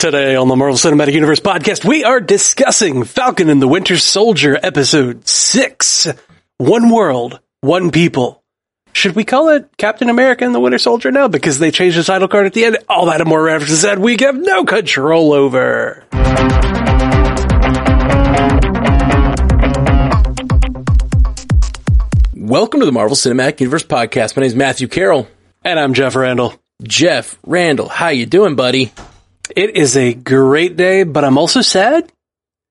Today 0.00 0.34
on 0.34 0.48
the 0.48 0.56
Marvel 0.56 0.78
Cinematic 0.78 1.12
Universe 1.12 1.40
podcast, 1.40 1.84
we 1.84 2.04
are 2.04 2.20
discussing 2.20 3.04
Falcon 3.04 3.50
and 3.50 3.60
the 3.60 3.68
Winter 3.68 3.98
Soldier 3.98 4.58
episode 4.62 5.28
6. 5.28 6.08
One 6.56 6.88
world, 6.88 7.38
one 7.60 7.90
people. 7.90 8.42
Should 8.94 9.14
we 9.14 9.24
call 9.24 9.50
it 9.50 9.68
Captain 9.76 10.08
America 10.08 10.46
and 10.46 10.54
the 10.54 10.58
Winter 10.58 10.78
Soldier 10.78 11.10
now 11.10 11.28
because 11.28 11.58
they 11.58 11.70
changed 11.70 11.98
the 11.98 12.02
title 12.02 12.28
card 12.28 12.46
at 12.46 12.54
the 12.54 12.64
end? 12.64 12.78
All 12.88 13.04
that 13.06 13.20
and 13.20 13.28
more 13.28 13.42
references 13.42 13.82
that 13.82 13.98
we 13.98 14.16
have 14.20 14.36
no 14.36 14.64
control 14.64 15.34
over. 15.34 16.06
Welcome 22.34 22.80
to 22.80 22.86
the 22.86 22.92
Marvel 22.92 23.16
Cinematic 23.16 23.60
Universe 23.60 23.84
podcast. 23.84 24.34
My 24.34 24.40
name 24.40 24.46
is 24.46 24.54
Matthew 24.54 24.88
Carroll. 24.88 25.28
And 25.62 25.78
I'm 25.78 25.92
Jeff 25.92 26.16
Randall. 26.16 26.54
Jeff 26.82 27.38
Randall, 27.44 27.90
how 27.90 28.08
you 28.08 28.24
doing, 28.24 28.56
buddy? 28.56 28.94
It 29.56 29.76
is 29.76 29.96
a 29.96 30.14
great 30.14 30.76
day, 30.76 31.02
but 31.04 31.24
I'm 31.24 31.38
also 31.38 31.60
sad. 31.60 32.10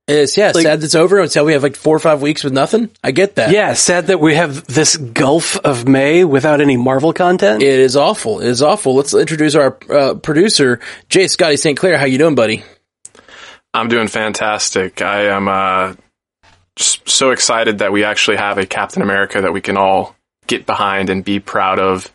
It's 0.08 0.36
yeah, 0.38 0.52
Like- 0.56 0.64
sad 0.64 0.84
it's 0.84 0.96
over. 0.96 1.20
Until 1.20 1.46
we 1.46 1.54
have 1.54 1.62
like 1.62 1.76
four 1.76 1.96
or 1.96 2.00
five 2.00 2.22
weeks 2.22 2.44
with 2.44 2.52
nothing. 2.52 2.90
I 3.04 3.12
get 3.12 3.36
that. 3.36 3.52
Yeah, 3.52 3.74
sad 3.74 4.08
that 4.08 4.20
we 4.20 4.34
have 4.36 4.66
this 4.66 4.98
gulf 4.98 5.58
of 5.58 5.88
May 5.88 6.24
without 6.24 6.62
any 6.62 6.78
Marvel 6.78 7.14
content. 7.14 7.62
It 7.62 7.80
is 7.80 7.96
awful. 7.96 8.40
It 8.40 8.48
is 8.48 8.64
awful. 8.64 8.96
Let's 8.96 9.14
introduce 9.14 9.54
our 9.54 9.78
uh, 9.90 10.16
producer, 10.16 10.80
Jay 11.10 11.28
Scotty 11.28 11.58
St. 11.58 11.78
Clair. 11.78 11.98
How 12.00 12.06
you 12.06 12.18
doing, 12.18 12.34
buddy? 12.34 12.64
I'm 13.72 13.88
doing 13.88 14.08
fantastic. 14.08 15.04
I 15.04 15.26
am 15.26 15.48
uh, 15.48 15.94
just 16.76 17.08
so 17.08 17.30
excited 17.30 17.78
that 17.80 17.92
we 17.92 18.04
actually 18.04 18.38
have 18.38 18.58
a 18.58 18.66
Captain 18.66 19.04
America 19.04 19.42
that 19.42 19.54
we 19.54 19.62
can 19.62 19.78
all 19.78 20.16
get 20.48 20.66
behind 20.66 21.12
and 21.12 21.24
be 21.24 21.40
proud 21.40 21.78
of. 21.78 22.12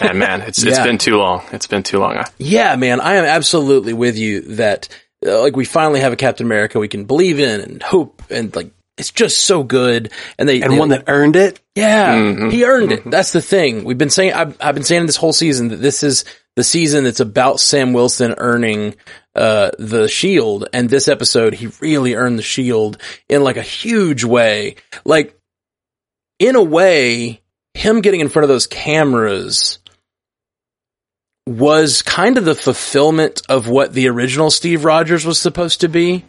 And 0.00 0.18
man, 0.18 0.42
it's 0.42 0.62
it's 0.62 0.78
Yeah. 0.78 0.84
been 0.84 0.98
too 0.98 1.16
long. 1.16 1.42
It's 1.52 1.66
been 1.66 1.82
too 1.82 1.98
long. 1.98 2.24
Yeah, 2.38 2.76
man, 2.76 3.00
I 3.00 3.14
am 3.16 3.24
absolutely 3.24 3.92
with 3.92 4.16
you 4.18 4.40
that 4.56 4.88
uh, 5.26 5.40
like 5.42 5.56
we 5.56 5.64
finally 5.64 6.00
have 6.00 6.12
a 6.12 6.16
Captain 6.16 6.46
America 6.46 6.78
we 6.78 6.88
can 6.88 7.04
believe 7.04 7.38
in 7.40 7.60
and 7.60 7.82
hope 7.82 8.22
and 8.30 8.54
like 8.56 8.72
it's 8.98 9.10
just 9.10 9.40
so 9.40 9.62
good. 9.62 10.12
And 10.38 10.48
they 10.48 10.60
and 10.62 10.72
they- 10.72 10.78
one 10.78 10.90
that 10.90 11.04
earned 11.08 11.36
it. 11.36 11.58
Yeah, 11.74 12.14
Mhm. 12.16 12.52
he 12.52 12.64
earned 12.64 12.92
it. 12.92 13.10
That's 13.10 13.32
the 13.32 13.40
thing. 13.40 13.84
We've 13.84 13.96
been 13.96 14.10
saying, 14.10 14.34
I've, 14.34 14.56
I've 14.60 14.74
been 14.74 14.84
saying 14.84 15.06
this 15.06 15.16
whole 15.16 15.32
season 15.32 15.68
that 15.68 15.76
this 15.80 16.02
is 16.02 16.24
the 16.56 16.64
season 16.64 17.04
that's 17.04 17.20
about 17.20 17.60
Sam 17.60 17.92
Wilson 17.94 18.34
earning, 18.36 18.96
uh, 19.34 19.70
the 19.78 20.06
shield. 20.08 20.68
And 20.74 20.90
this 20.90 21.08
episode, 21.08 21.54
he 21.54 21.68
really 21.80 22.14
earned 22.14 22.38
the 22.38 22.42
shield 22.42 22.98
in 23.28 23.42
like 23.42 23.56
a 23.56 23.62
huge 23.62 24.24
way. 24.24 24.74
Like, 25.06 25.34
in 26.38 26.56
a 26.56 26.62
way, 26.62 27.40
him 27.74 28.00
getting 28.02 28.20
in 28.20 28.28
front 28.28 28.44
of 28.44 28.48
those 28.48 28.66
cameras 28.66 29.78
was 31.46 32.02
kind 32.02 32.38
of 32.38 32.44
the 32.44 32.54
fulfillment 32.54 33.42
of 33.48 33.68
what 33.68 33.92
the 33.92 34.08
original 34.08 34.50
Steve 34.50 34.84
Rogers 34.84 35.24
was 35.24 35.38
supposed 35.38 35.80
to 35.80 35.88
be 35.88 36.24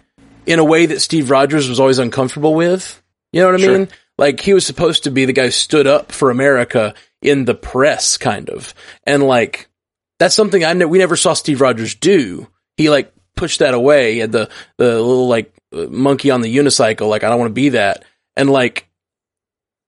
in 0.46 0.60
a 0.60 0.64
way 0.64 0.86
that 0.86 1.02
Steve 1.02 1.30
Rogers 1.30 1.70
was 1.70 1.80
always 1.80 2.00
uncomfortable 2.00 2.56
with. 2.56 3.02
You 3.32 3.42
know 3.42 3.52
what 3.52 3.62
I 3.62 3.64
Sure. 3.64 3.78
mean? 3.78 3.88
Like 4.18 4.40
he 4.40 4.54
was 4.54 4.66
supposed 4.66 5.04
to 5.04 5.12
be 5.12 5.26
the 5.26 5.34
guy 5.34 5.46
who 5.46 5.52
stood 5.52 5.88
up 5.88 6.12
for 6.12 6.30
America 6.32 6.94
in 7.22 7.46
the 7.46 7.54
press, 7.54 8.18
kind 8.18 8.50
of. 8.50 8.74
And 9.06 9.24
like, 9.24 9.70
that's 10.20 10.36
something 10.36 10.64
I 10.64 10.74
ne- 10.74 10.86
we 10.86 10.98
never 10.98 11.16
saw 11.16 11.34
Steve 11.34 11.62
Rogers 11.62 11.96
do. 11.96 12.48
He 12.78 12.90
like 12.90 13.14
pushed 13.36 13.60
that 13.60 13.74
away. 13.74 14.14
He 14.14 14.20
had 14.20 14.32
the, 14.32 14.50
the 14.78 15.00
little 15.00 15.28
like 15.28 15.54
monkey 15.72 16.32
on 16.32 16.42
the 16.42 16.56
unicycle. 16.56 17.10
Like, 17.10 17.24
I 17.24 17.30
don't 17.30 17.40
want 17.40 17.50
to 17.50 17.54
be 17.54 17.70
that. 17.70 18.04
And 18.36 18.50
like, 18.50 18.88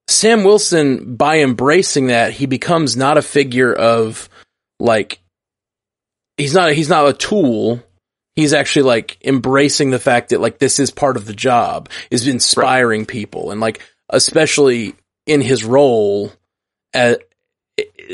Sam 0.06 0.44
Wilson, 0.44 1.16
by 1.16 1.38
embracing 1.38 2.08
that, 2.08 2.32
he 2.32 2.46
becomes 2.46 2.96
not 2.96 3.16
a 3.16 3.22
figure 3.22 3.72
of 3.72 4.28
like, 4.78 5.20
he's 6.36 6.54
not, 6.54 6.72
he's 6.72 6.88
not 6.88 7.08
a 7.08 7.12
tool. 7.12 7.82
He's 8.34 8.52
actually 8.52 8.82
like 8.82 9.18
embracing 9.24 9.90
the 9.90 9.98
fact 9.98 10.30
that 10.30 10.40
like 10.40 10.58
this 10.58 10.78
is 10.78 10.90
part 10.90 11.16
of 11.16 11.26
the 11.26 11.34
job, 11.34 11.88
is 12.10 12.26
inspiring 12.26 13.06
people. 13.06 13.50
And 13.50 13.60
like, 13.60 13.80
especially 14.08 14.94
in 15.26 15.40
his 15.40 15.64
role 15.64 16.32
at 16.92 17.22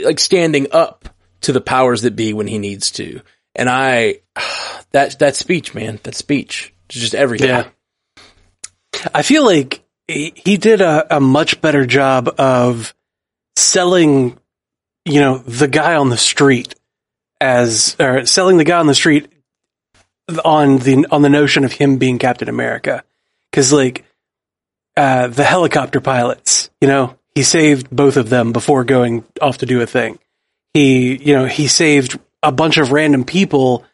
like 0.02 0.20
standing 0.20 0.68
up 0.72 1.08
to 1.42 1.52
the 1.52 1.60
powers 1.60 2.02
that 2.02 2.16
be 2.16 2.32
when 2.32 2.46
he 2.46 2.58
needs 2.58 2.90
to. 2.92 3.20
And 3.54 3.68
I, 3.68 4.20
that, 4.92 5.18
that 5.18 5.36
speech, 5.36 5.74
man, 5.74 6.00
that 6.02 6.14
speech, 6.14 6.74
just 6.88 7.14
everything. 7.14 7.48
Yeah. 7.48 7.68
I 9.14 9.22
feel 9.22 9.44
like 9.44 9.82
he, 10.08 10.32
he 10.36 10.56
did 10.56 10.80
a, 10.80 11.16
a 11.16 11.20
much 11.20 11.60
better 11.60 11.86
job 11.86 12.34
of 12.38 12.94
selling, 13.56 14.38
you 15.04 15.20
know, 15.20 15.38
the 15.38 15.68
guy 15.68 15.94
on 15.94 16.08
the 16.10 16.16
street 16.16 16.74
as, 17.40 17.96
or 17.98 18.26
selling 18.26 18.56
the 18.58 18.64
guy 18.64 18.78
on 18.78 18.86
the 18.86 18.94
street 18.94 19.28
on 20.44 20.78
the, 20.78 21.06
on 21.10 21.22
the 21.22 21.28
notion 21.28 21.64
of 21.64 21.72
him 21.72 21.96
being 21.98 22.18
Captain 22.18 22.48
America. 22.48 23.02
Cause 23.52 23.72
like, 23.72 24.04
uh, 24.96 25.28
the 25.28 25.44
helicopter 25.44 26.00
pilots, 26.00 26.70
you 26.80 26.88
know, 26.88 27.16
he 27.34 27.42
saved 27.42 27.88
both 27.90 28.16
of 28.16 28.28
them 28.28 28.52
before 28.52 28.84
going 28.84 29.24
off 29.40 29.58
to 29.58 29.66
do 29.66 29.80
a 29.80 29.86
thing. 29.86 30.18
He, 30.74 31.16
you 31.16 31.34
know, 31.34 31.46
he 31.46 31.66
saved 31.68 32.18
a 32.42 32.52
bunch 32.52 32.76
of 32.78 32.92
random 32.92 33.24
people 33.24 33.84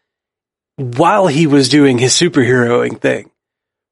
while 0.76 1.26
he 1.26 1.46
was 1.46 1.68
doing 1.68 1.98
his 1.98 2.12
superheroing 2.12 3.00
thing, 3.00 3.30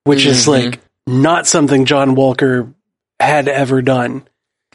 which 0.04 0.26
is 0.26 0.44
Mhm. 0.44 0.48
like 0.48 0.80
not 1.06 1.46
something 1.46 1.84
John 1.86 2.14
Walker 2.14 2.72
had 3.20 3.48
ever 3.48 3.80
done 3.80 4.26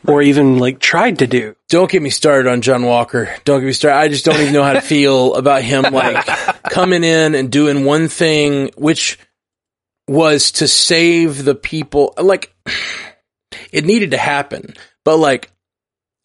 or 0.08 0.22
even 0.22 0.58
like 0.58 0.80
tried 0.80 1.20
to 1.20 1.28
do. 1.28 1.56
Don't 1.70 1.90
get 1.90 2.02
me 2.02 2.10
started 2.10 2.50
on 2.50 2.62
John 2.62 2.84
Walker. 2.84 3.34
Don't 3.44 3.60
get 3.60 3.68
me 3.68 3.74
started. 3.74 3.98
I 3.98 4.08
just 4.08 4.26
don't 4.26 4.40
even 4.40 4.54
know 4.54 4.64
how 4.64 4.74
to 4.74 4.82
feel 4.82 5.36
about 5.36 5.64
him 5.64 5.94
like 5.94 6.26
coming 6.64 7.04
in 7.04 7.36
and 7.36 7.52
doing 7.52 7.86
one 7.86 8.08
thing, 8.08 8.72
which 8.78 9.20
was 10.08 10.52
to 10.54 10.68
save 10.68 11.44
the 11.44 11.56
people. 11.56 12.14
Like 12.18 12.54
it 13.72 13.86
needed 13.86 14.12
to 14.12 14.18
happen, 14.18 14.74
but 15.04 15.18
like 15.18 15.52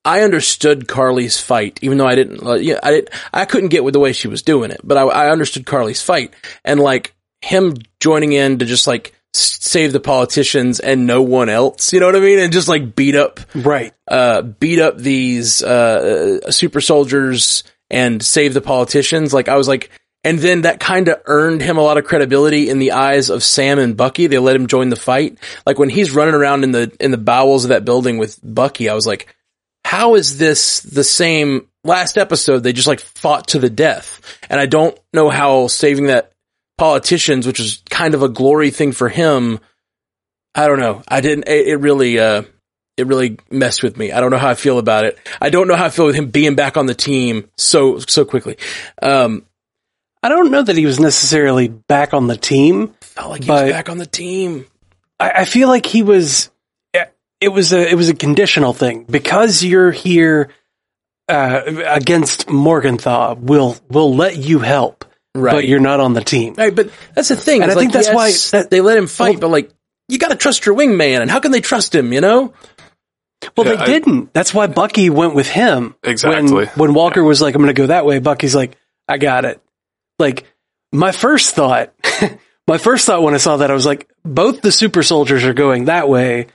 I 0.04 0.20
understood 0.20 0.86
Carly's 0.86 1.40
fight, 1.40 1.78
even 1.82 1.96
though 1.98 2.06
I 2.06 2.14
didn't. 2.14 2.46
Uh, 2.46 2.54
yeah, 2.54 2.78
I 2.82 2.90
didn't. 2.90 3.10
I 3.32 3.46
couldn't 3.46 3.70
get 3.70 3.84
with 3.84 3.94
the 3.94 4.00
way 4.00 4.12
she 4.12 4.28
was 4.28 4.42
doing 4.42 4.70
it, 4.70 4.80
but 4.84 4.98
I, 4.98 5.02
I 5.02 5.30
understood 5.30 5.64
Carly's 5.64 6.02
fight 6.02 6.34
and 6.64 6.78
like 6.78 7.14
him 7.40 7.74
joining 8.00 8.32
in 8.32 8.58
to 8.58 8.66
just 8.66 8.86
like 8.86 9.13
save 9.36 9.92
the 9.92 10.00
politicians 10.00 10.80
and 10.80 11.06
no 11.06 11.22
one 11.22 11.48
else. 11.48 11.92
You 11.92 12.00
know 12.00 12.06
what 12.06 12.16
I 12.16 12.20
mean? 12.20 12.38
And 12.38 12.52
just 12.52 12.68
like 12.68 12.94
beat 12.94 13.16
up 13.16 13.40
Right. 13.54 13.92
uh, 14.08 14.42
beat 14.42 14.78
up 14.80 14.96
these 14.98 15.62
uh, 15.62 16.40
uh, 16.46 16.50
super 16.50 16.80
soldiers 16.80 17.64
and 17.90 18.22
save 18.22 18.54
the 18.54 18.60
politicians. 18.60 19.34
Like 19.34 19.48
I 19.48 19.56
was 19.56 19.68
like, 19.68 19.90
and 20.22 20.38
then 20.38 20.62
that 20.62 20.80
kind 20.80 21.08
of 21.08 21.20
earned 21.26 21.60
him 21.60 21.76
a 21.76 21.82
lot 21.82 21.98
of 21.98 22.04
credibility 22.04 22.70
in 22.70 22.78
the 22.78 22.92
eyes 22.92 23.28
of 23.28 23.42
Sam 23.42 23.78
and 23.78 23.96
Bucky. 23.96 24.26
They 24.26 24.38
let 24.38 24.56
him 24.56 24.68
join 24.68 24.88
the 24.88 24.96
fight. 24.96 25.38
Like 25.66 25.78
when 25.78 25.90
he's 25.90 26.12
running 26.12 26.34
around 26.34 26.64
in 26.64 26.72
the 26.72 26.90
in 27.00 27.10
the 27.10 27.18
bowels 27.18 27.64
of 27.64 27.68
that 27.70 27.84
building 27.84 28.16
with 28.18 28.38
Bucky, 28.42 28.88
I 28.88 28.94
was 28.94 29.06
like, 29.06 29.34
how 29.84 30.14
is 30.14 30.38
this 30.38 30.80
the 30.80 31.04
same? 31.04 31.68
Last 31.86 32.16
episode, 32.16 32.60
they 32.60 32.72
just 32.72 32.88
like 32.88 33.00
fought 33.00 33.48
to 33.48 33.58
the 33.58 33.68
death, 33.68 34.38
and 34.48 34.58
I 34.58 34.64
don't 34.64 34.98
know 35.12 35.28
how 35.28 35.66
saving 35.66 36.06
that 36.06 36.32
politicians, 36.78 37.46
which 37.46 37.58
was 37.58 37.82
kind 37.90 38.14
of 38.14 38.22
a 38.22 38.28
glory 38.28 38.70
thing 38.70 38.92
for 38.92 39.08
him. 39.08 39.60
I 40.54 40.66
don't 40.68 40.80
know. 40.80 41.02
I 41.08 41.20
didn't. 41.20 41.48
It, 41.48 41.68
it 41.68 41.76
really. 41.76 42.18
uh 42.18 42.42
it 42.96 43.08
really 43.08 43.38
messed 43.50 43.82
with 43.82 43.96
me. 43.96 44.12
I 44.12 44.20
don't 44.20 44.30
know 44.30 44.38
how 44.38 44.50
I 44.50 44.54
feel 44.54 44.78
about 44.78 45.04
it. 45.04 45.18
I 45.40 45.50
don't 45.50 45.66
know 45.66 45.74
how 45.74 45.86
I 45.86 45.90
feel 45.90 46.06
with 46.06 46.14
him 46.14 46.28
being 46.28 46.54
back 46.54 46.76
on 46.76 46.86
the 46.86 46.94
team 46.94 47.50
so 47.56 47.98
so 47.98 48.24
quickly. 48.24 48.56
Um, 49.02 49.46
I 50.22 50.28
don't 50.28 50.52
know 50.52 50.62
that 50.62 50.76
he 50.76 50.86
was 50.86 51.00
necessarily 51.00 51.66
back 51.66 52.14
on 52.14 52.28
the 52.28 52.36
team. 52.36 52.94
felt 53.00 53.30
like 53.30 53.44
he 53.44 53.50
was 53.50 53.70
back 53.72 53.88
on 53.88 53.98
the 53.98 54.06
team. 54.06 54.66
I, 55.18 55.30
I 55.30 55.44
feel 55.44 55.66
like 55.68 55.86
he 55.86 56.02
was. 56.02 56.50
It 57.40 57.48
was 57.48 57.72
a 57.74 57.90
it 57.90 57.94
was 57.94 58.08
a 58.08 58.14
conditional 58.14 58.72
thing 58.72 59.04
because 59.04 59.62
you're 59.62 59.90
here 59.90 60.50
uh, 61.28 61.62
against 61.88 62.48
Morgenthau. 62.48 63.34
We'll 63.34 63.76
we'll 63.90 64.14
let 64.14 64.36
you 64.38 64.60
help, 64.60 65.04
Right. 65.34 65.52
but 65.52 65.66
you're 65.66 65.80
not 65.80 65.98
on 66.00 66.12
the 66.14 66.22
team. 66.22 66.54
Right, 66.54 66.74
but 66.74 66.90
that's 67.14 67.28
the 67.28 67.36
thing. 67.36 67.62
And 67.62 67.70
It's 67.70 67.76
I 67.76 67.80
think 67.80 67.94
like, 67.94 68.04
that's 68.04 68.14
why 68.14 68.58
that- 68.58 68.70
they 68.70 68.80
let 68.80 68.96
him 68.96 69.06
fight, 69.08 69.34
well- 69.34 69.40
but 69.40 69.50
like 69.50 69.70
you 70.08 70.18
got 70.18 70.28
to 70.30 70.36
trust 70.36 70.64
your 70.66 70.76
wingman, 70.76 71.20
and 71.22 71.30
how 71.30 71.40
can 71.40 71.50
they 71.50 71.60
trust 71.60 71.94
him? 71.94 72.12
You 72.12 72.20
know? 72.20 72.52
Well, 73.56 73.66
Yeah, 73.66 73.72
they 73.76 73.82
I- 73.82 73.86
didn't. 73.86 74.32
That's 74.32 74.54
why 74.54 74.66
Bucky 74.68 75.10
went 75.10 75.34
with 75.34 75.48
him. 75.48 75.94
Exactly. 76.02 76.52
When, 76.66 76.66
when 76.76 76.94
Walker 76.94 77.22
was 77.22 77.42
like, 77.42 77.54
"I'm 77.54 77.62
going 77.62 77.74
to 77.74 77.80
go 77.82 77.88
that 77.88 78.06
way," 78.06 78.18
Bucky's 78.18 78.54
like, 78.54 78.76
"I 79.08 79.18
got 79.18 79.44
it." 79.44 79.60
Like 80.18 80.44
my 80.92 81.10
first 81.12 81.54
thought, 81.54 81.92
my 82.68 82.78
first 82.78 83.04
thought 83.06 83.22
when 83.22 83.34
I 83.34 83.38
saw 83.38 83.56
that, 83.58 83.70
I 83.70 83.74
was 83.74 83.84
like, 83.86 84.08
both 84.24 84.62
the 84.62 84.70
super 84.72 85.02
soldiers 85.02 85.44
are 85.44 85.52
going 85.52 85.86
that 85.86 86.08
way, 86.08 86.46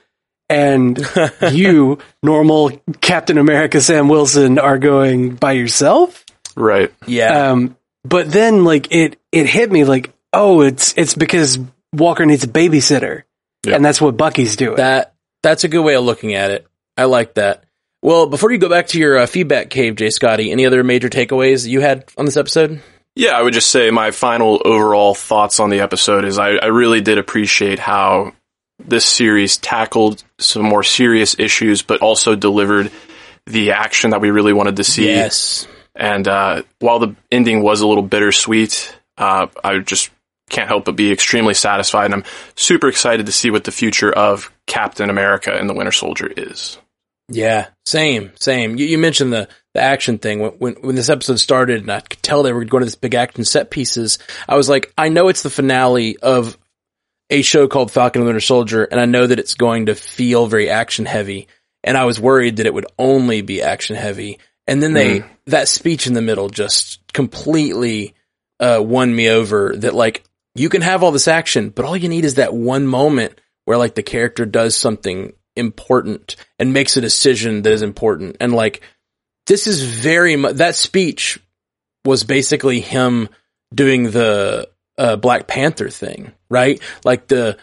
and 0.48 0.98
you, 1.52 1.98
normal 2.22 2.72
Captain 3.00 3.36
America 3.38 3.80
Sam 3.80 4.08
Wilson, 4.08 4.58
are 4.58 4.78
going 4.78 5.34
by 5.34 5.52
yourself. 5.52 6.24
Right. 6.56 6.92
Yeah. 7.06 7.50
Um, 7.50 7.76
but 8.04 8.30
then 8.30 8.64
like 8.64 8.88
it 8.92 9.18
it 9.32 9.46
hit 9.46 9.70
me 9.70 9.84
like, 9.84 10.12
oh, 10.32 10.60
it's 10.62 10.94
it's 10.96 11.14
because 11.14 11.58
Walker 11.92 12.24
needs 12.26 12.44
a 12.44 12.48
babysitter, 12.48 13.22
Yeah. 13.66 13.76
and 13.76 13.84
that's 13.84 14.00
what 14.00 14.16
Bucky's 14.16 14.56
doing. 14.56 14.76
that 14.76 15.14
that's 15.42 15.64
a 15.64 15.68
good 15.68 15.82
way 15.82 15.94
of 15.96 16.04
looking 16.04 16.34
at 16.34 16.50
it. 16.50 16.66
I 16.96 17.04
like 17.04 17.34
that. 17.34 17.64
Well, 18.02 18.26
before 18.26 18.50
you 18.50 18.58
go 18.58 18.68
back 18.68 18.88
to 18.88 18.98
your 18.98 19.18
uh, 19.18 19.26
feedback 19.26 19.70
cave, 19.70 19.96
Jay 19.96 20.10
Scotty, 20.10 20.50
any 20.52 20.64
other 20.66 20.82
major 20.82 21.08
takeaways 21.08 21.66
you 21.68 21.80
had 21.80 22.04
on 22.16 22.24
this 22.24 22.36
episode? 22.36 22.80
Yeah, 23.16 23.30
I 23.32 23.42
would 23.42 23.52
just 23.52 23.70
say 23.70 23.90
my 23.90 24.10
final 24.10 24.62
overall 24.64 25.14
thoughts 25.14 25.60
on 25.60 25.68
the 25.70 25.80
episode 25.80 26.24
is 26.24 26.38
I, 26.38 26.52
I 26.52 26.66
really 26.66 27.00
did 27.00 27.18
appreciate 27.18 27.78
how 27.78 28.32
this 28.78 29.04
series 29.04 29.58
tackled 29.58 30.22
some 30.38 30.62
more 30.62 30.82
serious 30.82 31.38
issues, 31.38 31.82
but 31.82 32.00
also 32.00 32.36
delivered 32.36 32.90
the 33.46 33.72
action 33.72 34.10
that 34.10 34.20
we 34.22 34.30
really 34.30 34.52
wanted 34.54 34.76
to 34.76 34.84
see. 34.84 35.06
Yes. 35.06 35.66
And 35.94 36.26
uh, 36.28 36.62
while 36.78 36.98
the 36.98 37.16
ending 37.30 37.62
was 37.62 37.80
a 37.80 37.86
little 37.86 38.02
bittersweet, 38.02 38.96
uh, 39.18 39.48
I 39.62 39.78
just 39.78 40.10
can't 40.48 40.68
help 40.68 40.84
but 40.84 40.96
be 40.96 41.12
extremely 41.12 41.54
satisfied. 41.54 42.06
And 42.06 42.14
I'm 42.14 42.24
super 42.56 42.88
excited 42.88 43.26
to 43.26 43.32
see 43.32 43.50
what 43.50 43.64
the 43.64 43.72
future 43.72 44.12
of 44.12 44.52
Captain 44.66 45.10
America 45.10 45.56
and 45.56 45.68
the 45.68 45.74
Winter 45.74 45.92
Soldier 45.92 46.30
is. 46.36 46.78
Yeah, 47.28 47.68
same, 47.86 48.32
same. 48.34 48.76
You, 48.76 48.86
you 48.86 48.98
mentioned 48.98 49.32
the, 49.32 49.48
the 49.74 49.80
action 49.80 50.18
thing 50.18 50.40
when, 50.40 50.50
when 50.52 50.74
when 50.80 50.96
this 50.96 51.08
episode 51.08 51.38
started, 51.38 51.82
and 51.82 51.90
I 51.90 52.00
could 52.00 52.22
tell 52.22 52.42
they 52.42 52.52
were 52.52 52.64
going 52.64 52.80
to 52.80 52.86
this 52.86 52.96
big 52.96 53.14
action 53.14 53.44
set 53.44 53.70
pieces. 53.70 54.18
I 54.48 54.56
was 54.56 54.68
like, 54.68 54.92
I 54.98 55.10
know 55.10 55.28
it's 55.28 55.44
the 55.44 55.50
finale 55.50 56.16
of 56.18 56.58
a 57.30 57.42
show 57.42 57.68
called 57.68 57.92
Falcon 57.92 58.22
and 58.22 58.26
Winter 58.26 58.40
Soldier, 58.40 58.82
and 58.82 59.00
I 59.00 59.04
know 59.04 59.28
that 59.28 59.38
it's 59.38 59.54
going 59.54 59.86
to 59.86 59.94
feel 59.94 60.48
very 60.48 60.68
action 60.68 61.06
heavy. 61.06 61.46
And 61.84 61.96
I 61.96 62.04
was 62.04 62.20
worried 62.20 62.56
that 62.56 62.66
it 62.66 62.74
would 62.74 62.86
only 62.98 63.42
be 63.42 63.62
action 63.62 63.94
heavy. 63.94 64.38
And 64.70 64.80
then 64.80 64.92
they 64.92 65.24
that 65.46 65.68
speech 65.68 66.06
in 66.06 66.14
the 66.14 66.22
middle 66.22 66.48
just 66.48 67.00
completely 67.12 68.14
uh, 68.60 68.80
won 68.82 69.14
me 69.14 69.28
over. 69.28 69.74
That 69.76 69.94
like 69.94 70.22
you 70.54 70.68
can 70.68 70.80
have 70.80 71.02
all 71.02 71.10
this 71.10 71.28
action, 71.28 71.70
but 71.70 71.84
all 71.84 71.96
you 71.96 72.08
need 72.08 72.24
is 72.24 72.36
that 72.36 72.54
one 72.54 72.86
moment 72.86 73.40
where 73.64 73.76
like 73.76 73.96
the 73.96 74.02
character 74.02 74.46
does 74.46 74.76
something 74.76 75.32
important 75.56 76.36
and 76.58 76.72
makes 76.72 76.96
a 76.96 77.00
decision 77.00 77.62
that 77.62 77.72
is 77.72 77.82
important. 77.82 78.36
And 78.40 78.52
like, 78.52 78.80
this 79.46 79.66
is 79.66 79.82
very 79.82 80.36
much, 80.36 80.56
that 80.56 80.76
speech 80.76 81.40
was 82.04 82.22
basically 82.22 82.80
him 82.80 83.28
doing 83.74 84.10
the 84.10 84.68
uh, 84.96 85.16
Black 85.16 85.46
Panther 85.48 85.88
thing, 85.88 86.32
right? 86.48 86.80
Like 87.04 87.26
the 87.26 87.58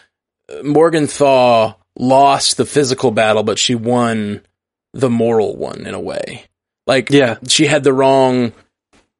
Morgenthau 0.62 1.74
lost 1.98 2.56
the 2.58 2.66
physical 2.66 3.10
battle, 3.10 3.42
but 3.42 3.58
she 3.58 3.74
won 3.74 4.42
the 4.92 5.10
moral 5.10 5.56
one 5.56 5.86
in 5.86 5.94
a 5.94 6.00
way. 6.00 6.44
Like, 6.88 7.10
Yeah. 7.10 7.36
she 7.46 7.66
had 7.66 7.84
the 7.84 7.92
wrong, 7.92 8.52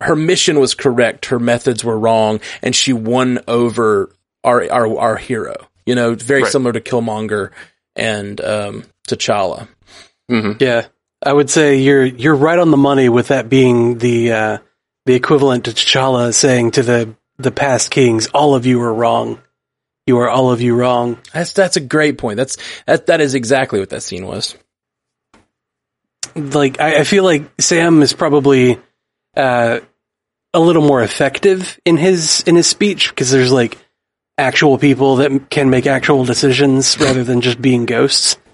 her 0.01 0.17
mission 0.17 0.59
was 0.59 0.75
correct, 0.75 1.27
her 1.27 1.39
methods 1.39 1.85
were 1.85 1.99
wrong, 1.99 2.41
and 2.63 2.75
she 2.75 2.93
won 2.93 3.39
over 3.47 4.11
our, 4.43 4.69
our, 4.73 4.99
our 4.99 5.17
hero. 5.17 5.55
You 5.87 5.95
know, 5.95 6.15
very 6.15 6.43
Right. 6.43 6.51
similar 6.53 6.73
to 6.73 6.81
Killmonger 6.81 7.51
and, 7.95 8.41
um, 8.41 8.85
T'Challa. 9.09 9.69
hmm 10.29 10.53
Yeah, 10.61 10.87
I 11.25 11.33
would 11.33 11.49
say 11.51 11.77
you're 11.79 12.05
you're 12.05 12.35
right 12.37 12.59
on 12.59 12.71
the 12.71 12.77
money 12.77 13.09
with 13.09 13.29
that 13.29 13.49
being 13.49 13.97
the 13.99 14.33
uh, 14.33 14.59
the 15.07 15.15
equivalent 15.15 15.65
to 15.65 15.71
T'Challa 15.73 16.35
saying 16.35 16.73
to 16.73 16.83
the 16.83 17.15
the 17.39 17.51
past 17.51 17.91
kings, 17.91 18.27
"All 18.35 18.55
of 18.55 18.67
you 18.67 18.81
are 18.83 18.93
wrong. 18.93 19.41
You 20.07 20.19
are 20.19 20.29
all 20.29 20.51
of 20.53 20.61
you 20.61 20.75
wrong." 20.77 21.17
That's, 21.33 21.53
that's 21.55 21.77
a 21.77 21.81
great 21.81 22.19
point. 22.19 22.37
That's, 22.37 22.59
that, 22.87 23.07
that 23.07 23.21
is 23.23 23.35
exactly 23.35 23.81
what 23.81 23.89
that 23.91 24.03
scene 24.03 24.27
was. 24.27 24.55
Like 26.39 26.81
I, 26.81 27.01
I 27.01 27.05
feel 27.05 27.25
like 27.25 27.45
Sam 27.61 28.03
is 28.03 28.13
probably 28.13 28.79
uh, 29.37 29.81
a 30.55 30.61
little 30.61 30.83
more 30.83 31.03
effective 31.03 31.79
in 31.85 31.97
his 31.97 32.43
in 32.47 32.57
his 32.57 32.67
speech 32.67 33.11
because 33.11 33.31
there's 33.31 33.53
like 33.53 33.79
actual 34.37 34.79
people 34.79 35.17
that 35.17 35.51
can 35.51 35.69
make 35.71 35.87
actual 35.87 36.25
decisions 36.25 36.99
rather 37.01 37.25
than 37.25 37.41
just 37.41 37.61
being 37.61 37.87
ghosts. 37.87 38.37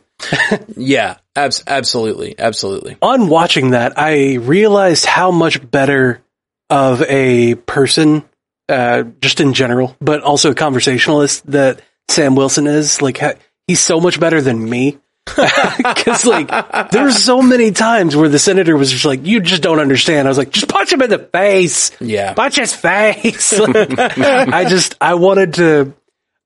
Yeah, 0.77 1.19
abs- 1.37 1.65
absolutely. 1.67 2.37
Absolutely. 2.39 2.97
on 3.03 3.29
watching 3.29 3.71
that, 3.71 3.99
I 3.99 4.35
realized 4.35 5.05
how 5.05 5.31
much 5.31 5.71
better 5.71 6.23
of 6.71 7.03
a 7.03 7.55
person, 7.57 8.25
uh, 8.69 9.03
just 9.21 9.41
in 9.41 9.53
general, 9.55 9.97
but 10.01 10.23
also 10.23 10.53
a 10.53 10.55
conversationalist 10.55 11.47
that 11.51 11.81
Sam 12.09 12.35
Wilson 12.37 12.67
is. 12.67 13.03
Like, 13.03 13.19
ha- 13.19 13.35
he's 13.67 13.81
so 13.81 14.01
much 14.01 14.19
better 14.21 14.41
than 14.41 14.69
me. 14.69 14.99
Cause 15.27 16.27
like, 16.27 16.91
there's 16.91 17.17
so 17.23 17.41
many 17.41 17.71
times 17.73 18.15
where 18.15 18.29
the 18.29 18.39
senator 18.39 18.77
was 18.77 18.93
just 18.93 19.05
like, 19.05 19.25
you 19.27 19.41
just 19.41 19.63
don't 19.63 19.81
understand. 19.81 20.29
I 20.29 20.31
was 20.31 20.39
like, 20.39 20.51
just 20.51 20.69
punch 20.69 20.93
him 20.93 21.03
in 21.03 21.11
the 21.11 21.19
face. 21.19 21.91
Yeah. 22.01 22.35
Punch 22.35 22.57
his 22.57 22.75
face. 22.75 23.53
I 23.59 24.67
just, 24.69 24.97
I 25.01 25.15
wanted 25.15 25.55
to, 25.55 25.95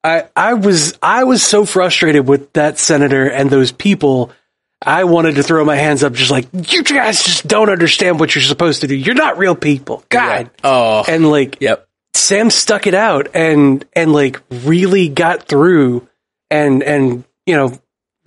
I, 0.05 0.29
I 0.35 0.55
was, 0.55 0.97
I 1.03 1.25
was 1.25 1.43
so 1.43 1.65
frustrated 1.65 2.27
with 2.29 2.53
that 2.53 2.79
senator 2.79 3.29
and 3.29 3.51
those 3.51 3.73
people. 3.73 4.33
I 4.81 5.05
wanted 5.05 5.35
to 5.35 5.43
throw 5.43 5.65
my 5.65 5.75
hands 5.75 6.05
up, 6.05 6.13
just 6.13 6.31
like, 6.31 6.47
you 6.53 6.85
guys 6.85 7.25
just 7.25 7.49
don't 7.49 7.69
understand 7.69 8.21
what 8.21 8.33
you're 8.35 8.43
supposed 8.43 8.83
to 8.83 8.87
do. 8.87 8.95
You're 8.95 9.17
not 9.17 9.37
real 9.39 9.57
people. 9.57 10.05
God. 10.09 10.51
Oh, 10.63 11.03
And 11.07 11.29
like, 11.29 11.59
yep. 11.61 11.89
Sam 12.15 12.49
stuck 12.49 12.87
it 12.87 12.95
out 12.95 13.35
and, 13.35 13.85
and 13.93 14.13
like 14.13 14.41
really 14.51 15.09
got 15.09 15.43
through 15.43 16.09
and, 16.49 16.85
and, 16.85 17.25
you 17.45 17.57
know, 17.57 17.79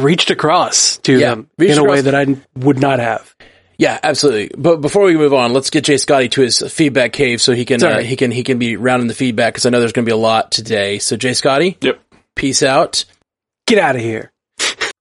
reached 0.03 0.31
across 0.31 0.97
to 0.97 1.17
Yeah, 1.19 1.29
them 1.35 1.49
in 1.59 1.77
a 1.77 1.83
way 1.83 2.01
that 2.01 2.15
I 2.15 2.25
would 2.55 2.79
not 2.79 2.99
have. 2.99 3.33
Yeah, 3.77 3.97
absolutely. 4.03 4.51
But 4.55 4.77
before 4.81 5.05
we 5.05 5.17
move 5.17 5.33
on, 5.33 5.53
let's 5.53 5.71
get 5.71 5.85
Jay 5.85 5.97
Scotty 5.97 6.29
to 6.29 6.41
his 6.41 6.59
feedback 6.59 7.13
cave 7.13 7.41
so 7.41 7.53
he 7.53 7.65
can 7.65 7.81
uh, 7.83 7.99
he 8.01 8.15
can 8.15 8.29
he 8.29 8.43
can 8.43 8.59
be 8.59 8.75
rounding 8.75 9.07
the 9.07 9.15
feedback 9.15 9.53
because 9.53 9.65
I 9.65 9.69
know 9.71 9.79
there's 9.79 9.91
going 9.93 10.05
to 10.05 10.09
be 10.09 10.13
a 10.13 10.17
lot 10.17 10.51
today. 10.51 10.99
So 10.99 11.17
Jay 11.17 11.33
Scotty, 11.33 11.77
Yep. 11.81 11.99
peace 12.35 12.61
out. 12.61 13.05
Get 13.65 13.79
out 13.79 13.95
of 13.95 14.01
here. 14.01 14.31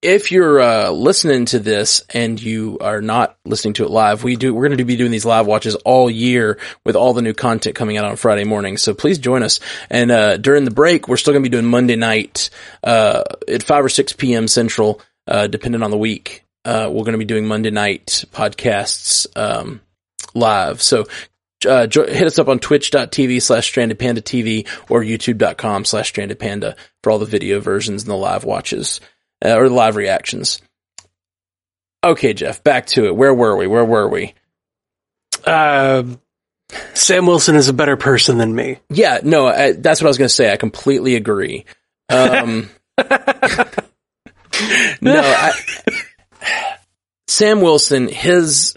If 0.02 0.32
you're 0.32 0.60
uh, 0.60 0.90
listening 0.90 1.44
to 1.46 1.58
this 1.58 2.02
and 2.14 2.40
you 2.40 2.78
are 2.80 3.02
not 3.02 3.36
listening 3.44 3.74
to 3.74 3.84
it 3.84 3.90
live, 3.90 4.24
we 4.24 4.36
do 4.36 4.54
we're 4.54 4.68
going 4.68 4.78
to 4.78 4.84
be 4.84 4.96
doing 4.96 5.10
these 5.10 5.26
live 5.26 5.46
watches 5.46 5.74
all 5.74 6.08
year 6.08 6.58
with 6.84 6.96
all 6.96 7.12
the 7.12 7.20
new 7.20 7.34
content 7.34 7.76
coming 7.76 7.98
out 7.98 8.06
on 8.06 8.16
Friday 8.16 8.44
morning. 8.44 8.78
So 8.78 8.94
please 8.94 9.18
join 9.18 9.42
us. 9.42 9.60
And 9.90 10.10
uh, 10.10 10.38
during 10.38 10.64
the 10.64 10.70
break, 10.70 11.06
we're 11.06 11.18
still 11.18 11.34
going 11.34 11.44
to 11.44 11.50
be 11.50 11.54
doing 11.54 11.66
Monday 11.66 11.96
night 11.96 12.48
uh, 12.82 13.24
at 13.46 13.62
five 13.62 13.84
or 13.84 13.90
six 13.90 14.14
p.m. 14.14 14.48
Central, 14.48 15.02
uh, 15.26 15.48
depending 15.48 15.82
on 15.82 15.90
the 15.90 15.98
week. 15.98 16.46
Uh, 16.64 16.88
we're 16.90 17.04
going 17.04 17.12
to 17.12 17.18
be 17.18 17.26
doing 17.26 17.46
Monday 17.46 17.70
night 17.70 18.24
podcasts 18.32 19.26
um, 19.36 19.82
live. 20.34 20.80
So 20.80 21.08
uh, 21.68 21.86
hit 21.90 22.22
us 22.22 22.38
up 22.38 22.48
on 22.48 22.58
twitch.tv 22.58 23.42
slash 23.42 23.66
stranded 23.66 23.98
panda 23.98 24.22
TV 24.22 24.66
or 24.88 25.02
youtube.com 25.02 25.84
slash 25.84 26.08
stranded 26.08 26.38
panda 26.38 26.74
for 27.02 27.10
all 27.10 27.18
the 27.18 27.26
video 27.26 27.60
versions 27.60 28.02
and 28.02 28.10
the 28.10 28.16
live 28.16 28.44
watches 28.44 28.98
uh, 29.44 29.56
or 29.56 29.68
live 29.68 29.96
reactions. 29.96 30.60
Okay, 32.02 32.32
Jeff, 32.32 32.64
back 32.64 32.86
to 32.86 33.06
it. 33.06 33.16
Where 33.16 33.34
were 33.34 33.56
we? 33.56 33.66
Where 33.66 33.84
were 33.84 34.08
we? 34.08 34.34
Uh, 35.44 36.04
Sam 36.94 37.26
Wilson 37.26 37.56
is 37.56 37.68
a 37.68 37.74
better 37.74 37.96
person 37.96 38.38
than 38.38 38.54
me. 38.54 38.78
Yeah, 38.88 39.20
no, 39.22 39.46
I, 39.46 39.72
that's 39.72 40.00
what 40.00 40.06
I 40.06 40.10
was 40.10 40.18
going 40.18 40.28
to 40.28 40.34
say. 40.34 40.52
I 40.52 40.56
completely 40.56 41.16
agree. 41.16 41.66
Um, 42.08 42.70
no, 45.00 45.20
I, 45.20 45.52
Sam 47.28 47.60
Wilson, 47.60 48.08
his 48.08 48.76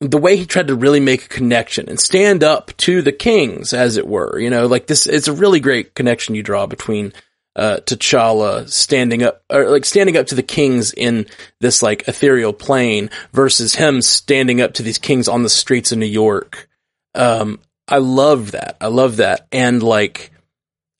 the 0.00 0.18
way 0.18 0.36
he 0.36 0.46
tried 0.46 0.68
to 0.68 0.74
really 0.74 1.00
make 1.00 1.24
a 1.24 1.28
connection 1.28 1.88
and 1.88 1.98
stand 1.98 2.44
up 2.44 2.76
to 2.78 3.00
the 3.00 3.12
kings, 3.12 3.72
as 3.72 3.96
it 3.96 4.06
were, 4.06 4.38
you 4.38 4.50
know, 4.50 4.66
like 4.66 4.86
this, 4.86 5.06
it's 5.06 5.28
a 5.28 5.32
really 5.32 5.60
great 5.60 5.94
connection 5.94 6.34
you 6.34 6.42
draw 6.42 6.66
between 6.66 7.12
uh, 7.56 7.78
T'Challa 7.84 8.68
standing 8.68 9.22
up, 9.22 9.42
or 9.50 9.70
like 9.70 9.84
standing 9.84 10.16
up 10.16 10.26
to 10.28 10.34
the 10.34 10.42
kings 10.42 10.92
in 10.92 11.26
this 11.60 11.82
like 11.82 12.08
ethereal 12.08 12.52
plane 12.52 13.10
versus 13.32 13.74
him 13.76 14.02
standing 14.02 14.60
up 14.60 14.74
to 14.74 14.82
these 14.82 14.98
kings 14.98 15.28
on 15.28 15.42
the 15.42 15.48
streets 15.48 15.92
of 15.92 15.98
New 15.98 16.06
York. 16.06 16.68
Um, 17.14 17.60
I 17.86 17.98
love 17.98 18.52
that. 18.52 18.76
I 18.80 18.88
love 18.88 19.18
that. 19.18 19.46
And 19.52 19.82
like, 19.82 20.32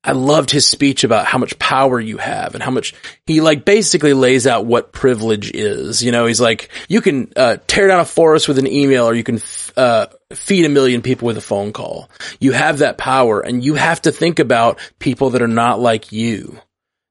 I 0.04 0.12
loved 0.12 0.50
his 0.50 0.66
speech 0.66 1.02
about 1.02 1.24
how 1.24 1.38
much 1.38 1.58
power 1.58 1.98
you 1.98 2.18
have 2.18 2.54
and 2.54 2.62
how 2.62 2.70
much 2.70 2.94
he 3.26 3.40
like 3.40 3.64
basically 3.64 4.12
lays 4.12 4.46
out 4.46 4.66
what 4.66 4.92
privilege 4.92 5.50
is. 5.50 6.04
You 6.04 6.12
know, 6.12 6.26
he's 6.26 6.40
like, 6.40 6.68
you 6.88 7.00
can 7.00 7.32
uh, 7.36 7.56
tear 7.66 7.88
down 7.88 8.00
a 8.00 8.04
forest 8.04 8.46
with 8.46 8.58
an 8.58 8.66
email 8.66 9.06
or 9.06 9.14
you 9.14 9.24
can 9.24 9.36
f- 9.36 9.72
uh, 9.78 10.06
feed 10.34 10.66
a 10.66 10.68
million 10.68 11.00
people 11.00 11.26
with 11.26 11.38
a 11.38 11.42
phone 11.42 11.72
call. 11.72 12.10
You 12.38 12.52
have 12.52 12.78
that 12.78 12.98
power 12.98 13.40
and 13.40 13.64
you 13.64 13.76
have 13.76 14.02
to 14.02 14.12
think 14.12 14.40
about 14.40 14.78
people 14.98 15.30
that 15.30 15.42
are 15.42 15.48
not 15.48 15.80
like 15.80 16.12
you. 16.12 16.60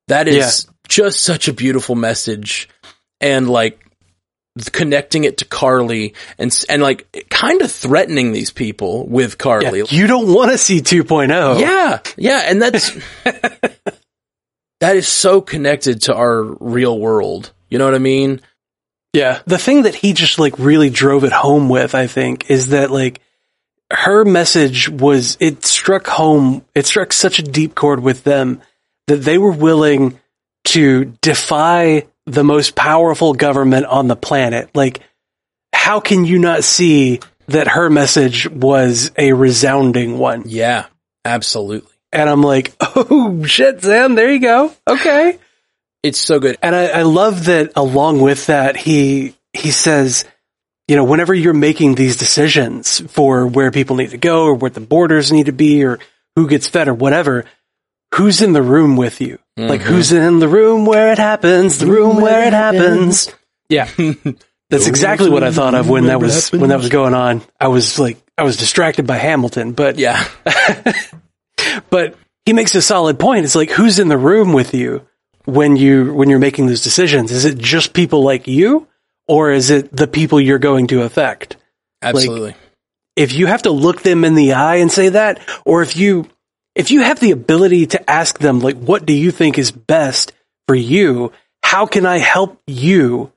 That 0.07 0.27
is 0.27 0.67
just 0.87 1.23
such 1.23 1.47
a 1.47 1.53
beautiful 1.53 1.95
message. 1.95 2.69
And 3.19 3.49
like, 3.49 3.79
connecting 4.71 5.23
it 5.23 5.37
to 5.37 5.45
Carly 5.45 6.13
and 6.37 6.65
and 6.69 6.81
like 6.81 7.27
kind 7.29 7.61
of 7.61 7.71
threatening 7.71 8.31
these 8.31 8.51
people 8.51 9.07
with 9.07 9.37
Carly. 9.37 9.83
You 9.89 10.07
don't 10.07 10.33
want 10.33 10.51
to 10.51 10.57
see 10.57 10.79
oh. 10.79 10.83
2.0. 10.83 11.59
Yeah, 11.59 11.99
yeah, 12.17 12.43
and 12.45 12.61
that's 12.61 12.91
that 14.79 14.95
is 14.95 15.07
so 15.07 15.41
connected 15.41 16.03
to 16.03 16.15
our 16.15 16.43
real 16.43 16.99
world. 16.99 17.51
You 17.69 17.79
know 17.79 17.85
what 17.85 17.95
I 17.95 17.99
mean? 17.99 18.41
Yeah. 19.13 19.41
The 19.45 19.59
thing 19.59 19.83
that 19.83 19.95
he 19.95 20.13
just 20.13 20.39
like 20.39 20.57
really 20.59 20.89
drove 20.89 21.23
it 21.23 21.31
home 21.31 21.69
with, 21.69 21.95
I 21.95 22.07
think, 22.07 22.49
is 22.49 22.69
that 22.69 22.91
like 22.91 23.21
her 23.91 24.25
message 24.25 24.89
was, 24.89 25.37
it 25.39 25.63
struck 25.63 26.07
home, 26.07 26.65
it 26.75 26.85
struck 26.85 27.13
such 27.13 27.39
a 27.39 27.43
deep 27.43 27.75
chord 27.75 27.99
with 27.99 28.23
them 28.23 28.61
that 29.07 29.17
they 29.17 29.37
were 29.37 29.51
willing 29.51 30.19
to 30.65 31.05
defy 31.21 32.05
the 32.25 32.43
most 32.43 32.75
powerful 32.75 33.33
government 33.33 33.85
on 33.85 34.07
the 34.07 34.15
planet. 34.15 34.69
Like, 34.73 35.01
how 35.73 35.99
can 35.99 36.25
you 36.25 36.39
not 36.39 36.63
see 36.63 37.19
that 37.47 37.67
her 37.67 37.89
message 37.89 38.49
was 38.49 39.11
a 39.17 39.33
resounding 39.33 40.17
one. 40.17 40.43
Yeah, 40.45 40.85
absolutely. 41.25 41.91
And 42.11 42.29
I'm 42.29 42.41
like, 42.41 42.73
oh 42.79 43.43
shit, 43.45 43.81
Sam, 43.81 44.15
there 44.15 44.31
you 44.31 44.39
go. 44.39 44.73
Okay. 44.87 45.39
It's 46.03 46.19
so 46.19 46.39
good. 46.39 46.57
And 46.61 46.75
I, 46.75 46.87
I 46.87 47.01
love 47.03 47.45
that 47.45 47.73
along 47.75 48.21
with 48.21 48.47
that, 48.47 48.75
he, 48.75 49.35
he 49.53 49.71
says, 49.71 50.25
you 50.87 50.97
know, 50.97 51.05
whenever 51.05 51.33
you're 51.33 51.53
making 51.53 51.95
these 51.95 52.17
decisions 52.17 52.99
for 53.11 53.47
where 53.47 53.71
people 53.71 53.95
need 53.95 54.11
to 54.11 54.17
go 54.17 54.43
or 54.43 54.53
what 54.53 54.73
the 54.73 54.81
borders 54.81 55.31
need 55.31 55.45
to 55.45 55.53
be 55.53 55.83
or 55.85 55.99
who 56.35 56.47
gets 56.47 56.67
fed 56.67 56.89
or 56.89 56.93
whatever, 56.93 57.45
who's 58.13 58.41
in 58.41 58.53
the 58.53 58.61
room 58.61 58.95
with 58.95 59.21
you? 59.21 59.39
Like 59.57 59.81
who's 59.81 60.11
mm-hmm. 60.11 60.23
in 60.23 60.39
the 60.39 60.47
room 60.47 60.85
where 60.85 61.11
it 61.11 61.19
happens, 61.19 61.77
the 61.77 61.87
room 61.87 62.19
where 62.19 62.47
it 62.47 62.53
happens. 62.53 63.31
Yeah. 63.69 63.89
That's 64.69 64.87
exactly 64.87 65.29
what 65.29 65.43
I 65.43 65.51
thought 65.51 65.75
of 65.75 65.87
when 65.87 66.05
that 66.05 66.19
was, 66.19 66.51
when 66.51 66.69
that 66.69 66.77
was 66.77 66.89
going 66.89 67.13
on. 67.13 67.43
I 67.59 67.67
was 67.67 67.99
like, 67.99 68.17
I 68.37 68.43
was 68.43 68.57
distracted 68.57 69.05
by 69.05 69.17
Hamilton, 69.17 69.73
but 69.73 69.99
Yeah. 69.99 70.25
but 71.89 72.15
he 72.45 72.53
makes 72.53 72.73
a 72.73 72.81
solid 72.81 73.19
point. 73.19 73.45
It's 73.45 73.55
like 73.55 73.69
who's 73.69 73.99
in 73.99 74.07
the 74.07 74.17
room 74.17 74.53
with 74.53 74.73
you 74.73 75.05
when 75.45 75.75
you 75.75 76.13
when 76.13 76.29
you're 76.29 76.39
making 76.39 76.67
those 76.67 76.81
decisions? 76.81 77.31
Is 77.31 77.45
it 77.45 77.57
just 77.57 77.93
people 77.93 78.23
like 78.23 78.47
you, 78.47 78.87
or 79.27 79.51
is 79.51 79.69
it 79.69 79.95
the 79.95 80.07
people 80.07 80.39
you're 80.39 80.59
going 80.59 80.87
to 80.87 81.03
affect? 81.03 81.57
Absolutely. 82.01 82.55
If 83.15 83.33
you 83.33 83.45
have 83.45 83.63
to 83.63 83.71
look 83.71 84.01
them 84.01 84.25
in 84.25 84.35
the 84.35 84.53
eye 84.53 84.77
and 84.77 84.91
say 84.91 85.09
that, 85.09 85.39
or 85.65 85.81
if 85.81 85.95
you 85.95 86.27
if 86.75 86.91
you 86.91 87.01
have 87.01 87.19
the 87.19 87.31
ability 87.31 87.87
to 87.87 88.09
ask 88.09 88.39
them 88.39 88.59
like, 88.59 88.77
what 88.77 89.05
do 89.05 89.13
you 89.13 89.31
think 89.31 89.57
is 89.57 89.71
best 89.71 90.31
for 90.67 90.75
you? 90.75 91.31
How 91.61 91.85
can 91.85 92.05
I 92.05 92.17
help 92.17 92.61
you? 92.67 93.31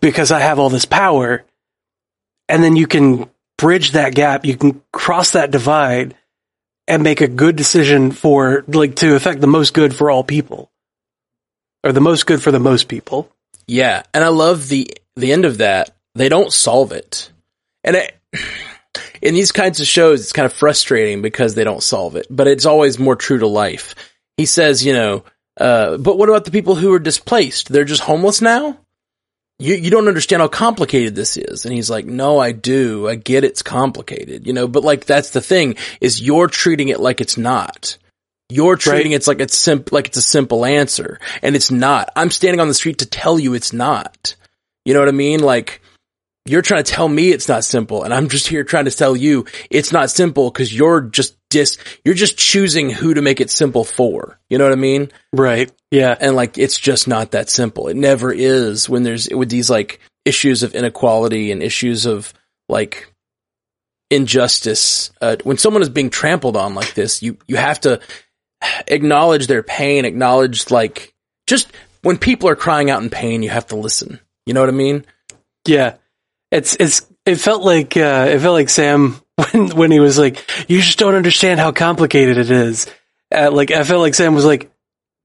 Because 0.00 0.30
I 0.30 0.40
have 0.40 0.58
all 0.58 0.68
this 0.68 0.84
power, 0.84 1.42
and 2.48 2.62
then 2.62 2.76
you 2.76 2.86
can 2.86 3.30
bridge 3.56 3.92
that 3.92 4.14
gap. 4.14 4.44
You 4.44 4.56
can 4.56 4.82
cross 4.92 5.30
that 5.30 5.50
divide 5.50 6.14
and 6.86 7.02
make 7.02 7.20
a 7.20 7.28
good 7.28 7.56
decision 7.56 8.10
for 8.10 8.64
like 8.68 8.96
to 8.96 9.14
affect 9.14 9.40
the 9.40 9.46
most 9.46 9.72
good 9.72 9.94
for 9.94 10.10
all 10.10 10.24
people 10.24 10.70
or 11.82 11.92
the 11.92 12.00
most 12.00 12.26
good 12.26 12.42
for 12.42 12.50
the 12.50 12.60
most 12.60 12.88
people 12.88 13.30
Yeah, 13.66 14.02
and 14.12 14.24
I 14.24 14.28
love 14.28 14.68
the 14.68 14.90
the 15.16 15.32
end 15.32 15.44
of 15.44 15.58
that. 15.58 15.94
They 16.16 16.28
don't 16.28 16.52
solve 16.52 16.90
it, 16.92 17.30
and 17.84 17.96
it, 17.96 18.16
in 19.22 19.34
these 19.34 19.52
kinds 19.52 19.80
of 19.80 19.86
shows, 19.86 20.20
it's 20.20 20.32
kind 20.32 20.46
of 20.46 20.52
frustrating 20.52 21.22
because 21.22 21.54
they 21.54 21.64
don't 21.64 21.82
solve 21.82 22.16
it. 22.16 22.26
But 22.30 22.48
it's 22.48 22.66
always 22.66 22.98
more 22.98 23.16
true 23.16 23.38
to 23.38 23.46
life. 23.46 23.94
He 24.36 24.46
says, 24.46 24.84
you 24.84 24.92
know, 24.92 25.24
uh, 25.58 25.98
but 25.98 26.18
what 26.18 26.28
about 26.28 26.44
the 26.44 26.50
people 26.50 26.74
who 26.74 26.92
are 26.92 26.98
displaced? 26.98 27.68
They're 27.68 27.84
just 27.84 28.02
homeless 28.02 28.40
now. 28.40 28.78
You 29.58 29.74
you 29.74 29.90
don't 29.90 30.08
understand 30.08 30.40
how 30.40 30.48
complicated 30.48 31.14
this 31.14 31.36
is, 31.36 31.66
and 31.66 31.74
he's 31.74 31.90
like, 31.90 32.06
no, 32.06 32.38
I 32.38 32.52
do. 32.52 33.06
I 33.06 33.14
get 33.16 33.44
it's 33.44 33.62
complicated, 33.62 34.46
you 34.46 34.54
know. 34.54 34.66
But 34.66 34.84
like 34.84 35.04
that's 35.04 35.30
the 35.30 35.42
thing 35.42 35.76
is 36.00 36.22
you're 36.22 36.48
treating 36.48 36.88
it 36.88 36.98
like 36.98 37.20
it's 37.20 37.36
not. 37.36 37.98
You're 38.48 38.76
treating 38.76 39.12
it's 39.12 39.28
like 39.28 39.40
it's 39.40 39.56
simp- 39.56 39.92
like 39.92 40.06
it's 40.06 40.16
a 40.16 40.22
simple 40.22 40.64
answer, 40.64 41.20
and 41.42 41.54
it's 41.54 41.70
not. 41.70 42.10
I'm 42.16 42.30
standing 42.30 42.58
on 42.58 42.68
the 42.68 42.74
street 42.74 42.98
to 42.98 43.06
tell 43.06 43.38
you 43.38 43.52
it's 43.52 43.74
not. 43.74 44.34
You 44.86 44.94
know 44.94 45.00
what 45.00 45.08
I 45.08 45.12
mean? 45.12 45.40
Like 45.40 45.82
you're 46.46 46.62
trying 46.62 46.82
to 46.82 46.90
tell 46.90 47.08
me 47.08 47.30
it's 47.30 47.48
not 47.48 47.64
simple, 47.64 48.02
and 48.02 48.14
I'm 48.14 48.28
just 48.28 48.48
here 48.48 48.64
trying 48.64 48.86
to 48.86 48.90
tell 48.90 49.16
you 49.16 49.44
it's 49.70 49.92
not 49.92 50.10
simple 50.10 50.50
because 50.50 50.74
you're 50.74 51.02
just 51.02 51.36
dis. 51.50 51.76
You're 52.04 52.14
just 52.14 52.38
choosing 52.38 52.90
who 52.90 53.14
to 53.14 53.22
make 53.22 53.40
it 53.40 53.50
simple 53.50 53.84
for. 53.84 54.38
You 54.48 54.58
know 54.58 54.64
what 54.64 54.72
I 54.72 54.76
mean? 54.76 55.10
right 55.32 55.70
yeah 55.90 56.16
And 56.18 56.36
like 56.36 56.58
it's 56.58 56.78
just 56.78 57.08
not 57.08 57.32
that 57.32 57.50
simple. 57.50 57.88
It 57.88 57.96
never 57.96 58.32
is 58.32 58.88
when 58.88 59.02
there's 59.02 59.28
with 59.28 59.50
these 59.50 59.68
like 59.70 60.00
issues 60.24 60.62
of 60.62 60.74
inequality 60.74 61.52
and 61.52 61.62
issues 61.62 62.06
of 62.06 62.32
like 62.68 63.12
injustice. 64.10 65.10
Uh, 65.20 65.36
when 65.44 65.58
someone 65.58 65.82
is 65.82 65.88
being 65.88 66.10
trampled 66.10 66.56
on 66.56 66.74
like 66.74 66.94
this, 66.94 67.22
you 67.22 67.38
you 67.46 67.56
have 67.56 67.80
to 67.80 68.00
acknowledge 68.88 69.46
their 69.46 69.62
pain, 69.62 70.04
acknowledge 70.04 70.70
like 70.70 71.14
just 71.46 71.70
when 72.02 72.16
people 72.18 72.48
are 72.48 72.56
crying 72.56 72.90
out 72.90 73.02
in 73.02 73.10
pain, 73.10 73.42
you 73.42 73.50
have 73.50 73.66
to 73.68 73.76
listen. 73.76 74.20
You 74.46 74.54
know 74.54 74.60
what 74.60 74.68
I 74.68 74.72
mean? 74.72 75.04
yeah 75.66 75.96
it's 76.50 76.76
it's 76.80 77.02
it 77.26 77.36
felt 77.36 77.62
like 77.62 77.96
uh 77.96 78.26
it 78.28 78.38
felt 78.40 78.54
like 78.54 78.68
sam 78.68 79.20
when 79.52 79.68
when 79.76 79.90
he 79.90 80.00
was 80.00 80.18
like 80.18 80.38
you 80.68 80.80
just 80.80 80.98
don't 80.98 81.14
understand 81.14 81.60
how 81.60 81.72
complicated 81.72 82.38
it 82.38 82.50
is 82.50 82.86
uh, 83.34 83.50
like 83.50 83.70
i 83.70 83.82
felt 83.84 84.00
like 84.00 84.14
sam 84.14 84.34
was 84.34 84.44
like 84.44 84.70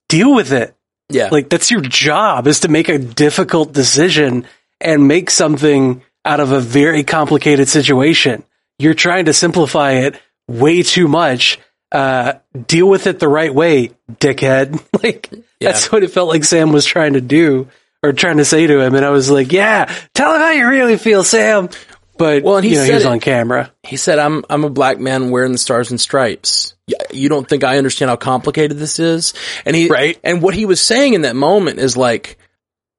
deal 0.10 0.34
with 0.34 0.52
it 0.54 0.76
Yeah. 1.10 1.30
like 1.32 1.50
that's 1.50 1.72
your 1.72 1.82
job 1.82 2.48
is 2.48 2.62
to 2.62 2.68
make 2.68 2.90
a 2.90 2.98
difficult 3.00 3.74
decision 3.74 4.46
and 4.82 5.08
make 5.08 5.30
something 5.30 6.02
out 6.26 6.40
of 6.40 6.52
a 6.52 6.60
very 6.60 7.04
complicated 7.04 7.68
situation. 7.70 8.44
You're 8.80 8.96
trying 8.96 9.26
to 9.26 9.34
simplify 9.34 9.92
it 10.06 10.20
way 10.48 10.82
too 10.82 11.08
much. 11.08 11.60
Uh, 11.92 12.34
deal 12.68 12.88
with 12.90 13.06
it 13.08 13.20
the 13.20 13.28
right 13.28 13.54
way, 13.54 13.92
dickhead. 14.12 14.82
Like 15.04 15.30
that's 15.62 15.92
what 15.92 16.04
it 16.04 16.10
felt 16.12 16.30
like 16.30 16.44
Sam 16.44 16.72
was 16.72 16.84
trying 16.86 17.14
to 17.14 17.22
do 17.22 17.68
or 18.06 18.14
trying 18.14 18.38
to 18.38 18.46
say 18.46 18.66
to 18.68 18.80
him. 18.80 18.96
And 18.96 19.06
I 19.06 19.10
was 19.10 19.30
like, 19.30 19.52
yeah, 19.52 19.94
tell 20.14 20.34
him 20.34 20.42
how 20.42 20.52
you 20.52 20.68
really 20.68 20.98
feel, 20.98 21.24
Sam. 21.24 21.70
But 22.18 22.44
Well, 22.44 22.58
and 22.58 22.64
he 22.66 22.72
you 22.72 22.78
know, 22.78 22.86
he 22.86 22.94
was 22.94 23.04
it- 23.04 23.10
on 23.10 23.20
camera. 23.20 23.72
He 23.84 23.98
said, 23.98 24.20
"I'm 24.20 24.46
I'm 24.50 24.64
a 24.64 24.70
black 24.70 25.00
man 25.00 25.32
wearing 25.32 25.52
the 25.52 25.58
stars 25.58 25.92
and 25.92 26.00
stripes. 26.00 26.74
You 27.12 27.28
don't 27.28 27.48
think 27.48 27.66
I 27.66 27.78
understand 27.78 28.10
how 28.10 28.16
complicated 28.16 28.78
this 28.78 29.00
is?" 29.00 29.34
And 29.66 29.76
he 29.76 29.90
Right. 29.90 30.18
And 30.24 30.42
what 30.42 30.54
he 30.54 30.66
was 30.66 30.80
saying 30.80 31.14
in 31.14 31.24
that 31.24 31.36
moment 31.36 31.80
is 31.80 31.98
like, 31.98 32.38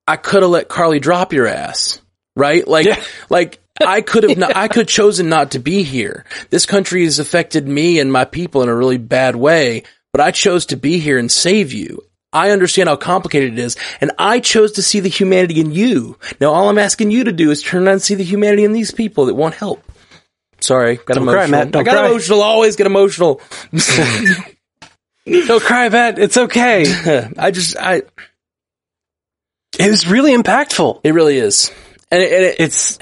"I 0.07 0.17
could 0.17 0.43
have 0.43 0.51
let 0.51 0.69
Carly 0.69 0.99
drop 1.01 1.33
your 1.33 1.47
ass, 1.47 1.99
right? 2.37 2.67
Like, 2.69 2.85
Yeah. 2.87 3.03
like." 3.31 3.59
I 3.79 4.01
could 4.01 4.23
have 4.23 4.39
not, 4.39 4.57
I 4.57 4.69
could 4.69 4.81
have 4.85 4.89
chosen 4.89 5.29
not 5.29 5.51
to 5.51 5.59
be 5.59 5.83
here. 5.83 6.25
This 6.49 6.65
country 6.65 7.05
has 7.05 7.19
affected 7.19 7.69
me 7.69 7.99
and 8.01 8.11
my 8.11 8.25
people 8.25 8.63
in 8.63 8.71
a 8.71 8.75
really 8.75 8.97
bad 8.97 9.37
way, 9.37 9.83
but 10.15 10.23
I 10.23 10.31
chose 10.31 10.65
to 10.67 10.79
be 10.79 10.99
here 10.99 11.19
and 11.19 11.31
save 11.31 11.75
you. 11.75 12.03
I 12.37 12.51
understand 12.51 12.89
how 12.89 12.97
complicated 12.97 13.55
it 13.55 13.59
is, 13.59 13.77
and 14.01 14.13
I 14.19 14.41
chose 14.41 14.73
to 14.73 14.83
see 14.83 15.01
the 15.01 15.09
humanity 15.09 15.59
in 15.61 15.73
you. 15.73 16.19
Now 16.41 16.53
all 16.53 16.69
I'm 16.69 16.79
asking 16.79 17.11
you 17.11 17.25
to 17.25 17.33
do 17.33 17.51
is 17.51 17.63
turn 17.63 17.85
around 17.85 17.93
and 17.95 18.03
see 18.03 18.15
the 18.15 18.25
humanity 18.25 18.65
in 18.65 18.73
these 18.73 18.91
people 18.91 19.27
that 19.27 19.35
won't 19.35 19.55
help. 19.55 19.83
Sorry, 20.61 20.97
got 20.97 21.15
Don't 21.15 21.23
emotional. 21.25 21.41
cry, 21.43 21.47
Matt. 21.51 21.71
Don't 21.71 21.81
I 21.81 21.85
got 21.85 21.93
cry. 21.99 22.09
emotional. 22.09 22.43
Always 22.43 22.77
get 22.77 22.87
emotional. 22.87 23.41
Don't 25.27 25.63
cry, 25.63 25.89
Matt. 25.89 26.19
It's 26.19 26.37
okay. 26.37 26.85
I 27.39 27.51
just, 27.51 27.77
I, 27.77 28.03
It 29.79 29.91
was 29.91 30.07
really 30.07 30.35
impactful. 30.37 31.01
it 31.05 31.13
really 31.13 31.39
is, 31.39 31.73
and 32.11 32.23
it, 32.23 32.33
and 32.33 32.45
it, 32.45 32.57
It's 32.61 32.99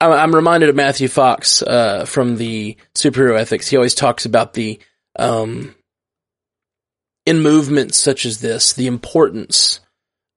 I'm, 0.00 0.12
I'm 0.12 0.34
reminded 0.34 0.68
of 0.68 0.76
Matthew 0.76 1.08
Fox 1.08 1.62
uh, 1.62 2.04
from 2.04 2.36
the 2.36 2.76
superhero 2.94 3.38
ethics. 3.38 3.68
He 3.68 3.76
always 3.76 3.94
talks 3.94 4.26
about 4.26 4.52
the 4.54 4.78
um, 5.16 5.74
in 7.26 7.40
movements 7.40 7.96
such 7.96 8.26
as 8.26 8.40
this, 8.40 8.72
the 8.72 8.86
importance 8.86 9.80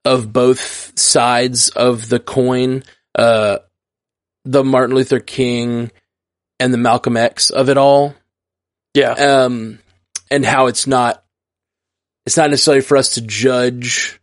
of 0.05 0.31
both 0.31 0.97
sides 0.97 1.69
of 1.69 2.09
the 2.09 2.19
coin, 2.19 2.83
uh, 3.15 3.57
the 4.45 4.63
Martin 4.63 4.95
Luther 4.95 5.19
King 5.19 5.91
and 6.59 6.73
the 6.73 6.77
Malcolm 6.77 7.17
X 7.17 7.49
of 7.49 7.69
it 7.69 7.77
all, 7.77 8.15
yeah. 8.93 9.11
um, 9.11 9.79
and 10.31 10.45
how 10.45 10.67
it's 10.67 10.87
not 10.87 11.23
it's 12.25 12.37
not 12.37 12.49
necessarily 12.49 12.81
for 12.81 12.97
us 12.97 13.15
to 13.15 13.21
judge 13.21 14.19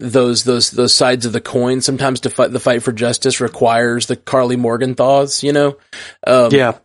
those 0.00 0.44
those 0.44 0.70
those 0.70 0.94
sides 0.94 1.26
of 1.26 1.32
the 1.32 1.40
coin. 1.40 1.80
Sometimes 1.80 2.20
to 2.20 2.30
fight 2.30 2.52
the 2.52 2.60
fight 2.60 2.82
for 2.82 2.92
justice 2.92 3.40
requires 3.40 4.06
the 4.06 4.16
Carly 4.16 4.56
Morgenthaus, 4.56 5.42
you 5.42 5.52
know, 5.52 5.76
um, 6.26 6.52
Yeah. 6.52 6.78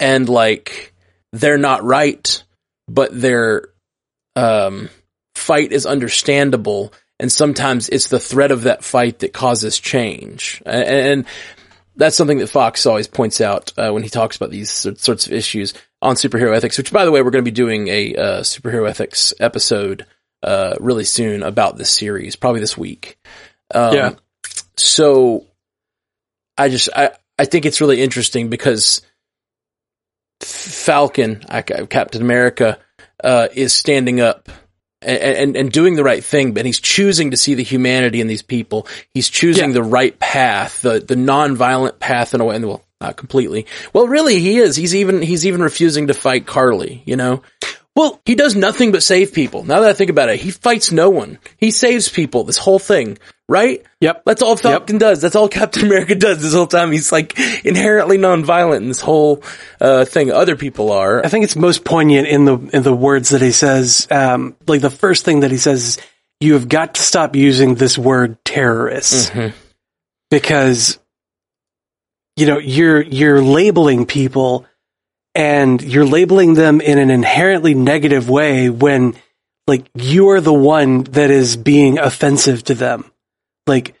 and 0.00 0.28
like 0.28 0.94
they're 1.32 1.58
not 1.58 1.84
right, 1.84 2.42
but 2.88 3.18
their 3.18 3.68
um, 4.36 4.88
fight 5.34 5.72
is 5.72 5.86
understandable, 5.86 6.92
and 7.18 7.30
sometimes 7.30 7.88
it's 7.88 8.08
the 8.08 8.20
threat 8.20 8.50
of 8.50 8.62
that 8.62 8.84
fight 8.84 9.20
that 9.20 9.32
causes 9.32 9.78
change, 9.78 10.62
and, 10.66 10.84
and 10.84 11.26
that's 11.96 12.16
something 12.16 12.38
that 12.38 12.46
Fox 12.48 12.86
always 12.86 13.06
points 13.06 13.40
out 13.40 13.72
uh, 13.76 13.90
when 13.90 14.02
he 14.02 14.08
talks 14.08 14.36
about 14.36 14.50
these 14.50 14.70
sorts 14.70 15.26
of 15.26 15.32
issues 15.32 15.74
on 16.00 16.14
superhero 16.16 16.56
ethics. 16.56 16.78
Which, 16.78 16.92
by 16.92 17.04
the 17.04 17.10
way, 17.10 17.20
we're 17.22 17.30
going 17.30 17.44
to 17.44 17.50
be 17.50 17.54
doing 17.54 17.88
a 17.88 18.14
uh, 18.14 18.40
superhero 18.40 18.88
ethics 18.88 19.34
episode 19.38 20.06
uh, 20.42 20.74
really 20.80 21.04
soon 21.04 21.42
about 21.42 21.76
this 21.76 21.90
series, 21.90 22.34
probably 22.34 22.60
this 22.60 22.78
week. 22.78 23.18
Um, 23.74 23.94
Yeah. 23.94 24.14
So, 24.76 25.46
I 26.56 26.70
just 26.70 26.88
I 26.96 27.10
I 27.38 27.44
think 27.44 27.66
it's 27.66 27.80
really 27.80 28.00
interesting 28.00 28.48
because 28.48 29.02
Falcon, 30.40 31.44
I- 31.48 31.62
Captain 31.62 32.22
America, 32.22 32.78
uh, 33.22 33.48
is 33.54 33.72
standing 33.72 34.20
up 34.20 34.48
and, 35.00 35.18
and 35.18 35.56
and 35.56 35.72
doing 35.72 35.96
the 35.96 36.04
right 36.04 36.22
thing, 36.24 36.52
but 36.52 36.64
he's 36.66 36.80
choosing 36.80 37.30
to 37.32 37.36
see 37.36 37.54
the 37.54 37.62
humanity 37.64 38.20
in 38.20 38.26
these 38.26 38.42
people. 38.42 38.86
He's 39.10 39.28
choosing 39.28 39.68
Yeah. 39.70 39.74
the 39.74 39.82
right 39.82 40.18
path, 40.18 40.82
the 40.82 41.00
the 41.00 41.16
non-violent 41.16 41.98
path 41.98 42.34
in 42.34 42.40
a 42.40 42.44
way. 42.44 42.56
And 42.56 42.66
well, 42.68 42.84
not 43.00 43.16
completely. 43.16 43.66
Well, 43.92 44.06
really, 44.06 44.38
he 44.38 44.58
is. 44.58 44.76
He's 44.76 44.94
even 44.94 45.22
he's 45.22 45.44
even 45.46 45.62
refusing 45.62 46.06
to 46.08 46.14
fight 46.14 46.46
Carly. 46.46 47.02
You 47.06 47.16
know. 47.16 47.42
Well, 47.94 48.20
He 48.24 48.34
does 48.36 48.56
nothing 48.56 48.90
but 48.90 49.02
save 49.02 49.34
people. 49.34 49.64
Now 49.64 49.80
that 49.80 49.90
I 49.90 49.92
think 49.92 50.08
about 50.08 50.30
it, 50.30 50.40
he 50.40 50.50
fights 50.50 50.92
no 50.92 51.10
one. 51.10 51.38
He 51.58 51.70
saves 51.70 52.08
people. 52.08 52.44
This 52.44 52.56
whole 52.56 52.78
thing, 52.78 53.18
right? 53.52 53.84
Yep. 54.00 54.22
That's 54.24 54.40
all 54.42 54.56
Falcon 54.56 54.96
does. 54.98 55.20
That's 55.20 55.36
all 55.36 55.48
Captain 55.48 55.84
America 55.86 56.14
does 56.14 56.40
this 56.40 56.54
whole 56.54 56.66
time. 56.66 56.90
He's 56.90 57.12
like 57.12 57.38
inherently 57.64 58.16
nonviolent 58.16 58.78
in 58.78 58.88
this 58.88 59.00
whole 59.02 59.42
uh, 59.80 60.06
thing. 60.06 60.32
Other 60.32 60.56
people 60.56 60.90
are. 60.90 61.24
I 61.24 61.28
think 61.28 61.44
it's 61.44 61.54
most 61.54 61.84
poignant 61.84 62.26
in 62.26 62.46
the 62.46 62.56
in 62.72 62.82
the 62.82 62.94
words 62.94 63.28
that 63.28 63.42
he 63.42 63.52
says. 63.52 64.08
Um, 64.10 64.56
like 64.66 64.80
the 64.80 64.90
first 64.90 65.24
thing 65.26 65.40
that 65.40 65.50
he 65.50 65.58
says 65.58 65.84
is, 65.84 65.98
"You 66.40 66.54
have 66.54 66.68
got 66.68 66.94
to 66.94 67.02
stop 67.02 67.36
using 67.36 67.74
this 67.74 67.98
word 67.98 68.42
terrorist 68.44 69.32
Mhm. 69.32 69.52
because 70.30 70.98
you 72.36 72.46
know 72.46 72.58
you're 72.58 73.02
you're 73.02 73.42
labeling 73.42 74.06
people 74.06 74.64
and 75.34 75.82
you're 75.82 76.06
labeling 76.06 76.54
them 76.54 76.80
in 76.80 76.98
an 76.98 77.10
inherently 77.10 77.74
negative 77.74 78.28
way 78.28 78.70
when 78.70 79.14
like 79.66 79.86
you 79.94 80.30
are 80.30 80.40
the 80.40 80.52
one 80.52 81.04
that 81.04 81.30
is 81.30 81.56
being 81.56 81.98
offensive 81.98 82.64
to 82.64 82.74
them 82.74 83.11
like 83.66 83.94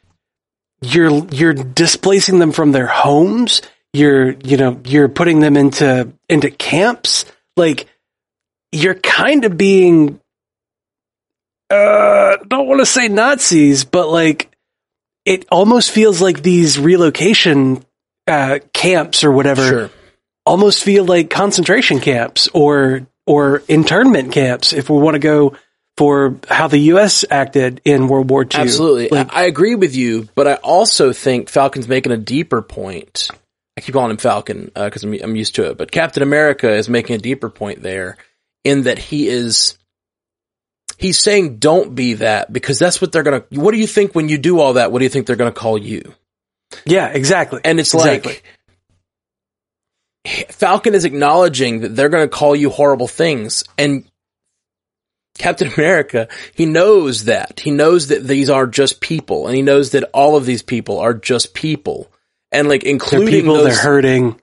you're 0.80 1.26
you're 1.28 1.54
displacing 1.54 2.38
them 2.38 2.52
from 2.52 2.72
their 2.72 2.86
homes 2.86 3.62
you're 3.92 4.32
you 4.44 4.56
know 4.56 4.80
you're 4.84 5.08
putting 5.08 5.40
them 5.40 5.56
into 5.56 6.12
into 6.28 6.50
camps 6.50 7.24
like 7.56 7.86
you're 8.72 8.94
kind 8.94 9.44
of 9.44 9.56
being 9.56 10.18
uh 11.70 12.36
don't 12.48 12.66
want 12.66 12.80
to 12.80 12.86
say 12.86 13.08
nazis 13.08 13.84
but 13.84 14.08
like 14.08 14.50
it 15.24 15.46
almost 15.50 15.90
feels 15.90 16.20
like 16.20 16.42
these 16.42 16.78
relocation 16.78 17.84
uh 18.26 18.58
camps 18.72 19.24
or 19.24 19.32
whatever 19.32 19.66
Sure. 19.68 19.90
almost 20.44 20.82
feel 20.82 21.04
like 21.04 21.30
concentration 21.30 22.00
camps 22.00 22.48
or 22.52 23.06
or 23.26 23.62
internment 23.68 24.32
camps 24.32 24.72
if 24.72 24.90
we 24.90 24.98
want 24.98 25.14
to 25.14 25.20
go 25.20 25.56
for 25.96 26.38
how 26.48 26.68
the 26.68 26.78
US 26.78 27.24
acted 27.30 27.80
in 27.84 28.08
World 28.08 28.30
War 28.30 28.42
II. 28.42 28.48
Absolutely. 28.54 29.08
Like, 29.08 29.32
I 29.32 29.44
agree 29.44 29.74
with 29.74 29.94
you, 29.94 30.28
but 30.34 30.48
I 30.48 30.54
also 30.54 31.12
think 31.12 31.48
Falcon's 31.48 31.88
making 31.88 32.12
a 32.12 32.16
deeper 32.16 32.62
point. 32.62 33.28
I 33.76 33.80
keep 33.80 33.94
calling 33.94 34.10
him 34.10 34.16
Falcon 34.16 34.70
uh, 34.74 34.86
because 34.86 35.04
I'm, 35.04 35.14
I'm 35.22 35.36
used 35.36 35.54
to 35.56 35.70
it, 35.70 35.78
but 35.78 35.90
Captain 35.90 36.22
America 36.22 36.70
is 36.70 36.88
making 36.88 37.16
a 37.16 37.18
deeper 37.18 37.48
point 37.48 37.82
there 37.82 38.16
in 38.64 38.82
that 38.82 38.98
he 38.98 39.28
is 39.28 39.78
he's 40.98 41.18
saying 41.18 41.58
don't 41.58 41.94
be 41.94 42.14
that 42.14 42.52
because 42.52 42.78
that's 42.78 43.00
what 43.00 43.12
they're 43.12 43.22
gonna. 43.22 43.44
What 43.50 43.72
do 43.72 43.78
you 43.78 43.86
think 43.86 44.14
when 44.14 44.28
you 44.28 44.38
do 44.38 44.60
all 44.60 44.74
that? 44.74 44.92
What 44.92 44.98
do 44.98 45.04
you 45.04 45.08
think 45.10 45.26
they're 45.26 45.36
gonna 45.36 45.52
call 45.52 45.78
you? 45.78 46.14
yeah, 46.86 47.08
exactly. 47.08 47.60
And 47.64 47.78
it's 47.80 47.92
Exactly. 47.94 48.32
like 48.32 48.44
Falcon 50.50 50.94
is 50.94 51.04
acknowledging 51.04 51.80
that 51.80 51.96
they're 51.96 52.08
going 52.08 52.24
to 52.24 52.34
call 52.34 52.54
you 52.54 52.70
horrible 52.70 53.08
things, 53.08 53.64
and 53.76 54.04
Captain 55.38 55.72
America, 55.72 56.28
he 56.54 56.66
knows 56.66 57.24
that. 57.24 57.60
He 57.60 57.70
knows 57.70 58.08
that 58.08 58.26
these 58.26 58.50
are 58.50 58.66
just 58.66 59.00
people, 59.00 59.46
and 59.46 59.56
he 59.56 59.62
knows 59.62 59.90
that 59.92 60.04
all 60.12 60.36
of 60.36 60.44
these 60.46 60.62
people 60.62 60.98
are 60.98 61.14
just 61.14 61.54
people, 61.54 62.12
and 62.50 62.68
like 62.68 62.82
they're 62.82 62.90
including 62.92 63.28
people 63.28 63.54
those. 63.54 63.64
they're 63.64 63.82
hurting 63.82 64.40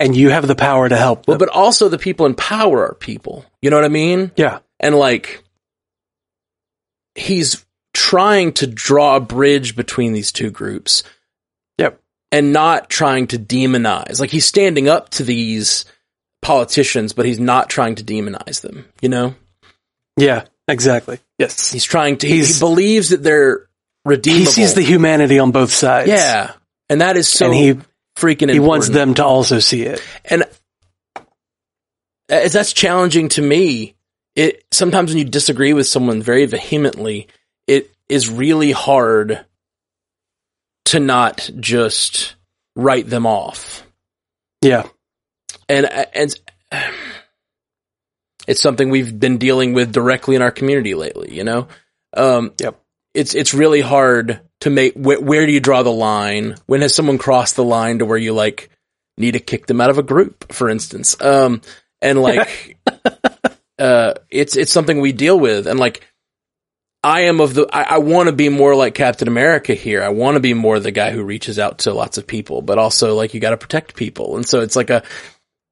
and 0.00 0.14
you 0.16 0.30
have 0.30 0.46
the 0.46 0.54
power 0.54 0.88
to 0.88 0.96
help 0.96 1.26
them. 1.26 1.32
well, 1.32 1.38
but 1.38 1.48
also 1.48 1.88
the 1.88 1.98
people 1.98 2.24
in 2.26 2.34
power 2.36 2.86
are 2.88 2.94
people. 2.94 3.44
You 3.60 3.70
know 3.70 3.76
what 3.76 3.84
I 3.84 3.88
mean? 3.88 4.30
yeah. 4.36 4.60
and 4.78 4.94
like 4.94 5.42
he's 7.14 7.64
trying 7.94 8.52
to 8.52 8.66
draw 8.66 9.16
a 9.16 9.20
bridge 9.20 9.74
between 9.74 10.12
these 10.12 10.30
two 10.30 10.50
groups 10.50 11.02
Yep. 11.78 12.00
and 12.30 12.52
not 12.52 12.88
trying 12.90 13.26
to 13.28 13.38
demonize 13.38 14.20
like 14.20 14.30
he's 14.30 14.46
standing 14.46 14.88
up 14.88 15.08
to 15.10 15.24
these 15.24 15.84
politicians 16.42 17.12
but 17.12 17.26
he's 17.26 17.40
not 17.40 17.68
trying 17.68 17.96
to 17.96 18.04
demonize 18.04 18.60
them 18.60 18.84
you 19.00 19.08
know 19.08 19.34
Yeah, 20.18 20.44
exactly. 20.66 21.18
Yes. 21.38 21.70
he's 21.70 21.84
trying 21.84 22.18
to 22.18 22.28
he, 22.28 22.44
he 22.44 22.58
believes 22.58 23.10
that 23.10 23.22
they're 23.22 23.68
redeemable 24.04 24.44
He 24.46 24.50
sees 24.50 24.74
the 24.74 24.82
humanity 24.82 25.38
on 25.38 25.50
both 25.52 25.70
sides. 25.72 26.08
yeah 26.08 26.52
and 26.88 27.00
that 27.00 27.16
is 27.16 27.28
so 27.28 27.46
and 27.46 27.54
he 27.54 27.78
freaking 28.16 28.52
he 28.52 28.58
wants 28.60 28.88
them 28.88 29.14
to 29.14 29.24
also 29.24 29.58
see 29.60 29.82
it. 29.82 30.02
and 30.24 30.44
as 32.28 32.52
that's 32.52 32.72
challenging 32.72 33.28
to 33.30 33.42
me 33.42 33.94
it 34.34 34.64
sometimes 34.72 35.10
when 35.10 35.18
you 35.18 35.24
disagree 35.24 35.72
with 35.72 35.86
someone 35.86 36.22
very 36.22 36.46
vehemently 36.46 37.28
it 37.66 37.90
is 38.08 38.28
really 38.28 38.72
hard 38.72 39.44
to 40.86 41.00
not 41.00 41.50
just 41.60 42.34
write 42.76 43.08
them 43.08 43.26
off 43.26 43.84
Yeah. 44.62 44.86
and 45.68 45.86
uh, 45.86 46.04
and 46.14 46.40
it's 48.48 48.60
something 48.60 48.90
we've 48.90 49.18
been 49.20 49.38
dealing 49.38 49.74
with 49.74 49.92
directly 49.92 50.34
in 50.34 50.42
our 50.42 50.50
community 50.50 50.94
lately 50.94 51.32
you 51.32 51.44
know 51.44 51.68
um 52.14 52.52
Yep. 52.58 52.80
it's 53.14 53.34
it's 53.36 53.54
really 53.54 53.80
hard 53.80 54.40
to 54.60 54.70
make 54.70 54.94
wh- 54.94 55.22
where 55.22 55.46
do 55.46 55.52
you 55.52 55.60
draw 55.60 55.84
the 55.84 55.92
line 55.92 56.56
when 56.66 56.80
has 56.80 56.94
someone 56.94 57.18
crossed 57.18 57.54
the 57.54 57.64
line 57.64 58.00
to 58.00 58.04
where 58.06 58.18
you 58.18 58.32
like 58.32 58.70
need 59.16 59.32
to 59.32 59.40
kick 59.40 59.66
them 59.66 59.80
out 59.80 59.90
of 59.90 59.98
a 59.98 60.02
group 60.02 60.52
for 60.52 60.68
instance 60.68 61.20
um 61.20 61.60
and 62.02 62.20
like 62.20 62.78
uh 63.78 64.14
it's 64.30 64.56
it's 64.56 64.72
something 64.72 65.00
we 65.00 65.12
deal 65.12 65.38
with 65.38 65.66
and 65.68 65.78
like 65.78 66.04
I 67.04 67.22
am 67.22 67.40
of 67.40 67.54
the 67.54 67.68
I, 67.72 67.82
I 67.82 67.98
want 67.98 68.28
to 68.28 68.32
be 68.34 68.48
more 68.48 68.74
like 68.74 68.94
Captain 68.94 69.28
America 69.28 69.72
here. 69.74 70.02
I 70.02 70.08
want 70.08 70.34
to 70.34 70.40
be 70.40 70.52
more 70.52 70.80
the 70.80 70.90
guy 70.90 71.12
who 71.12 71.22
reaches 71.22 71.56
out 71.58 71.78
to 71.80 71.94
lots 71.94 72.18
of 72.18 72.26
people, 72.26 72.60
but 72.60 72.76
also 72.76 73.14
like 73.14 73.34
you 73.34 73.40
got 73.40 73.50
to 73.50 73.56
protect 73.56 73.94
people. 73.94 74.34
And 74.36 74.44
so 74.44 74.62
it's 74.62 74.74
like 74.74 74.90
a 74.90 75.04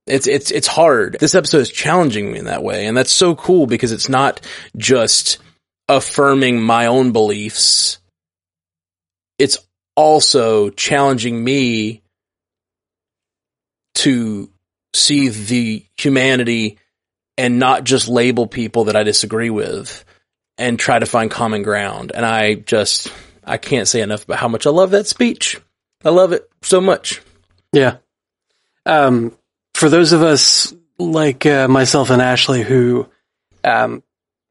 it's 0.07 0.27
it's 0.27 0.51
it's 0.51 0.67
hard. 0.67 1.17
This 1.19 1.35
episode 1.35 1.59
is 1.59 1.71
challenging 1.71 2.33
me 2.33 2.39
in 2.39 2.45
that 2.47 2.63
way, 2.63 2.87
and 2.87 2.97
that's 2.97 3.13
so 3.13 3.35
cool 3.35 3.67
because 3.67 3.93
it's 3.93 4.09
not 4.09 4.41
just 4.77 5.39
affirming 5.89 6.63
my 6.63 6.87
own 6.87 7.13
beliefs. 7.13 7.99
It's 9.39 9.59
also 9.97 10.71
challenging 10.71 11.43
me 11.43 12.03
to 13.97 14.51
see 14.95 15.29
the 15.29 15.85
humanity 15.97 16.79
and 17.39 17.59
not 17.59 17.85
just 17.85 18.09
label 18.09 18.47
people 18.47 18.85
that 18.85 18.97
I 18.97 19.03
disagree 19.03 19.51
with 19.51 20.05
and 20.59 20.79
try 20.79 20.99
to 20.99 21.07
find 21.07 21.31
common 21.31 21.63
ground. 21.63 22.13
And 22.15 22.25
I 22.25 22.55
just 22.55 23.13
I 23.45 23.59
can't 23.59 23.89
say 23.89 24.01
enough 24.01 24.25
about 24.25 24.39
how 24.39 24.49
much 24.49 24.67
I 24.67 24.71
love 24.71 24.93
that 24.93 25.07
speech. 25.07 25.61
I 26.05 26.11
love 26.11 26.33
it 26.33 26.49
so 26.63 26.81
much. 26.81 27.21
Yeah. 27.73 27.97
Um, 28.85 29.37
for 29.77 29.89
those 29.89 30.13
of 30.13 30.23
us 30.23 30.75
like 30.99 31.47
uh, 31.47 31.69
myself 31.69 32.11
and 32.11 32.23
Ashley 32.23 32.63
who 32.63 33.09
um, 33.65 34.03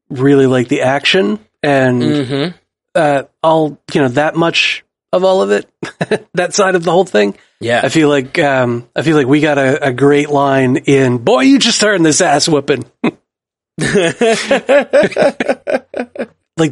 really 0.08 0.46
like 0.46 0.68
the 0.68 0.82
action 0.82 1.38
and 1.62 2.02
Mm-hmm. 2.02 2.56
uh, 2.94 3.24
all 3.42 3.78
you 3.92 4.00
know 4.00 4.08
that 4.08 4.36
much 4.36 4.84
of 5.12 5.24
all 5.24 5.42
of 5.42 5.50
it, 5.50 5.68
that 6.34 6.54
side 6.54 6.74
of 6.74 6.84
the 6.84 6.92
whole 6.92 7.04
thing. 7.04 7.36
Yeah. 7.60 7.80
I 7.82 7.88
feel 7.88 8.08
like 8.08 8.38
um, 8.38 8.88
I 8.94 9.02
feel 9.02 9.16
like 9.16 9.26
we 9.26 9.40
got 9.40 9.58
a, 9.58 9.88
a 9.88 9.92
great 9.92 10.28
line 10.28 10.76
in. 10.76 11.18
Boy, 11.18 11.42
you 11.42 11.58
just 11.58 11.82
earned 11.82 12.04
this 12.04 12.20
ass 12.20 12.48
whooping. 12.48 12.84
like 13.02 13.18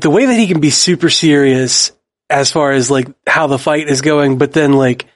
the 0.00 0.10
way 0.10 0.26
that 0.26 0.36
he 0.36 0.46
can 0.46 0.60
be 0.60 0.70
super 0.70 1.10
serious 1.10 1.92
as 2.30 2.50
far 2.50 2.72
as 2.72 2.90
like 2.90 3.08
how 3.26 3.46
the 3.46 3.58
fight 3.58 3.88
is 3.88 4.02
going, 4.02 4.38
but 4.38 4.52
then 4.52 4.72
like 4.72 5.06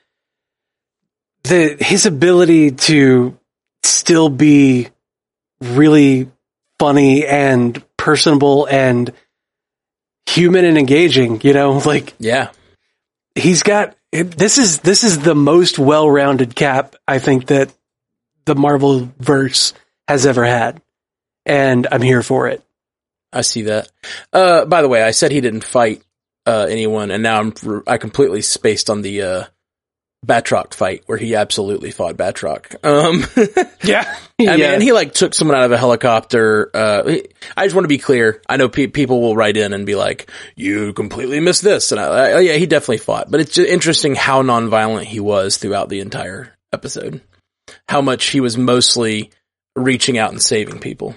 the 1.49 1.77
his 1.81 2.07
ability 2.07 2.73
to 2.73 3.39
still 3.83 4.29
be 4.29 4.89
really 5.61 6.31
funny 6.79 7.27
and 7.27 7.83
personable 7.97 8.67
and 8.67 9.13
human 10.27 10.65
and 10.65 10.79
engaging, 10.79 11.41
you 11.43 11.53
know, 11.53 11.79
like 11.87 12.15
yeah. 12.19 12.51
he's 13.35 13.63
got 13.63 13.97
this 14.13 14.59
is 14.59 14.81
this 14.81 15.05
is 15.05 15.19
the 15.19 15.35
most 15.35 15.79
well-rounded 15.79 16.55
cap 16.55 16.97
I 17.07 17.19
think 17.19 17.47
that 17.47 17.73
the 18.45 18.55
Marvel 18.55 19.13
verse 19.19 19.75
has 20.07 20.27
ever 20.27 20.45
had. 20.45 20.81
And 21.45 21.87
I'm 21.91 22.03
here 22.03 22.23
for 22.23 22.49
it. 22.49 22.63
I 23.33 23.41
see 23.43 23.63
that. 23.63 23.91
Uh, 24.33 24.65
by 24.65 24.83
the 24.83 24.89
way, 24.89 25.03
I 25.03 25.13
said 25.13 25.33
he 25.33 25.41
didn't 25.41 25.65
fight 25.65 26.03
uh, 26.47 26.67
anyone, 26.69 27.11
and 27.11 27.23
now 27.23 27.41
I'm 27.41 27.55
I 27.87 27.99
completely 27.99 28.43
spaced 28.43 28.91
on 28.91 29.03
the 29.03 29.23
uh, 29.23 29.45
Batroc 30.27 30.75
fight 30.75 31.05
where 31.07 31.17
he 31.19 31.35
absolutely 31.37 31.91
fought 31.91 32.17
Batroc. 32.17 32.75
Um, 32.85 33.25
Yeah. 33.85 34.17
I 34.41 34.57
mean, 34.57 34.61
and 34.63 34.83
he 34.83 34.93
like 34.93 35.15
took 35.15 35.35
someone 35.35 35.57
out 35.57 35.65
of 35.65 35.73
a 35.73 35.79
helicopter. 35.79 36.71
Uh, 36.75 37.05
he- 37.09 37.27
I 37.57 37.65
just 37.67 37.75
want 37.75 37.85
to 37.85 37.89
be 37.89 37.99
clear. 37.99 38.43
I 38.49 38.57
know 38.57 38.69
pe- 38.69 38.87
people 38.89 39.21
will 39.21 39.35
write 39.37 39.57
in 39.57 39.73
and 39.73 39.85
be 39.87 39.95
like, 39.97 40.31
"You 40.57 40.93
completely 40.93 41.41
missed 41.41 41.63
this," 41.63 41.91
and 41.91 42.01
I, 42.01 42.31
I, 42.33 42.41
yeah, 42.41 42.53
he 42.55 42.67
definitely 42.67 42.99
fought. 42.99 43.31
But 43.31 43.41
it's 43.41 43.55
just 43.55 43.69
interesting 43.69 44.15
how 44.15 44.43
nonviolent 44.43 45.05
he 45.05 45.19
was 45.21 45.57
throughout 45.57 45.89
the 45.89 46.01
entire 46.01 46.55
episode. 46.73 47.21
How 47.89 48.01
much 48.01 48.27
he 48.27 48.41
was 48.41 48.57
mostly 48.57 49.31
reaching 49.75 50.19
out 50.19 50.31
and 50.31 50.41
saving 50.43 50.79
people. 50.79 51.15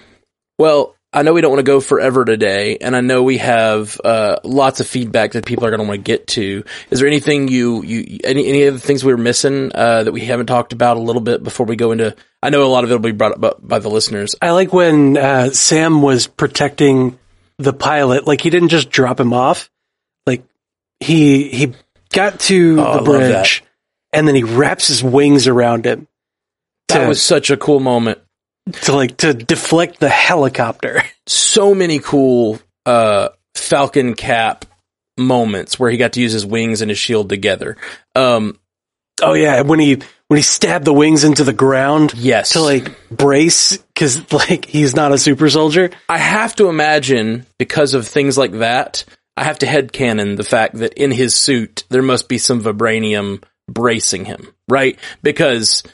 Well, 0.58 0.96
I 1.14 1.20
know 1.22 1.34
we 1.34 1.42
don't 1.42 1.50
want 1.50 1.58
to 1.60 1.70
go 1.70 1.80
forever 1.80 2.24
today, 2.24 2.78
and 2.80 2.96
I 2.96 3.02
know 3.02 3.22
we 3.22 3.36
have 3.36 4.00
uh, 4.02 4.38
lots 4.44 4.80
of 4.80 4.86
feedback 4.86 5.32
that 5.32 5.44
people 5.44 5.66
are 5.66 5.70
going 5.70 5.82
to 5.82 5.86
want 5.86 5.98
to 5.98 6.02
get 6.02 6.26
to. 6.28 6.64
Is 6.90 7.00
there 7.00 7.06
anything 7.08 7.48
you 7.48 7.82
you 7.82 8.20
any 8.24 8.46
any 8.46 8.66
other 8.66 8.78
things 8.78 9.04
we 9.04 9.12
are 9.12 9.18
missing 9.18 9.72
uh, 9.74 10.04
that 10.04 10.12
we 10.12 10.22
haven't 10.22 10.46
talked 10.46 10.72
about 10.72 10.96
a 10.96 11.00
little 11.00 11.20
bit 11.20 11.42
before 11.42 11.66
we 11.66 11.76
go 11.76 11.92
into? 11.92 12.16
I 12.42 12.48
know 12.48 12.64
a 12.64 12.66
lot 12.66 12.84
of 12.84 12.90
it 12.90 12.94
will 12.94 13.00
be 13.00 13.12
brought 13.12 13.44
up 13.44 13.60
by- 13.62 13.78
the 13.78 13.90
listeners. 13.90 14.34
I 14.40 14.52
like 14.52 14.72
when 14.72 15.18
uh, 15.18 15.50
Sam 15.50 16.00
was 16.00 16.26
protecting 16.26 17.18
the 17.58 17.74
pilot. 17.74 18.26
Like 18.26 18.40
he 18.40 18.48
didn't 18.48 18.70
just 18.70 18.88
drop 18.90 19.20
him 19.20 19.34
off. 19.34 19.70
Like 20.26 20.44
he 20.98 21.48
he 21.50 21.74
got 22.10 22.40
to 22.40 22.76
Oh, 22.80 22.96
the 22.98 23.02
bridge, 23.04 23.62
and 24.14 24.26
then 24.26 24.34
he 24.34 24.44
wraps 24.44 24.88
his 24.88 25.04
wings 25.04 25.46
around 25.46 25.84
him 25.84 26.08
That 26.88 27.02
to, 27.02 27.08
was 27.08 27.22
such 27.22 27.50
a 27.50 27.58
cool 27.58 27.80
moment. 27.80 28.18
To 28.70 28.94
like 28.94 29.16
to 29.18 29.34
deflect 29.34 30.00
the 30.00 30.08
helicopter. 30.08 31.02
So 31.28 31.72
many 31.72 32.00
cool 32.00 32.58
uh, 32.84 33.28
Falcon 33.54 34.14
Cap 34.14 34.64
moments 35.16 35.78
where 35.78 35.88
he 35.88 35.96
got 35.96 36.14
to 36.14 36.20
use 36.20 36.32
his 36.32 36.44
wings 36.44 36.82
and 36.82 36.90
his 36.90 36.98
shield 36.98 37.28
together. 37.28 37.76
Um, 38.16 38.58
Oh 39.22 39.34
yeah, 39.34 39.62
when 39.62 39.78
he 39.78 39.98
when 40.26 40.36
he 40.36 40.42
stabbed 40.42 40.84
the 40.84 40.92
wings 40.92 41.24
into 41.24 41.44
the 41.44 41.52
ground 41.52 42.12
yes, 42.16 42.50
to 42.50 42.60
like 42.60 43.08
brace 43.08 43.76
because 43.76 44.32
like 44.48 44.64
he's 44.64 44.96
not 44.96 45.12
a 45.12 45.18
super 45.18 45.48
soldier. 45.48 45.90
I 46.08 46.18
have 46.18 46.56
to 46.56 46.68
imagine 46.68 47.46
because 47.58 47.94
of 47.94 48.06
things 48.06 48.36
like 48.36 48.52
that, 48.52 49.04
I 49.36 49.44
have 49.44 49.60
to 49.60 49.66
headcanon 49.66 50.36
the 50.36 50.44
fact 50.44 50.76
that 50.76 50.94
in 50.94 51.10
his 51.10 51.34
suit 51.34 51.84
there 51.88 52.02
must 52.02 52.28
be 52.28 52.38
some 52.38 52.62
vibranium 52.62 53.42
bracing 53.68 54.24
him, 54.24 54.52
right? 54.68 54.98
Because 55.22 55.84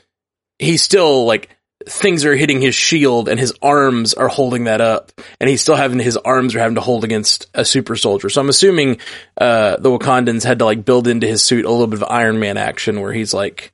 he's 0.59 0.83
still 0.83 1.27
like 1.27 1.51
things 1.87 2.25
are 2.25 2.35
hitting 2.35 2.61
his 2.61 2.75
shield 2.75 3.29
and 3.29 3.39
his 3.39 3.53
arms 3.63 4.13
are 4.15 4.29
holding 4.29 4.65
that 4.65 4.81
up 4.81 5.13
and 5.41 5.49
he's 5.49 5.63
still 5.63 5.77
having 5.77 5.99
his 5.99 6.17
arms 6.17 6.55
are 6.55 6.59
having 6.59 6.75
to 6.75 6.81
hold 6.81 7.05
against 7.05 7.47
a 7.55 7.65
super 7.65 7.95
soldier. 7.95 8.29
So 8.29 8.41
I'm 8.41 8.49
assuming 8.49 8.99
uh 9.41 9.77
the 9.77 9.91
Wakandans 9.91 10.45
had 10.45 10.59
to 10.59 10.65
like 10.65 10.85
build 10.85 11.07
into 11.07 11.27
his 11.27 11.43
suit 11.43 11.65
a 11.65 11.71
little 11.71 11.87
bit 11.87 12.03
of 12.03 12.09
Iron 12.09 12.41
Man 12.41 12.57
action 12.57 13.01
where 13.01 13.13
he's 13.13 13.33
like 13.33 13.73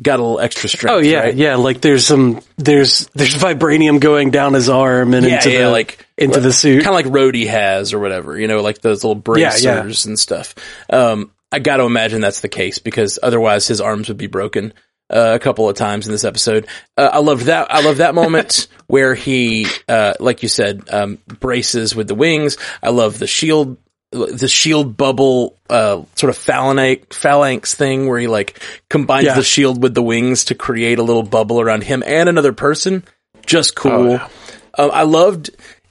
got 0.00 0.18
a 0.18 0.22
little 0.22 0.40
extra 0.40 0.68
strength. 0.68 0.94
Oh 0.94 0.98
yeah, 0.98 1.20
right? 1.20 1.34
yeah. 1.34 1.56
Like 1.56 1.82
there's 1.82 2.06
some 2.06 2.40
there's 2.56 3.06
there's 3.14 3.34
vibranium 3.34 4.00
going 4.00 4.30
down 4.30 4.54
his 4.54 4.70
arm 4.70 5.12
and 5.12 5.26
Yeah, 5.26 5.36
into 5.36 5.50
yeah, 5.52 5.64
the 5.64 5.70
like 5.70 6.06
into 6.16 6.40
the 6.40 6.52
suit. 6.52 6.84
kind 6.84 6.98
of 6.98 7.12
like 7.12 7.14
Rhodey 7.14 7.46
has 7.46 7.92
or 7.92 7.98
whatever, 7.98 8.38
you 8.38 8.48
know, 8.48 8.62
like 8.62 8.80
those 8.80 9.04
little 9.04 9.14
bracers 9.20 9.62
yeah. 9.62 9.92
and 10.06 10.18
stuff. 10.18 10.54
Um, 10.88 11.32
I 11.52 11.58
got 11.58 11.76
to 11.76 11.84
imagine 11.84 12.22
that's 12.22 12.40
the 12.40 12.48
case 12.48 12.78
because 12.78 13.18
otherwise 13.22 13.68
his 13.68 13.82
arms 13.82 14.08
would 14.08 14.16
be 14.16 14.26
broken 14.26 14.72
uh, 15.12 15.32
a 15.34 15.38
couple 15.38 15.68
of 15.68 15.76
times 15.76 16.06
in 16.06 16.12
this 16.12 16.24
episode. 16.24 16.66
Uh, 16.96 17.10
I 17.12 17.18
loved 17.18 17.46
that. 17.46 17.72
I 17.72 17.82
love 17.82 17.98
that 17.98 18.14
moment 18.14 18.68
where 18.86 19.14
he, 19.14 19.66
uh, 19.88 20.14
like 20.20 20.42
you 20.42 20.48
said, 20.48 20.82
um, 20.90 21.18
braces 21.40 21.94
with 21.94 22.08
the 22.08 22.14
wings. 22.14 22.56
I 22.82 22.90
love 22.90 23.18
the 23.18 23.26
shield. 23.26 23.76
The 24.10 24.46
shield 24.48 24.94
bubble, 24.98 25.56
uh, 25.70 26.02
sort 26.16 26.28
of 26.28 26.36
phalanx, 26.36 27.16
phalanx 27.16 27.74
thing 27.74 28.06
where 28.06 28.18
he 28.18 28.26
like 28.26 28.60
combines 28.90 29.24
Yeah. 29.24 29.36
the 29.36 29.42
shield 29.42 29.82
with 29.82 29.94
the 29.94 30.02
wings 30.02 30.44
to 30.46 30.54
create 30.54 30.98
a 30.98 31.02
little 31.02 31.22
bubble 31.22 31.62
around 31.62 31.82
him 31.84 32.02
and 32.06 32.28
another 32.28 32.52
person. 32.52 33.04
Just 33.46 33.74
cool. 33.74 34.10
yeah. 34.10 34.28
Um, 34.76 34.90
I 34.92 35.04
loved. 35.04 35.48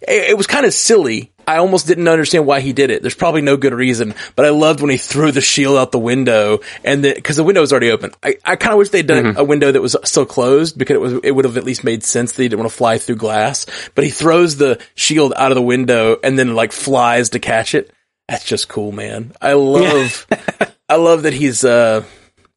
It, 0.08 0.30
it 0.32 0.38
was 0.38 0.46
kind 0.46 0.68
of 0.68 0.74
silly. 0.76 1.31
I 1.52 1.58
almost 1.58 1.86
didn't 1.88 2.08
understand 2.08 2.46
why 2.46 2.62
he 2.62 2.72
did 2.72 2.90
it. 2.92 3.02
There's 3.02 3.14
probably 3.16 3.42
no 3.42 3.58
good 3.58 3.74
reason, 3.74 4.14
but 4.38 4.46
I 4.46 4.50
loved 4.50 4.80
when 4.80 4.90
he 4.90 4.96
threw 4.98 5.32
the 5.34 5.42
shield 5.42 5.78
out 5.78 5.92
the 5.92 6.00
window 6.00 6.60
and 6.84 7.02
because 7.02 7.36
the 7.36 7.44
window 7.44 7.60
was 7.60 7.72
already 7.74 7.92
open. 7.92 8.12
I, 8.24 8.38
I 8.46 8.56
kind 8.56 8.72
of 8.72 8.78
wish 8.78 8.90
they'd 8.90 9.06
done 9.06 9.36
a 9.38 9.44
window 9.44 9.72
that 9.72 9.82
was 9.82 9.98
still 10.06 10.26
closed 10.26 10.78
because 10.78 10.96
it 10.96 11.02
was 11.02 11.14
it 11.24 11.32
would 11.32 11.44
have 11.46 11.58
at 11.58 11.66
least 11.66 11.84
made 11.84 12.04
sense 12.04 12.32
that 12.32 12.42
he 12.42 12.48
didn't 12.48 12.60
want 12.62 12.72
to 12.72 12.78
fly 12.78 12.98
through 12.98 13.18
glass. 13.18 13.66
But 13.96 14.06
he 14.06 14.10
throws 14.12 14.56
the 14.56 14.80
shield 14.96 15.34
out 15.36 15.52
of 15.52 15.56
the 15.56 15.62
window 15.62 16.18
and 16.24 16.40
then 16.40 16.56
like 16.56 16.72
flies 16.72 17.32
to 17.32 17.40
catch 17.40 17.76
it. 17.76 17.92
That's 18.30 18.46
just 18.46 18.70
cool, 18.70 18.94
man. 18.94 19.34
I 19.42 19.54
love. 19.54 20.26
I 20.90 20.96
love 20.96 21.24
that 21.24 21.34
he's 21.34 21.66
uh, 21.66 22.04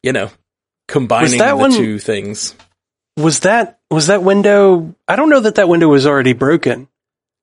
you 0.03 0.13
know, 0.13 0.29
combining 0.87 1.37
the 1.37 1.55
one- 1.57 1.71
two 1.73 1.99
things. 1.99 2.55
Was 3.17 3.41
that 3.41 3.79
was 3.91 4.07
that 4.07 4.23
window? 4.23 4.95
I 5.07 5.15
don't 5.15 5.29
know 5.29 5.41
that 5.41 5.55
that 5.55 5.67
window 5.69 5.87
was 5.87 6.05
already 6.05 6.33
broken. 6.33 6.87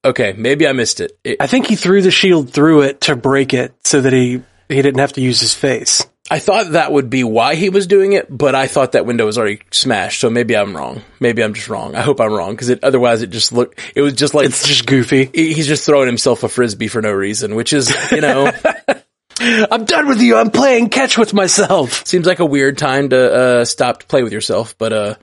Okay, 0.05 0.35
maybe 0.37 0.67
I 0.67 0.73
missed 0.73 1.01
it. 1.01 1.17
It- 1.23 1.37
I 1.41 1.47
think 1.47 1.67
he 1.67 1.77
threw 1.77 2.03
the 2.03 2.11
shield 2.11 2.51
through 2.51 2.83
it 2.83 3.03
to 3.03 3.17
break 3.17 3.55
it 3.55 3.73
so 3.85 4.01
that 4.01 4.13
he 4.13 4.43
he 4.69 4.81
didn't 4.83 5.01
have 5.01 5.13
to 5.15 5.21
use 5.21 5.41
his 5.41 5.55
face. 5.55 6.07
I 6.31 6.39
thought 6.39 6.73
that 6.73 6.91
would 6.93 7.11
be 7.11 7.25
why 7.25 7.57
he 7.57 7.69
was 7.69 7.87
doing 7.87 8.13
it, 8.15 8.27
but 8.31 8.55
I 8.55 8.67
thought 8.67 8.93
that 8.93 9.05
window 9.05 9.27
was 9.27 9.37
already 9.37 9.61
smashed. 9.71 10.21
So 10.21 10.31
maybe 10.31 10.57
I'm 10.57 10.75
wrong. 10.75 11.03
Maybe 11.21 11.43
I'm 11.43 11.53
just 11.53 11.69
wrong. 11.69 11.95
I 11.95 12.01
hope 12.01 12.21
I'm 12.21 12.33
wrong 12.33 12.53
because 12.53 12.69
it 12.71 12.83
otherwise 12.83 13.21
it 13.23 13.27
just 13.31 13.53
looked. 13.53 13.79
It 13.95 14.01
was 14.01 14.15
just 14.15 14.33
like 14.33 14.47
It's 14.47 14.67
just 14.67 14.87
goofy. 14.87 15.29
he's 15.35 15.67
just 15.67 15.85
throwing 15.85 16.07
himself 16.07 16.43
a 16.43 16.49
frisbee 16.49 16.89
for 16.89 17.03
no 17.03 17.13
reason, 17.13 17.55
which 17.55 17.73
is 17.73 17.93
you 18.13 18.21
know 18.23 18.51
I'm 19.41 19.85
done 19.85 20.09
with 20.09 20.21
you. 20.23 20.37
I'm 20.37 20.51
playing 20.51 20.89
catch 20.89 21.19
with 21.19 21.35
myself. 21.35 22.07
seems 22.07 22.27
like 22.27 22.39
a 22.41 22.47
weird 22.47 22.79
time 22.79 23.11
to 23.11 23.35
uh, 23.35 23.65
stop 23.65 24.01
to 24.01 24.07
play 24.07 24.23
with 24.23 24.33
yourself. 24.33 24.77
But 24.79 24.93
uh, 24.93 25.15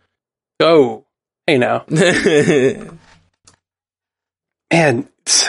Oh, 0.59 1.05
hey 1.47 1.57
now, 1.57 1.85
and 4.71 5.07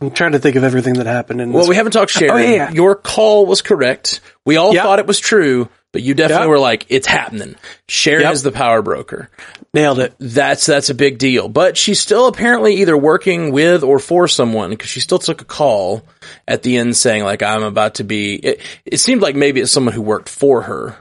I'm 0.00 0.10
trying 0.10 0.32
to 0.32 0.38
think 0.38 0.56
of 0.56 0.64
everything 0.64 0.94
that 0.94 1.06
happened 1.06 1.40
in. 1.40 1.52
this. 1.52 1.68
we 1.68 1.76
haven't 1.76 1.92
talked 1.92 2.10
Sharon. 2.10 2.30
Oh, 2.34 2.38
yeah, 2.38 2.50
yeah. 2.50 2.70
Your 2.70 2.94
call 2.94 3.46
was 3.46 3.62
correct. 3.62 4.20
We 4.44 4.56
all 4.56 4.74
Yep. 4.74 4.82
thought 4.82 4.98
it 4.98 5.06
was 5.06 5.18
true, 5.18 5.70
but 5.92 6.02
you 6.02 6.12
definitely 6.12 6.44
Yep. 6.44 6.50
were 6.50 6.58
like, 6.58 6.84
"It's 6.90 7.06
happening." 7.06 7.54
Sharon 7.88 8.22
Yep. 8.24 8.32
is 8.34 8.42
the 8.42 8.52
power 8.52 8.82
broker. 8.82 9.30
nailed 9.72 9.98
it. 9.98 10.14
that's 10.20 10.64
that's 10.66 10.90
a 10.90 10.94
big 10.94 11.18
deal. 11.18 11.48
But 11.48 11.76
she's 11.78 11.98
still 12.00 12.26
apparently 12.26 12.76
either 12.76 12.96
working 12.96 13.52
with 13.52 13.82
or 13.82 13.98
for 13.98 14.28
someone 14.28 14.70
because 14.70 14.88
she 14.90 15.00
still 15.00 15.18
took 15.18 15.40
a 15.40 15.44
call 15.46 16.02
at 16.46 16.62
the 16.62 16.76
end 16.76 16.94
saying 16.96 17.24
like 17.24 17.42
I'm 17.42 17.62
about 17.62 17.94
to 17.96 18.04
be. 18.04 18.34
It, 18.36 18.60
it 18.84 18.98
seemed 18.98 19.22
like 19.22 19.34
maybe 19.36 19.60
it's 19.60 19.72
someone 19.72 19.94
who 19.94 20.02
worked 20.02 20.28
for 20.28 20.62
her. 20.62 20.96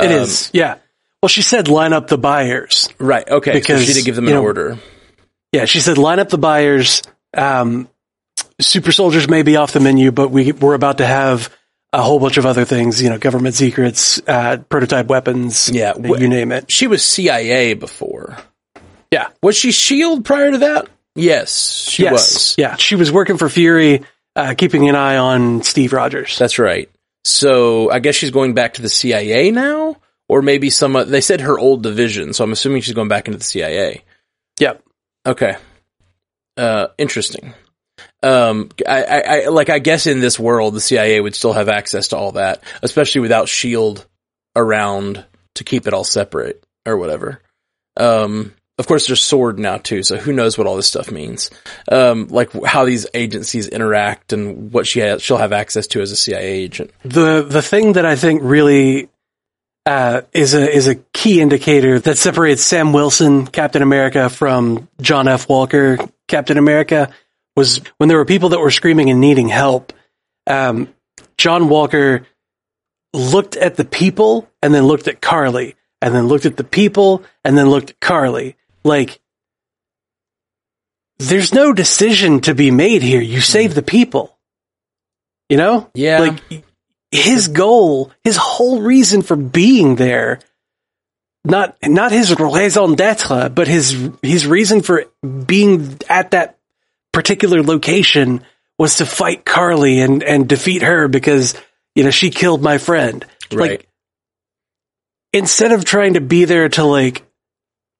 It 0.00 0.06
um, 0.06 0.12
is, 0.12 0.50
yeah. 0.52 0.76
Well, 1.22 1.28
she 1.28 1.42
said 1.42 1.66
line 1.68 1.92
up 1.92 2.06
the 2.08 2.18
buyers. 2.18 2.88
Right. 2.98 3.28
Okay. 3.28 3.52
Because, 3.52 3.80
so 3.80 3.86
she 3.86 3.94
did 3.94 4.04
give 4.04 4.14
them 4.16 4.26
an 4.28 4.34
know, 4.34 4.42
order. 4.42 4.78
Yeah, 5.52 5.64
she 5.64 5.80
said 5.80 5.98
line 5.98 6.18
up 6.18 6.28
the 6.28 6.38
buyers. 6.38 7.02
Um, 7.36 7.88
super 8.60 8.92
soldiers 8.92 9.28
may 9.28 9.42
be 9.42 9.56
off 9.56 9.72
the 9.72 9.80
menu, 9.80 10.12
but 10.12 10.30
we 10.30 10.52
we're 10.52 10.74
about 10.74 10.98
to 10.98 11.06
have 11.06 11.54
a 11.92 12.02
whole 12.02 12.20
bunch 12.20 12.36
of 12.36 12.46
other 12.46 12.64
things. 12.64 13.02
You 13.02 13.10
know, 13.10 13.18
government 13.18 13.54
secrets, 13.54 14.20
uh, 14.26 14.58
prototype 14.68 15.06
weapons. 15.06 15.70
Yeah, 15.72 15.94
wh- 15.94 16.20
you 16.20 16.28
name 16.28 16.52
it. 16.52 16.70
She 16.70 16.86
was 16.86 17.04
CIA 17.04 17.74
before. 17.74 18.36
Yeah. 19.10 19.28
Was 19.42 19.56
she 19.56 19.72
Shield 19.72 20.24
prior 20.24 20.50
to 20.50 20.58
that? 20.58 20.88
Yes, 21.14 21.88
she 21.88 22.02
yes. 22.02 22.12
was. 22.12 22.54
Yeah, 22.58 22.76
she 22.76 22.94
was 22.94 23.10
working 23.10 23.38
for 23.38 23.48
Fury, 23.48 24.02
uh, 24.34 24.54
keeping 24.54 24.88
an 24.88 24.94
eye 24.94 25.16
on 25.16 25.62
Steve 25.62 25.94
Rogers. 25.94 26.38
That's 26.38 26.58
right. 26.58 26.90
So 27.24 27.90
I 27.90 28.00
guess 28.00 28.14
she's 28.14 28.30
going 28.30 28.54
back 28.54 28.74
to 28.74 28.82
the 28.82 28.90
CIA 28.90 29.50
now, 29.50 29.96
or 30.28 30.42
maybe 30.42 30.68
some. 30.68 30.92
They 31.08 31.22
said 31.22 31.40
her 31.40 31.58
old 31.58 31.82
division, 31.82 32.34
so 32.34 32.44
I'm 32.44 32.52
assuming 32.52 32.82
she's 32.82 32.94
going 32.94 33.08
back 33.08 33.26
into 33.26 33.38
the 33.38 33.44
CIA. 33.44 34.04
Yep. 34.60 34.82
Okay. 35.26 35.56
Uh, 36.56 36.88
interesting. 36.96 37.52
Um, 38.22 38.70
I, 38.86 39.02
I, 39.02 39.20
I, 39.20 39.48
like, 39.48 39.68
I 39.68 39.78
guess 39.78 40.06
in 40.06 40.20
this 40.20 40.38
world, 40.38 40.74
the 40.74 40.80
CIA 40.80 41.20
would 41.20 41.34
still 41.34 41.52
have 41.52 41.68
access 41.68 42.08
to 42.08 42.16
all 42.16 42.32
that, 42.32 42.62
especially 42.82 43.22
without 43.22 43.48
SHIELD 43.48 44.06
around 44.54 45.24
to 45.56 45.64
keep 45.64 45.86
it 45.86 45.94
all 45.94 46.04
separate 46.04 46.64
or 46.86 46.96
whatever. 46.96 47.40
Um, 47.96 48.54
of 48.78 48.86
course, 48.86 49.06
there's 49.06 49.22
Sword 49.22 49.58
now 49.58 49.78
too, 49.78 50.02
so 50.02 50.16
who 50.16 50.32
knows 50.32 50.58
what 50.58 50.66
all 50.66 50.76
this 50.76 50.86
stuff 50.86 51.10
means? 51.10 51.50
Um, 51.90 52.28
like 52.28 52.52
how 52.64 52.84
these 52.84 53.06
agencies 53.14 53.68
interact 53.68 54.34
and 54.34 54.70
what 54.70 54.86
she 54.86 55.00
has, 55.00 55.22
she'll 55.22 55.38
have 55.38 55.52
access 55.52 55.86
to 55.88 56.02
as 56.02 56.12
a 56.12 56.16
CIA 56.16 56.52
agent. 56.52 56.90
the 57.02 57.42
the 57.42 57.62
thing 57.62 57.94
that 57.94 58.04
I 58.04 58.16
think 58.16 58.42
really 58.44 59.08
uh, 59.86 60.22
is 60.32 60.52
a 60.54 60.68
is 60.68 60.88
a 60.88 60.96
key 60.96 61.40
indicator 61.40 62.00
that 62.00 62.18
separates 62.18 62.62
Sam 62.62 62.92
Wilson, 62.92 63.46
Captain 63.46 63.82
America, 63.82 64.28
from 64.28 64.88
John 65.00 65.28
F. 65.28 65.48
Walker, 65.48 65.98
Captain 66.26 66.58
America, 66.58 67.14
was 67.54 67.80
when 67.96 68.08
there 68.08 68.18
were 68.18 68.24
people 68.24 68.50
that 68.50 68.60
were 68.60 68.72
screaming 68.72 69.10
and 69.10 69.20
needing 69.20 69.48
help. 69.48 69.92
Um, 70.46 70.92
John 71.38 71.68
Walker 71.68 72.26
looked 73.14 73.56
at 73.56 73.76
the 73.76 73.84
people 73.84 74.50
and 74.60 74.74
then 74.74 74.84
looked 74.84 75.08
at 75.08 75.20
Carly, 75.20 75.76
and 76.02 76.14
then 76.14 76.26
looked 76.26 76.46
at 76.46 76.56
the 76.56 76.64
people 76.64 77.22
and 77.44 77.56
then 77.56 77.70
looked 77.70 77.90
at 77.90 78.00
Carly. 78.00 78.56
Like, 78.84 79.20
there's 81.18 81.54
no 81.54 81.72
decision 81.72 82.40
to 82.42 82.54
be 82.54 82.70
made 82.70 83.02
here. 83.02 83.20
You 83.20 83.40
save 83.40 83.74
the 83.74 83.82
people. 83.82 84.36
You 85.48 85.56
know? 85.56 85.90
Yeah. 85.94 86.18
Like, 86.18 86.64
his 87.10 87.48
goal, 87.48 88.10
his 88.24 88.36
whole 88.36 88.82
reason 88.82 89.22
for 89.22 89.36
being 89.36 89.96
there, 89.96 90.40
not 91.44 91.76
not 91.82 92.12
his 92.12 92.38
raison 92.38 92.94
d'être, 92.94 93.54
but 93.54 93.68
his 93.68 94.10
his 94.22 94.46
reason 94.46 94.82
for 94.82 95.04
being 95.46 95.98
at 96.08 96.32
that 96.32 96.58
particular 97.12 97.62
location 97.62 98.42
was 98.78 98.96
to 98.96 99.06
fight 99.06 99.44
Carly 99.44 100.00
and 100.00 100.22
and 100.22 100.48
defeat 100.48 100.82
her 100.82 101.08
because 101.08 101.54
you 101.94 102.04
know 102.04 102.10
she 102.10 102.30
killed 102.30 102.62
my 102.62 102.78
friend. 102.78 103.24
Right. 103.52 103.70
Like 103.70 103.88
instead 105.32 105.72
of 105.72 105.84
trying 105.84 106.14
to 106.14 106.20
be 106.20 106.44
there 106.44 106.68
to 106.70 106.84
like 106.84 107.22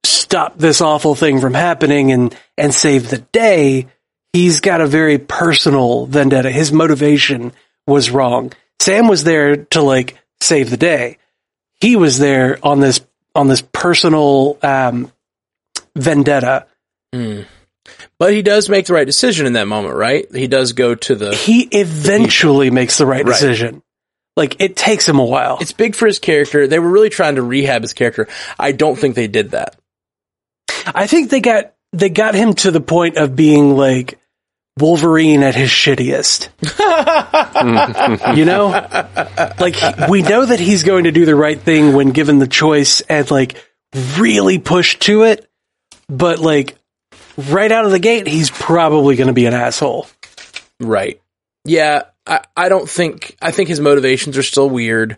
stop 0.05 0.59
this 0.59 0.81
awful 0.81 1.15
thing 1.15 1.41
from 1.41 1.55
happening 1.55 2.11
and 2.13 2.37
and 2.59 2.75
save 2.75 3.09
the 3.09 3.19
day, 3.19 3.87
he's 4.33 4.61
got 4.61 4.81
a 4.81 4.87
very 4.87 5.19
personal 5.19 6.07
vendetta. 6.07 6.51
His 6.51 6.73
motivation 6.73 7.53
was 7.87 8.11
wrong. 8.11 8.53
Sam 8.81 9.09
was 9.09 9.25
there 9.25 9.57
to 9.57 9.83
like 9.83 10.17
save 10.41 10.71
the 10.71 10.77
day. 10.77 11.19
He 11.81 11.97
was 11.97 12.19
there 12.19 12.59
on 12.63 12.81
this 12.81 13.01
on 13.35 13.49
this 13.49 13.61
personal 13.63 14.59
um, 14.63 15.13
vendetta. 15.95 16.67
Mm. 17.15 17.47
But 18.19 18.33
he 18.33 18.43
does 18.43 18.69
make 18.69 18.87
the 18.87 18.95
right 18.95 19.07
decision 19.07 19.47
in 19.47 19.53
that 19.55 19.69
moment, 19.69 19.95
right? 19.95 20.27
He 20.35 20.47
does 20.49 20.73
go 20.73 20.95
to 20.95 21.15
the. 21.15 21.35
He 21.35 21.63
eventually 21.71 22.71
makes 22.71 22.99
the 22.99 23.07
right, 23.07 23.25
Right. 23.25 23.33
decision. 23.33 23.83
Like 24.37 24.61
it 24.61 24.77
takes 24.77 25.09
him 25.09 25.19
a 25.19 25.25
while. 25.25 25.59
It's 25.61 25.73
big 25.73 25.95
for 25.95 26.07
his 26.07 26.19
character. 26.19 26.67
They 26.67 26.79
were 26.79 26.91
really 26.91 27.09
trying 27.09 27.37
to 27.37 27.43
rehab 27.43 27.83
his 27.83 27.95
character. 27.95 28.29
I 28.59 28.73
don't 28.73 28.97
think 28.97 29.15
they 29.15 29.29
did 29.29 29.53
that. 29.53 29.77
I 30.87 31.07
think 31.07 31.31
they 31.31 31.41
got 31.41 31.73
they 31.93 32.11
got 32.11 32.35
him 32.35 32.53
to 32.55 32.71
the 32.71 32.81
point 32.81 33.17
of 33.17 33.35
being 33.35 33.77
like 33.77 34.19
Wolverine 34.79 35.43
at 35.43 35.55
his 35.55 35.71
shittiest. 35.71 36.49
you 38.37 38.45
know? 38.45 38.69
Like 39.59 40.09
we 40.09 40.23
know 40.23 40.45
that 40.45 40.61
he's 40.61 40.83
going 40.83 41.05
to 41.05 41.13
do 41.13 41.25
the 41.25 41.35
right 41.35 41.59
thing 41.59 41.95
when 41.95 42.11
given 42.11 42.39
the 42.39 42.47
choice 42.47 43.01
and 43.03 43.31
like 43.31 43.57
really 44.19 44.59
push 44.59 44.99
to 45.01 45.23
it, 45.23 45.49
but 46.09 46.39
like 46.39 46.77
right 47.37 47.71
out 47.73 47.85
of 47.85 47.91
the 47.91 47.99
gate 47.99 48.27
he's 48.27 48.51
probably 48.51 49.17
going 49.17 49.29
to 49.29 49.33
be 49.33 49.47
an 49.47 49.55
asshole. 49.55 50.07
Right. 50.81 51.21
Yeah, 51.65 52.03
I, 52.27 52.41
I 52.57 52.69
don't 52.69 52.89
think 52.89 53.37
I 53.41 53.51
think 53.51 53.69
his 53.69 53.81
motivations 53.81 54.37
are 54.37 54.43
still 54.43 54.69
weird. 54.69 55.17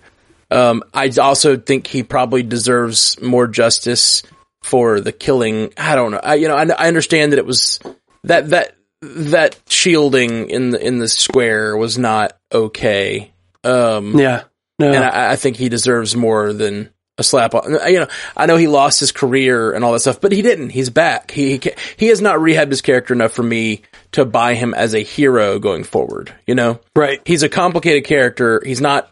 Um, 0.51 0.83
I 0.94 1.11
also 1.21 1.57
think 1.57 1.87
he 1.87 2.03
probably 2.03 2.42
deserves 2.42 3.21
more 3.21 3.47
justice 3.47 4.23
for 4.62 5.01
the 5.01 5.12
killing. 5.12 5.73
I 5.77 5.94
don't 5.94 6.12
know. 6.12 6.21
I, 6.23 6.35
you 6.37 6.49
know, 6.49 6.57
I, 6.57 6.64
I 6.64 6.88
understand 6.88 7.33
that 7.33 7.38
it 7.38 7.44
was 7.44 7.81
that 8.25 8.51
that 8.51 8.78
that 9.01 9.59
shielding 9.69 10.51
in 10.51 10.71
the 10.71 10.85
in 10.85 10.99
the 10.99 11.09
square 11.09 11.77
was 11.77 11.99
not 11.99 12.33
okay. 12.53 13.33
Um, 13.65 14.19
Yeah. 14.19 14.45
No. 14.79 14.93
and 14.93 15.05
I, 15.05 15.33
I 15.33 15.37
think 15.37 15.57
he 15.57 15.69
deserves 15.69 16.15
more 16.15 16.53
than 16.53 16.91
a 17.19 17.25
slap 17.25 17.53
on. 17.55 17.73
You 17.89 18.01
know, 18.01 18.07
I 18.37 18.47
know 18.47 18.57
he 18.57 18.69
lost 18.69 19.01
his 19.01 19.11
career 19.11 19.73
and 19.73 19.85
all 19.85 19.93
that 19.93 20.01
stuff, 20.01 20.21
but 20.21 20.31
he 20.31 20.41
didn't. 20.41 20.71
He's 20.71 20.89
back. 20.91 21.33
He 21.33 21.59
he, 21.59 21.73
he 21.97 22.07
has 22.07 22.21
not 22.21 22.39
rehabbed 22.39 22.71
his 22.71 22.81
character 22.81 23.13
enough 23.13 23.33
for 23.33 23.43
me 23.43 23.83
to 24.13 24.25
buy 24.25 24.55
him 24.55 24.75
as 24.75 24.95
a 24.95 25.01
hero 25.03 25.59
going 25.59 25.83
forward. 25.83 26.33
You 26.47 26.55
know, 26.55 26.81
right. 26.95 27.21
he's 27.25 27.43
a 27.43 27.49
complicated 27.49 28.05
character. 28.05 28.63
He's 28.65 28.81
not 28.81 29.11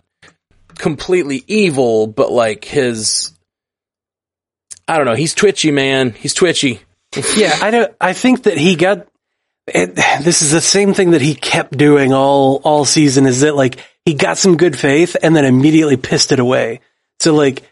completely 0.76 1.42
evil, 1.48 2.06
but 2.06 2.30
like 2.30 2.64
his, 2.64 3.32
I 4.86 4.96
don't 4.96 5.06
know. 5.06 5.14
He's 5.14 5.34
twitchy, 5.34 5.72
man. 5.72 6.12
He's 6.12 6.34
twitchy. 6.34 6.80
Yeah, 7.36 7.58
I 7.60 7.70
don't. 7.70 7.94
I 8.00 8.12
think 8.12 8.44
that 8.44 8.56
he 8.58 8.76
got. 8.76 9.08
It, 9.66 9.96
this 9.96 10.42
is 10.42 10.52
the 10.52 10.60
same 10.60 10.94
thing 10.94 11.10
that 11.10 11.20
he 11.20 11.34
kept 11.34 11.76
doing 11.76 12.12
all 12.12 12.60
all 12.62 12.84
season. 12.84 13.26
Is 13.26 13.40
that 13.40 13.56
like 13.56 13.84
he 14.04 14.14
got 14.14 14.38
some 14.38 14.56
good 14.56 14.78
faith 14.78 15.16
and 15.22 15.34
then 15.34 15.44
immediately 15.44 15.96
pissed 15.96 16.32
it 16.32 16.38
away. 16.38 16.80
So 17.20 17.34
like 17.34 17.62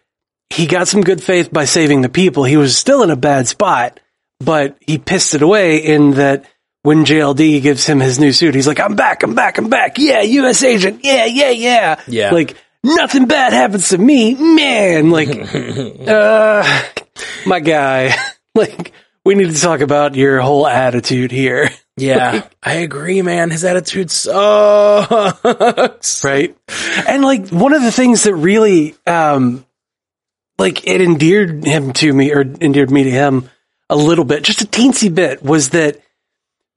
he 0.50 0.66
got 0.66 0.88
some 0.88 1.02
good 1.02 1.22
faith 1.22 1.52
by 1.52 1.64
saving 1.64 2.02
the 2.02 2.08
people. 2.08 2.44
He 2.44 2.56
was 2.56 2.76
still 2.76 3.02
in 3.02 3.10
a 3.10 3.16
bad 3.16 3.46
spot, 3.46 4.00
but 4.40 4.76
he 4.80 4.98
pissed 4.98 5.34
it 5.34 5.42
away 5.42 5.78
in 5.78 6.12
that 6.12 6.44
when 6.82 7.04
JLD 7.04 7.62
gives 7.62 7.86
him 7.86 7.98
his 8.00 8.18
new 8.18 8.32
suit, 8.32 8.54
he's 8.54 8.66
like, 8.66 8.80
"I'm 8.80 8.94
back, 8.94 9.22
I'm 9.22 9.34
back, 9.34 9.58
I'm 9.58 9.70
back. 9.70 9.98
Yeah, 9.98 10.20
U.S. 10.20 10.62
agent. 10.62 11.00
Yeah, 11.02 11.24
yeah, 11.24 11.50
yeah. 11.50 12.00
Yeah. 12.06 12.30
Like 12.30 12.56
nothing 12.84 13.26
bad 13.26 13.52
happens 13.52 13.88
to 13.88 13.98
me, 13.98 14.34
man. 14.34 15.10
Like, 15.10 15.30
uh, 16.06 16.82
my 17.46 17.60
guy. 17.60 18.14
like, 18.54 18.92
we 19.24 19.34
need 19.34 19.52
to 19.54 19.60
talk 19.60 19.80
about 19.80 20.14
your 20.14 20.40
whole 20.40 20.66
attitude 20.66 21.32
here, 21.32 21.70
Yeah, 21.96 22.48
I 22.62 22.74
agree, 22.74 23.22
man. 23.22 23.50
His 23.50 23.64
attitude 23.64 24.10
sucks. 24.10 25.44
right? 26.24 26.56
And 27.06 27.22
like 27.22 27.48
one 27.50 27.72
of 27.72 27.82
the 27.82 27.92
things 27.92 28.24
that 28.24 28.34
really, 28.34 28.96
um, 29.06 29.64
like 30.58 30.86
it 30.86 31.00
endeared 31.00 31.64
him 31.64 31.92
to 31.94 32.12
me 32.12 32.32
or 32.32 32.40
endeared 32.42 32.90
me 32.90 33.04
to 33.04 33.10
him 33.10 33.48
a 33.88 33.96
little 33.96 34.24
bit, 34.24 34.42
just 34.42 34.62
a 34.62 34.66
teensy 34.66 35.14
bit 35.14 35.42
was 35.42 35.70
that 35.70 36.00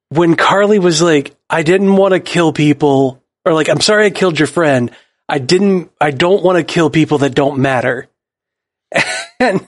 when 0.09 0.35
Carly 0.35 0.79
was 0.79 1.01
like, 1.01 1.35
I 1.49 1.63
didn't 1.63 1.95
want 1.95 2.13
to 2.13 2.19
kill 2.19 2.53
people 2.53 3.23
or 3.43 3.53
like, 3.53 3.69
I'm 3.69 3.81
sorry 3.81 4.05
I 4.05 4.09
killed 4.11 4.37
your 4.39 4.47
friend. 4.47 4.91
I 5.27 5.39
didn't, 5.39 5.91
I 5.99 6.11
don't 6.11 6.43
want 6.43 6.57
to 6.57 6.63
kill 6.63 6.89
people 6.89 7.19
that 7.19 7.33
don't 7.33 7.59
matter. 7.59 8.07
and, 9.39 9.65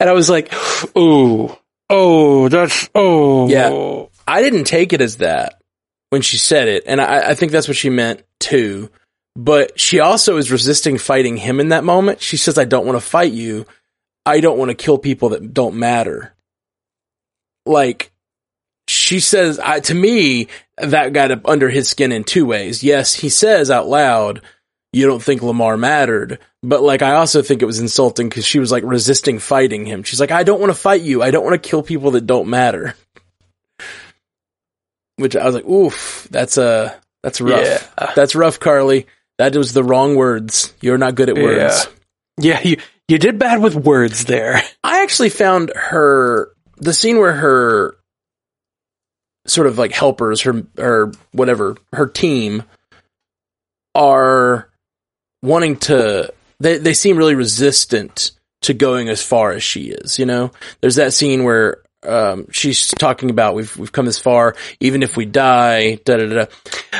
and 0.00 0.10
I 0.10 0.12
was 0.12 0.28
like, 0.28 0.48
oh, 0.96 1.58
oh, 1.88 2.48
that's, 2.48 2.90
oh, 2.94 3.48
Yeah. 3.48 4.06
I 4.32 4.40
didn't 4.40 4.64
take 4.64 4.94
it 4.94 5.02
as 5.02 5.18
that 5.18 5.60
when 6.08 6.22
she 6.22 6.38
said 6.38 6.66
it, 6.66 6.84
and 6.86 7.02
I, 7.02 7.30
I 7.30 7.34
think 7.34 7.52
that's 7.52 7.68
what 7.68 7.76
she 7.76 7.90
meant 7.90 8.22
too. 8.40 8.88
But 9.36 9.78
she 9.78 10.00
also 10.00 10.38
is 10.38 10.50
resisting 10.50 10.96
fighting 10.96 11.36
him 11.36 11.60
in 11.60 11.68
that 11.68 11.84
moment. 11.84 12.22
She 12.22 12.38
says, 12.38 12.56
"I 12.56 12.64
don't 12.64 12.86
want 12.86 12.96
to 12.96 13.06
fight 13.06 13.34
you. 13.34 13.66
I 14.24 14.40
don't 14.40 14.56
want 14.56 14.70
to 14.70 14.74
kill 14.74 14.96
people 14.96 15.30
that 15.30 15.52
don't 15.52 15.76
matter." 15.76 16.34
Like 17.66 18.10
she 18.88 19.20
says, 19.20 19.58
I, 19.58 19.80
to 19.80 19.94
me, 19.94 20.48
that 20.78 21.12
got 21.12 21.44
under 21.44 21.68
his 21.68 21.90
skin 21.90 22.10
in 22.10 22.24
two 22.24 22.46
ways. 22.46 22.82
Yes, 22.82 23.12
he 23.12 23.28
says 23.28 23.70
out 23.70 23.86
loud, 23.86 24.40
"You 24.94 25.06
don't 25.06 25.22
think 25.22 25.42
Lemar 25.42 25.78
mattered," 25.78 26.38
but 26.62 26.82
like 26.82 27.02
I 27.02 27.16
also 27.16 27.42
think 27.42 27.60
it 27.60 27.66
was 27.66 27.80
insulting 27.80 28.30
because 28.30 28.46
she 28.46 28.60
was 28.60 28.72
like 28.72 28.84
resisting 28.86 29.40
fighting 29.40 29.84
him. 29.84 30.04
She's 30.04 30.20
like, 30.20 30.30
"I 30.30 30.42
don't 30.42 30.60
want 30.60 30.70
to 30.70 30.80
fight 30.80 31.02
you. 31.02 31.22
I 31.22 31.30
don't 31.30 31.44
want 31.44 31.62
to 31.62 31.68
kill 31.68 31.82
people 31.82 32.12
that 32.12 32.26
don't 32.26 32.48
matter." 32.48 32.94
Which 35.22 35.36
I 35.36 35.44
was 35.46 35.54
like, 35.54 35.64
"Oof, 35.64 36.28
that's 36.30 36.58
a 36.58 37.00
that's 37.22 37.40
rough. 37.40 37.92
Yeah. 37.98 38.12
That's 38.14 38.34
rough, 38.34 38.60
Carly. 38.60 39.06
That 39.38 39.56
was 39.56 39.72
the 39.72 39.84
wrong 39.84 40.16
words. 40.16 40.74
You're 40.80 40.98
not 40.98 41.14
good 41.14 41.28
at 41.28 41.36
words." 41.36 41.88
Yeah, 42.38 42.60
you, 42.62 42.78
you 43.08 43.18
did 43.18 43.38
bad 43.38 43.62
with 43.62 43.74
words 43.74 44.24
there. 44.24 44.62
I 44.84 45.02
actually 45.02 45.30
found 45.30 45.72
her 45.74 46.52
the 46.76 46.92
scene 46.92 47.18
where 47.18 47.32
her 47.32 47.96
sort 49.46 49.66
of 49.66 49.78
like 49.78 49.92
helpers, 49.92 50.42
her 50.42 50.66
or 50.78 51.12
whatever, 51.32 51.76
her 51.92 52.06
team 52.06 52.62
are 53.94 54.68
wanting 55.42 55.76
to 55.76 56.32
they 56.60 56.78
they 56.78 56.94
seem 56.94 57.16
really 57.16 57.34
resistant 57.34 58.32
to 58.62 58.74
going 58.74 59.08
as 59.08 59.22
far 59.22 59.52
as 59.52 59.62
she 59.62 59.90
is, 59.90 60.18
you 60.18 60.26
know? 60.26 60.52
There's 60.80 60.94
that 60.94 61.12
scene 61.12 61.44
where 61.44 61.82
um, 62.04 62.46
she's 62.50 62.88
talking 62.88 63.30
about 63.30 63.54
we've 63.54 63.76
we've 63.76 63.92
come 63.92 64.06
this 64.06 64.18
far, 64.18 64.56
even 64.80 65.02
if 65.02 65.16
we 65.16 65.24
die, 65.24 65.94
da 66.04 66.16
da 66.16 66.26
da. 66.26 66.46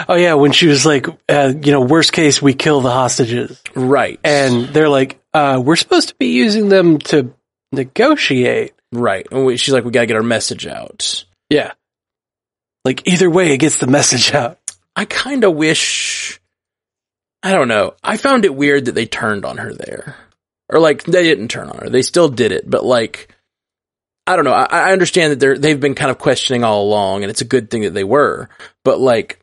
Oh 0.08 0.14
yeah, 0.14 0.34
when 0.34 0.52
she 0.52 0.66
was 0.66 0.86
like, 0.86 1.06
uh, 1.28 1.52
you 1.62 1.72
know, 1.72 1.80
worst 1.82 2.12
case, 2.12 2.40
we 2.40 2.54
kill 2.54 2.80
the 2.80 2.90
hostages, 2.90 3.60
Right, 3.74 4.18
and 4.24 4.68
they're 4.68 4.88
like, 4.88 5.20
uh, 5.34 5.60
we're 5.64 5.76
supposed 5.76 6.08
to 6.08 6.14
be 6.16 6.28
using 6.28 6.68
them 6.68 6.98
to 6.98 7.32
negotiate. 7.72 8.74
right. 8.92 9.26
And 9.30 9.46
we, 9.46 9.56
she's 9.56 9.74
like, 9.74 9.84
we 9.84 9.90
gotta 9.90 10.06
get 10.06 10.16
our 10.16 10.22
message 10.22 10.66
out. 10.66 11.24
Yeah, 11.50 11.72
like 12.84 13.06
either 13.06 13.30
way, 13.30 13.52
it 13.52 13.58
gets 13.58 13.78
the 13.78 13.86
message 13.86 14.32
out. 14.34 14.58
I 14.94 15.04
kind 15.04 15.44
of 15.44 15.54
wish. 15.54 16.40
I 17.42 17.52
don't 17.52 17.68
know. 17.68 17.94
I 18.04 18.18
found 18.18 18.44
it 18.44 18.54
weird 18.54 18.84
that 18.84 18.94
they 18.94 19.06
turned 19.06 19.44
on 19.44 19.56
her 19.58 19.72
there, 19.74 20.16
or 20.68 20.78
like 20.78 21.02
they 21.04 21.24
didn't 21.24 21.48
turn 21.48 21.68
on 21.68 21.78
her. 21.78 21.90
They 21.90 22.02
still 22.02 22.28
did 22.28 22.52
it, 22.52 22.68
but 22.70 22.84
like, 22.84 23.34
I 24.26 24.36
don't 24.36 24.44
know. 24.44 24.52
I, 24.52 24.64
I 24.64 24.92
understand 24.92 25.32
that 25.32 25.40
they're 25.40 25.58
they've 25.58 25.80
been 25.80 25.94
kind 25.94 26.10
of 26.10 26.18
questioning 26.18 26.64
all 26.64 26.82
along, 26.82 27.22
and 27.22 27.30
it's 27.30 27.40
a 27.40 27.46
good 27.46 27.70
thing 27.70 27.82
that 27.82 27.94
they 27.94 28.04
were. 28.04 28.48
But 28.84 29.00
like, 29.00 29.40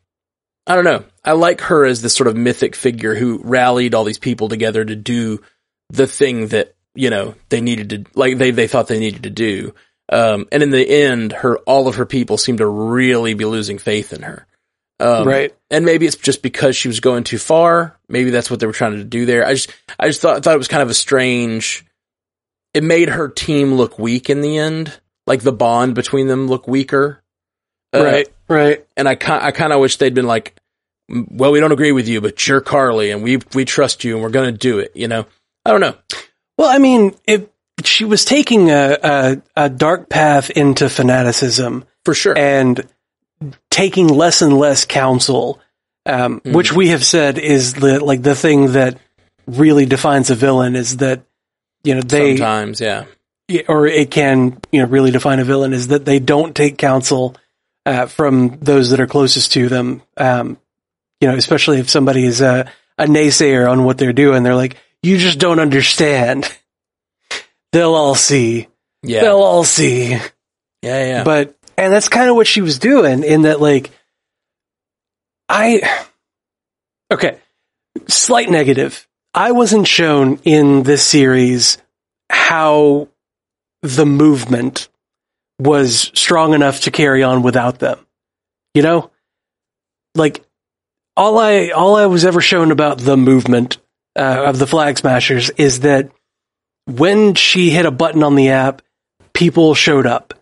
I 0.66 0.74
don't 0.74 0.84
know. 0.84 1.04
I 1.24 1.32
like 1.32 1.60
her 1.62 1.84
as 1.84 2.00
this 2.00 2.14
sort 2.14 2.28
of 2.28 2.36
mythic 2.36 2.74
figure 2.74 3.14
who 3.14 3.40
rallied 3.44 3.94
all 3.94 4.04
these 4.04 4.18
people 4.18 4.48
together 4.48 4.84
to 4.84 4.96
do 4.96 5.42
the 5.90 6.06
thing 6.06 6.48
that 6.48 6.74
you 6.94 7.10
know 7.10 7.34
they 7.50 7.60
needed 7.60 7.90
to, 7.90 8.04
like 8.14 8.38
they 8.38 8.52
they 8.52 8.68
thought 8.68 8.88
they 8.88 8.98
needed 8.98 9.24
to 9.24 9.30
do. 9.30 9.74
Um, 10.12 10.46
and 10.50 10.62
in 10.62 10.70
the 10.70 10.88
end, 10.88 11.32
her 11.32 11.58
all 11.58 11.86
of 11.86 11.96
her 11.96 12.06
people 12.06 12.38
seem 12.38 12.56
to 12.56 12.66
really 12.66 13.34
be 13.34 13.44
losing 13.44 13.78
faith 13.78 14.12
in 14.12 14.22
her. 14.22 14.46
Um, 14.98 15.26
Right. 15.26 15.54
and 15.70 15.86
maybe 15.86 16.04
it's 16.04 16.16
just 16.16 16.42
because 16.42 16.76
she 16.76 16.88
was 16.88 17.00
going 17.00 17.24
too 17.24 17.38
far. 17.38 17.98
Maybe 18.08 18.30
that's 18.30 18.50
what 18.50 18.60
they 18.60 18.66
were 18.66 18.72
trying 18.72 18.96
to 18.98 19.04
do 19.04 19.24
there. 19.24 19.46
I 19.46 19.54
just, 19.54 19.72
I 19.98 20.08
just 20.08 20.20
thought, 20.20 20.42
thought 20.42 20.54
it 20.54 20.58
was 20.58 20.68
kind 20.68 20.82
of 20.82 20.90
a 20.90 20.94
strange. 20.94 21.86
It 22.74 22.82
made 22.84 23.08
her 23.08 23.28
team 23.28 23.74
look 23.74 23.98
weak 23.98 24.30
in 24.30 24.40
the 24.42 24.58
end, 24.58 25.00
like 25.26 25.42
the 25.42 25.52
bond 25.52 25.94
between 25.94 26.28
them 26.28 26.46
look 26.46 26.68
weaker. 26.68 27.22
Uh, 27.94 28.04
right, 28.04 28.28
right. 28.48 28.86
And 28.96 29.08
I, 29.08 29.16
ki- 29.16 29.26
I 29.32 29.50
kind 29.50 29.72
of 29.72 29.80
wish 29.80 29.96
they'd 29.96 30.14
been 30.14 30.26
like, 30.26 30.54
well, 31.08 31.50
we 31.50 31.58
don't 31.58 31.72
agree 31.72 31.90
with 31.92 32.06
you, 32.06 32.20
but 32.20 32.46
you're 32.46 32.60
Carly, 32.60 33.10
and 33.10 33.22
we 33.24 33.38
we 33.54 33.64
trust 33.64 34.04
you, 34.04 34.14
and 34.14 34.22
we're 34.22 34.30
gonna 34.30 34.52
do 34.52 34.78
it. 34.78 34.92
You 34.94 35.08
know, 35.08 35.26
I 35.64 35.72
don't 35.72 35.80
know. 35.80 35.96
Well, 36.56 36.68
I 36.70 36.78
mean, 36.78 37.16
if 37.26 37.46
she 37.82 38.04
was 38.04 38.24
taking 38.24 38.70
a, 38.70 38.96
a 39.02 39.42
a 39.56 39.68
dark 39.70 40.08
path 40.08 40.50
into 40.50 40.88
fanaticism 40.88 41.84
For 42.04 42.14
sure. 42.14 42.38
and 42.38 42.86
taking 43.70 44.06
less 44.06 44.42
and 44.42 44.56
less 44.56 44.84
counsel, 44.84 45.60
um, 46.06 46.40
Hmm. 46.44 46.52
which 46.52 46.72
we 46.72 46.88
have 46.88 47.04
said 47.04 47.38
is 47.38 47.74
the 47.74 47.98
like 48.04 48.22
the 48.22 48.36
thing 48.36 48.72
that 48.74 48.98
really 49.48 49.86
defines 49.86 50.30
a 50.30 50.36
villain 50.36 50.76
is 50.76 50.98
that 50.98 51.22
you 51.82 51.94
know 51.94 52.02
they 52.02 52.36
Sometimes, 52.36 52.80
yeah. 52.80 53.04
or 53.68 53.86
it 53.86 54.10
can 54.10 54.60
you 54.72 54.82
know 54.82 54.88
really 54.88 55.10
define 55.10 55.40
a 55.40 55.44
villain 55.44 55.72
is 55.72 55.88
that 55.88 56.04
they 56.04 56.18
don't 56.18 56.54
take 56.54 56.78
counsel 56.78 57.36
uh, 57.86 58.06
from 58.06 58.58
those 58.60 58.90
that 58.90 59.00
are 59.00 59.06
closest 59.06 59.52
to 59.52 59.68
them. 59.68 60.02
Um, 60.16 60.58
you 61.20 61.28
know, 61.28 61.36
especially 61.36 61.78
if 61.78 61.90
somebody 61.90 62.24
is 62.24 62.40
a, 62.40 62.70
a 62.96 63.04
naysayer 63.04 63.70
on 63.70 63.84
what 63.84 63.98
they're 63.98 64.12
doing, 64.12 64.42
they're 64.42 64.54
like, 64.54 64.76
"You 65.02 65.18
just 65.18 65.38
don't 65.38 65.60
understand." 65.60 66.50
They'll 67.72 67.94
all 67.94 68.16
see. 68.16 68.66
Yeah. 69.02 69.20
They'll 69.20 69.42
all 69.42 69.64
see. 69.64 70.10
yeah, 70.10 70.20
yeah. 70.82 71.24
But 71.24 71.56
And 71.76 71.92
that's 71.92 72.08
kind 72.08 72.28
of 72.28 72.36
what 72.36 72.46
she 72.46 72.60
was 72.60 72.78
doing 72.78 73.22
in 73.22 73.42
that, 73.42 73.60
like, 73.60 73.90
I, 75.48 76.04
okay, 77.10 77.38
slight 78.08 78.50
negative. 78.50 79.06
I 79.34 79.52
wasn't 79.52 79.86
shown 79.86 80.40
in 80.44 80.82
this 80.82 81.04
series 81.04 81.78
how 82.28 83.08
the 83.82 84.06
movement 84.06 84.88
was 85.58 86.10
strong 86.14 86.54
enough 86.54 86.80
to 86.80 86.90
carry 86.90 87.22
on 87.22 87.42
without 87.42 87.78
them. 87.78 87.98
You 88.74 88.82
know? 88.82 89.10
Like, 90.14 90.44
all 91.16 91.38
I, 91.38 91.68
all 91.68 91.96
I 91.96 92.06
was 92.06 92.24
ever 92.24 92.40
shown 92.40 92.72
about 92.72 92.98
the 92.98 93.16
movement 93.16 93.78
uh, 94.16 94.44
of 94.46 94.58
the 94.58 94.66
Flag 94.66 94.98
Smashers 94.98 95.50
is 95.50 95.80
that 95.80 96.10
when 96.86 97.34
she 97.34 97.70
hit 97.70 97.86
a 97.86 97.90
button 97.90 98.22
on 98.22 98.34
the 98.34 98.50
app, 98.50 98.82
people 99.32 99.74
showed 99.74 100.06
up. 100.06 100.34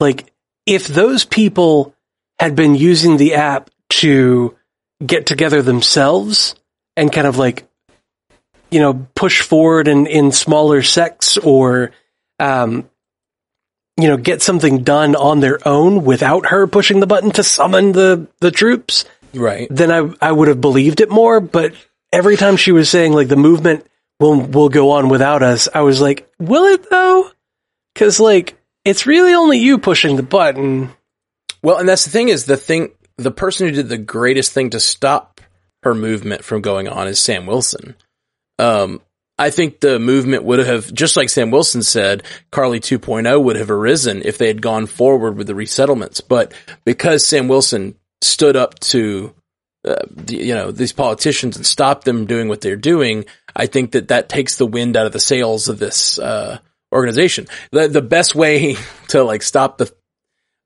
Like, 0.00 0.32
if 0.66 0.86
those 0.86 1.24
people 1.24 1.94
had 2.38 2.56
been 2.56 2.74
using 2.74 3.16
the 3.16 3.34
app 3.34 3.70
to 3.90 4.56
get 5.04 5.26
together 5.26 5.60
themselves 5.60 6.54
and 6.96 7.12
kind 7.12 7.26
of 7.26 7.36
like, 7.36 7.68
you 8.74 8.80
know, 8.80 9.06
push 9.14 9.40
forward 9.40 9.86
in, 9.86 10.08
in 10.08 10.32
smaller 10.32 10.82
sects 10.82 11.38
or, 11.38 11.92
um, 12.40 12.90
you 13.96 14.08
know, 14.08 14.16
get 14.16 14.42
something 14.42 14.82
done 14.82 15.14
on 15.14 15.38
their 15.38 15.60
own 15.66 16.02
without 16.04 16.46
her 16.46 16.66
pushing 16.66 16.98
the 16.98 17.06
button 17.06 17.30
to 17.30 17.44
summon 17.44 17.92
the, 17.92 18.26
the 18.40 18.50
troops, 18.50 19.04
Right. 19.32 19.68
then 19.70 19.92
I, 19.92 20.12
I 20.20 20.32
would 20.32 20.48
have 20.48 20.60
believed 20.60 21.00
it 21.00 21.08
more. 21.08 21.38
But 21.38 21.74
every 22.12 22.36
time 22.36 22.56
she 22.56 22.72
was 22.72 22.90
saying 22.90 23.12
like 23.12 23.28
the 23.28 23.36
movement 23.36 23.86
will, 24.18 24.40
will 24.40 24.70
go 24.70 24.90
on 24.90 25.08
without 25.08 25.44
us, 25.44 25.68
I 25.72 25.82
was 25.82 26.00
like, 26.00 26.28
will 26.40 26.64
it 26.64 26.90
though? 26.90 27.30
Cause 27.94 28.18
like, 28.18 28.58
it's 28.84 29.06
really 29.06 29.34
only 29.34 29.58
you 29.58 29.78
pushing 29.78 30.16
the 30.16 30.24
button. 30.24 30.90
Well, 31.62 31.78
and 31.78 31.88
that's 31.88 32.06
the 32.06 32.10
thing 32.10 32.28
is 32.28 32.44
the 32.44 32.56
thing, 32.56 32.90
the 33.18 33.30
person 33.30 33.68
who 33.68 33.72
did 33.72 33.88
the 33.88 33.98
greatest 33.98 34.50
thing 34.50 34.70
to 34.70 34.80
stop 34.80 35.40
her 35.84 35.94
movement 35.94 36.42
from 36.42 36.60
going 36.60 36.88
on 36.88 37.06
is 37.06 37.20
Sam 37.20 37.46
Wilson. 37.46 37.94
Um, 38.58 39.00
I 39.38 39.50
think 39.50 39.80
the 39.80 39.98
movement 39.98 40.44
would 40.44 40.60
have, 40.60 40.92
just 40.92 41.16
like 41.16 41.28
Sam 41.28 41.50
Wilson 41.50 41.82
said, 41.82 42.22
Karli 42.52 42.78
2.0 42.78 43.42
would 43.42 43.56
have 43.56 43.70
arisen 43.70 44.22
if 44.24 44.38
they 44.38 44.46
had 44.46 44.62
gone 44.62 44.86
forward 44.86 45.36
with 45.36 45.48
the 45.48 45.54
resettlements. 45.54 46.20
But 46.26 46.54
because 46.84 47.26
Sam 47.26 47.48
Wilson 47.48 47.96
stood 48.20 48.54
up 48.54 48.78
to, 48.80 49.34
uh, 49.84 49.96
the, 50.08 50.36
you 50.36 50.54
know, 50.54 50.70
these 50.70 50.92
politicians 50.92 51.56
and 51.56 51.66
stopped 51.66 52.04
them 52.04 52.26
doing 52.26 52.48
what 52.48 52.60
they're 52.60 52.76
doing, 52.76 53.24
I 53.56 53.66
think 53.66 53.92
that 53.92 54.08
that 54.08 54.28
takes 54.28 54.56
the 54.56 54.66
wind 54.66 54.96
out 54.96 55.06
of 55.06 55.12
the 55.12 55.20
sails 55.20 55.68
of 55.68 55.80
this, 55.80 56.18
uh, 56.18 56.58
organization. 56.92 57.48
The, 57.72 57.88
the 57.88 58.02
best 58.02 58.36
way 58.36 58.76
to 59.08 59.24
like 59.24 59.42
stop 59.42 59.78
the, 59.78 59.92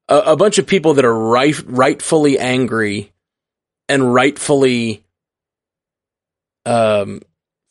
a, 0.09 0.19
a 0.19 0.37
bunch 0.37 0.59
of 0.59 0.67
people 0.67 0.95
that 0.95 1.07
are 1.07 1.19
right, 1.19 1.59
rightfully 1.65 2.39
angry 2.39 3.13
and 3.89 4.13
rightfully, 4.13 5.03
um, 6.67 7.23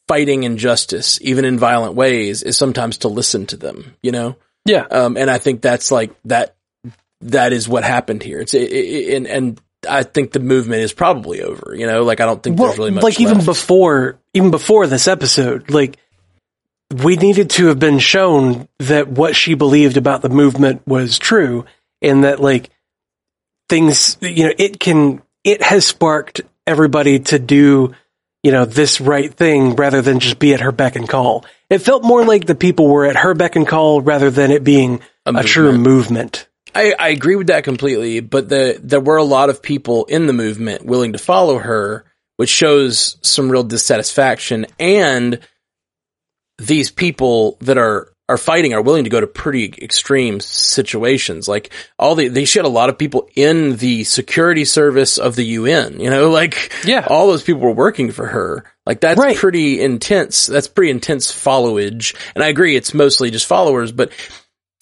fighting 0.07 0.43
injustice, 0.43 1.19
even 1.21 1.45
in 1.45 1.59
violent 1.59 1.95
ways, 1.95 2.43
is 2.43 2.57
sometimes 2.57 2.99
to 2.99 3.07
listen 3.07 3.45
to 3.47 3.57
them, 3.57 3.95
you 4.01 4.11
know? 4.11 4.35
Yeah. 4.65 4.85
Um, 4.89 5.17
and 5.17 5.29
I 5.29 5.37
think 5.37 5.61
that's 5.61 5.91
like 5.91 6.11
that, 6.25 6.55
that 7.21 7.53
is 7.53 7.67
what 7.67 7.83
happened 7.83 8.23
here. 8.23 8.39
It's, 8.39 8.53
it, 8.53 8.71
it, 8.71 9.15
and, 9.15 9.27
and 9.27 9.61
I 9.87 10.03
think 10.03 10.31
the 10.31 10.39
movement 10.39 10.81
is 10.81 10.93
probably 10.93 11.41
over, 11.41 11.75
you 11.75 11.87
know, 11.87 12.03
like 12.03 12.19
I 12.19 12.25
don't 12.25 12.41
think 12.41 12.57
Well, 12.57 12.67
there's 12.67 12.79
really 12.79 12.91
much 12.91 13.03
like 13.03 13.19
even 13.19 13.43
before, 13.43 14.19
even 14.33 14.51
before 14.51 14.87
this 14.87 15.07
episode, 15.07 15.69
like 15.69 15.97
we 17.03 17.15
needed 17.17 17.49
to 17.51 17.67
have 17.67 17.79
been 17.79 17.99
shown 17.99 18.67
that 18.79 19.07
what 19.07 19.35
she 19.35 19.55
believed 19.55 19.97
about 19.97 20.21
the 20.21 20.29
movement 20.29 20.87
was 20.87 21.17
true, 21.17 21.65
and 22.01 22.23
that 22.23 22.39
like 22.39 22.69
things, 23.67 24.17
you 24.21 24.45
know, 24.45 24.53
it 24.57 24.79
can, 24.79 25.21
it 25.43 25.61
has 25.61 25.85
sparked 25.85 26.41
everybody 26.65 27.19
to 27.19 27.39
do, 27.39 27.93
you 28.43 28.51
know, 28.51 28.65
this 28.65 29.01
right 29.01 29.33
thing 29.33 29.75
rather 29.75 30.01
than 30.01 30.19
just 30.19 30.39
be 30.39 30.53
at 30.53 30.61
her 30.61 30.71
beck 30.71 30.95
and 30.95 31.09
call. 31.09 31.45
It 31.69 31.79
felt 31.79 32.03
more 32.03 32.23
like 32.23 32.45
the 32.45 32.55
people 32.55 32.87
were 32.87 33.05
at 33.05 33.17
her 33.17 33.33
beck 33.33 33.55
and 33.55 33.67
call 33.67 34.01
rather 34.01 34.31
than 34.31 34.51
it 34.51 34.63
being 34.63 35.01
a, 35.25 35.43
true 35.43 35.77
movement. 35.77 36.47
I, 36.73 36.93
I 36.97 37.09
agree 37.09 37.35
with 37.35 37.47
that 37.47 37.63
completely, 37.63 38.19
but 38.19 38.49
the, 38.49 38.79
there 38.81 39.01
were 39.01 39.17
a 39.17 39.23
lot 39.23 39.49
of 39.49 39.61
people 39.61 40.05
in 40.05 40.27
the 40.27 40.33
movement 40.33 40.85
willing 40.85 41.13
to 41.13 41.19
follow 41.19 41.57
her, 41.57 42.05
which 42.37 42.49
shows 42.49 43.17
some 43.21 43.51
real 43.51 43.63
dissatisfaction. 43.63 44.67
And 44.79 45.39
these 46.57 46.91
people 46.91 47.57
that 47.61 47.77
are, 47.77 48.13
are 48.29 48.37
fighting 48.37 48.73
are 48.73 48.81
willing 48.81 49.05
to 49.05 49.09
go 49.09 49.21
to 49.21 49.27
pretty 49.27 49.73
extreme 49.81 50.39
situations. 50.39 51.47
Like 51.47 51.71
all 51.97 52.15
the, 52.15 52.27
they 52.27 52.45
shot 52.45 52.65
a 52.65 52.69
lot 52.69 52.89
of 52.89 52.97
people 52.97 53.29
in 53.35 53.77
the 53.77 54.03
security 54.03 54.65
service 54.65 55.17
of 55.17 55.35
the 55.35 55.45
UN, 55.45 55.99
you 55.99 56.09
know, 56.09 56.29
like 56.31 56.71
Yeah. 56.85 57.05
all 57.09 57.27
those 57.27 57.43
people 57.43 57.61
were 57.61 57.71
working 57.71 58.11
for 58.11 58.25
her. 58.27 58.65
Like 58.85 58.99
that's 59.01 59.19
Right. 59.19 59.37
pretty 59.37 59.81
intense. 59.81 60.45
That's 60.45 60.67
pretty 60.67 60.91
intense 60.91 61.31
followage. 61.31 62.15
And 62.35 62.43
I 62.43 62.47
agree, 62.47 62.75
it's 62.75 62.93
mostly 62.93 63.31
just 63.31 63.45
followers, 63.45 63.91
but 63.91 64.11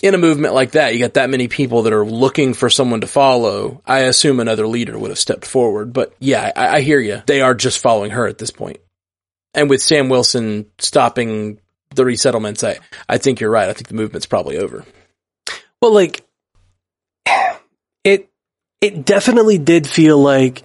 in 0.03 0.13
a 0.13 0.17
movement 0.17 0.53
like 0.53 0.71
that, 0.71 0.93
you 0.93 0.99
got 0.99 1.13
that 1.13 1.29
many 1.29 1.47
people 1.47 1.83
that 1.83 1.93
are 1.93 2.05
looking 2.05 2.53
for 2.53 2.69
someone 2.69 3.01
to 3.01 3.07
follow. 3.07 3.81
I 3.85 3.99
assume 4.01 4.39
another 4.39 4.67
leader 4.67 4.97
would 4.97 5.09
have 5.11 5.19
stepped 5.19 5.45
forward, 5.45 5.93
but 5.93 6.13
yeah, 6.19 6.51
I, 6.55 6.77
I 6.77 6.81
hear 6.81 6.99
you. 6.99 7.21
They 7.25 7.41
are 7.41 7.53
just 7.53 7.79
following 7.79 8.11
her 8.11 8.27
at 8.27 8.37
this 8.37 8.51
point. 8.51 8.77
And 9.53 9.69
with 9.69 9.81
Sam 9.81 10.09
Wilson 10.09 10.65
stopping 10.79 11.59
the 11.95 12.03
resettlements, 12.03 12.67
I, 12.67 12.79
I 13.07 13.17
think 13.17 13.39
you're 13.39 13.49
right. 13.49 13.69
I 13.69 13.73
think 13.73 13.87
the 13.87 13.95
movement's 13.95 14.25
probably 14.25 14.57
over. 14.57 14.85
Well, 15.81 15.93
like 15.93 16.25
it, 18.03 18.29
it 18.81 19.05
definitely 19.05 19.57
did 19.57 19.87
feel 19.87 20.17
like, 20.17 20.63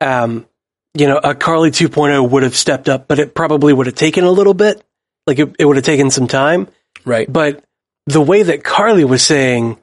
um, 0.00 0.46
you 0.94 1.06
know, 1.06 1.18
a 1.18 1.34
Karli 1.34 1.70
2.0 1.70 2.30
would 2.30 2.42
have 2.42 2.56
stepped 2.56 2.88
up, 2.88 3.06
but 3.06 3.18
it 3.18 3.34
probably 3.34 3.72
would 3.72 3.86
have 3.86 3.94
taken 3.94 4.24
a 4.24 4.30
little 4.30 4.54
bit. 4.54 4.84
Like 5.26 5.38
it, 5.38 5.54
it 5.58 5.64
would 5.64 5.76
have 5.76 5.84
taken 5.84 6.10
some 6.10 6.26
time. 6.26 6.68
Right. 7.04 7.30
But 7.30 7.64
the 8.06 8.20
way 8.20 8.42
that 8.42 8.64
Karli 8.64 9.04
was 9.04 9.22
saying, 9.22 9.78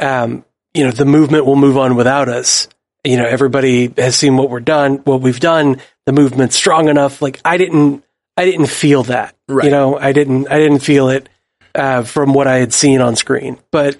um, 0.00 0.44
you 0.74 0.84
know, 0.84 0.90
the 0.90 1.04
movement 1.04 1.46
will 1.46 1.56
move 1.56 1.76
on 1.76 1.96
without 1.96 2.28
us. 2.28 2.68
You 3.04 3.16
know, 3.16 3.26
everybody 3.26 3.92
has 3.96 4.16
seen 4.16 4.36
what 4.36 4.50
we're 4.50 4.60
done, 4.60 4.96
what 4.98 5.20
we've 5.20 5.40
done. 5.40 5.80
The 6.06 6.12
movement's 6.12 6.56
strong 6.56 6.88
enough. 6.88 7.22
Like 7.22 7.40
I 7.44 7.56
didn't, 7.56 8.04
I 8.40 8.46
didn't 8.46 8.68
feel 8.68 9.02
that. 9.04 9.36
Right. 9.48 9.66
You 9.66 9.70
know, 9.70 9.98
I 9.98 10.12
didn't, 10.12 10.50
I 10.50 10.58
didn't 10.58 10.78
feel 10.78 11.10
it 11.10 11.28
uh, 11.74 12.04
from 12.04 12.32
what 12.32 12.46
I 12.46 12.56
had 12.56 12.72
seen 12.72 13.02
on 13.02 13.14
screen. 13.14 13.58
But 13.70 13.98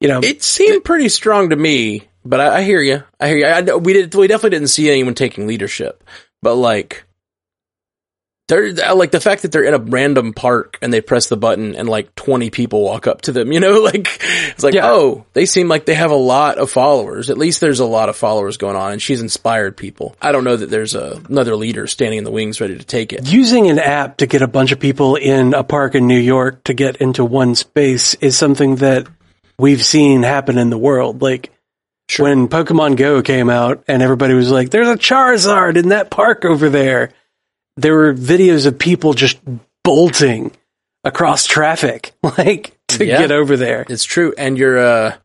you 0.00 0.08
know, 0.08 0.20
It 0.22 0.42
seemed 0.42 0.84
pretty 0.84 1.08
strong 1.08 1.50
to 1.50 1.56
me, 1.56 2.08
but 2.24 2.40
I, 2.40 2.58
I 2.58 2.62
hear 2.62 2.82
you. 2.82 3.02
I 3.18 3.28
hear 3.28 3.38
you. 3.38 3.46
I, 3.46 3.76
we 3.76 3.94
did. 3.94 4.14
We 4.14 4.26
definitely 4.26 4.58
didn't 4.58 4.68
see 4.68 4.90
anyone 4.90 5.14
taking 5.14 5.46
leadership, 5.46 6.04
but 6.42 6.56
like, 6.56 7.04
they're 8.50 8.74
uh, 8.90 8.94
like 8.94 9.10
the 9.12 9.20
fact 9.20 9.42
that 9.42 9.52
they're 9.52 9.64
in 9.64 9.72
a 9.72 9.78
random 9.78 10.34
park 10.34 10.76
and 10.82 10.92
they 10.92 11.00
press 11.00 11.28
the 11.28 11.36
button 11.38 11.74
and 11.74 11.88
like 11.88 12.14
twenty 12.14 12.50
people 12.50 12.82
walk 12.82 13.06
up 13.06 13.22
to 13.22 13.32
them. 13.32 13.50
You 13.52 13.60
know, 13.60 13.80
like 13.82 14.06
it's 14.50 14.62
like, 14.62 14.74
Yeah. 14.74 14.90
oh, 14.90 15.24
they 15.32 15.46
seem 15.46 15.68
like 15.68 15.86
they 15.86 15.94
have 15.94 16.10
a 16.10 16.14
lot 16.16 16.58
of 16.58 16.70
followers. 16.70 17.30
At 17.30 17.38
least 17.38 17.60
there's 17.60 17.80
a 17.80 17.86
lot 17.86 18.08
of 18.10 18.16
followers 18.16 18.58
going 18.58 18.76
on, 18.76 18.92
and 18.92 19.00
she's 19.00 19.22
inspired 19.22 19.76
people. 19.76 20.14
I 20.20 20.32
don't 20.32 20.44
know 20.44 20.56
that 20.56 20.68
there's 20.68 20.94
a, 20.94 21.22
another 21.28 21.56
leader 21.56 21.86
standing 21.86 22.18
in 22.18 22.24
the 22.24 22.30
wings 22.30 22.60
ready 22.60 22.76
to 22.76 22.84
take 22.84 23.12
it. 23.14 23.32
using 23.32 23.70
an 23.70 23.78
app 23.78 24.18
to 24.18 24.26
get 24.26 24.42
a 24.42 24.48
bunch 24.48 24.72
of 24.72 24.80
people 24.80 25.16
in 25.16 25.54
a 25.54 25.64
park 25.64 25.94
in 25.94 26.06
New 26.06 26.18
York 26.20 26.64
to 26.64 26.74
get 26.74 26.96
into 26.96 27.24
one 27.24 27.54
space 27.54 28.14
is 28.16 28.36
something 28.36 28.76
that 28.76 29.06
we've 29.58 29.84
seen 29.84 30.22
happen 30.22 30.58
in 30.58 30.70
the 30.70 30.78
world. 30.78 31.22
Like 31.22 31.50
when 32.18 32.48
Pokemon 32.48 32.96
Go 32.96 33.22
came 33.22 33.48
out 33.48 33.84
and 33.86 34.02
everybody 34.02 34.34
was 34.34 34.50
like, 34.50 34.70
there's 34.70 34.88
a 34.88 34.96
Charizard 34.96 35.76
in 35.76 35.90
that 35.90 36.10
park 36.10 36.44
over 36.44 36.68
there. 36.68 37.12
There 37.80 37.94
were 37.94 38.14
videos 38.14 38.66
of 38.66 38.78
people 38.78 39.14
just 39.14 39.38
bolting 39.84 40.52
across 41.04 41.46
traffic, 41.46 42.12
like 42.22 42.76
to 42.88 43.04
Yeah. 43.04 43.18
get 43.18 43.32
over 43.32 43.56
there. 43.56 43.86
It's 43.88 44.04
true, 44.04 44.34
and 44.36 44.58
you're 44.58 44.78
uh, 44.78 45.16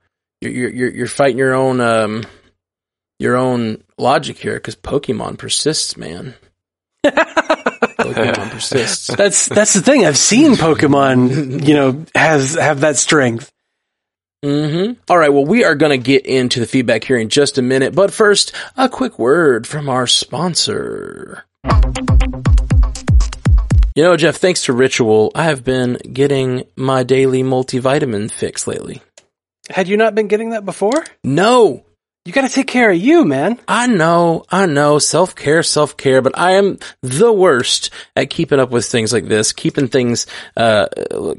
you're 0.41 0.69
you're 0.69 0.89
you're, 0.91 1.07
fighting 1.07 1.37
your 1.37 1.53
own 1.53 1.81
um, 1.81 2.23
your 3.19 3.35
own 3.35 3.83
logic 3.97 4.37
here 4.37 4.55
because 4.55 4.75
Pokemon 4.75 5.37
persists, 5.37 5.97
man. 5.97 6.35
Pokemon 7.05 8.51
persists. 8.51 9.08
That's, 9.15 9.47
that's 9.47 9.73
the 9.73 9.81
thing. 9.81 10.06
I've 10.06 10.17
seen 10.17 10.53
Pokemon, 10.53 11.65
you 11.67 11.73
know, 11.73 12.06
has, 12.15 12.56
have 12.56 12.81
that 12.81 12.97
strength. 12.97 13.51
hmm 14.43 14.93
All 15.10 15.17
right. 15.17 15.31
Well, 15.33 15.45
we 15.45 15.63
are 15.63 15.75
going 15.75 15.91
to 15.91 16.03
get 16.03 16.25
into 16.25 16.60
the 16.60 16.65
feedback 16.67 17.03
here 17.03 17.17
in 17.17 17.29
just 17.29 17.58
a 17.58 17.62
minute, 17.62 17.95
but 17.95 18.12
first, 18.13 18.53
a 18.75 18.89
quick 18.89 19.17
word 19.19 19.65
from 19.67 19.87
our 19.89 20.08
sponsor. 20.08 21.45
You 23.97 24.03
know, 24.03 24.17
Jeff, 24.17 24.35
thanks 24.35 24.63
to 24.65 24.73
Ritual, 24.73 25.31
I 25.33 25.43
have 25.43 25.63
been 25.63 25.93
getting 26.11 26.63
my 26.75 27.03
daily 27.03 27.43
multivitamin 27.43 28.29
fix 28.29 28.67
lately. 28.67 29.01
Had 29.69 29.87
you 29.87 29.95
not 29.95 30.13
been 30.13 30.27
getting 30.27 30.49
that 30.49 30.65
before? 30.65 31.05
No, 31.23 31.85
You 32.25 32.33
got 32.33 32.41
to 32.41 32.53
take 32.53 32.67
care 32.67 32.91
of 32.91 32.97
you, 32.97 33.23
man. 33.23 33.57
I 33.69 33.87
know, 33.87 34.43
I 34.49 34.65
know, 34.65 34.99
self 34.99 35.33
care, 35.35 35.63
self 35.63 35.95
care, 35.95 36.21
but 36.21 36.37
I 36.37 36.53
am 36.53 36.79
the 37.03 37.31
worst 37.31 37.89
at 38.17 38.29
keeping 38.29 38.59
up 38.59 38.69
with 38.69 38.85
things 38.85 39.13
like 39.13 39.27
this, 39.27 39.53
keeping 39.53 39.87
things, 39.87 40.27
uh, 40.57 40.87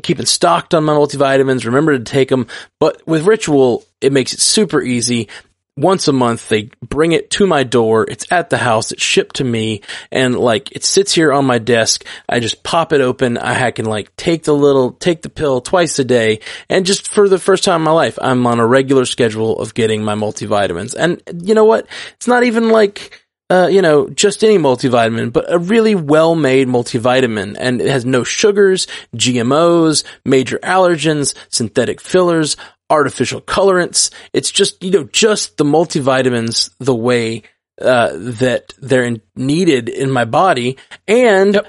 keeping 0.03 0.27
stocked 0.27 0.73
on 0.73 0.85
my 0.85 0.95
multivitamins, 0.95 1.67
remember 1.67 1.99
to 1.99 2.05
take 2.05 2.31
them. 2.31 2.47
But 2.81 3.07
with 3.07 3.27
Ritual, 3.27 3.85
it 4.01 4.13
makes 4.13 4.33
it 4.33 4.41
super 4.41 4.81
easy 4.81 5.29
once 5.77 6.09
a 6.09 6.13
month 6.13 6.49
they 6.49 6.71
bring 6.81 7.13
it 7.13 7.31
to 7.31 7.47
my 7.47 7.63
door. 7.63 8.07
It's 8.09 8.31
at 8.31 8.51
the 8.51 8.57
house. 8.57 8.93
It's 8.93 9.03
shipped 9.03 9.37
to 9.37 9.45
me 9.45 9.83
and 10.11 10.35
like 10.37 10.73
it 10.73 10.85
sits 10.85 11.15
here 11.15 11.33
on 11.33 11.45
my 11.45 11.59
desk. 11.59 12.05
I 12.29 12.41
just 12.41 12.63
pop 12.63 12.93
it 12.93 13.01
open. 13.01 13.37
I 13.37 13.71
can 13.71 13.85
like 13.85 14.15
take 14.17 14.45
the 14.45 14.55
little, 14.55 14.93
take 14.93 15.23
the 15.23 15.29
pill 15.29 15.61
twice 15.61 15.99
a 15.99 16.05
day. 16.05 16.41
And 16.69 16.87
just 16.87 17.09
for 17.09 17.29
the 17.29 17.39
first 17.39 17.65
time 17.65 17.81
in 17.81 17.85
my 17.85 17.91
life, 17.91 18.19
I'm 18.21 18.47
on 18.47 18.61
a 18.61 18.67
regular 18.67 19.05
schedule 19.05 19.59
of 19.59 19.75
getting 19.75 20.03
my 20.03 20.15
multivitamins. 20.15 20.95
And 20.95 21.23
you 21.47 21.55
know 21.55 21.65
what? 21.65 21.87
It's 22.15 22.29
not 22.29 22.45
even 22.45 22.71
like, 22.71 23.23
uh, 23.49 23.69
you 23.71 23.83
know, 23.83 24.09
just 24.09 24.43
any 24.43 24.59
multivitamin, 24.59 25.33
but 25.33 25.53
a 25.53 25.59
really 25.59 25.95
well-made 25.95 26.67
multivitamin. 26.69 27.57
And 27.59 27.81
it 27.81 27.89
has 27.89 28.05
no 28.05 28.25
sugars, 28.25 28.89
GMOs, 29.15 30.05
major 30.25 30.59
allergens, 30.59 31.35
synthetic 31.49 32.01
fillers, 32.01 32.57
artificial 32.91 33.41
colorants. 33.41 34.11
It's 34.33 34.51
just, 34.51 34.83
you 34.83 34.91
know, 34.91 35.05
just 35.05 35.57
the 35.57 35.65
multivitamins 35.65 36.71
the 36.79 36.95
way, 36.95 37.43
uh, 37.81 38.11
that 38.15 38.75
they're 38.79 39.05
in, 39.05 39.23
needed 39.35 39.89
in 39.89 40.11
my 40.11 40.25
body. 40.25 40.77
And 41.07 41.55
yep. 41.55 41.67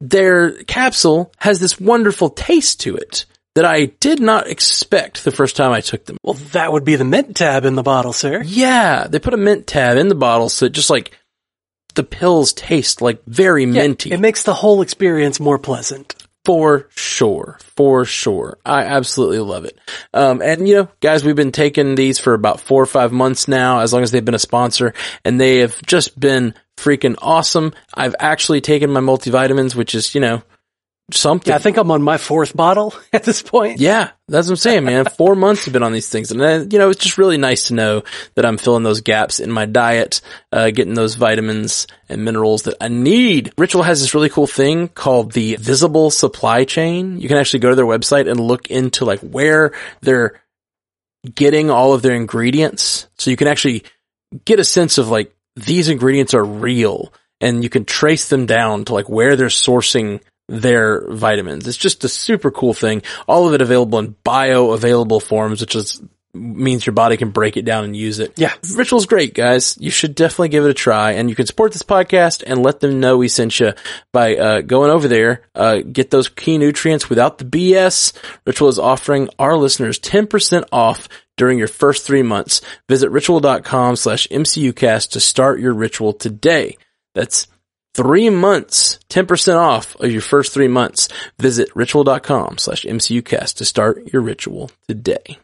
their 0.00 0.62
capsule 0.64 1.32
has 1.38 1.60
this 1.60 1.80
wonderful 1.80 2.30
taste 2.30 2.80
to 2.80 2.96
it 2.96 3.26
that 3.54 3.64
I 3.64 3.86
did 3.86 4.20
not 4.20 4.46
expect 4.46 5.24
the 5.24 5.32
first 5.32 5.56
time 5.56 5.72
I 5.72 5.80
took 5.80 6.04
them. 6.04 6.16
Well, 6.22 6.34
that 6.52 6.72
would 6.72 6.84
be 6.84 6.96
the 6.96 7.04
mint 7.04 7.36
tab 7.36 7.64
in 7.64 7.74
the 7.74 7.82
bottle, 7.82 8.12
sir. 8.12 8.42
Yeah, 8.44 9.08
they 9.08 9.18
put 9.18 9.34
a 9.34 9.38
mint 9.38 9.66
tab 9.66 9.96
in 9.96 10.08
the 10.08 10.14
bottle 10.14 10.48
so 10.48 10.66
it 10.66 10.72
just 10.72 10.90
like 10.90 11.18
the 11.94 12.04
pills 12.04 12.52
taste 12.52 13.02
like 13.02 13.24
very 13.26 13.64
yeah, 13.64 13.72
minty. 13.72 14.12
It 14.12 14.20
makes 14.20 14.44
the 14.44 14.54
whole 14.54 14.80
experience 14.80 15.40
more 15.40 15.58
pleasant. 15.58 16.14
For 16.48 16.88
sure. 16.96 17.58
For 17.76 18.06
sure. 18.06 18.56
I 18.64 18.84
absolutely 18.84 19.40
love 19.40 19.66
it. 19.66 19.78
Um, 20.14 20.40
and 20.40 20.66
you 20.66 20.76
know, 20.76 20.88
guys, 21.00 21.22
we've 21.22 21.36
been 21.36 21.52
taking 21.52 21.94
these 21.94 22.18
for 22.18 22.32
about 22.32 22.58
four 22.58 22.82
or 22.82 22.86
five 22.86 23.12
months 23.12 23.48
now, 23.48 23.80
as 23.80 23.92
long 23.92 24.02
as 24.02 24.12
they've 24.12 24.24
been 24.24 24.32
a 24.32 24.38
sponsor, 24.38 24.94
and 25.26 25.38
they 25.38 25.58
have 25.58 25.76
just 25.82 26.18
been 26.18 26.54
freaking 26.78 27.16
awesome. 27.20 27.74
I've 27.92 28.14
actually 28.18 28.62
taken 28.62 28.90
my 28.90 29.00
multivitamins, 29.00 29.74
which 29.74 29.94
is, 29.94 30.14
you 30.14 30.22
know, 30.22 30.42
something. 31.10 31.50
Yeah, 31.50 31.56
I 31.56 31.58
think 31.58 31.76
I'm 31.76 31.90
on 31.90 32.02
my 32.02 32.18
fourth 32.18 32.54
bottle 32.56 32.94
at 33.12 33.24
this 33.24 33.42
point. 33.42 33.80
Yeah, 33.80 34.10
that's 34.28 34.46
what 34.46 34.52
I'm 34.52 34.56
saying, 34.56 34.84
man. 34.84 35.06
Four 35.06 35.34
months 35.34 35.64
have 35.64 35.72
been 35.72 35.82
on 35.82 35.92
these 35.92 36.08
things. 36.08 36.30
And, 36.30 36.40
uh, 36.40 36.66
you 36.70 36.78
know, 36.78 36.90
it's 36.90 37.02
just 37.02 37.18
really 37.18 37.38
nice 37.38 37.68
to 37.68 37.74
know 37.74 38.02
that 38.34 38.44
I'm 38.44 38.58
filling 38.58 38.82
those 38.82 39.00
gaps 39.00 39.40
in 39.40 39.50
my 39.50 39.66
diet, 39.66 40.20
uh, 40.52 40.70
getting 40.70 40.94
those 40.94 41.14
vitamins 41.14 41.86
and 42.08 42.24
minerals 42.24 42.64
that 42.64 42.76
I 42.80 42.88
need. 42.88 43.52
Ritual 43.56 43.82
has 43.82 44.00
this 44.00 44.14
really 44.14 44.28
cool 44.28 44.46
thing 44.46 44.88
called 44.88 45.32
the 45.32 45.56
visible 45.56 46.10
supply 46.10 46.64
chain. 46.64 47.20
You 47.20 47.28
can 47.28 47.38
actually 47.38 47.60
go 47.60 47.70
to 47.70 47.76
their 47.76 47.86
website 47.86 48.30
and 48.30 48.40
look 48.40 48.70
into 48.70 49.04
like 49.04 49.20
where 49.20 49.72
they're 50.00 50.40
getting 51.34 51.70
all 51.70 51.94
of 51.94 52.02
their 52.02 52.14
ingredients. 52.14 53.08
So 53.16 53.30
you 53.30 53.36
can 53.36 53.48
actually 53.48 53.84
get 54.44 54.60
a 54.60 54.64
sense 54.64 54.98
of 54.98 55.08
like, 55.08 55.34
these 55.56 55.88
ingredients 55.88 56.34
are 56.34 56.44
real 56.44 57.12
and 57.40 57.64
you 57.64 57.70
can 57.70 57.84
trace 57.84 58.28
them 58.28 58.46
down 58.46 58.84
to 58.84 58.94
like 58.94 59.08
where 59.08 59.34
they're 59.34 59.48
sourcing 59.48 60.20
their 60.48 61.06
vitamins. 61.08 61.68
It's 61.68 61.76
just 61.76 62.04
a 62.04 62.08
super 62.08 62.50
cool 62.50 62.74
thing. 62.74 63.02
All 63.26 63.46
of 63.46 63.54
it 63.54 63.60
available 63.60 63.98
in 63.98 64.14
bioavailable 64.24 65.22
forms, 65.22 65.60
which 65.60 65.74
is 65.74 66.00
means 66.34 66.86
your 66.86 66.92
body 66.92 67.16
can 67.16 67.30
break 67.30 67.56
it 67.56 67.64
down 67.64 67.84
and 67.84 67.96
use 67.96 68.18
it. 68.18 68.32
Yeah. 68.36 68.52
Ritual's 68.76 69.06
great, 69.06 69.34
guys. 69.34 69.76
You 69.80 69.90
should 69.90 70.14
definitely 70.14 70.50
give 70.50 70.64
it 70.64 70.70
a 70.70 70.74
try 70.74 71.12
and 71.12 71.28
you 71.28 71.34
can 71.34 71.46
support 71.46 71.72
this 71.72 71.82
podcast 71.82 72.44
and 72.46 72.62
let 72.62 72.80
them 72.80 73.00
know 73.00 73.16
we 73.16 73.28
sent 73.28 73.58
you 73.58 73.72
by, 74.12 74.36
uh, 74.36 74.60
going 74.60 74.90
over 74.90 75.08
there, 75.08 75.42
uh, 75.54 75.78
get 75.78 76.10
those 76.10 76.28
key 76.28 76.58
nutrients 76.58 77.08
without 77.08 77.38
the 77.38 77.44
BS. 77.44 78.12
Ritual 78.46 78.68
is 78.68 78.78
offering 78.78 79.28
our 79.38 79.56
listeners 79.56 79.98
10% 79.98 80.64
off 80.70 81.08
during 81.36 81.58
your 81.58 81.68
first 81.68 82.06
three 82.06 82.22
months. 82.22 82.60
Visit 82.88 83.10
ritual.com 83.10 83.96
slash 83.96 84.28
MCUcast 84.28 85.10
to 85.12 85.20
start 85.20 85.60
your 85.60 85.72
ritual 85.72 86.12
today. 86.12 86.76
That's 87.14 87.48
three 87.98 88.30
months, 88.30 89.00
10% 89.10 89.56
off 89.56 89.96
of 89.96 90.12
your 90.12 90.20
first 90.20 90.54
three 90.54 90.68
months. 90.68 91.08
Visit 91.40 91.68
ritual.com 91.74 92.56
slash 92.58 92.84
MCUcast 92.84 93.54
to 93.54 93.64
start 93.64 94.12
your 94.12 94.22
ritual 94.22 94.70
today. 94.86 95.36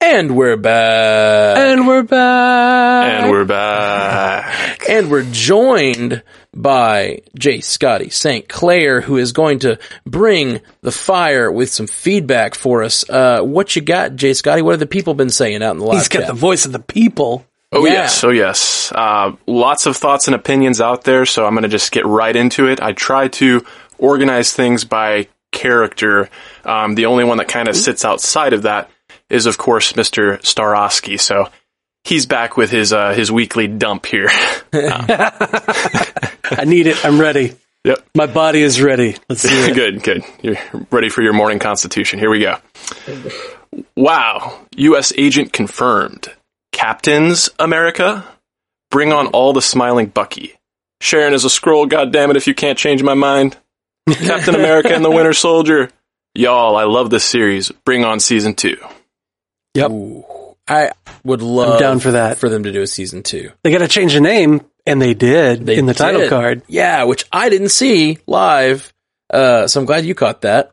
And 0.00 0.34
we're 0.34 0.56
back. 0.56 1.58
And 1.58 1.86
we're 1.86 2.02
back. 2.02 3.22
And 3.24 3.30
we're 3.30 3.44
back. 3.44 4.88
and 4.88 5.10
we're 5.10 5.28
joined 5.30 6.22
by 6.54 7.20
Jay 7.38 7.60
Scotty 7.60 8.08
St. 8.08 8.48
Clair, 8.48 9.02
who 9.02 9.18
is 9.18 9.32
going 9.32 9.58
to 9.60 9.78
bring 10.06 10.62
the 10.80 10.92
fire 10.92 11.52
with 11.52 11.68
some 11.68 11.86
feedback 11.86 12.54
for 12.54 12.84
us. 12.84 13.08
Uh, 13.10 13.42
what 13.42 13.76
you 13.76 13.82
got, 13.82 14.16
Jay 14.16 14.32
Scotty? 14.32 14.62
What 14.62 14.70
have 14.70 14.80
the 14.80 14.86
people 14.86 15.12
been 15.12 15.28
saying 15.28 15.62
out 15.62 15.72
in 15.72 15.78
the 15.80 15.84
live 15.84 15.98
He's 15.98 16.08
got 16.08 16.20
chat? 16.20 16.28
the 16.28 16.34
voice 16.34 16.64
of 16.64 16.72
the 16.72 16.78
people. 16.78 17.44
Oh 17.72 17.84
Yeah. 17.84 17.92
yes, 17.94 18.22
oh 18.24 18.30
yes. 18.30 18.92
Uh, 18.94 19.32
lots 19.46 19.86
of 19.86 19.96
thoughts 19.96 20.28
and 20.28 20.34
opinions 20.34 20.80
out 20.80 21.04
there, 21.04 21.26
so 21.26 21.44
I'm 21.46 21.52
going 21.54 21.62
to 21.64 21.68
just 21.68 21.90
get 21.92 22.06
right 22.06 22.34
into 22.34 22.68
it. 22.68 22.80
I 22.80 22.92
try 22.92 23.28
to 23.28 23.64
organize 23.98 24.52
things 24.52 24.84
by 24.84 25.28
character. 25.52 26.28
Um, 26.64 26.94
the 26.94 27.06
only 27.06 27.24
one 27.24 27.38
that 27.38 27.48
kind 27.48 27.68
of 27.68 27.76
sits 27.76 28.04
outside 28.04 28.52
of 28.52 28.62
that 28.62 28.90
is, 29.30 29.46
of 29.46 29.58
course, 29.58 29.92
Mr. 29.94 30.38
Starosky. 30.42 31.18
So 31.18 31.48
he's 32.04 32.26
back 32.26 32.56
with 32.56 32.70
his 32.70 32.92
uh, 32.92 33.12
his 33.14 33.32
weekly 33.32 33.66
dump 33.66 34.06
here. 34.06 34.28
I 34.72 36.64
need 36.66 36.86
it. 36.86 37.04
I'm 37.04 37.20
ready. 37.20 37.56
yep. 37.84 37.98
My 38.14 38.26
body 38.26 38.62
is 38.62 38.80
ready. 38.80 39.16
Let's 39.28 39.42
see 39.42 39.72
good, 39.74 40.02
good. 40.02 40.22
You're 40.42 40.56
ready 40.90 41.08
for 41.08 41.22
your 41.22 41.32
morning 41.32 41.58
constitution. 41.58 42.18
Here 42.20 42.30
we 42.30 42.40
go. 42.40 42.58
Wow. 43.94 44.58
U.S. 44.76 45.12
agent 45.18 45.52
confirmed. 45.52 46.30
Captains 46.76 47.48
America? 47.58 48.22
Bring 48.90 49.10
on 49.10 49.28
all 49.28 49.54
the 49.54 49.62
smiling 49.62 50.08
Bucky. 50.08 50.58
Sharon 51.00 51.32
is 51.32 51.46
a 51.46 51.48
Skrull, 51.48 51.88
goddammit, 51.88 52.36
if 52.36 52.46
you 52.46 52.54
can't 52.54 52.76
change 52.76 53.02
my 53.02 53.14
mind. 53.14 53.56
Captain 54.10 54.54
America 54.54 54.94
and 54.94 55.02
the 55.02 55.10
Winter 55.10 55.32
Soldier. 55.32 55.88
Y'all, 56.34 56.76
I 56.76 56.84
love 56.84 57.08
this 57.08 57.24
series. 57.24 57.70
Bring 57.86 58.04
on 58.04 58.20
season 58.20 58.54
two. 58.54 58.76
Yep. 59.72 59.90
Ooh. 59.90 60.24
I 60.68 60.90
would 61.24 61.40
love 61.40 61.80
down 61.80 61.98
for 61.98 62.10
that. 62.10 62.36
for 62.36 62.50
them 62.50 62.64
to 62.64 62.72
do 62.72 62.82
a 62.82 62.86
season 62.86 63.22
two. 63.22 63.52
They 63.64 63.70
got 63.70 63.78
to 63.78 63.88
change 63.88 64.12
the 64.12 64.20
name, 64.20 64.60
and 64.84 65.00
they 65.00 65.14
did 65.14 65.64
They 65.64 65.78
in 65.78 65.86
the 65.86 65.94
title 65.94 66.28
card. 66.28 66.60
Yeah, 66.68 67.04
which 67.04 67.24
I 67.32 67.48
didn't 67.48 67.70
see 67.70 68.18
live. 68.26 68.92
Uh, 69.32 69.66
so 69.66 69.80
I'm 69.80 69.86
glad 69.86 70.04
you 70.04 70.14
caught 70.14 70.42
that. 70.42 70.72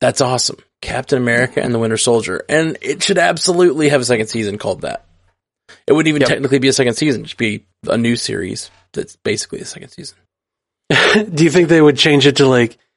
That's 0.00 0.20
awesome. 0.20 0.56
Captain 0.80 1.18
America 1.18 1.62
and 1.62 1.72
the 1.72 1.78
Winter 1.78 1.96
Soldier. 1.96 2.44
And 2.48 2.76
it 2.82 3.02
should 3.02 3.18
absolutely 3.18 3.90
have 3.90 4.00
a 4.00 4.04
second 4.04 4.26
season 4.26 4.58
called 4.58 4.82
that. 4.82 5.03
It 5.86 5.92
wouldn't 5.92 6.08
even 6.08 6.20
Yep. 6.22 6.28
technically 6.28 6.58
be 6.58 6.68
a 6.68 6.72
second 6.72 6.94
season. 6.94 7.22
It 7.22 7.28
should 7.28 7.38
be 7.38 7.64
a 7.88 7.96
new 7.96 8.16
series 8.16 8.70
that's 8.92 9.16
basically 9.16 9.60
a 9.60 9.64
second 9.64 9.90
season. 9.90 10.16
Do 11.34 11.44
you 11.44 11.50
think 11.50 11.68
they 11.68 11.80
would 11.80 11.96
change 11.96 12.26
it 12.26 12.36
to 12.36 12.46
like? 12.46 12.76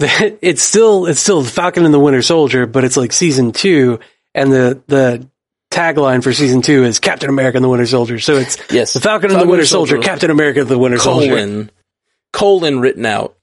It's 0.00 0.62
still 0.62 1.06
it's 1.06 1.20
still 1.20 1.42
Falcon 1.44 1.84
and 1.84 1.94
the 1.94 2.00
Winter 2.00 2.22
Soldier, 2.22 2.66
but 2.66 2.84
it's 2.84 2.96
like 2.96 3.12
season 3.12 3.52
two, 3.52 4.00
and 4.34 4.50
the 4.52 4.82
the 4.88 5.28
tagline 5.72 6.22
for 6.22 6.32
season 6.32 6.60
two 6.60 6.84
is 6.84 6.98
Captain 6.98 7.30
America 7.30 7.56
and 7.56 7.64
the 7.64 7.68
Winter 7.68 7.86
Soldier. 7.86 8.18
So 8.18 8.36
it's 8.36 8.58
Yes. 8.70 8.92
the 8.92 9.00
Falcon 9.00 9.30
and 9.30 9.40
the 9.40 9.46
Winter 9.46 9.64
Soldier, 9.64 9.98
Captain 9.98 10.30
America 10.30 10.60
and 10.60 10.68
the 10.68 10.78
Winter 10.78 10.98
Soldier. 10.98 11.28
colon, 11.30 11.70
colon 12.32 12.80
written 12.80 13.06
out. 13.06 13.36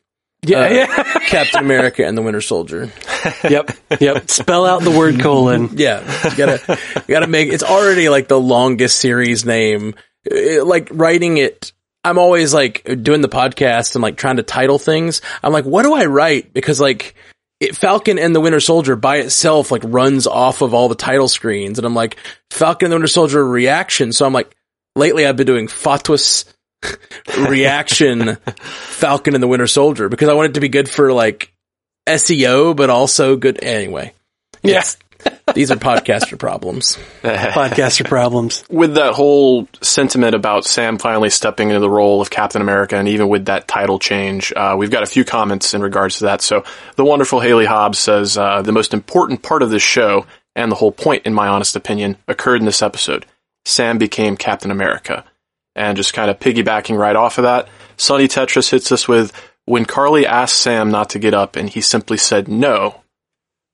Yeah, 0.44 0.60
Uh, 0.60 0.70
yeah. 0.70 1.04
Captain 1.28 1.60
America 1.62 2.06
and 2.06 2.18
the 2.18 2.22
Winter 2.22 2.42
Soldier. 2.42 2.92
yep, 3.50 3.72
yep. 4.00 4.30
Spell 4.30 4.66
out 4.66 4.82
the 4.84 4.92
word 4.92 5.20
colon. 5.20 5.70
Yeah, 5.74 6.02
you 6.30 6.38
gotta, 6.38 6.80
you 6.96 7.14
gotta 7.14 7.28
make. 7.28 7.52
It's 7.52 7.64
already 7.64 8.10
like 8.10 8.28
the 8.28 8.40
longest 8.40 9.00
series 9.00 9.46
name. 9.46 9.96
It- 10.26 10.66
like 10.66 10.90
writing 10.92 11.38
it, 11.38 11.72
I'm 12.04 12.18
always 12.18 12.54
like 12.54 12.84
doing 13.04 13.22
the 13.22 13.30
podcast 13.30 13.96
and 13.96 14.02
like 14.02 14.18
trying 14.18 14.38
to 14.38 14.44
title 14.44 14.80
things. 14.80 15.22
I'm 15.44 15.54
like, 15.54 15.66
what 15.66 15.84
do 15.84 15.94
I 15.94 16.06
write? 16.06 16.54
Because 16.54 16.80
like. 16.80 17.16
It, 17.60 17.76
Falcon 17.76 18.18
and 18.18 18.34
the 18.34 18.40
Winter 18.40 18.62
Soldier 18.62 18.96
by 18.96 19.18
itself 19.18 19.70
like 19.70 19.82
runs 19.84 20.28
off 20.28 20.62
of 20.62 20.74
all 20.74 20.88
the 20.88 20.96
title 20.96 21.28
screens, 21.28 21.78
and 21.78 21.86
I'm 21.86 21.94
like 21.94 22.16
Falcon 22.52 22.86
and 22.86 22.94
the 22.94 22.96
Winter 22.96 23.08
Soldier 23.08 23.46
reaction. 23.46 24.14
So 24.14 24.26
I'm 24.26 24.32
like, 24.32 24.56
lately 24.96 25.26
I've 25.28 25.36
been 25.36 25.46
doing 25.46 25.68
FATWS 25.68 26.46
reaction 27.50 28.36
Falcon 28.62 29.34
and 29.34 29.44
the 29.44 29.48
Winter 29.48 29.68
Soldier 29.68 30.10
because 30.10 30.30
I 30.30 30.34
want 30.34 30.52
it 30.52 30.54
to 30.54 30.62
be 30.62 30.70
good 30.70 30.90
for 30.90 31.12
like 31.12 31.54
SEO, 32.10 32.76
but 32.76 32.90
also 32.90 33.36
good 33.36 33.64
anyway. 33.64 34.14
Yeah, 34.64 34.84
These 35.54 35.72
are 35.72 35.76
podcaster 35.76 36.38
problems. 36.38 36.98
podcaster 37.24 38.06
problems. 38.06 38.64
with 38.70 38.96
that 38.96 39.14
whole 39.14 39.68
sentiment 39.82 40.36
about 40.36 40.66
Sam 40.66 40.98
finally 40.98 41.30
stepping 41.30 41.70
into 41.70 41.80
the 41.80 41.90
role 41.90 42.22
of 42.22 42.30
Captain 42.30 42.62
America, 42.62 42.96
and 42.98 43.08
even 43.08 43.30
with 43.30 43.46
that 43.46 43.68
title 43.68 44.00
change, 44.00 44.52
uh, 44.56 44.76
we've 44.78 44.92
got 44.92 45.04
a 45.04 45.08
few 45.08 45.24
comments 45.24 45.74
in 45.74 45.82
regards 45.82 46.20
to 46.20 46.26
that. 46.26 46.42
So 46.42 46.64
the 46.96 47.06
wonderful 47.06 47.40
Haley 47.40 47.66
Hobbs 47.66 48.00
says 48.00 48.38
uh, 48.38 48.62
the 48.62 48.72
most 48.72 48.94
important 48.94 49.42
part 49.42 49.62
of 49.62 49.70
this 49.70 49.84
show, 49.84 50.26
and 50.56 50.72
the 50.72 50.76
whole 50.76 50.92
point, 50.92 51.26
in 51.26 51.34
my 51.34 51.48
honest 51.48 51.76
opinion, 51.76 52.18
occurred 52.28 52.60
in 52.60 52.66
this 52.66 52.82
episode. 52.82 53.26
Sam 53.66 53.98
became 53.98 54.36
Captain 54.36 54.72
America. 54.72 55.24
And 55.76 55.96
just 55.96 56.14
kind 56.14 56.30
of 56.30 56.40
piggybacking 56.40 56.98
right 56.98 57.16
off 57.16 57.38
of 57.38 57.44
that, 57.44 57.70
Sonny 57.96 58.28
Tetris 58.28 58.70
hits 58.70 58.92
us 58.92 59.08
with 59.08 59.32
when 59.70 59.86
Karli 59.86 60.26
asked 60.26 60.58
Sam 60.58 60.90
not 60.90 61.12
to 61.12 61.20
get 61.20 61.36
up 61.36 61.56
and 61.56 61.70
he 61.70 61.80
simply 61.80 62.18
said 62.18 62.48
no, 62.48 63.02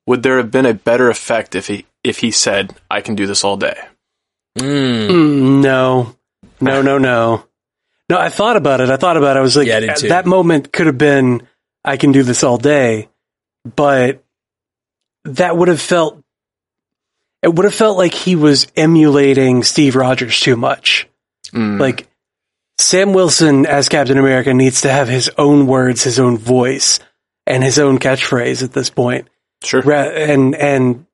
would 0.06 0.24
there 0.24 0.38
have 0.38 0.52
been 0.52 0.66
a 0.66 0.74
better 0.74 1.10
effect 1.10 1.56
if 1.56 1.68
he 1.68 1.86
if 2.04 2.20
he 2.20 2.32
said, 2.32 2.76
I 2.92 3.00
can 3.00 3.16
do 3.16 3.26
this 3.26 3.46
all 3.46 3.56
day? 3.56 3.78
Mm. 4.60 5.08
Mm, 5.08 5.64
no, 5.64 6.16
no, 6.60 6.82
no, 6.82 6.98
no. 6.98 7.46
No, 8.10 8.20
I 8.20 8.28
thought 8.28 8.58
about 8.58 8.82
it. 8.82 8.90
I 8.90 8.98
thought 8.98 9.16
about 9.16 9.38
it. 9.38 9.40
I 9.40 9.42
was 9.42 9.56
like, 9.56 9.68
Yeah, 9.68 9.78
I 9.78 10.08
that 10.10 10.26
moment 10.26 10.74
could 10.74 10.88
have 10.88 10.98
been, 10.98 11.48
I 11.84 11.96
can 11.96 12.12
do 12.12 12.24
this 12.24 12.44
all 12.44 12.58
day, 12.58 13.08
but 13.64 14.22
that 15.24 15.56
would 15.56 15.70
have 15.70 15.82
felt, 15.82 16.22
it 17.42 17.56
would 17.56 17.64
have 17.64 17.74
felt 17.74 17.98
like 17.98 18.14
he 18.14 18.36
was 18.36 18.68
emulating 18.76 19.64
Steve 19.64 19.96
Rogers 19.96 20.42
too 20.42 20.58
much. 20.58 21.08
Mm. 21.54 21.80
Like, 21.80 22.08
Sam 22.78 23.14
Wilson 23.14 23.66
as 23.66 23.90
Captain 23.90 24.18
America 24.18 24.54
needs 24.54 24.82
to 24.82 24.92
have 24.92 25.08
his 25.08 25.30
own 25.38 25.68
words, 25.68 26.04
his 26.04 26.20
own 26.20 26.38
voice, 26.38 27.00
and 27.48 27.64
his 27.64 27.80
own 27.80 28.00
catchphrase 28.00 28.64
at 28.64 28.74
this 28.74 28.90
point. 28.90 29.30
sure. 29.64 29.90
And, 29.92 30.56
and 30.56 31.06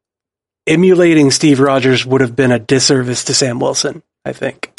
emulating 0.66 1.32
Steve 1.32 1.60
Rogers 1.60 2.06
would 2.06 2.22
have 2.22 2.36
been 2.36 2.52
a 2.52 2.60
disservice 2.60 3.26
to 3.26 3.34
Sam 3.34 3.60
Wilson, 3.60 4.04
I 4.26 4.34
think. 4.34 4.72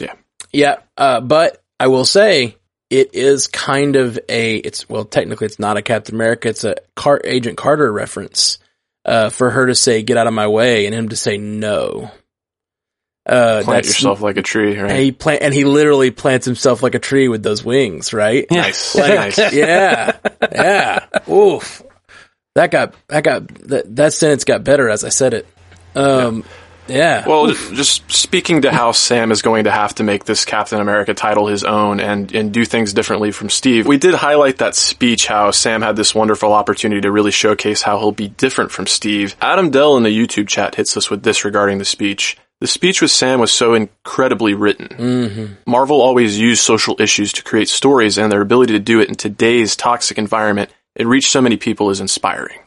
Yeah, 0.53 0.77
uh, 0.97 1.21
but 1.21 1.63
I 1.81 1.87
will 1.87 2.05
say 2.05 2.57
it 2.91 3.15
is 3.15 3.47
kind 3.47 3.97
of 3.97 4.19
a. 4.29 4.57
It's 4.57 4.89
well, 4.89 5.05
technically, 5.05 5.47
it's 5.47 5.59
not 5.59 5.79
a 5.79 5.83
Captain 5.83 6.15
America. 6.15 6.49
It's 6.49 6.65
a 6.65 6.77
Car- 6.95 7.23
Agent 7.25 7.57
Carter 7.57 7.91
reference 7.91 8.59
uh, 9.07 9.31
for 9.31 9.51
her 9.51 9.67
to 9.67 9.75
say 9.75 10.03
"Get 10.03 10.19
out 10.19 10.27
of 10.27 10.35
my 10.35 10.47
way" 10.47 10.85
and 10.85 10.95
him 10.95 11.09
to 11.09 11.17
say 11.17 11.39
no. 11.39 12.11
Uh, 13.25 13.63
Plant 13.63 13.87
yourself 13.87 14.21
like 14.21 14.37
a 14.37 14.43
tree, 14.43 14.75
And 14.75 14.83
right? 14.83 14.99
he 14.99 15.13
plant 15.13 15.43
and 15.43 15.55
he 15.55 15.65
literally 15.65 16.11
plants 16.11 16.45
himself 16.45 16.83
like 16.83 16.97
a 16.97 16.99
tree 16.99 17.29
with 17.29 17.43
those 17.43 17.65
wings, 17.65 18.13
right? 18.13 18.47
Nice. 18.51 18.97
Like, 18.97 19.15
nice. 19.39 19.53
yeah, 19.53 20.17
yeah. 20.53 21.07
Oof. 21.31 21.83
That 22.57 22.71
got 22.71 22.95
that 23.09 23.23
got 23.23 23.47
that, 23.69 23.95
that 23.97 24.13
sentence 24.13 24.45
got 24.45 24.65
better 24.65 24.89
as 24.89 25.05
I 25.05 25.09
said 25.11 25.35
it. 25.35 25.47
Um, 25.95 26.43
yeah. 26.89 27.27
Well, 27.27 27.53
just 27.53 28.11
speaking 28.11 28.63
to 28.63 28.73
how 28.73 28.91
Sam 28.91 29.31
is 29.31 29.41
going 29.41 29.65
to 29.65 29.71
have 29.71 29.95
to 29.95 30.03
make 30.03 30.25
this 30.25 30.45
Captain 30.45 30.81
America 30.81 31.15
title 31.15 31.47
his 31.47 31.63
own 31.63 32.01
and, 32.01 32.35
and 32.35 32.53
do 32.53 32.65
things 32.65 32.93
differently 32.93 33.31
from 33.31 33.51
Steve, 33.51 33.87
we 33.87 33.99
did 33.99 34.15
highlight 34.15 34.59
that 34.59 34.75
speech, 34.75 35.29
how 35.29 35.53
Sam 35.53 35.81
had 35.81 35.95
this 35.95 36.13
wonderful 36.13 36.53
opportunity 36.53 37.01
to 37.03 37.13
really 37.13 37.31
showcase 37.31 37.83
how 37.83 37.99
he'll 38.01 38.11
be 38.11 38.29
different 38.29 38.73
from 38.73 38.89
Steve. 38.89 39.37
Adam 39.41 39.71
Dell 39.71 39.97
in 39.97 40.03
the 40.03 40.11
YouTube 40.11 40.49
chat 40.49 40.75
hits 40.75 40.97
us 40.97 41.09
with 41.09 41.23
this 41.23 41.45
regarding 41.45 41.79
the 41.79 41.85
speech. 41.85 42.37
The 42.63 42.69
speech 42.69 43.03
with 43.03 43.11
Sam 43.11 43.41
was 43.41 43.53
so 43.53 43.75
incredibly 43.75 44.55
written. 44.55 44.87
mm-hmm. 44.87 45.55
Marvel 45.69 46.01
always 46.01 46.39
used 46.39 46.63
social 46.63 46.95
issues 47.01 47.33
to 47.33 47.43
create 47.43 47.69
stories, 47.69 48.19
and 48.19 48.31
their 48.31 48.41
ability 48.41 48.75
to 48.75 48.79
do 48.79 49.01
it 49.01 49.09
in 49.09 49.17
today's 49.17 49.75
toxic 49.75 50.17
environment 50.17 50.71
and 50.95 51.09
reach 51.09 51.29
so 51.29 51.41
many 51.41 51.57
people 51.57 51.91
is 51.91 51.99
inspiring. 52.01 52.61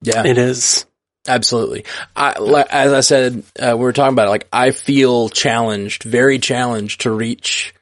Yeah. 0.00 0.26
It 0.26 0.36
is. 0.36 0.84
Absolutely. 1.28 1.84
I, 2.16 2.40
li- 2.40 2.64
as 2.68 2.92
I 2.92 3.00
said, 3.02 3.44
uh, 3.56 3.76
we 3.76 3.84
were 3.84 3.92
talking 3.92 4.14
about 4.14 4.26
it, 4.26 4.30
like 4.30 4.48
I 4.52 4.72
feel 4.72 5.28
challenged, 5.28 6.02
very 6.02 6.40
challenged 6.40 7.02
to 7.02 7.12
reach. 7.12 7.76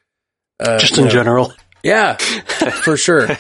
Uh, 0.63 0.79
Just 0.79 0.99
in 0.99 1.05
know- 1.07 1.11
general. 1.11 1.55
Yeah, 1.83 2.17
for 2.17 2.99
sure. 2.99 3.27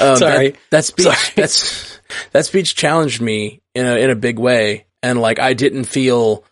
Um, 0.00 0.16
Sorry. 0.16 0.50
That, 0.50 0.56
that 0.70 0.84
speech, 0.86 1.04
Sorry. 1.06 1.32
that's, 1.36 2.00
that 2.32 2.46
speech 2.46 2.74
challenged 2.74 3.20
me 3.20 3.60
in 3.74 3.86
a, 3.86 3.94
in 3.96 4.10
a 4.10 4.16
big 4.16 4.38
way. 4.38 4.86
And 5.04 5.20
like, 5.20 5.38
I 5.38 5.52
didn't 5.52 5.84
feel 5.84 6.44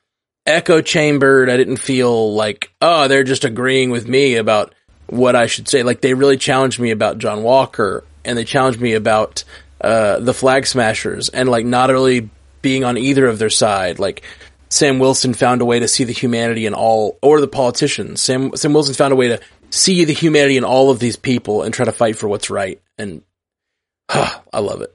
echo 0.44 0.82
chambered. 0.82 1.48
I 1.48 1.56
didn't 1.56 1.78
feel 1.78 2.34
like, 2.34 2.70
oh, 2.82 3.08
they're 3.08 3.24
just 3.24 3.46
agreeing 3.46 3.88
with 3.88 4.06
me 4.06 4.36
about 4.36 4.74
what 5.06 5.34
I 5.34 5.46
should 5.46 5.68
say. 5.68 5.82
Like 5.82 6.02
they 6.02 6.12
really 6.12 6.36
challenged 6.36 6.78
me 6.78 6.90
about 6.90 7.16
John 7.16 7.42
Walker 7.42 8.04
and 8.26 8.36
they 8.36 8.44
challenged 8.44 8.78
me 8.78 8.92
about, 8.92 9.44
uh, 9.80 10.18
the 10.18 10.34
flag 10.34 10.66
smashers 10.66 11.30
and 11.30 11.48
like 11.48 11.64
not 11.64 11.88
really 11.88 12.28
being 12.60 12.84
on 12.84 12.98
either 12.98 13.26
of 13.26 13.38
their 13.38 13.48
side. 13.48 13.98
Like 13.98 14.22
Sam 14.68 14.98
Wilson 14.98 15.32
found 15.32 15.62
a 15.62 15.64
way 15.64 15.78
to 15.78 15.88
see 15.88 16.04
the 16.04 16.12
humanity 16.12 16.66
in 16.66 16.74
all, 16.74 17.18
or 17.22 17.40
the 17.40 17.48
politicians. 17.48 18.20
Sam, 18.20 18.54
Sam 18.54 18.74
Wilson 18.74 18.92
found 18.94 19.14
a 19.14 19.16
way 19.16 19.28
to 19.28 19.40
see 19.70 20.04
the 20.04 20.12
humanity 20.12 20.58
in 20.58 20.64
all 20.64 20.90
of 20.90 20.98
these 20.98 21.16
people 21.16 21.62
and 21.62 21.72
try 21.72 21.86
to 21.86 21.92
fight 21.92 22.16
for 22.16 22.28
what's 22.28 22.50
right. 22.50 22.82
And 22.98 23.22
I 24.10 24.60
love 24.60 24.82
it. 24.82 24.94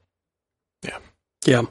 Yeah, 0.84 0.99
yeah. 1.47 1.62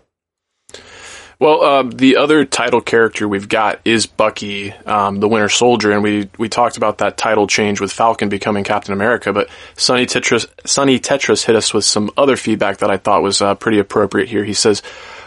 Well, 1.39 1.63
uh, 1.63 1.83
the 1.83 2.17
other 2.17 2.47
title 2.47 2.81
character 2.81 3.29
we've 3.29 3.49
got 3.49 3.81
is 3.85 4.07
Bucky, 4.07 4.73
um, 4.87 5.21
the 5.21 5.29
Winter 5.29 5.51
Soldier, 5.51 5.93
and 5.93 6.03
we 6.03 6.31
we 6.39 6.49
talked 6.49 6.79
about 6.79 6.99
that 6.99 7.19
title 7.19 7.47
change 7.47 7.79
with 7.79 7.93
Falcon 7.93 8.31
becoming 8.31 8.65
Captain 8.65 8.95
America. 8.95 9.35
But 9.35 9.51
Sonny 9.77 10.07
Tetris, 10.07 10.47
Sonny 10.65 10.99
Tetris 10.99 11.45
hit 11.45 11.55
us 11.55 11.75
with 11.75 11.85
some 11.85 12.11
other 12.17 12.39
feedback 12.39 12.79
that 12.79 12.91
I 12.91 12.97
thought 12.97 13.23
was 13.23 13.43
uh, 13.43 13.55
pretty 13.55 13.79
appropriate 13.79 14.31
here. 14.31 14.45
He 14.45 14.55
says, 14.55 14.81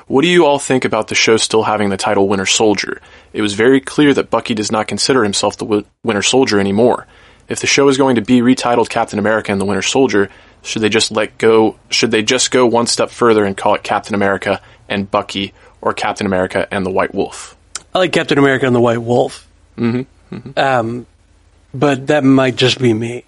"What 0.08 0.24
do 0.24 0.30
you 0.30 0.48
all 0.48 0.58
think 0.58 0.84
about 0.84 1.10
the 1.10 1.16
show 1.16 1.38
still 1.38 1.62
having 1.62 1.90
the 1.90 1.98
title 1.98 2.28
Winter 2.28 2.48
Soldier? 2.48 3.02
It 3.32 3.44
was 3.44 3.54
very 3.54 3.80
clear 3.80 4.12
that 4.16 4.32
Bucky 4.32 4.56
does 4.56 4.72
not 4.72 4.88
consider 4.88 5.24
himself 5.24 5.58
the 5.58 5.66
Wi- 5.66 5.86
Winter 6.04 6.24
Soldier 6.24 6.60
anymore. 6.60 7.06
If 7.48 7.60
the 7.60 7.68
show 7.68 7.88
is 7.88 8.00
going 8.00 8.16
to 8.16 8.22
be 8.22 8.42
retitled 8.42 8.90
Captain 8.90 9.20
America 9.20 9.52
and 9.52 9.62
the 9.62 9.66
Winter 9.66 9.84
Soldier, 9.84 10.30
should 10.64 10.82
they 10.82 10.90
just 10.90 11.12
let 11.12 11.38
go? 11.38 11.78
Should 11.92 12.10
they 12.10 12.24
just 12.24 12.50
go 12.50 12.66
one 12.66 12.88
step 12.88 13.12
further 13.12 13.46
and 13.46 13.56
call 13.56 13.76
it 13.76 13.84
Captain 13.84 14.16
America 14.16 14.60
and 14.88 15.12
Bucky?" 15.12 15.54
Or 15.82 15.94
Captain 15.94 16.28
America 16.28 16.68
and 16.72 16.86
the 16.86 16.92
White 16.92 17.14
Wolf. 17.14 17.56
I 17.94 18.00
like 18.00 18.12
Captain 18.12 18.38
America 18.38 18.66
and 18.66 18.76
the 18.76 18.82
White 18.82 19.02
Wolf. 19.02 19.48
Mm-hmm. 19.78 20.60
Um, 20.60 21.06
but 21.74 22.08
that 22.08 22.24
might 22.24 22.56
just 22.56 22.80
be 22.80 22.94
me. 22.94 23.26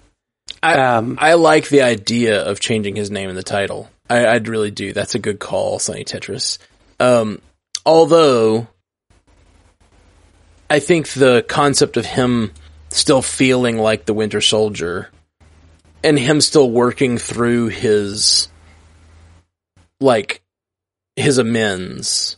I, 0.62 0.74
Um, 0.74 1.18
I 1.20 1.34
like 1.34 1.68
the 1.68 1.82
idea 1.82 2.42
of 2.42 2.60
changing 2.60 2.94
his 2.94 3.10
name 3.10 3.28
in 3.30 3.36
the 3.36 3.42
title. 3.42 3.90
I, 4.08 4.26
I'd 4.26 4.48
really 4.48 4.70
do. 4.70 4.92
That's 4.92 5.14
a 5.14 5.18
good 5.18 5.38
call, 5.38 5.78
Sonny 5.78 6.04
Tetris. 6.04 6.58
Um, 7.00 7.40
although, 7.84 8.68
I 10.70 10.78
think 10.78 11.08
the 11.08 11.44
concept 11.48 11.96
of 11.96 12.06
him 12.06 12.52
still 12.90 13.22
feeling 13.22 13.78
like 13.78 14.04
the 14.04 14.14
Winter 14.14 14.40
Soldier 14.40 15.10
and 16.04 16.18
him 16.18 16.40
still 16.40 16.70
working 16.70 17.18
through 17.18 17.68
his, 17.68 18.48
like, 20.00 20.42
his 21.16 21.38
amends. 21.38 22.36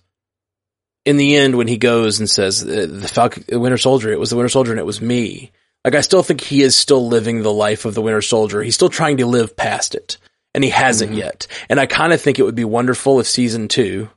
In 1.05 1.17
the 1.17 1.37
end, 1.37 1.57
when 1.57 1.69
he 1.69 1.77
goes 1.77 2.19
and 2.19 2.31
says, 2.31 2.63
uh, 2.63 2.87
the 2.89 3.09
Falcon, 3.09 3.45
the 3.47 3.61
Winter 3.61 3.77
Soldier, 3.77 4.11
it 4.11 4.19
was 4.19 4.31
the 4.31 4.37
Winter 4.37 4.49
Soldier 4.49 4.73
and 4.73 4.81
it 4.81 4.87
was 4.87 5.03
me. 5.03 5.53
Like, 5.85 5.95
I 5.95 6.01
still 6.01 6.23
think 6.23 6.41
he 6.41 6.63
is 6.63 6.75
still 6.75 7.07
living 7.09 7.43
the 7.43 7.53
life 7.53 7.85
of 7.85 7.95
the 7.95 8.01
Winter 8.01 8.23
Soldier. 8.23 8.63
He's 8.63 8.75
still 8.75 8.89
trying 8.89 9.19
to 9.19 9.27
live 9.27 9.55
past 9.55 9.95
it. 9.95 10.17
And 10.55 10.65
he 10.65 10.71
hasn't 10.71 11.15
yet. 11.15 11.47
And 11.69 11.79
I 11.81 11.87
kind 11.87 12.13
of 12.13 12.23
think 12.23 12.39
it 12.39 12.45
would 12.45 12.55
be 12.55 12.65
wonderful 12.65 13.21
if 13.21 13.27
season 13.27 13.69
two 13.69 14.09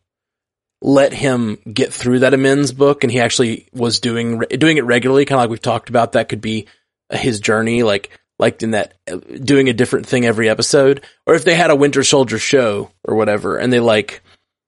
let 0.82 1.12
him 1.12 1.58
get 1.74 1.92
through 1.92 2.20
that 2.20 2.36
amends 2.36 2.72
book 2.72 3.04
and 3.04 3.12
he 3.12 3.20
actually 3.20 3.68
was 3.74 4.00
doing, 4.00 4.40
doing 4.40 4.78
it 4.78 4.86
regularly, 4.86 5.26
kind 5.26 5.40
of 5.40 5.44
like 5.44 5.50
we've 5.50 5.62
talked 5.62 5.90
about. 5.90 6.12
That 6.12 6.30
could 6.30 6.40
be 6.40 6.68
his 7.12 7.40
journey, 7.40 7.82
like, 7.82 8.12
like 8.38 8.62
in 8.62 8.72
that, 8.72 8.94
uh, 9.12 9.16
doing 9.16 9.68
a 9.68 9.74
different 9.74 10.06
thing 10.06 10.26
every 10.26 10.48
episode. 10.48 11.04
Or 11.26 11.34
if 11.34 11.44
they 11.44 11.56
had 11.56 11.72
a 11.72 11.76
Winter 11.76 12.04
Soldier 12.04 12.38
show 12.38 12.92
or 13.04 13.16
whatever 13.16 13.58
and 13.58 13.74
they 13.74 13.80
like, 13.80 14.22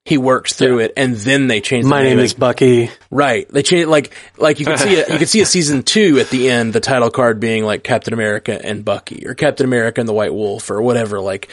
he 0.10 0.18
works 0.18 0.54
through 0.54 0.80
it 0.80 0.94
and 0.98 1.16
then 1.16 1.48
they 1.48 1.62
change 1.62 1.84
the 1.84 1.90
my 1.90 2.02
name 2.02 2.18
like, 2.18 2.26
is 2.26 2.34
Bucky. 2.34 2.90
Right. 3.12 3.48
They 3.48 3.62
change 3.62 3.86
like 3.86 4.12
like 4.38 4.60
you 4.60 4.66
can 4.66 4.78
see 4.80 4.96
it. 4.96 5.08
You 5.08 5.20
can 5.20 5.28
see 5.28 5.42
a 5.42 5.46
season 5.46 5.84
two 5.84 6.18
at 6.20 6.32
the 6.32 6.50
end, 6.50 6.74
the 6.74 6.80
title 6.80 7.12
card 7.12 7.40
being 7.40 7.64
like 7.64 7.84
Captain 7.84 8.14
America 8.14 8.60
and 8.62 8.84
Bucky, 8.84 9.28
or 9.28 9.36
Captain 9.36 9.68
America 9.68 10.02
and 10.02 10.10
the 10.10 10.14
White 10.14 10.34
Wolf, 10.34 10.72
or 10.72 10.82
whatever. 10.82 11.22
Like 11.22 11.50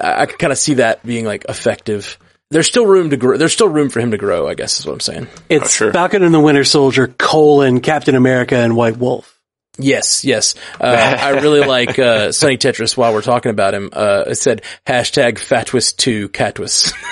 I, 0.00 0.22
I 0.22 0.26
can 0.26 0.38
kind 0.38 0.52
of 0.52 0.58
see 0.58 0.74
that 0.74 1.04
being 1.04 1.24
like 1.24 1.44
effective. 1.48 2.18
There's 2.50 2.68
still 2.68 2.86
room 2.86 3.10
to 3.10 3.16
grow. 3.16 3.36
There's 3.36 3.52
still 3.52 3.68
room 3.68 3.90
for 3.90 3.98
him 3.98 4.12
to 4.12 4.16
grow. 4.16 4.46
I 4.46 4.54
guess 4.54 4.78
is 4.78 4.86
what 4.86 4.92
I'm 4.92 5.00
saying. 5.00 5.26
It's 5.48 5.74
sure. 5.74 5.92
Falcon 5.92 6.22
and 6.22 6.32
the 6.32 6.40
Winter 6.40 6.64
Soldier, 6.64 7.08
colon, 7.08 7.80
Captain 7.80 8.14
America 8.14 8.54
and 8.56 8.76
White 8.76 8.96
Wolf. 8.96 9.34
Yes, 9.76 10.24
yes. 10.24 10.54
Uh, 10.80 11.16
I 11.20 11.30
really 11.40 11.60
like 11.66 11.98
uh, 11.98 12.30
Sonny 12.30 12.58
Tetris. 12.58 12.96
While 12.96 13.12
we're 13.12 13.22
talking 13.22 13.50
about 13.50 13.74
him, 13.74 13.90
uh, 13.92 14.24
it 14.28 14.36
said 14.36 14.62
hashtag 14.86 15.34
Fatwist 15.34 15.96
to 15.98 16.28
Catwist. 16.28 16.94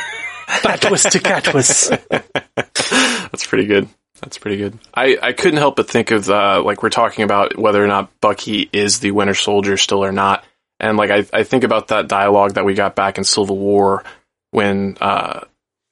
Batwist 0.63 1.11
to 1.11 1.19
Catwist. 1.19 1.91
That's 3.31 3.47
pretty 3.47 3.67
good. 3.67 3.89
That's 4.21 4.39
pretty 4.39 4.57
good. 4.57 4.79
I, 4.95 5.19
I 5.23 5.33
couldn't 5.33 5.59
help 5.59 5.77
but 5.77 5.91
think 5.91 6.11
of 6.11 6.29
uh, 6.31 6.63
like 6.63 6.83
we're 6.83 6.91
talking 6.91 7.25
about 7.25 7.59
whether 7.59 7.83
or 7.83 7.87
not 7.87 8.11
Bucky 8.21 8.69
is 8.73 9.01
the 9.01 9.11
Winter 9.11 9.35
Soldier 9.35 9.77
still 9.77 10.05
or 10.05 10.13
not, 10.13 10.45
and 10.81 10.97
like 10.97 11.11
I, 11.11 11.27
I 11.33 11.43
think 11.43 11.65
about 11.65 11.89
that 11.89 12.09
dialogue 12.09 12.55
that 12.55 12.65
we 12.65 12.75
got 12.75 12.97
back 12.97 13.19
in 13.19 13.25
Civil 13.25 13.59
War 13.59 14.05
when 14.53 14.97
uh, 15.01 15.41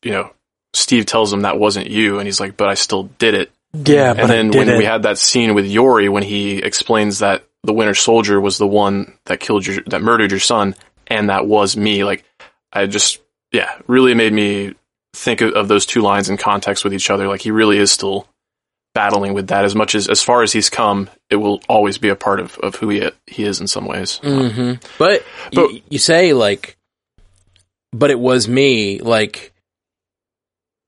you 0.03 0.13
know 0.13 0.33
Steve 0.73 1.07
tells 1.07 1.33
him 1.33 1.43
that 1.43 1.59
wasn't 1.59 1.91
you, 1.91 2.19
and 2.19 2.27
he's 2.27 2.41
like, 2.41 2.57
"But 2.57 2.69
I 2.69 2.75
still 2.75 3.05
did 3.05 3.35
it." 3.35 3.53
Yeah, 3.75 4.15
but 4.15 4.31
and 4.31 4.31
then 4.31 4.51
when 4.51 4.69
it. 4.69 4.79
we 4.79 4.85
had 4.85 5.03
that 5.03 5.19
scene 5.19 5.55
with 5.55 5.67
Yori 5.67 6.09
when 6.09 6.23
he 6.23 6.59
explains 6.59 7.19
that 7.19 7.45
the 7.63 7.75
Winter 7.75 7.95
Soldier 7.95 8.41
was 8.41 8.57
the 8.57 8.67
one 8.67 9.19
that 9.27 9.41
killed 9.41 9.67
your 9.67 9.83
that 9.87 10.01
murdered 10.01 10.31
your 10.31 10.41
son, 10.41 10.75
and 11.07 11.29
that 11.29 11.47
was 11.47 11.77
me. 11.77 12.05
Like 12.05 12.25
I 12.73 12.87
just 12.87 13.21
yeah, 13.55 13.79
really 13.87 14.15
made 14.15 14.33
me 14.33 14.75
think 15.15 15.41
of, 15.41 15.53
of 15.53 15.69
those 15.69 15.87
two 15.87 16.03
lines 16.03 16.29
in 16.29 16.37
context 16.37 16.83
with 16.83 16.93
each 16.93 17.09
other. 17.09 17.29
Like 17.29 17.41
he 17.41 17.53
really 17.53 17.79
is 17.79 17.93
still 17.93 18.27
battling 18.95 19.33
with 19.33 19.47
that 19.49 19.65
as 19.65 19.75
much 19.75 19.95
as 19.95 20.09
as 20.09 20.23
far 20.23 20.43
as 20.43 20.53
he's 20.53 20.69
come. 20.69 21.09
It 21.31 21.37
will 21.37 21.63
always 21.69 21.97
be 21.97 22.09
a 22.09 22.17
part 22.17 22.41
of, 22.41 22.59
of 22.59 22.75
who 22.75 22.89
he 22.89 23.09
he 23.27 23.45
is 23.45 23.61
in 23.61 23.69
some 23.69 23.87
ways. 23.87 24.19
hmm 24.19 24.73
But, 24.99 25.25
But- 25.53 25.71
you, 25.73 25.81
you 25.89 25.99
say 25.99 26.33
like, 26.33 26.77
but 27.93 28.11
it 28.11 28.19
was 28.19 28.49
me. 28.49 28.99
Like, 28.99 29.53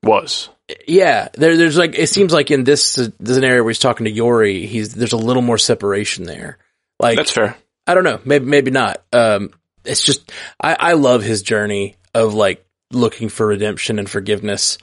Was 0.03 0.49
yeah, 0.89 1.29
there, 1.35 1.57
there's 1.57 1.77
like 1.79 1.97
it 1.97 2.09
seems 2.09 2.33
like 2.33 2.51
in 2.51 2.64
this 2.64 2.97
this 2.97 3.37
area 3.39 3.62
where 3.62 3.71
he's 3.71 3.79
talking 3.79 4.07
to 4.07 4.11
Yori, 4.11 4.67
he's 4.67 4.93
there's 4.95 5.12
a 5.12 5.17
little 5.17 5.43
more 5.43 5.59
separation 5.59 6.25
there. 6.25 6.59
Like 6.99 7.17
that's 7.17 7.31
fair. 7.31 7.57
I 7.87 7.95
don't 7.95 8.03
know, 8.03 8.21
maybe 8.25 8.45
maybe 8.45 8.71
not. 8.73 9.03
Um, 9.12 9.51
it's 9.85 10.05
just 10.05 10.33
I 10.61 10.75
I 10.79 10.93
love 10.95 11.23
his 11.23 11.43
journey 11.43 11.95
of 12.17 12.35
like 12.35 12.64
looking 12.93 13.29
for 13.29 13.47
redemption 13.47 13.99
and 13.99 14.09
forgiveness 14.09 14.79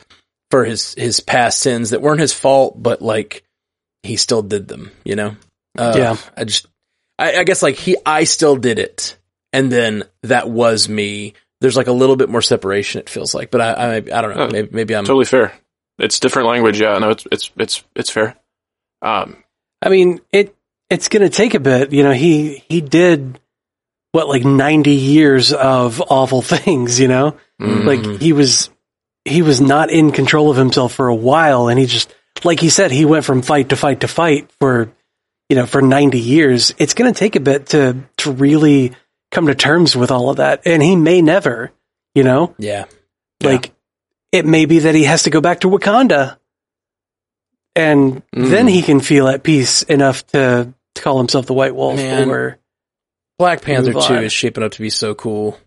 for 0.51 0.65
his 0.65 0.93
his 0.93 1.19
past 1.19 1.59
sins 1.59 1.89
that 1.89 2.01
weren't 2.01 2.19
his 2.19 2.33
fault, 2.33 2.81
but 2.81 3.01
like 3.01 3.43
he 4.03 4.15
still 4.17 4.41
did 4.41 4.67
them. 4.67 4.91
You 5.03 5.15
know? 5.15 5.35
Uh, 5.77 5.93
Yeah. 5.95 6.17
I 6.37 6.43
just 6.43 6.67
I, 7.17 7.37
I 7.37 7.43
guess 7.43 7.63
like 7.63 7.75
he 7.75 7.97
I 8.05 8.23
still 8.25 8.55
did 8.55 8.79
it, 8.79 9.17
and 9.51 9.71
then 9.71 10.03
that 10.23 10.49
was 10.49 10.87
me. 10.87 11.33
There's 11.61 11.77
like 11.77 11.87
a 11.87 11.93
little 11.93 12.15
bit 12.15 12.29
more 12.29 12.41
separation. 12.41 12.99
It 12.99 13.09
feels 13.09 13.33
like, 13.33 13.49
but 13.51 13.61
I 13.61 13.71
I, 13.71 13.95
I 13.95 14.21
don't 14.21 14.35
know. 14.35 14.43
Oh, 14.43 14.49
Maybe, 14.49 14.69
maybe 14.71 14.95
I'm 14.95 15.05
Totally 15.05 15.25
fair. 15.25 15.53
It's 15.99 16.19
different 16.19 16.47
language. 16.47 16.81
Yeah, 16.81 16.97
no, 16.97 17.11
it's 17.11 17.25
it's 17.31 17.51
it's 17.57 17.83
it's 17.95 18.09
fair. 18.09 18.35
Um, 19.01 19.43
I 19.81 19.89
mean, 19.89 20.21
it 20.31 20.55
it's 20.89 21.07
going 21.07 21.21
to 21.23 21.29
take 21.29 21.53
a 21.53 21.59
bit. 21.59 21.93
You 21.93 22.03
know, 22.03 22.11
he 22.11 22.63
he 22.67 22.81
did 22.81 23.39
what 24.13 24.29
like 24.29 24.45
90 24.45 24.91
years 24.91 25.51
of 25.51 26.01
awful 26.01 26.41
things, 26.53 26.99
you 26.99 27.09
know? 27.09 27.35
mm, 27.61 27.83
Like 27.83 28.21
he 28.21 28.31
was 28.31 28.69
he 29.25 29.41
was 29.41 29.59
not 29.61 29.89
in 29.89 30.11
control 30.11 30.49
of 30.49 30.55
himself 30.57 30.93
for 30.93 31.07
a 31.09 31.15
while 31.15 31.67
and 31.67 31.77
he 31.79 31.85
just 31.85 32.13
like 32.43 32.59
he 32.61 32.69
said 32.69 32.91
he 32.91 33.05
went 33.05 33.25
from 33.25 33.41
fight 33.41 33.69
to 33.69 33.75
fight 33.75 33.99
to 34.01 34.07
fight 34.07 34.49
for 34.59 34.91
you 35.49 35.57
know, 35.57 35.65
for 35.65 35.81
90 35.81 36.19
years. 36.19 36.73
It's 36.79 36.93
going 36.93 37.13
to 37.13 37.19
take 37.19 37.35
a 37.35 37.39
bit 37.41 37.67
to 37.67 37.97
to 38.19 38.31
really 38.31 38.93
come 39.31 39.47
to 39.47 39.55
terms 39.55 39.95
with 39.95 40.09
all 40.09 40.29
of 40.29 40.37
that 40.37 40.61
and 40.65 40.81
he 40.81 40.95
may 40.95 41.21
never, 41.21 41.71
you 42.15 42.23
know? 42.23 42.55
yeah. 42.57 42.85
Like 43.41 43.73
it 44.31 44.45
may 44.45 44.65
be 44.65 44.79
that 44.79 44.95
he 44.95 45.03
has 45.03 45.23
to 45.23 45.29
go 45.29 45.41
back 45.41 45.59
to 45.61 45.67
Wakanda 45.69 46.37
and 47.75 48.21
Mm. 48.35 48.49
then 48.49 48.67
he 48.67 48.81
can 48.81 48.99
feel 48.99 49.27
at 49.27 49.43
peace 49.43 49.81
enough 49.83 50.25
to, 50.27 50.73
to 50.95 51.01
call 51.01 51.17
himself 51.17 51.45
the 51.45 51.53
White 51.53 51.75
Wolf 51.75 51.95
Man. 51.97 52.29
or 52.29 52.57
Black 53.39 53.61
Panther 53.61 53.93
2 53.93 53.99
is 54.25 54.33
shaping 54.33 54.63
up 54.63 54.71
to 54.73 54.81
be 54.81 54.89
so 54.89 55.13
cool. 55.15 55.57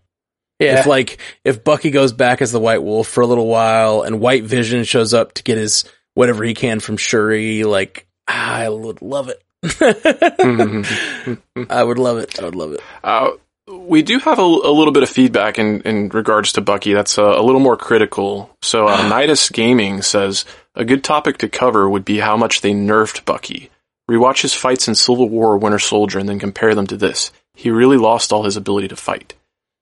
yeah. 0.59 0.79
If 0.79 0.85
like 0.85 1.17
if 1.43 1.63
Bucky 1.63 1.91
goes 1.91 2.13
back 2.13 2.41
as 2.41 2.51
the 2.51 2.59
White 2.59 2.81
Wolf 2.83 3.07
for 3.07 3.21
a 3.21 3.27
little 3.27 3.47
while 3.47 4.01
and 4.03 4.19
White 4.19 4.43
Vision 4.45 4.83
shows 4.83 5.13
up 5.13 5.33
to 5.33 5.43
get 5.43 5.57
his 5.57 5.83
whatever 6.13 6.43
he 6.43 6.53
can 6.53 6.79
from 6.79 6.97
Shuri, 6.97 7.63
like 7.63 8.07
I 8.27 8.67
would 8.69 9.01
love 9.01 9.29
it. 9.29 9.41
Mhm. 9.63 11.41
I 11.69 11.83
would 11.83 11.99
love 11.99 12.17
it. 12.17 12.39
I 12.39 12.45
would 12.45 12.55
love 12.55 12.73
it. 12.73 12.79
Uh, 13.03 13.31
we 13.67 14.01
do 14.01 14.19
have 14.19 14.39
a, 14.39 14.41
a 14.41 14.71
little 14.71 14.93
bit 14.93 15.03
of 15.03 15.09
feedback 15.09 15.59
in, 15.59 15.81
in 15.81 16.09
regards 16.09 16.53
to 16.53 16.61
Bucky 16.61 16.93
that's 16.93 17.17
uh, 17.17 17.23
a 17.37 17.41
little 17.43 17.59
more 17.59 17.75
critical. 17.77 18.49
So, 18.61 18.87
uh, 18.87 18.97
Nidus 19.11 19.51
Gaming 19.51 20.01
says 20.01 20.45
a 20.75 20.85
good 20.85 21.03
topic 21.03 21.39
to 21.39 21.49
cover 21.49 21.89
would 21.89 22.05
be 22.05 22.19
how 22.19 22.37
much 22.37 22.61
they 22.61 22.71
nerfed 22.71 23.25
Bucky. 23.25 23.69
Rewatch 24.09 24.41
his 24.41 24.53
fights 24.53 24.87
in 24.87 24.95
Civil 24.95 25.27
War 25.27 25.57
Winter 25.57 25.79
Soldier 25.79 26.19
and 26.19 26.29
then 26.29 26.39
compare 26.39 26.73
them 26.75 26.87
to 26.87 26.95
this. 26.97 27.31
He 27.57 27.71
really 27.71 27.97
lost 27.97 28.31
all 28.31 28.43
his 28.43 28.55
ability 28.55 28.89
to 28.89 28.95
fight. 28.95 29.33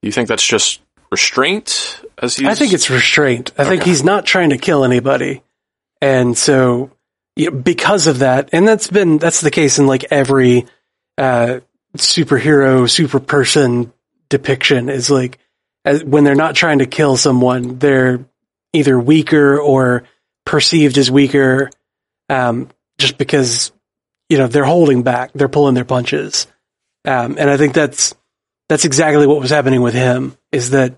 Do 0.02 0.08
you 0.08 0.12
think 0.14 0.30
that's 0.30 0.46
just 0.46 0.80
restraint? 1.12 2.02
As 2.18 2.38
he's, 2.38 2.48
I 2.48 2.56
think 2.56 2.72
it's 2.72 2.90
restraint. 2.90 3.52
I 3.58 3.66
think 3.66 3.84
he's 3.84 4.02
not 4.02 4.26
trying 4.26 4.52
to 4.52 4.58
kill 4.58 4.86
anybody. 4.86 5.44
And 6.02 6.38
so 6.38 6.92
you 7.36 7.52
know, 7.52 7.58
because 7.58 8.08
of 8.08 8.20
that, 8.20 8.50
and 8.54 8.66
that's 8.66 8.88
been 8.88 9.18
that's 9.18 9.42
the 9.42 9.52
case 9.52 9.78
in 9.78 9.88
like 9.88 10.06
every 10.10 10.68
uh 11.18 11.60
superhero, 11.98 12.90
super 12.90 13.20
person 13.20 13.92
depiction 14.30 14.88
is 14.88 15.10
like 15.10 15.38
as, 15.84 16.02
when 16.02 16.24
they're 16.24 16.34
not 16.34 16.56
trying 16.56 16.80
to 16.80 16.86
kill 16.86 17.18
someone, 17.18 17.78
they're 17.78 18.26
either 18.72 18.98
weaker 18.98 19.60
or 19.60 20.04
perceived 20.46 20.98
as 20.98 21.12
weaker 21.12 21.70
um 22.30 22.70
just 22.98 23.18
because 23.18 23.74
you 24.30 24.38
know, 24.38 24.48
they're 24.48 24.64
holding 24.64 25.04
back, 25.04 25.32
they're 25.34 25.50
pulling 25.50 25.76
their 25.76 25.84
punches. 25.84 26.48
Um 27.06 27.36
and 27.38 27.50
I 27.50 27.58
think 27.58 27.74
that's 27.74 28.14
that's 28.70 28.86
exactly 28.86 29.28
what 29.28 29.40
was 29.40 29.52
happening 29.52 29.82
with 29.82 29.94
him 29.94 30.38
is 30.52 30.72
that 30.72 30.96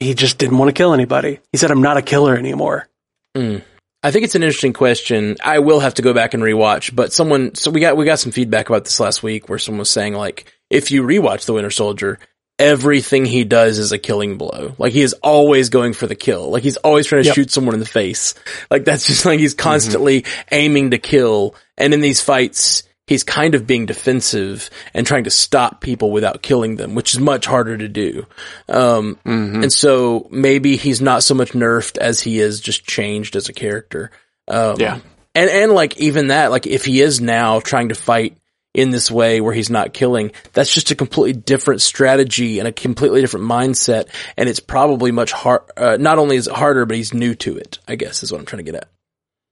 he 0.00 0.14
just 0.14 0.38
didn't 0.38 0.58
want 0.58 0.68
to 0.70 0.72
kill 0.72 0.92
anybody. 0.94 1.38
He 1.52 1.58
said, 1.58 1.70
I'm 1.70 1.82
not 1.82 1.96
a 1.98 2.02
killer 2.02 2.36
anymore. 2.36 2.88
Mm. 3.36 3.62
I 4.02 4.10
think 4.10 4.24
it's 4.24 4.34
an 4.34 4.42
interesting 4.42 4.72
question. 4.72 5.36
I 5.44 5.58
will 5.58 5.78
have 5.80 5.94
to 5.94 6.02
go 6.02 6.14
back 6.14 6.32
and 6.32 6.42
rewatch, 6.42 6.94
but 6.96 7.12
someone, 7.12 7.54
so 7.54 7.70
we 7.70 7.80
got, 7.80 7.98
we 7.98 8.06
got 8.06 8.18
some 8.18 8.32
feedback 8.32 8.70
about 8.70 8.84
this 8.84 8.98
last 8.98 9.22
week 9.22 9.48
where 9.48 9.58
someone 9.58 9.80
was 9.80 9.90
saying 9.90 10.14
like, 10.14 10.50
if 10.70 10.90
you 10.90 11.02
rewatch 11.02 11.44
The 11.44 11.52
Winter 11.52 11.70
Soldier, 11.70 12.18
everything 12.58 13.24
he 13.26 13.44
does 13.44 13.78
is 13.78 13.92
a 13.92 13.98
killing 13.98 14.38
blow. 14.38 14.74
Like 14.78 14.92
he 14.94 15.02
is 15.02 15.12
always 15.22 15.68
going 15.68 15.92
for 15.92 16.06
the 16.06 16.14
kill. 16.14 16.50
Like 16.50 16.62
he's 16.62 16.76
always 16.78 17.06
trying 17.06 17.22
to 17.22 17.26
Yep. 17.28 17.34
shoot 17.34 17.50
someone 17.50 17.74
in 17.74 17.80
the 17.80 17.86
face. 17.86 18.34
Like 18.70 18.84
that's 18.84 19.06
just 19.06 19.26
like 19.26 19.38
he's 19.38 19.54
constantly 19.54 20.24
aiming 20.50 20.90
to 20.92 20.98
kill. 20.98 21.54
And 21.76 21.92
in 21.94 22.00
these 22.00 22.20
fights, 22.22 22.82
he's 23.10 23.24
kind 23.24 23.56
of 23.56 23.66
being 23.66 23.86
defensive 23.86 24.70
and 24.94 25.04
trying 25.04 25.24
to 25.24 25.30
stop 25.30 25.80
people 25.80 26.12
without 26.12 26.42
killing 26.42 26.76
them, 26.76 26.94
which 26.94 27.12
is 27.12 27.18
much 27.18 27.44
harder 27.44 27.76
to 27.76 27.88
do. 27.88 28.24
Um, 28.68 29.18
Mhm. 29.26 29.64
and 29.64 29.72
so 29.72 30.28
maybe 30.30 30.76
he's 30.76 31.00
not 31.00 31.24
so 31.24 31.34
much 31.34 31.50
nerfed 31.50 31.98
as 31.98 32.20
he 32.20 32.38
is 32.38 32.60
just 32.60 32.86
changed 32.86 33.34
as 33.34 33.48
a 33.48 33.52
character. 33.52 34.12
Um, 34.46 34.76
Yeah. 34.78 35.00
And, 35.34 35.50
and 35.50 35.72
like 35.72 35.98
even 35.98 36.28
that, 36.28 36.52
like 36.52 36.68
if 36.68 36.84
he 36.84 37.00
is 37.00 37.20
now 37.20 37.58
trying 37.58 37.88
to 37.88 37.96
fight 37.96 38.36
in 38.74 38.90
this 38.92 39.10
way 39.10 39.40
where 39.40 39.52
he's 39.54 39.70
not 39.70 39.92
killing, 39.92 40.30
that's 40.52 40.72
just 40.72 40.92
a 40.92 40.94
completely 40.94 41.32
different 41.40 41.82
strategy 41.82 42.60
and 42.60 42.68
a 42.68 42.72
completely 42.72 43.20
different 43.20 43.46
mindset. 43.46 44.06
And 44.36 44.48
it's 44.48 44.60
probably 44.60 45.10
much 45.10 45.32
hard, 45.32 45.62
uh, 45.76 45.96
not 45.98 46.18
only 46.18 46.36
is 46.36 46.46
it 46.46 46.54
harder, 46.54 46.86
but 46.86 46.96
he's 46.96 47.12
new 47.12 47.34
to 47.34 47.56
it, 47.56 47.80
I 47.88 47.96
guess 47.96 48.22
is 48.22 48.30
what 48.30 48.38
I'm 48.38 48.46
trying 48.46 48.64
to 48.64 48.70
get 48.70 48.76
at. 48.82 48.88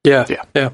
Yeah. 0.05 0.25
Yeah. 0.29 0.43
Yeah. 0.55 0.69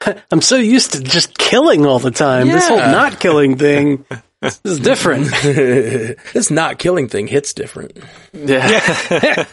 I'm 0.30 0.40
so 0.40 0.56
used 0.56 0.92
to 0.92 1.02
just 1.02 1.36
killing 1.36 1.86
all 1.86 1.98
the 1.98 2.10
time. 2.10 2.48
This 2.48 2.68
whole 2.68 2.78
not 2.78 3.20
killing 3.20 3.56
thing 3.56 4.04
is 4.64 4.78
different. 4.78 5.26
this 5.42 6.50
not 6.50 6.78
killing 6.78 7.08
thing 7.08 7.26
hits 7.26 7.52
different. 7.52 7.98
Yeah. 8.32 9.46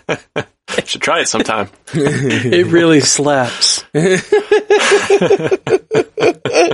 Should 0.85 1.01
try 1.01 1.21
it 1.21 1.27
sometime. 1.27 1.69
It 1.93 2.67
really 2.67 2.99
slaps. 2.99 3.83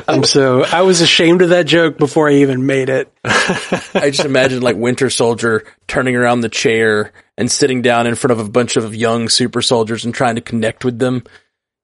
I'm 0.08 0.24
so 0.24 0.64
I 0.64 0.82
was 0.82 1.02
ashamed 1.02 1.42
of 1.42 1.50
that 1.50 1.66
joke 1.66 1.98
before 1.98 2.30
I 2.30 2.36
even 2.36 2.66
made 2.66 2.90
it. 2.90 3.12
I 3.24 4.10
just 4.12 4.26
imagine 4.26 4.62
like 4.62 4.76
Winter 4.76 5.10
Soldier 5.10 5.66
turning 5.88 6.16
around 6.16 6.42
the 6.42 6.50
chair 6.50 7.14
and 7.38 7.52
sitting 7.52 7.82
down 7.82 8.08
in 8.08 8.16
front 8.16 8.32
of 8.32 8.40
a 8.40 8.50
bunch 8.50 8.76
of 8.76 8.96
young 8.96 9.30
super 9.30 9.62
soldiers 9.62 10.04
and 10.04 10.14
trying 10.14 10.36
to 10.36 10.42
connect 10.42 10.84
with 10.84 11.00
them. 11.00 11.24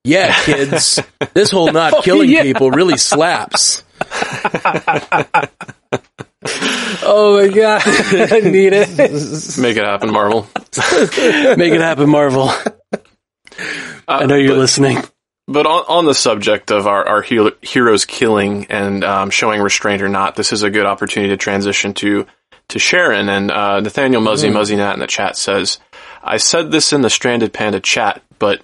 Yeah, 0.08 0.34
kids, 0.44 1.00
this 1.34 1.52
whole 1.52 1.72
not 1.72 2.04
killing 2.04 2.30
yeah. 2.30 2.44
people 2.44 2.72
really 2.72 2.98
slaps. 2.98 3.84
Oh 7.10 7.42
my 7.42 7.54
god. 7.54 7.82
I 7.86 8.40
need 8.40 8.74
it. 8.74 9.58
Make 9.60 9.78
it 9.78 9.84
happen, 9.84 10.12
Marvel. 10.12 10.44
Make 11.58 11.74
it 11.74 11.82
happen, 11.82 12.10
Marvel. 12.10 12.52
I 14.08 14.26
know 14.26 14.36
you're 14.36 14.54
but- 14.54 14.60
listening. 14.60 15.04
But 15.50 15.66
on, 15.66 15.86
on 15.88 16.06
the 16.06 16.14
subject 16.14 16.72
of 16.72 16.88
our, 16.88 17.08
our 17.08 17.22
hero, 17.22 17.52
heroes 17.62 18.04
killing 18.04 18.66
and 18.66 19.02
um, 19.06 19.30
showing 19.30 19.62
restraint 19.62 20.02
or 20.02 20.10
not, 20.10 20.36
this 20.36 20.52
is 20.52 20.64
a 20.64 20.70
good 20.70 20.86
opportunity 20.86 21.30
to 21.30 21.38
transition 21.38 21.94
to 21.96 22.28
to 22.68 22.80
Sharon. 22.80 23.30
And 23.30 23.50
uh, 23.50 23.80
Nathaniel 23.80 24.22
Muzzy 24.22 24.50
Muzzy 24.50 24.76
Nat 24.76 24.94
in 24.94 25.00
the 25.00 25.08
chat 25.08 25.38
says, 25.38 25.80
I 26.22 26.36
said 26.36 26.70
this 26.70 26.92
in 26.92 27.02
the 27.02 27.10
Stranded 27.10 27.54
Panda 27.54 27.80
chat, 27.80 28.22
but 28.40 28.62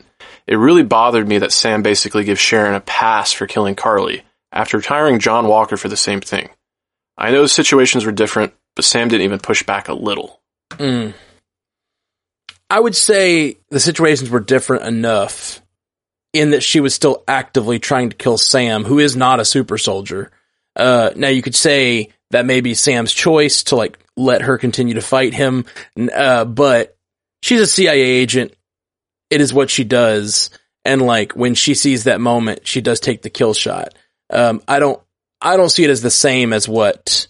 it 0.47 0.55
really 0.55 0.83
bothered 0.83 1.27
me 1.27 1.39
that 1.39 1.51
Sam 1.51 1.81
basically 1.81 2.23
gives 2.23 2.39
Sharon 2.39 2.75
a 2.75 2.81
pass 2.81 3.31
for 3.31 3.47
killing 3.47 3.75
Karli 3.75 4.23
after 4.51 4.77
retiring 4.77 5.19
John 5.19 5.47
Walker 5.47 5.77
for 5.77 5.87
the 5.87 5.97
same 5.97 6.21
thing. 6.21 6.49
I 7.17 7.31
know 7.31 7.45
situations 7.45 8.05
were 8.05 8.11
different, 8.11 8.53
but 8.75 8.85
Sam 8.85 9.07
didn't 9.07 9.25
even 9.25 9.39
push 9.39 9.63
back 9.63 9.87
a 9.87 9.93
little. 9.93 10.41
Mm. 10.71 11.13
I 12.69 12.79
would 12.79 12.95
say 12.95 13.57
the 13.69 13.79
situations 13.79 14.29
were 14.29 14.39
different 14.39 14.85
enough 14.85 15.61
in 16.33 16.51
that 16.51 16.63
she 16.63 16.79
was 16.79 16.95
still 16.95 17.23
actively 17.27 17.79
trying 17.79 18.09
to 18.09 18.15
kill 18.15 18.37
Sam, 18.37 18.83
who 18.83 18.99
is 18.99 19.15
not 19.15 19.39
a 19.39 19.45
super 19.45 19.77
soldier. 19.77 20.31
Uh, 20.75 21.11
now 21.15 21.27
you 21.27 21.43
could 21.43 21.55
say 21.55 22.09
that 22.31 22.47
may 22.47 22.61
be 22.61 22.73
Sam's 22.73 23.13
choice 23.13 23.63
to 23.65 23.75
like 23.75 23.99
let 24.17 24.41
her 24.41 24.57
continue 24.57 24.95
to 24.95 25.01
fight 25.01 25.33
him, 25.33 25.65
uh, 26.13 26.45
but 26.45 26.97
she's 27.43 27.61
a 27.61 27.67
CIA 27.67 28.01
agent. 28.01 28.55
It 29.29 29.41
is 29.41 29.53
what 29.53 29.69
she 29.69 29.83
does, 29.83 30.49
and 30.85 31.01
like 31.01 31.33
when 31.33 31.55
she 31.55 31.73
sees 31.73 32.03
that 32.05 32.21
moment, 32.21 32.67
she 32.67 32.81
does 32.81 32.99
take 32.99 33.21
the 33.21 33.29
kill 33.29 33.53
shot. 33.53 33.93
Um, 34.29 34.61
I 34.67 34.79
don't, 34.79 35.01
I 35.41 35.57
don't 35.57 35.69
see 35.69 35.83
it 35.83 35.89
as 35.89 36.01
the 36.01 36.11
same 36.11 36.53
as 36.53 36.67
what 36.67 37.27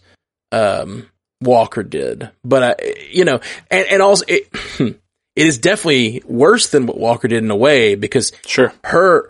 um, 0.51 1.07
Walker 1.41 1.83
did, 1.83 2.29
but 2.43 2.63
I, 2.63 2.93
you 3.09 3.25
know, 3.25 3.39
and, 3.71 3.87
and 3.89 4.01
also 4.01 4.25
it, 4.27 4.47
it 4.79 4.97
is 5.35 5.57
definitely 5.57 6.21
worse 6.25 6.69
than 6.69 6.85
what 6.85 6.99
Walker 6.99 7.27
did 7.27 7.43
in 7.43 7.51
a 7.51 7.55
way 7.55 7.95
because 7.95 8.31
Sure. 8.45 8.73
her 8.83 9.29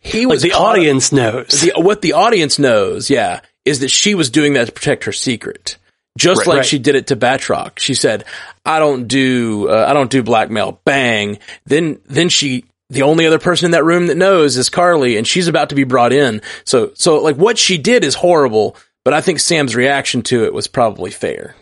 he 0.00 0.26
Like 0.26 0.34
was 0.34 0.42
the 0.42 0.50
caught- 0.50 0.76
audience 0.76 1.12
knows. 1.12 1.48
the, 1.62 1.72
what 1.76 2.02
the 2.02 2.12
audience 2.12 2.58
knows, 2.58 3.08
yeah, 3.10 3.40
is 3.64 3.80
that 3.80 3.90
she 3.90 4.14
was 4.14 4.28
doing 4.30 4.52
that 4.54 4.66
to 4.66 4.72
protect 4.72 5.04
her 5.04 5.12
secret. 5.12 5.78
Just 6.18 6.40
Right. 6.40 6.46
like 6.48 6.56
Right. 6.58 6.66
she 6.66 6.78
did 6.78 6.94
it 6.94 7.08
to 7.08 7.16
Batroc. 7.16 7.78
She 7.78 7.94
said, 7.94 8.24
"I 8.64 8.78
don't 8.78 9.08
do, 9.08 9.68
uh, 9.68 9.86
I 9.88 9.92
don't 9.94 10.10
do 10.10 10.22
blackmail." 10.22 10.80
Bang. 10.84 11.38
Then, 11.66 11.98
then 12.06 12.28
she, 12.28 12.64
the 12.90 13.02
only 13.02 13.26
other 13.26 13.38
person 13.40 13.66
in 13.66 13.70
that 13.72 13.84
room 13.84 14.06
that 14.06 14.16
knows 14.16 14.56
is 14.56 14.68
Karli, 14.68 15.16
and 15.16 15.26
she's 15.26 15.48
about 15.48 15.70
to 15.70 15.74
be 15.74 15.84
brought 15.84 16.12
in. 16.12 16.40
So, 16.64 16.92
so 16.94 17.20
like 17.20 17.36
what 17.36 17.58
she 17.58 17.78
did 17.78 18.04
is 18.04 18.14
horrible, 18.14 18.76
but 19.04 19.12
I 19.12 19.20
think 19.20 19.40
Sam's 19.40 19.74
reaction 19.74 20.22
to 20.22 20.44
it 20.44 20.54
was 20.54 20.66
probably 20.68 21.10
fair. 21.10 21.56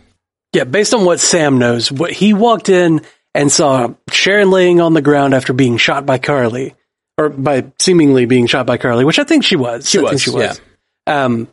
Yeah, 0.53 0.65
based 0.65 0.93
on 0.93 1.03
what 1.03 1.19
Sam 1.19 1.57
knows, 1.57 1.91
what 1.91 2.11
he 2.11 2.33
walked 2.33 2.69
in 2.69 3.01
and 3.33 3.51
saw 3.51 3.95
Sharon 4.11 4.51
laying 4.51 4.79
on 4.81 4.93
the 4.93 5.01
ground 5.01 5.33
after 5.33 5.51
being 5.51 5.77
shot 5.77 6.05
by 6.05 6.19
Karli, 6.19 6.75
or 7.17 7.29
by 7.29 7.65
seemingly 7.79 8.25
being 8.25 8.45
shot 8.45 8.67
by 8.67 8.77
Karli, 8.77 9.03
which 9.03 9.17
I 9.17 9.23
think 9.23 9.43
she 9.43 9.55
was. 9.55 9.89
She 9.89 9.97
I 9.97 10.01
was, 10.03 10.21
she 10.21 10.29
was. 10.29 10.61
Um, 11.07 11.47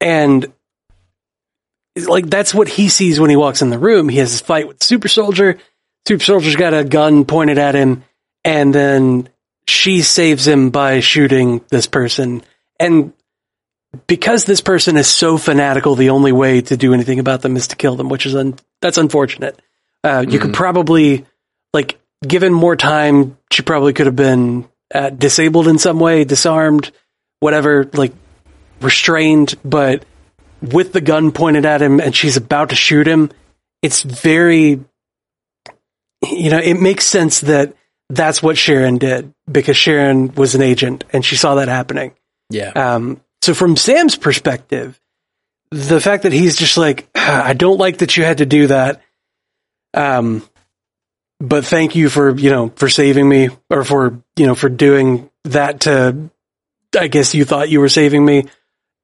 and 0.00 0.52
like 2.06 2.28
that's 2.28 2.54
what 2.54 2.68
he 2.68 2.88
sees 2.88 3.18
when 3.18 3.30
he 3.30 3.36
walks 3.36 3.62
in 3.62 3.70
the 3.70 3.78
room. 3.78 4.08
He 4.08 4.18
has 4.18 4.32
this 4.32 4.40
fight 4.40 4.68
with 4.68 4.82
Super 4.82 5.08
Soldier. 5.08 5.58
Super 6.06 6.22
Soldier's 6.24 6.56
got 6.56 6.74
a 6.74 6.84
gun 6.84 7.24
pointed 7.24 7.58
at 7.58 7.74
him, 7.74 8.04
and 8.44 8.74
then 8.74 9.28
she 9.66 10.00
saves 10.02 10.46
him 10.46 10.70
by 10.70 11.00
shooting 11.00 11.62
this 11.68 11.86
person. 11.86 12.42
And 12.80 13.12
because 14.06 14.44
this 14.44 14.60
person 14.60 14.96
is 14.96 15.06
so 15.06 15.36
fanatical, 15.36 15.94
the 15.94 16.10
only 16.10 16.32
way 16.32 16.60
to 16.62 16.76
do 16.76 16.94
anything 16.94 17.18
about 17.18 17.42
them 17.42 17.56
is 17.56 17.68
to 17.68 17.76
kill 17.76 17.96
them, 17.96 18.08
which 18.08 18.26
is 18.26 18.34
un- 18.34 18.54
that's 18.80 18.98
unfortunate. 18.98 19.60
Uh, 20.04 20.24
You 20.26 20.38
could 20.38 20.54
probably, 20.54 21.26
like, 21.72 21.98
given 22.26 22.52
more 22.52 22.76
time, 22.76 23.36
she 23.52 23.62
probably 23.62 23.92
could 23.92 24.06
have 24.06 24.16
been 24.16 24.66
uh, 24.94 25.10
disabled 25.10 25.68
in 25.68 25.78
some 25.78 26.00
way, 26.00 26.24
disarmed, 26.24 26.90
whatever, 27.40 27.88
like 27.92 28.12
restrained. 28.80 29.54
But 29.64 30.04
with 30.60 30.92
the 30.92 31.00
gun 31.00 31.32
pointed 31.32 31.64
at 31.64 31.82
him, 31.82 32.00
and 32.00 32.14
she's 32.14 32.36
about 32.36 32.70
to 32.70 32.76
shoot 32.76 33.06
him, 33.06 33.30
it's 33.82 34.02
very, 34.02 34.80
you 36.26 36.50
know, 36.50 36.58
it 36.58 36.80
makes 36.80 37.06
sense 37.06 37.40
that 37.42 37.74
that's 38.08 38.42
what 38.42 38.58
Sharon 38.58 38.98
did 38.98 39.32
because 39.50 39.76
Sharon 39.76 40.34
was 40.34 40.54
an 40.54 40.62
agent 40.62 41.04
and 41.12 41.24
she 41.24 41.36
saw 41.36 41.56
that 41.56 41.68
happening. 41.68 42.14
Yeah. 42.50 42.70
Um, 42.70 43.20
so 43.42 43.54
from 43.54 43.76
Sam's 43.76 44.16
perspective, 44.16 45.00
the 45.70 46.00
fact 46.00 46.22
that 46.22 46.32
he's 46.32 46.56
just 46.56 46.76
like, 46.76 47.08
"Ah, 47.14 47.44
I 47.44 47.52
don't 47.52 47.78
like 47.78 47.98
that 47.98 48.16
you 48.16 48.24
had 48.24 48.38
to 48.38 48.46
do 48.46 48.68
that. 48.68 49.02
Um, 49.94 50.42
but 51.40 51.64
thank 51.64 51.94
you 51.94 52.08
for, 52.08 52.34
you 52.36 52.50
know, 52.50 52.72
for 52.76 52.88
saving 52.88 53.28
me 53.28 53.50
or 53.70 53.84
for, 53.84 54.20
you 54.36 54.46
know, 54.46 54.54
for 54.54 54.68
doing 54.68 55.30
that 55.44 55.80
to, 55.80 56.30
I 56.98 57.08
guess 57.08 57.34
you 57.34 57.44
thought 57.44 57.68
you 57.68 57.80
were 57.80 57.88
saving 57.88 58.24
me. 58.24 58.46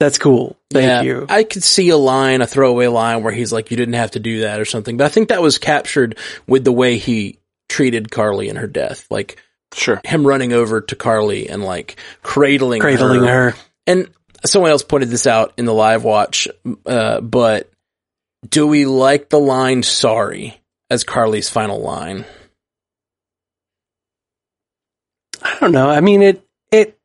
That's 0.01 0.19
cool. 0.19 0.57
Thank 0.71 0.87
yeah, 0.87 1.03
you. 1.03 1.27
I 1.29 1.45
could 1.45 1.63
see 1.63 1.89
a 1.91 1.97
line, 1.97 2.43
a 2.43 2.47
throwaway 2.47 2.89
line 2.89 3.23
where 3.23 3.33
he's 3.33 3.53
like, 3.53 3.71
you 3.71 3.77
didn't 3.77 3.95
have 3.95 4.13
to 4.13 4.21
do 4.21 4.41
that 4.41 4.61
or 4.61 4.65
something. 4.65 4.97
But 4.97 5.05
I 5.05 5.09
think 5.09 5.29
that 5.29 5.41
was 5.41 5.59
captured 5.59 6.19
with 6.47 6.65
the 6.65 6.73
way 6.73 6.99
he 6.99 7.39
treated 7.69 8.11
Karli 8.11 8.49
in 8.49 8.57
her 8.57 8.67
death. 8.67 9.07
Like 9.11 9.43
Sure. 9.73 10.01
him 10.05 10.27
running 10.27 10.53
over 10.53 10.81
to 10.81 10.97
Karli 10.97 11.49
and 11.49 11.65
like 11.65 11.97
cradling, 12.23 12.81
Cradling 12.81 13.25
her. 13.25 13.55
And 13.87 14.11
someone 14.45 14.71
else 14.71 14.83
pointed 14.83 15.11
this 15.11 15.27
out 15.27 15.55
in 15.57 15.65
the 15.65 15.75
live 15.75 16.05
watch, 16.05 16.49
uh, 16.87 17.21
but 17.21 17.71
do 18.49 18.67
we 18.67 18.87
like 18.87 19.29
the 19.29 19.39
line 19.39 19.83
sorry 19.83 20.61
as 20.91 21.05
Karli's 21.05 21.49
final 21.49 21.81
line? 21.81 22.25
I 25.43 25.59
don't 25.61 25.73
know. 25.73 25.89
I 25.89 26.01
mean, 26.01 26.23
it, 26.23 26.47
it, 26.71 26.99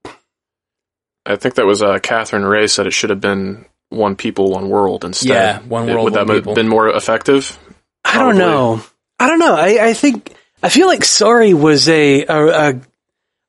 I 1.30 1.36
think 1.36 1.56
that 1.56 1.66
was 1.66 1.82
uh, 1.82 2.00
Catherine 2.00 2.44
Ray 2.44 2.68
said 2.68 2.88
it 2.88 2.92
should 2.92 3.12
have 3.12 3.22
been 3.22 3.66
one 3.90 4.16
people, 4.16 4.52
one 4.52 4.70
world 4.70 5.06
instead. 5.06 5.30
Yeah, 5.30 5.60
one 5.60 5.88
It- 5.88 5.94
world, 5.94 6.06
Would 6.06 6.14
that 6.16 6.28
have 6.28 6.56
been 6.56 6.68
more 6.68 6.90
effective? 6.90 7.58
I 8.04 8.18
don't 8.18 8.38
know. 8.38 8.82
I 9.20 9.28
don't 9.28 9.40
know. 9.40 9.56
I, 9.56 9.90
I 9.90 9.94
think 9.94 10.34
I 10.64 10.70
feel 10.70 10.88
like 10.88 11.04
sorry 11.06 11.54
was 11.54 11.88
a, 11.88 12.26
a 12.26 12.70
a 12.70 12.82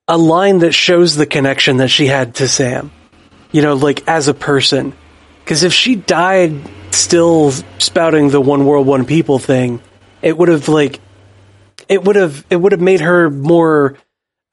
a 0.09 0.17
line 0.17 0.59
that 0.59 0.73
shows 0.73 1.15
the 1.15 1.25
connection 1.25 1.77
that 1.77 1.87
she 1.89 2.05
had 2.05 2.35
to 2.35 2.47
Sam. 2.47 2.91
You 3.51 3.61
know, 3.61 3.73
like 3.73 4.07
as 4.07 4.27
a 4.27 4.33
person. 4.33 4.93
Because 5.43 5.63
if 5.63 5.73
she 5.73 5.95
died 5.95 6.53
still 6.91 7.51
spouting 7.79 8.29
the 8.29 8.39
one 8.39 8.65
world, 8.65 8.85
one 8.85 9.05
people 9.05 9.39
thing, 9.39 9.81
it 10.21 10.37
would 10.37 10.49
have 10.49 10.69
like 10.69 10.99
it 11.89 12.03
would 12.03 12.15
have 12.15 12.45
it 12.49 12.57
would 12.57 12.73
have 12.73 12.81
made 12.81 13.01
her 13.01 13.29
more. 13.29 13.97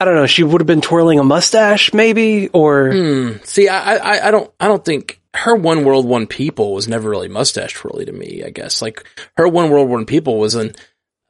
I 0.01 0.05
don't 0.05 0.15
know. 0.15 0.27
She 0.27 0.45
would 0.45 0.61
have 0.61 0.67
been 0.67 0.81
twirling 0.81 1.19
a 1.19 1.25
mustache, 1.25 1.93
maybe, 1.93 2.49
or 2.49 2.93
Hmm. 2.93 3.31
See, 3.45 3.69
I, 3.69 3.97
I, 3.97 4.29
I 4.29 4.31
don't, 4.31 4.51
I 4.61 4.69
don't 4.69 4.85
think 4.85 5.21
her 5.35 5.55
one 5.57 5.85
world, 5.85 6.07
one 6.07 6.27
people 6.27 6.73
was 6.73 6.87
never 6.89 7.11
really 7.11 7.29
mustache 7.29 7.75
twirly 7.75 8.05
to 8.05 8.13
me. 8.13 8.43
I 8.45 8.51
guess 8.51 8.81
like 8.81 9.05
her 9.37 9.49
one 9.49 9.71
world, 9.71 9.89
one 9.89 10.07
people 10.07 10.39
was 10.39 10.55
an 10.55 10.75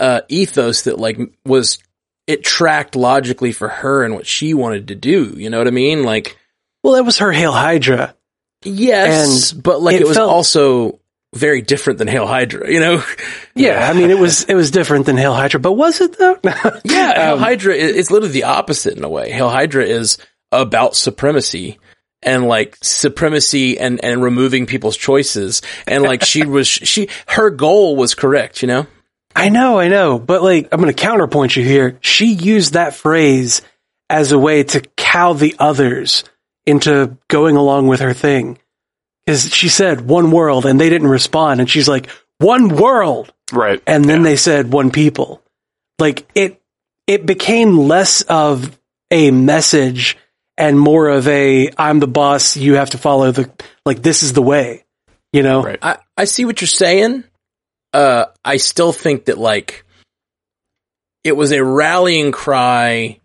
uh, 0.00 0.20
ethos 0.28 0.82
that 0.82 0.98
like 0.98 1.18
was 1.46 1.78
it 2.26 2.44
tracked 2.44 2.94
logically 2.94 3.52
for 3.52 3.68
her 3.68 4.04
and 4.04 4.14
what 4.14 4.26
she 4.26 4.52
wanted 4.54 4.88
to 4.88 4.94
do. 4.94 5.34
You 5.36 5.48
know 5.50 5.58
what 5.58 5.66
I 5.66 5.70
mean? 5.70 6.02
Like, 6.04 6.36
well, 6.84 6.92
that 6.94 7.04
was 7.04 7.18
her 7.18 7.32
Hail 7.32 7.52
Hydra. 7.52 8.14
yes, 8.64 9.52
And 9.52 9.62
but 9.62 9.80
like 9.80 9.96
it, 9.96 10.02
it 10.02 10.08
was 10.08 10.16
felt- 10.16 10.30
also 10.30 10.97
very 11.34 11.60
different 11.62 11.98
than 11.98 12.08
Hail 12.08 12.26
Hydra. 12.26 12.70
You 12.70 12.80
know? 12.80 13.02
Yeah, 13.54 13.90
I 13.90 13.92
mean, 13.92 14.10
it 14.10 14.18
was 14.18 14.44
it 14.44 14.54
was 14.54 14.70
different 14.70 15.06
than 15.06 15.16
Hail 15.16 15.34
Hydra, 15.34 15.58
but 15.58 15.72
was 15.72 16.00
it 16.00 16.16
though? 16.16 16.38
Yeah, 16.84 17.12
Hail 17.14 17.34
Um, 17.34 17.38
Hydra 17.40 17.74
is 17.74 17.96
it's 17.96 18.10
literally 18.10 18.32
the 18.32 18.44
opposite 18.44 18.96
in 18.96 19.02
a 19.02 19.08
way. 19.08 19.32
Hail 19.32 19.48
Hydra 19.48 19.84
is 19.84 20.16
about 20.52 20.94
supremacy 20.94 21.78
and 22.22 22.44
like 22.46 22.78
supremacy 22.82 23.78
and 23.80 24.02
and 24.04 24.22
removing 24.22 24.66
people's 24.66 24.96
choices 24.96 25.60
and 25.88 26.04
like 26.04 26.24
she 26.24 26.46
was 26.56 26.68
she 26.68 27.08
her 27.26 27.50
goal 27.50 27.96
was 27.96 28.14
correct, 28.14 28.62
you 28.62 28.68
know? 28.68 28.86
I 29.34 29.48
know, 29.50 29.78
I 29.78 29.88
know, 29.88 30.18
but 30.18 30.42
like, 30.42 30.68
I'm 30.72 30.80
going 30.80 30.92
to 30.92 31.00
counterpoint 31.02 31.54
you 31.56 31.64
here. 31.64 31.98
She 32.00 32.32
used 32.32 32.72
that 32.74 32.94
phrase 32.94 33.62
as 34.10 34.32
a 34.32 34.38
way 34.38 34.64
to 34.64 34.80
cow 34.96 35.32
the 35.32 35.54
others 35.58 36.24
into 36.66 37.16
going 37.28 37.56
along 37.56 37.86
with 37.88 38.00
her 38.00 38.12
thing. 38.14 38.58
Because 39.28 39.52
she 39.52 39.68
said 39.68 40.00
one 40.00 40.30
world 40.30 40.64
and 40.64 40.80
they 40.80 40.88
didn't 40.88 41.08
respond. 41.08 41.60
And 41.60 41.68
she's 41.68 41.86
like, 41.86 42.08
one 42.38 42.68
world. 42.68 43.30
Right. 43.52 43.82
And 43.86 44.02
then 44.02 44.22
they 44.22 44.36
said 44.36 44.72
one 44.72 44.90
people. 44.90 45.42
Like 45.98 46.26
it, 46.34 46.62
it 47.06 47.26
became 47.26 47.76
less 47.76 48.22
of 48.22 48.78
a 49.10 49.30
message 49.30 50.16
and 50.56 50.80
more 50.80 51.08
of 51.08 51.28
a, 51.28 51.68
I'm 51.76 52.00
the 52.00 52.06
boss. 52.06 52.56
You 52.56 52.76
have 52.76 52.88
to 52.90 52.98
follow 52.98 53.30
the, 53.30 53.50
like, 53.84 54.00
this 54.00 54.22
is 54.22 54.32
the 54.32 54.40
way, 54.40 54.86
you 55.34 55.42
know? 55.42 55.62
Right. 55.62 55.78
I 55.82 55.98
I 56.16 56.24
see 56.24 56.46
what 56.46 56.62
you're 56.62 56.68
saying. 56.68 57.24
Uh 57.92 58.24
I 58.42 58.56
still 58.56 58.92
think 58.92 59.26
that 59.26 59.36
like 59.36 59.84
it 61.22 61.36
was 61.36 61.52
a 61.52 61.62
rallying 61.62 62.32
cry 62.32 63.20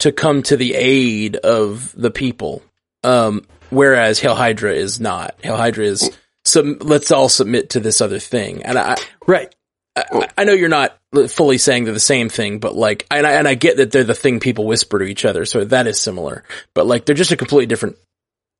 to 0.00 0.12
come 0.12 0.42
to 0.42 0.58
the 0.58 0.74
aid 0.74 1.36
of 1.36 1.94
the 1.96 2.10
people. 2.10 2.62
Um 3.02 3.46
whereas 3.72 4.20
Hail 4.20 4.34
Hydra 4.34 4.72
is 4.72 5.00
not. 5.00 5.34
Hail 5.42 5.56
Hydra 5.56 5.84
is 5.84 6.10
sub- 6.44 6.82
let's 6.82 7.10
all 7.10 7.28
submit 7.28 7.70
to 7.70 7.80
this 7.80 8.00
other 8.00 8.18
thing. 8.18 8.62
And 8.62 8.78
I, 8.78 8.96
Right. 9.26 9.52
I, 9.96 10.28
I 10.38 10.44
know 10.44 10.52
you're 10.52 10.68
not 10.68 10.96
fully 11.28 11.58
saying 11.58 11.84
they're 11.84 11.92
the 11.92 12.00
same 12.00 12.28
thing, 12.28 12.58
but 12.58 12.74
like, 12.74 13.06
and 13.10 13.26
I, 13.26 13.32
and 13.32 13.46
I 13.46 13.54
get 13.54 13.76
that 13.76 13.90
they're 13.90 14.04
the 14.04 14.14
thing 14.14 14.40
people 14.40 14.66
whisper 14.66 14.98
to 14.98 15.04
each 15.04 15.24
other, 15.24 15.44
so 15.44 15.64
that 15.64 15.86
is 15.86 16.00
similar. 16.00 16.44
But 16.74 16.86
like, 16.86 17.04
they're 17.04 17.14
just 17.14 17.32
a 17.32 17.36
completely 17.36 17.66
different 17.66 17.96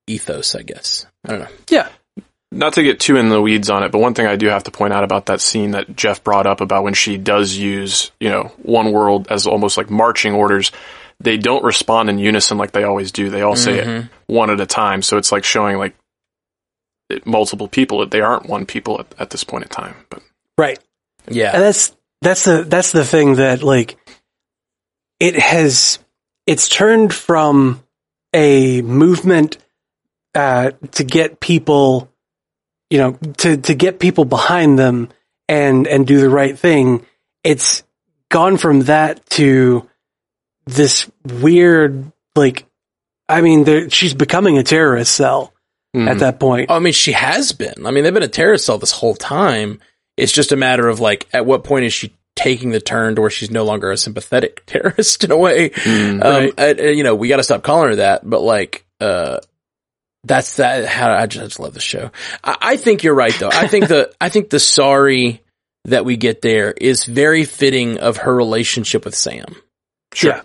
ethos, 0.07 0.55
I 0.55 0.63
guess. 0.63 1.07
I 1.25 1.31
don't 1.31 1.41
know. 1.41 1.49
Yeah. 1.71 1.89
Not 2.51 2.75
to 2.75 2.83
get 2.83 3.01
too 3.01 3.17
in 3.17 3.31
the 3.31 3.41
weeds 3.41 3.71
on 3.71 3.83
it, 3.83 3.93
but 3.93 4.01
one 4.01 4.13
thing 4.13 4.27
I 4.27 4.37
do 4.37 4.49
have 4.49 4.65
to 4.65 4.71
point 4.71 4.93
out 4.93 5.05
about 5.05 5.27
that 5.27 5.41
scene 5.41 5.71
that 5.71 5.97
Jeff 5.97 6.23
brought 6.23 6.47
up 6.47 6.61
about 6.61 6.85
when 6.85 6.93
she 6.93 7.17
does 7.17 7.57
use, 7.57 8.13
you 8.21 8.29
know, 8.29 8.53
one 8.59 8.93
world 8.93 9.29
as 9.31 9.47
almost 9.47 9.79
like 9.79 9.89
marching 9.91 10.35
orders, 10.35 10.71
they 11.21 11.37
don't 11.37 11.65
respond 11.65 12.11
in 12.11 12.19
unison 12.19 12.59
like 12.59 12.73
they 12.73 12.85
always 12.85 13.13
do. 13.13 13.31
They 13.31 13.43
all 13.43 13.57
say 13.57 13.79
it 13.79 14.07
one 14.27 14.51
at 14.51 14.61
a 14.61 14.67
time. 14.67 15.03
So 15.03 15.17
it's 15.19 15.33
like 15.33 15.45
showing 15.45 15.79
like 15.79 15.95
it- 17.09 17.27
multiple 17.27 17.69
people 17.69 18.01
that 18.01 18.11
they 18.11 18.21
aren't 18.21 18.47
one 18.47 18.67
people 18.67 19.01
at, 19.01 19.07
at 19.19 19.31
this 19.31 19.45
point 19.45 19.65
in 19.65 19.69
time. 19.69 19.95
But 20.11 20.23
Right. 20.59 20.79
Yeah. 21.29 21.53
And 21.55 21.63
that's 21.63 21.95
that's 22.21 22.45
the 22.45 22.65
that's 22.65 22.93
the 22.93 23.05
thing 23.05 23.37
that 23.37 23.63
like 23.63 23.97
it 25.21 25.39
has 25.39 25.99
it's 26.47 26.69
turned 26.69 27.15
from 27.15 27.83
a 28.35 28.83
movement 28.83 29.59
uh, 30.35 30.73
to 30.93 31.05
get 31.05 31.41
people 31.41 32.11
you 32.91 32.99
know 32.99 33.13
to 33.39 33.57
to 33.57 33.75
get 33.75 33.99
people 34.01 34.25
behind 34.25 34.79
them 34.79 35.09
and 35.49 35.87
and 35.87 36.07
do 36.07 36.21
the 36.21 36.31
right 36.31 36.59
thing 36.59 37.05
it's 37.45 37.83
gone 38.31 38.57
from 38.57 38.81
that 38.81 39.25
to 39.31 39.89
this 40.67 41.11
weird 41.25 42.11
like 42.37 42.65
i 43.29 43.41
mean 43.41 43.65
there, 43.65 43.91
she's 43.91 44.15
becoming 44.15 44.59
a 44.59 44.63
terrorist 44.63 45.15
cell 45.15 45.53
Mhm. 45.95 46.09
at 46.09 46.19
that 46.21 46.41
point 46.41 46.71
I 46.71 46.79
mean, 46.79 46.95
she 46.95 47.13
has 47.13 47.53
been. 47.53 47.85
I 47.85 47.91
mean, 47.91 48.03
they've 48.03 48.15
been 48.15 48.23
a 48.23 48.27
terrorist 48.29 48.65
cell 48.65 48.79
this 48.79 48.93
whole 48.93 49.15
time. 49.15 49.79
It's 50.17 50.33
just 50.33 50.51
a 50.51 50.57
matter 50.57 50.89
of 50.89 51.01
like, 51.01 51.29
at 51.35 51.45
what 51.45 51.65
point 51.65 51.85
is 51.85 51.93
she 51.93 52.17
taking 52.35 52.71
the 52.71 52.81
turn 52.81 53.15
to 53.15 53.21
where 53.21 53.29
she's 53.29 53.51
no 53.51 53.65
longer 53.67 53.91
a 53.91 53.99
sympathetic 53.99 54.63
terrorist 54.67 55.23
in 55.23 55.31
a 55.31 55.37
way. 55.37 55.69
Mm, 55.69 56.25
um, 56.25 56.33
right. 56.45 56.55
and- 56.57 56.81
and, 56.81 56.97
you 56.97 57.05
know, 57.05 57.15
we 57.15 57.29
got 57.29 57.37
to 57.37 57.43
stop 57.43 57.63
calling 57.63 57.91
her 57.91 57.97
that. 57.97 58.23
But 58.29 58.41
like, 58.41 58.87
uh, 59.03 59.41
that's 60.25 60.57
that. 60.57 60.87
How 60.87 61.13
I 61.13 61.27
just, 61.27 61.43
I 61.43 61.47
just 61.49 61.61
love 61.61 61.75
the 61.75 61.81
show. 61.81 62.11
I, 62.43 62.57
I 62.63 62.77
think 62.79 63.03
you're 63.03 63.13
right 63.15 63.35
though. 63.39 63.51
I 63.53 63.67
think 63.67 63.89
the 63.89 64.11
I 64.21 64.31
think 64.31 64.49
the 64.49 64.61
sorry 64.61 65.43
that 65.85 66.07
we 66.07 66.17
get 66.17 66.41
there 66.41 66.73
is 66.73 67.05
very 67.05 67.45
fitting 67.45 67.99
of 67.99 68.17
her 68.17 68.35
relationship 68.35 69.05
with 69.05 69.15
Sam. 69.15 69.57
Sure. 70.15 70.37
Yeah. 70.37 70.43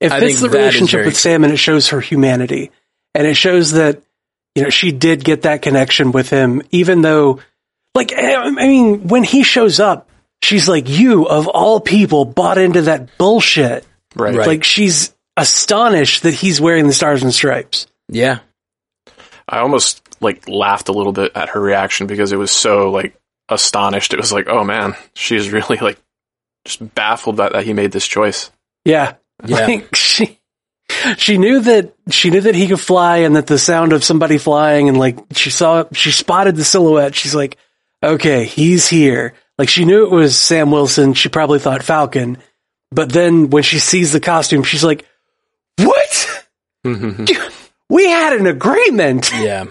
It 0.00 0.12
I 0.12 0.20
fits 0.20 0.40
the 0.40 0.48
relationship 0.48 1.04
with 1.04 1.16
Sam 1.16 1.44
and 1.44 1.52
it 1.52 1.58
shows 1.58 1.88
her 1.88 2.00
humanity. 2.00 2.70
And 3.14 3.26
it 3.26 3.34
shows 3.34 3.72
that, 3.72 4.02
you 4.54 4.62
know, 4.62 4.70
she 4.70 4.92
did 4.92 5.24
get 5.24 5.42
that 5.42 5.62
connection 5.62 6.12
with 6.12 6.30
him, 6.30 6.62
even 6.70 7.02
though, 7.02 7.40
like, 7.94 8.12
I 8.12 8.34
I 8.34 8.50
mean, 8.50 9.08
when 9.08 9.24
he 9.24 9.42
shows 9.42 9.80
up, 9.80 10.08
she's 10.42 10.68
like, 10.68 10.88
you 10.88 11.26
of 11.26 11.48
all 11.48 11.80
people 11.80 12.24
bought 12.24 12.58
into 12.58 12.82
that 12.82 13.18
bullshit. 13.18 13.84
Right. 14.14 14.34
Right. 14.34 14.46
Like, 14.46 14.64
she's 14.64 15.14
astonished 15.36 16.24
that 16.24 16.34
he's 16.34 16.60
wearing 16.60 16.86
the 16.86 16.92
stars 16.92 17.22
and 17.22 17.34
stripes. 17.34 17.86
Yeah, 18.08 18.40
I 19.48 19.60
almost 19.60 20.02
like 20.20 20.48
laughed 20.48 20.88
a 20.88 20.92
little 20.92 21.12
bit 21.12 21.32
at 21.34 21.50
her 21.50 21.60
reaction 21.60 22.06
because 22.06 22.32
it 22.32 22.38
was 22.38 22.50
so 22.50 22.90
like 22.90 23.18
astonished. 23.48 24.12
It 24.12 24.20
was 24.20 24.32
like, 24.32 24.48
oh 24.48 24.64
man, 24.64 24.94
she's 25.14 25.50
really 25.52 25.78
like 25.78 25.98
just 26.64 26.94
baffled 26.94 27.38
that, 27.38 27.52
that 27.52 27.64
he 27.64 27.72
made 27.72 27.92
this 27.92 28.06
choice. 28.06 28.50
Yeah. 28.84 29.14
Yeah. 29.44 29.66
Like, 29.66 29.94
she, 29.94 30.38
she 31.16 31.38
knew 31.38 31.60
that, 31.60 31.94
she 32.10 32.30
knew 32.30 32.40
that 32.40 32.54
he 32.54 32.66
could 32.66 32.80
fly 32.80 33.18
and 33.18 33.36
that 33.36 33.46
the 33.46 33.58
sound 33.58 33.92
of 33.92 34.04
somebody 34.04 34.38
flying 34.38 34.88
and 34.88 34.98
like, 34.98 35.18
she 35.32 35.50
saw, 35.50 35.84
she 35.92 36.10
spotted 36.10 36.56
the 36.56 36.64
silhouette. 36.64 37.14
She's 37.14 37.34
like, 37.34 37.56
okay, 38.02 38.44
he's 38.44 38.88
here. 38.88 39.34
Like, 39.58 39.68
she 39.68 39.84
knew 39.84 40.04
it 40.04 40.12
was 40.12 40.36
Sam 40.36 40.70
Wilson. 40.70 41.14
She 41.14 41.28
probably 41.28 41.58
thought 41.58 41.82
Falcon. 41.82 42.38
But 42.90 43.12
then 43.12 43.50
when 43.50 43.62
she 43.62 43.78
sees 43.78 44.12
the 44.12 44.20
costume, 44.20 44.62
she's 44.62 44.84
like, 44.84 45.04
what? 45.76 46.44
Mm-hmm. 46.86 47.24
We 47.90 48.06
had 48.06 48.34
an 48.34 48.46
agreement. 48.46 49.32
yeah. 49.38 49.64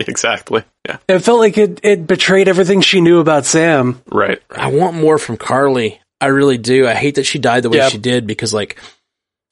exactly. 0.00 0.64
Yeah. 0.86 0.98
It 1.08 1.20
felt 1.20 1.38
like 1.38 1.56
it, 1.56 1.80
it 1.84 2.06
betrayed 2.06 2.48
everything 2.48 2.80
she 2.80 3.00
knew 3.00 3.20
about 3.20 3.46
Sam. 3.46 4.02
Right. 4.10 4.42
I 4.50 4.72
want 4.72 4.96
more 4.96 5.18
from 5.18 5.36
Karli. 5.36 6.00
I 6.20 6.26
really 6.26 6.58
do. 6.58 6.86
I 6.86 6.94
hate 6.94 7.14
that 7.16 7.24
she 7.26 7.38
died 7.38 7.62
the 7.62 7.70
way 7.70 7.78
Yeah. 7.78 7.88
she 7.88 7.98
did 7.98 8.26
because, 8.26 8.52
like, 8.52 8.78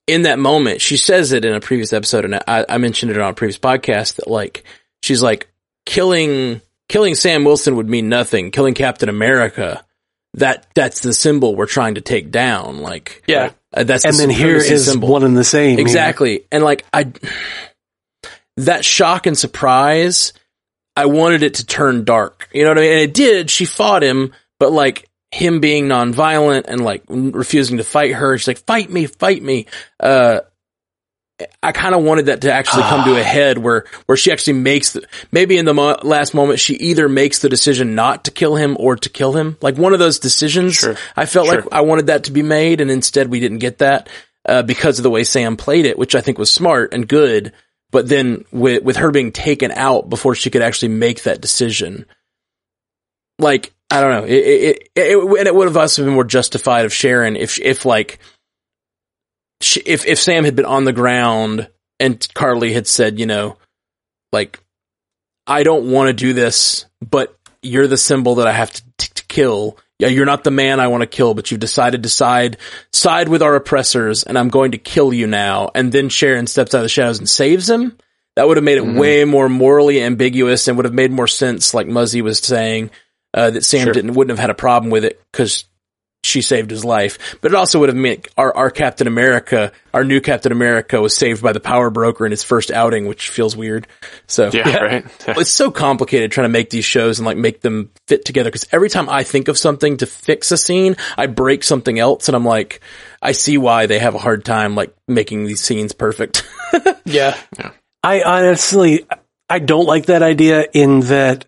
in 0.07 0.23
that 0.23 0.39
moment, 0.39 0.81
she 0.81 0.97
says 0.97 1.33
it 1.33 1.45
in 1.45 1.55
a 1.55 1.61
previous 1.61 1.93
episode, 1.93 2.25
and 2.25 2.35
I, 2.47 2.65
I 2.69 2.79
mentioned 2.79 3.11
it 3.13 3.19
on 3.19 3.31
a 3.31 3.35
previous 3.35 3.59
podcast 3.59 4.17
that, 4.17 4.29
like, 4.29 4.65
she's 5.03 5.23
like, 5.23 5.49
killing 5.85 6.61
killing 6.89 7.15
Sam 7.17 7.45
Wilson 7.45 7.77
would 7.77 7.89
mean 7.89 8.09
nothing. 8.09 8.51
Killing 8.53 8.75
Captain 8.75 9.09
America, 9.09 9.85
that 10.35 10.67
that's 10.75 11.01
the 11.01 11.13
symbol 11.13 11.55
we're 11.57 11.67
trying 11.67 11.97
to 11.97 12.01
take 12.01 12.31
down. 12.31 12.79
Like, 12.79 13.23
Yeah. 13.27 13.51
uh, 13.75 13.83
that's 13.85 14.05
And 14.05 14.15
the 14.15 14.19
then 14.19 14.31
here 14.31 14.57
is 14.57 14.85
symbol. 14.87 15.09
one 15.09 15.25
and 15.25 15.37
the 15.37 15.43
same. 15.45 15.71
here. 15.79 15.81
Exactly. 15.81 16.45
And 16.53 16.63
like 16.63 16.85
I 16.93 17.13
that 18.59 18.85
shock 18.85 19.27
and 19.27 19.37
surprise, 19.37 20.33
I 20.97 21.07
wanted 21.07 21.43
it 21.43 21.55
to 21.55 21.67
turn 21.67 22.05
dark. 22.05 22.49
You 22.53 22.63
know 22.65 22.71
what 22.71 22.79
I 22.79 22.83
mean? 22.83 22.93
And 22.93 23.01
it 23.01 23.15
did. 23.15 23.51
She 23.51 23.65
fought 23.65 24.03
him, 24.03 24.33
but 24.59 24.73
like 24.73 25.09
him 25.37 25.61
being 25.61 25.87
nonviolent 25.87 26.65
and 26.67 26.83
like 26.85 27.03
refusing 27.09 27.77
to 27.77 27.85
fight 27.85 28.13
her, 28.15 28.37
she's 28.39 28.49
like, 28.49 28.65
"Fight 28.67 28.91
me, 28.91 29.07
fight 29.07 29.43
me." 29.43 29.67
Uh 30.01 30.41
I 31.63 31.73
kind 31.73 31.95
of 31.95 32.03
wanted 32.03 32.27
that 32.27 32.41
to 32.43 32.53
actually 32.53 32.85
come 32.85 33.05
to 33.05 33.21
a 33.21 33.23
head 33.23 33.59
where 33.59 33.85
where 34.07 34.17
she 34.17 34.33
actually 34.33 34.55
makes 34.55 34.93
the 34.93 35.07
maybe 35.31 35.59
in 35.59 35.67
the 35.67 35.75
mo- 35.75 35.99
last 36.03 36.33
moment 36.33 36.61
she 36.61 36.75
either 36.77 37.11
makes 37.11 37.41
the 37.41 37.51
decision 37.51 37.95
not 37.95 38.25
to 38.25 38.31
kill 38.31 38.57
him 38.57 38.75
or 38.81 38.97
to 38.97 39.11
kill 39.11 39.35
him 39.35 39.59
like 39.61 39.77
one 39.77 39.93
of 39.93 39.99
those 39.99 40.19
decisions. 40.19 40.77
Sure. 40.77 40.97
I 41.15 41.27
felt 41.27 41.47
Sure. 41.49 41.57
like 41.61 41.65
I 41.73 41.83
wanted 41.83 42.07
that 42.07 42.25
to 42.25 42.33
be 42.33 42.43
made, 42.43 42.81
and 42.81 42.91
instead 42.91 43.29
we 43.29 43.39
didn't 43.41 43.59
get 43.59 43.79
that 43.79 44.09
uh, 44.49 44.63
because 44.63 44.99
of 44.99 45.03
the 45.03 45.11
way 45.11 45.25
Sam 45.25 45.59
played 45.59 45.85
it, 45.85 45.99
which 45.99 46.15
I 46.15 46.23
think 46.23 46.39
was 46.39 46.51
smart 46.51 46.95
and 46.95 47.07
good. 47.07 47.53
But 47.91 48.09
then 48.09 48.47
with 48.51 48.83
with 48.83 48.97
her 48.97 49.11
being 49.11 49.31
taken 49.31 49.73
out 49.73 50.09
before 50.09 50.35
she 50.35 50.49
could 50.49 50.63
actually 50.63 50.89
make 50.89 51.25
that 51.25 51.43
decision, 51.43 52.07
like 53.39 53.75
I 53.91 54.01
don't 54.01 54.11
know, 54.11 54.25
it 54.25 54.33
it, 54.33 54.89
it, 54.97 55.01
it 55.07 55.39
and 55.39 55.47
it 55.47 55.55
would 55.55 55.69
have 55.69 55.77
also 55.77 56.05
been 56.05 56.15
more 56.15 56.25
justified 56.25 56.85
of 56.85 56.93
Sharon 56.93 57.37
if 57.37 57.59
if 57.61 57.85
like 57.85 58.19
if 59.61 60.07
if 60.07 60.19
Sam 60.21 60.45
had 60.45 60.57
been 60.57 60.65
on 60.65 60.85
the 60.85 60.93
ground 60.93 61.69
and 62.01 62.27
Karli 62.35 62.73
had 62.73 62.87
said, 62.87 63.19
you 63.19 63.27
know, 63.27 63.57
like 64.33 64.61
I 65.47 65.63
don't 65.63 65.91
want 65.91 66.09
to 66.09 66.13
do 66.13 66.33
this, 66.33 66.87
but 67.01 67.37
you're 67.63 67.87
the 67.87 67.97
symbol 67.97 68.37
that 68.37 68.47
I 68.47 68.53
have 68.53 68.73
to, 68.73 68.83
t- 68.99 69.09
to 69.15 69.25
kill. 69.27 69.79
Yeah, 69.99 70.09
you're 70.09 70.27
not 70.27 70.45
the 70.45 70.51
man 70.51 70.79
I 70.79 70.89
want 70.89 71.03
to 71.03 71.07
kill, 71.07 71.33
but 71.33 71.51
you've 71.51 71.61
decided 71.61 72.03
to 72.03 72.09
side 72.11 72.59
side 72.93 73.29
with 73.29 73.41
our 73.43 73.55
oppressors, 73.55 74.25
and 74.25 74.37
I'm 74.39 74.49
going 74.51 74.73
to 74.73 74.79
kill 74.79 75.15
you 75.15 75.27
now. 75.27 75.71
And 75.75 75.91
then 75.91 76.11
Sharon 76.11 76.47
steps 76.47 76.75
out 76.75 76.79
of 76.79 76.83
the 76.85 76.89
shadows 76.91 77.19
and 77.19 77.29
saves 77.29 77.71
him. 77.71 77.97
That 78.35 78.47
would 78.47 78.59
have 78.59 78.65
made 78.65 78.77
it 78.77 78.85
Mhm. 78.85 78.99
way 78.99 79.25
more 79.25 79.49
morally 79.49 80.03
ambiguous 80.03 80.69
and 80.69 80.77
would 80.77 80.85
have 80.85 80.93
made 80.93 81.11
more 81.13 81.27
sense, 81.29 81.73
like 81.73 81.87
Muzzy 81.87 82.21
was 82.21 82.39
saying, 82.41 82.91
uh, 83.37 83.51
that 83.51 83.65
Sam 83.65 83.85
Sure. 83.85 83.93
didn't 83.93 84.15
wouldn't 84.15 84.37
have 84.37 84.41
had 84.43 84.51
a 84.51 84.55
problem 84.55 84.91
with 84.91 85.05
it 85.05 85.21
because 85.31 85.65
she 86.25 86.43
saved 86.43 86.73
his 86.73 86.85
life. 86.85 87.37
But 87.41 87.53
it 87.53 87.55
also 87.55 87.79
would 87.79 87.89
have 87.89 87.97
meant 87.97 88.27
our, 88.37 88.53
our 88.57 88.69
Captain 88.69 89.07
America, 89.07 89.71
our 89.95 90.03
new 90.03 90.21
Captain 90.21 90.51
America, 90.51 91.01
was 91.01 91.17
saved 91.17 91.41
by 91.41 91.53
the 91.53 91.61
power 91.61 91.89
broker 91.89 92.27
in 92.27 92.33
his 92.33 92.43
first 92.43 92.73
outing, 92.73 93.07
which 93.07 93.29
feels 93.29 93.57
weird. 93.57 93.87
So 94.27 94.51
Yeah. 94.53 94.77
Right. 94.79 95.07
it's 95.29 95.51
so 95.51 95.71
complicated 95.71 96.33
trying 96.33 96.47
to 96.47 96.53
make 96.53 96.71
these 96.71 96.85
shows 96.85 97.21
and 97.21 97.27
like 97.27 97.37
make 97.37 97.61
them 97.61 97.91
fit 98.09 98.25
together 98.25 98.49
because 98.51 98.67
every 98.73 98.89
time 98.89 99.09
I 99.09 99.23
think 99.23 99.47
of 99.47 99.57
something 99.57 99.99
to 99.99 100.07
fix 100.07 100.51
a 100.51 100.57
scene, 100.57 100.97
I 101.17 101.27
break 101.27 101.63
something 101.63 101.97
else 101.97 102.27
and 102.29 102.35
I'm 102.35 102.45
like, 102.45 102.81
I 103.23 103.31
see 103.31 103.57
why 103.57 103.87
they 103.87 104.01
have 104.01 104.17
a 104.17 104.19
hard 104.19 104.45
time 104.45 104.75
like 104.75 104.93
making 105.07 105.45
these 105.45 105.61
scenes 105.61 105.93
perfect. 105.93 106.43
Yeah. 107.05 107.37
Yeah. 107.57 107.71
I 108.03 108.23
honestly, 108.23 109.07
I 109.49 109.61
don't 109.61 109.87
like 109.87 110.07
that 110.07 110.23
idea 110.25 110.67
in 110.73 111.01
that 111.03 111.45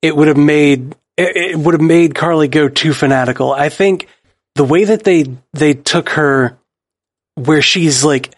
it 0.00 0.16
would 0.16 0.28
have 0.28 0.38
made, 0.38 0.94
it, 1.16 1.36
it 1.36 1.56
would 1.58 1.74
have 1.74 1.80
made 1.80 2.14
Karli 2.14 2.48
go 2.48 2.68
too 2.68 2.92
fanatical. 2.92 3.52
I 3.52 3.68
think 3.68 4.08
the 4.54 4.64
way 4.64 4.84
that 4.84 5.04
they, 5.04 5.24
they 5.52 5.74
took 5.74 6.10
her 6.10 6.58
where 7.34 7.62
she's 7.62 8.04
like 8.04 8.34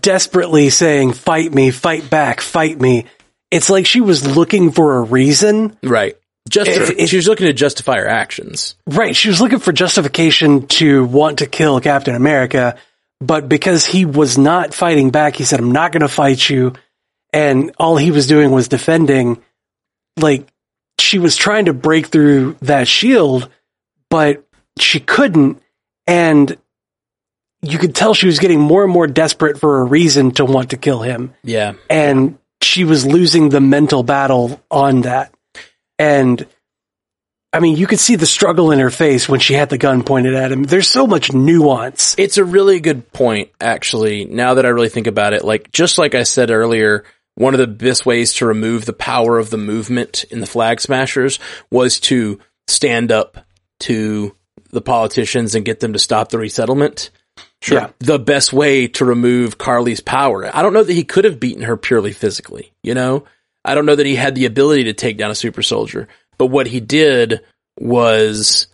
desperately 0.00 0.70
saying, 0.70 1.12
fight 1.12 1.52
me, 1.52 1.70
fight 1.70 2.08
back, 2.10 2.40
fight 2.40 2.80
me. 2.80 3.06
It's 3.50 3.70
like 3.70 3.86
she 3.86 4.00
was 4.00 4.26
looking 4.36 4.70
for 4.72 4.96
a 4.98 5.02
reason. 5.02 5.76
right. 5.82 6.16
Just 6.48 6.70
It- 6.70 6.98
it- 7.00 7.08
she 7.10 7.16
was 7.16 7.28
looking 7.28 7.46
to 7.46 7.52
justify 7.52 7.96
her 7.98 8.08
actions. 8.08 8.74
Right. 8.86 9.14
She 9.14 9.28
was 9.28 9.38
looking 9.40 9.58
for 9.58 9.70
justification 9.72 10.66
to 10.68 11.04
want 11.04 11.40
to 11.40 11.46
kill 11.46 11.78
Captain 11.80 12.14
America, 12.14 12.76
but 13.20 13.48
because 13.50 13.84
he 13.84 14.06
was 14.06 14.38
not 14.38 14.72
fighting 14.72 15.10
back, 15.10 15.36
he 15.36 15.44
said, 15.44 15.60
I'm 15.60 15.72
not 15.72 15.92
going 15.92 16.00
to 16.00 16.08
fight 16.08 16.48
you. 16.48 16.72
And 17.34 17.72
all 17.78 17.96
he 17.98 18.10
was 18.10 18.26
doing 18.26 18.50
was 18.50 18.68
defending. 18.68 19.42
Like, 20.18 20.48
she 20.98 21.18
was 21.18 21.36
trying 21.36 21.66
to 21.66 21.72
break 21.72 22.06
through 22.08 22.56
that 22.62 22.88
shield, 22.88 23.48
but 24.10 24.44
she 24.78 25.00
couldn't. 25.00 25.62
And 26.06 26.56
you 27.62 27.78
could 27.78 27.94
tell 27.94 28.14
she 28.14 28.26
was 28.26 28.38
getting 28.38 28.60
more 28.60 28.84
and 28.84 28.92
more 28.92 29.06
desperate 29.06 29.58
for 29.58 29.80
a 29.80 29.84
reason 29.84 30.30
to 30.32 30.44
want 30.44 30.70
to 30.70 30.76
kill 30.76 31.00
him 31.02 31.34
Yeah. 31.42 31.74
and 31.90 32.38
she 32.62 32.84
was 32.84 33.04
losing 33.04 33.48
the 33.50 33.60
mental 33.60 34.02
battle 34.02 34.60
on 34.70 35.02
that. 35.02 35.32
And 35.98 36.46
I 37.52 37.60
mean, 37.60 37.76
you 37.76 37.86
could 37.86 37.98
see 37.98 38.16
the 38.16 38.26
struggle 38.26 38.70
in 38.72 38.78
her 38.78 38.90
face 38.90 39.28
when 39.28 39.40
she 39.40 39.54
had 39.54 39.70
the 39.70 39.78
gun 39.78 40.02
pointed 40.04 40.34
at 40.34 40.52
him. 40.52 40.64
There's 40.64 40.88
so 40.88 41.06
much 41.06 41.32
nuance. 41.32 42.14
It's 42.18 42.36
a 42.36 42.44
really 42.44 42.78
good 42.78 43.10
point, 43.12 43.50
actually. 43.60 44.24
Now 44.26 44.54
that 44.54 44.66
I 44.66 44.68
really 44.68 44.90
think 44.90 45.06
about 45.06 45.32
it, 45.32 45.44
like 45.44 45.72
just 45.72 45.98
like 45.98 46.14
I 46.14 46.24
said 46.24 46.50
earlier, 46.50 47.04
one 47.38 47.54
of 47.54 47.58
the 47.58 47.68
best 47.68 48.04
ways 48.04 48.34
to 48.34 48.46
remove 48.46 48.84
the 48.84 48.92
power 48.92 49.38
of 49.38 49.48
the 49.48 49.56
movement 49.56 50.24
in 50.24 50.40
the 50.40 50.46
Flag 50.46 50.80
Smashers 50.80 51.38
was 51.70 52.00
to 52.00 52.40
stand 52.66 53.12
up 53.12 53.46
to 53.80 54.34
the 54.70 54.80
politicians 54.80 55.54
and 55.54 55.64
get 55.64 55.78
them 55.78 55.92
to 55.92 56.00
stop 56.00 56.30
the 56.30 56.38
resettlement. 56.38 57.10
Sure. 57.62 57.78
Yeah. 57.78 57.90
The 58.00 58.18
best 58.18 58.52
way 58.52 58.88
to 58.88 59.04
remove 59.04 59.56
Karli's 59.56 60.00
power. 60.00 60.54
I 60.54 60.62
don't 60.62 60.72
know 60.72 60.82
that 60.82 60.92
he 60.92 61.04
could 61.04 61.24
have 61.24 61.38
beaten 61.38 61.62
her 61.62 61.76
purely 61.76 62.12
physically, 62.12 62.72
you 62.82 62.94
know? 62.94 63.24
I 63.64 63.76
don't 63.76 63.86
know 63.86 63.96
that 63.96 64.06
he 64.06 64.16
had 64.16 64.34
the 64.34 64.46
ability 64.46 64.84
to 64.84 64.92
take 64.92 65.16
down 65.16 65.30
a 65.30 65.36
super 65.36 65.62
soldier, 65.62 66.08
but 66.38 66.46
what 66.46 66.66
he 66.66 66.80
did 66.80 67.40
was 67.78 68.66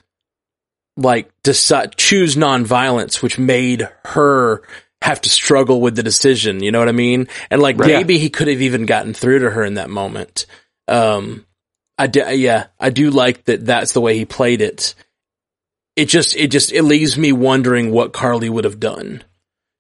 like 0.96 1.30
decide 1.42 1.96
choose 1.96 2.34
nonviolence, 2.34 3.22
which 3.22 3.38
made 3.38 3.88
her 4.06 4.62
have 5.04 5.20
to 5.20 5.28
struggle 5.28 5.80
with 5.82 5.94
the 5.96 6.02
decision. 6.02 6.62
You 6.62 6.72
know 6.72 6.78
what 6.78 6.88
I 6.88 6.92
mean? 6.92 7.28
And 7.50 7.60
like 7.60 7.78
Right. 7.78 7.88
maybe 7.88 8.16
he 8.18 8.30
could 8.30 8.48
have 8.48 8.62
even 8.62 8.86
gotten 8.86 9.12
through 9.12 9.40
to 9.40 9.50
her 9.50 9.62
in 9.62 9.74
that 9.74 9.90
moment. 9.90 10.46
Um, 10.88 11.44
I 11.98 12.06
d- 12.06 12.34
yeah, 12.36 12.66
I 12.80 12.88
do 12.90 13.10
like 13.10 13.44
that. 13.44 13.66
That's 13.66 13.92
the 13.92 14.00
way 14.00 14.16
he 14.16 14.24
played 14.24 14.62
it. 14.62 14.94
It 15.94 16.06
just, 16.06 16.34
it 16.36 16.48
just, 16.50 16.72
it 16.72 16.82
leaves 16.82 17.16
me 17.18 17.32
wondering 17.32 17.90
what 17.92 18.12
Karli 18.14 18.48
would 18.48 18.64
have 18.64 18.80
done. 18.80 19.22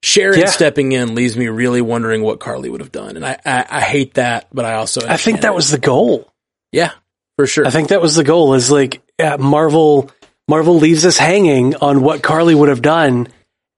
Sharon 0.02 0.38
Yeah. 0.38 0.46
stepping 0.46 0.92
in 0.92 1.14
leaves 1.14 1.36
me 1.38 1.48
really 1.48 1.80
wondering 1.80 2.22
what 2.22 2.38
Karli 2.38 2.68
would 2.68 2.80
have 2.82 2.92
done, 2.92 3.16
and 3.16 3.24
I, 3.24 3.38
I, 3.46 3.64
I 3.70 3.80
hate 3.80 4.14
that, 4.14 4.48
but 4.52 4.66
I 4.66 4.74
also, 4.74 5.00
I 5.08 5.16
think 5.16 5.40
that 5.40 5.52
it. 5.52 5.54
was 5.54 5.70
the 5.70 5.78
goal. 5.78 6.30
yeah, 6.70 6.90
for 7.38 7.46
sure. 7.46 7.66
I 7.66 7.70
think 7.70 7.88
that 7.88 8.02
was 8.02 8.14
the 8.14 8.22
goal 8.24 8.52
is 8.52 8.70
like 8.70 9.00
uh, 9.18 9.38
Marvel 9.38 10.10
Marvel 10.46 10.74
leaves 10.78 11.06
us 11.06 11.16
hanging 11.16 11.74
on 11.76 12.02
what 12.02 12.22
Karli 12.22 12.54
would 12.54 12.68
have 12.68 12.82
done, 12.82 13.28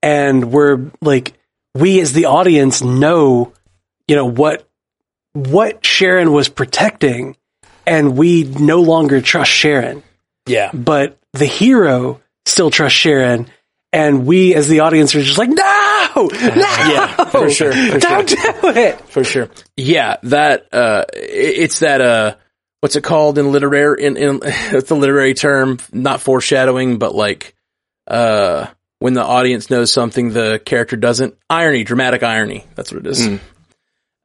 and 0.03 0.51
we're 0.51 0.91
like, 1.01 1.33
we 1.79 1.99
as 2.01 2.13
the 2.13 2.25
audience 2.25 2.81
know, 2.81 3.53
you 4.07 4.15
know 4.15 4.25
what 4.25 4.67
what 5.33 5.85
Sharon 5.85 6.31
was 6.31 6.49
protecting, 6.49 7.37
and 7.85 8.17
we 8.17 8.43
no 8.43 8.81
longer 8.81 9.21
trust 9.21 9.51
Sharon, 9.51 10.03
Yeah. 10.47 10.71
but 10.73 11.17
the 11.33 11.45
hero 11.45 12.21
still 12.45 12.71
trusts 12.71 12.97
Sharon. 12.97 13.47
And 13.93 14.25
we, 14.27 14.53
as 14.53 14.67
the 14.67 14.81
audience, 14.81 15.15
are 15.15 15.21
just 15.21 15.37
like, 15.37 15.47
no, 15.49 15.53
no, 16.15 16.27
Yeah, 16.33 17.07
for 17.25 17.49
sure, 17.49 17.71
for 17.71 17.99
don't 17.99 18.27
do 18.27 18.37
it. 18.63 18.99
For 19.09 19.23
sure. 19.23 19.49
Yeah, 19.77 20.17
that 20.23 20.73
uh 20.73 21.05
it's 21.13 21.79
that 21.79 22.01
uh 22.01 22.35
what's 22.81 22.95
it 22.97 23.03
called 23.03 23.37
in 23.37 23.51
literary 23.53 24.03
in, 24.03 24.17
in 24.17 24.39
it's 24.43 24.91
a 24.91 24.95
literary 24.95 25.35
term, 25.35 25.79
not 25.93 26.21
foreshadowing, 26.21 26.97
but 26.99 27.15
like 27.15 27.55
uh 28.07 28.67
when 28.99 29.13
the 29.13 29.23
audience 29.23 29.69
knows 29.69 29.91
something 29.91 30.29
the 30.31 30.61
character 30.63 30.95
doesn't. 30.95 31.35
Irony, 31.49 31.83
dramatic 31.83 32.23
irony. 32.23 32.65
That's 32.75 32.91
what 32.91 33.05
it 33.05 33.07
is. 33.07 33.27
Mm. 33.27 33.39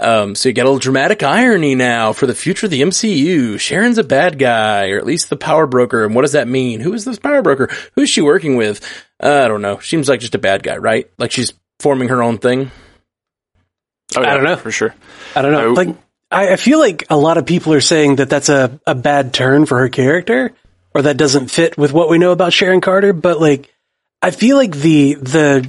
Um, 0.00 0.34
so 0.34 0.48
you 0.48 0.52
get 0.52 0.62
a 0.62 0.68
little 0.68 0.80
dramatic 0.80 1.22
irony 1.22 1.76
now 1.76 2.12
for 2.12 2.26
the 2.26 2.34
future 2.34 2.66
of 2.66 2.70
the 2.70 2.82
MCU. 2.82 3.60
Sharon's 3.60 3.98
a 3.98 4.02
bad 4.04 4.36
guy, 4.38 4.88
or 4.90 4.98
at 4.98 5.06
least 5.06 5.30
the 5.30 5.36
power 5.36 5.66
broker. 5.66 6.04
And 6.04 6.14
what 6.14 6.22
does 6.22 6.32
that 6.32 6.48
mean? 6.48 6.80
Who 6.80 6.92
is 6.92 7.04
this 7.04 7.20
power 7.20 7.40
broker? 7.42 7.68
Who's 7.94 8.10
she 8.10 8.20
working 8.20 8.56
with? 8.56 8.80
Uh, 9.22 9.42
I 9.44 9.48
don't 9.48 9.62
know. 9.62 9.78
Seems 9.78 10.08
like 10.08 10.18
just 10.18 10.34
a 10.34 10.38
bad 10.40 10.64
guy, 10.64 10.76
right? 10.78 11.08
Like 11.18 11.30
she's 11.30 11.52
forming 11.78 12.08
her 12.08 12.20
own 12.22 12.38
thing. 12.38 12.72
Oh, 14.16 14.22
I 14.22 14.34
don't 14.34 14.44
know. 14.44 14.56
for 14.56 14.70
sure. 14.70 14.94
I 15.36 15.42
don't 15.42 15.52
know. 15.52 15.70
I- 15.70 15.74
like, 15.84 15.96
I, 16.30 16.52
I 16.54 16.56
feel 16.56 16.78
like 16.78 17.04
a 17.10 17.16
lot 17.16 17.36
of 17.38 17.46
people 17.46 17.72
are 17.74 17.80
saying 17.80 18.16
that 18.16 18.28
that's 18.30 18.48
a, 18.48 18.80
a 18.86 18.94
bad 18.94 19.32
turn 19.34 19.66
for 19.66 19.78
her 19.78 19.88
character, 19.88 20.52
or 20.94 21.02
that 21.02 21.16
doesn't 21.16 21.48
fit 21.50 21.76
with 21.78 21.92
what 21.92 22.08
we 22.08 22.18
know 22.18 22.32
about 22.32 22.52
Sharon 22.52 22.80
Carter. 22.80 23.12
But 23.12 23.40
like, 23.40 23.72
I 24.22 24.30
feel 24.30 24.56
like 24.56 24.72
the 24.72 25.14
the 25.14 25.68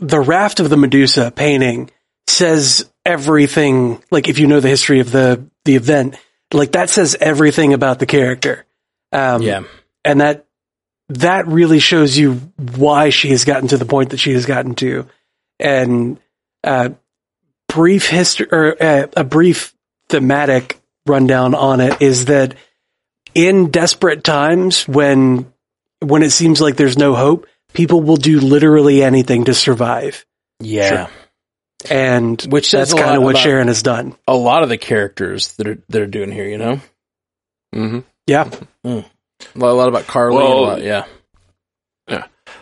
the 0.00 0.20
raft 0.20 0.60
of 0.60 0.70
the 0.70 0.76
Medusa 0.76 1.30
painting 1.30 1.90
says 2.26 2.88
everything. 3.04 4.02
Like, 4.10 4.28
if 4.28 4.38
you 4.38 4.46
know 4.46 4.60
the 4.60 4.68
history 4.68 5.00
of 5.00 5.10
the 5.10 5.44
the 5.64 5.74
event, 5.74 6.16
like 6.52 6.72
that 6.72 6.88
says 6.90 7.16
everything 7.20 7.74
about 7.74 7.98
the 7.98 8.06
character. 8.06 8.64
Um, 9.12 9.42
Yeah. 9.42 9.62
and 10.04 10.20
that 10.20 10.46
that 11.08 11.46
really 11.48 11.78
shows 11.78 12.16
you 12.16 12.34
why 12.76 13.08
she 13.10 13.30
has 13.30 13.44
gotten 13.44 13.68
to 13.68 13.78
the 13.78 13.86
point 13.86 14.10
that 14.10 14.18
she 14.18 14.32
has 14.34 14.44
gotten 14.44 14.74
to 14.76 15.06
and 15.58 16.20
uh 16.62 16.90
brief 17.68 18.06
history 18.06 18.46
or 18.52 18.76
uh, 18.82 19.06
a 19.16 19.24
brief 19.24 19.74
thematic 20.10 20.78
rundown 21.06 21.54
on 21.54 21.80
it 21.80 22.02
is 22.02 22.26
that 22.26 22.54
in 23.34 23.70
desperate 23.70 24.22
times 24.22 24.86
when 24.86 25.50
when 26.00 26.22
it 26.22 26.30
seems 26.30 26.60
like 26.60 26.76
there's 26.76 26.98
no 26.98 27.14
hope 27.14 27.46
people 27.72 28.00
will 28.00 28.16
do 28.16 28.40
literally 28.40 29.02
anything 29.02 29.44
to 29.44 29.54
survive. 29.54 30.24
Yeah. 30.60 31.08
and 31.90 32.40
Which 32.50 32.70
that's 32.72 32.92
kind 32.94 33.16
of 33.16 33.22
what 33.22 33.36
Sharon 33.38 33.68
has 33.68 33.82
done. 33.82 34.16
a 34.26 34.34
lot 34.34 34.62
of 34.62 34.68
the 34.68 34.78
characters 34.78 35.54
that 35.56 35.68
are 35.68 35.78
that 35.88 36.02
are 36.02 36.06
doing 36.06 36.32
here, 36.32 36.46
you 36.48 36.58
know, 36.58 36.80
hmm 37.72 37.98
yeah. 38.26 38.50
A 38.84 38.88
lot, 38.88 39.04
a 39.54 39.72
lot 39.72 39.88
about 39.88 40.06
Karli. 40.06 40.36
and 40.36 40.44
a 40.44 40.48
Well- 40.48 40.62
lot- 40.62 40.82
yeah, 40.82 41.04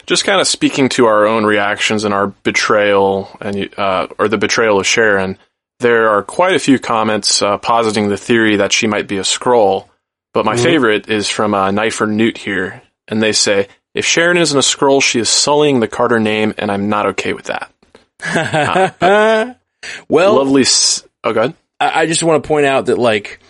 Just 0.07 0.25
kind 0.25 0.41
of 0.41 0.47
speaking 0.47 0.89
to 0.91 1.07
our 1.07 1.27
own 1.27 1.45
reactions 1.45 2.05
and 2.05 2.13
our 2.15 2.29
betrayal 2.29 3.29
and 3.41 3.69
uh, 3.79 4.07
or 4.19 4.29
the 4.29 4.39
betrayal 4.39 4.79
of 4.79 4.87
Sharon. 4.87 5.39
There 5.81 6.11
are 6.11 6.23
quite 6.23 6.55
a 6.55 6.59
few 6.61 6.79
comments 6.79 7.43
uh, 7.43 7.59
positing 7.59 8.09
the 8.09 8.17
theory 8.17 8.57
that 8.57 8.73
she 8.73 8.87
might 8.87 9.09
be 9.09 9.19
a 9.19 9.23
Skrull, 9.23 9.89
but 10.33 10.45
my 10.45 10.55
Mhm. 10.55 10.63
favorite 10.63 11.09
is 11.09 11.29
from 11.29 11.55
uh, 11.55 11.71
Knifer 11.71 12.09
Newt 12.09 12.39
here, 12.39 12.83
and 13.09 13.23
they 13.23 13.33
say 13.33 13.69
if 13.95 14.05
Sharon 14.05 14.37
isn't 14.37 14.59
a 14.59 14.63
Skrull, 14.63 15.03
she 15.03 15.19
is 15.21 15.29
sullying 15.29 15.81
the 15.81 15.89
Carter 15.89 16.21
name, 16.21 16.55
and 16.59 16.71
I'm 16.71 16.89
not 16.89 17.07
okay 17.07 17.33
with 17.33 17.47
that. 17.47 17.73
well, 20.09 20.37
Lovely. 20.37 20.63
S- 20.63 21.07
oh, 21.25 21.33
God. 21.33 21.55
I, 21.81 22.03
I 22.03 22.07
just 22.07 22.23
want 22.23 22.43
to 22.43 22.47
point 22.49 22.67
out 22.67 22.87
that 22.87 22.99
like 22.99 23.41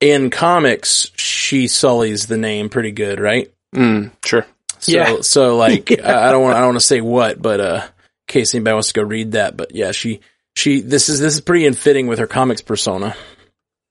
in 0.00 0.30
comics, 0.30 1.10
she 1.16 1.68
sullies 1.68 2.26
the 2.26 2.36
name 2.36 2.68
pretty 2.68 2.92
good, 2.92 3.20
right? 3.20 3.52
Mm, 3.74 4.10
sure. 4.24 4.46
So, 4.78 4.92
Yeah. 4.92 5.16
So 5.22 5.56
like, 5.56 5.90
I, 5.92 6.28
I 6.28 6.32
don't 6.32 6.42
want 6.42 6.56
I 6.56 6.60
don't 6.60 6.68
want 6.68 6.80
to 6.80 6.86
say 6.86 7.00
what, 7.00 7.40
but 7.40 7.60
uh, 7.60 7.82
in 7.84 7.90
case 8.26 8.54
anybody 8.54 8.74
wants 8.74 8.88
to 8.88 8.94
go 8.94 9.02
read 9.02 9.32
that, 9.32 9.56
but 9.56 9.74
yeah, 9.74 9.92
she 9.92 10.20
she 10.54 10.80
this 10.80 11.08
is 11.08 11.20
this 11.20 11.34
is 11.34 11.40
pretty 11.40 11.66
in 11.66 11.74
fitting 11.74 12.06
with 12.08 12.18
her 12.18 12.26
comics 12.26 12.62
persona. 12.62 13.14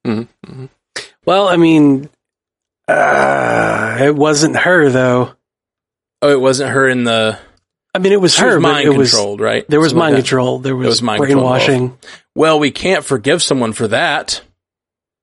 Mm-hmm. 0.05 0.65
well 1.27 1.47
i 1.47 1.57
mean 1.57 2.09
uh 2.87 3.97
it 4.01 4.15
wasn't 4.15 4.55
her 4.55 4.89
though 4.89 5.33
Oh, 6.21 6.29
it 6.31 6.39
wasn't 6.39 6.71
her 6.71 6.87
in 6.87 7.03
the 7.03 7.39
i 7.95 7.99
mean 7.99 8.11
it 8.13 8.21
was 8.21 8.35
she 8.35 8.41
her 8.41 8.55
was 8.57 8.63
but 8.63 8.71
mind 8.73 8.87
it 8.87 8.97
was 8.97 9.11
controlled, 9.11 9.41
right? 9.41 9.65
There 9.67 9.79
was 9.79 9.89
Something 9.89 9.99
mind 9.99 10.15
like 10.15 10.23
control. 10.23 10.59
There 10.59 10.75
was, 10.75 10.87
was 10.87 11.01
mind 11.01 11.21
control 11.23 11.41
brainwashing. 11.43 11.97
Well, 12.35 12.59
we 12.59 12.71
can't 12.71 13.03
forgive 13.03 13.41
someone 13.43 13.73
for 13.73 13.87
that. 13.89 14.41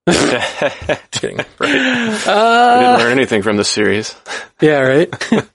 Just 0.09 1.11
kidding. 1.13 1.39
Right. 1.59 1.77
I 1.77 2.17
Uh, 2.27 2.81
didn't 2.81 2.99
learn 3.07 3.13
anything 3.13 3.43
from 3.43 3.57
this 3.57 3.69
series. 3.69 4.15
yeah, 4.61 4.81
right. 4.81 5.31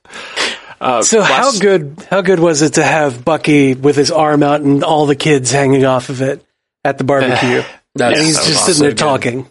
Uh, 0.82 1.02
so 1.02 1.22
how 1.22 1.58
good 1.60 2.06
how 2.10 2.20
good 2.20 2.40
was 2.42 2.62
it 2.62 2.74
to 2.74 2.84
have 2.84 3.24
Bucky 3.24 3.74
with 3.74 3.96
his 3.96 4.12
arm 4.12 4.44
out 4.44 4.60
and 4.60 4.84
all 4.84 5.06
the 5.06 5.16
kids 5.16 5.50
hanging 5.50 5.86
off 5.86 6.10
of 6.10 6.22
it 6.22 6.46
at 6.84 6.98
the 6.98 7.06
barbecue? 7.06 7.64
That's 7.96 8.18
and 8.18 8.26
he's 8.28 8.36
just 8.36 8.66
sitting 8.66 8.74
so 8.74 8.82
there 8.84 8.92
good. 8.92 8.98
talking. 8.98 9.50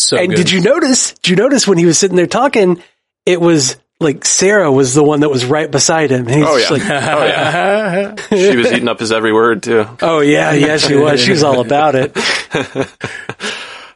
So 0.00 0.16
and 0.16 0.28
good. 0.30 0.36
did 0.36 0.50
you 0.50 0.60
notice? 0.60 1.12
Did 1.14 1.28
you 1.30 1.36
notice 1.36 1.66
when 1.66 1.78
he 1.78 1.86
was 1.86 1.98
sitting 1.98 2.16
there 2.16 2.26
talking? 2.26 2.82
It 3.26 3.40
was 3.40 3.76
like 4.00 4.24
Sarah 4.24 4.70
was 4.70 4.94
the 4.94 5.02
one 5.02 5.20
that 5.20 5.28
was 5.28 5.44
right 5.44 5.70
beside 5.70 6.10
him. 6.10 6.26
He's 6.26 6.44
Oh, 6.46 6.56
yeah. 6.56 6.68
like, 6.70 6.82
Oh, 6.82 7.24
yeah. 7.26 8.14
She 8.30 8.56
was 8.56 8.72
eating 8.72 8.88
up 8.88 9.00
his 9.00 9.10
every 9.12 9.32
word, 9.32 9.62
too. 9.64 9.84
oh 10.02 10.20
yeah, 10.20 10.52
yeah, 10.52 10.76
she 10.76 10.94
was. 10.94 11.20
She 11.20 11.30
was 11.32 11.42
all 11.42 11.60
about 11.60 11.94
it. 11.94 12.16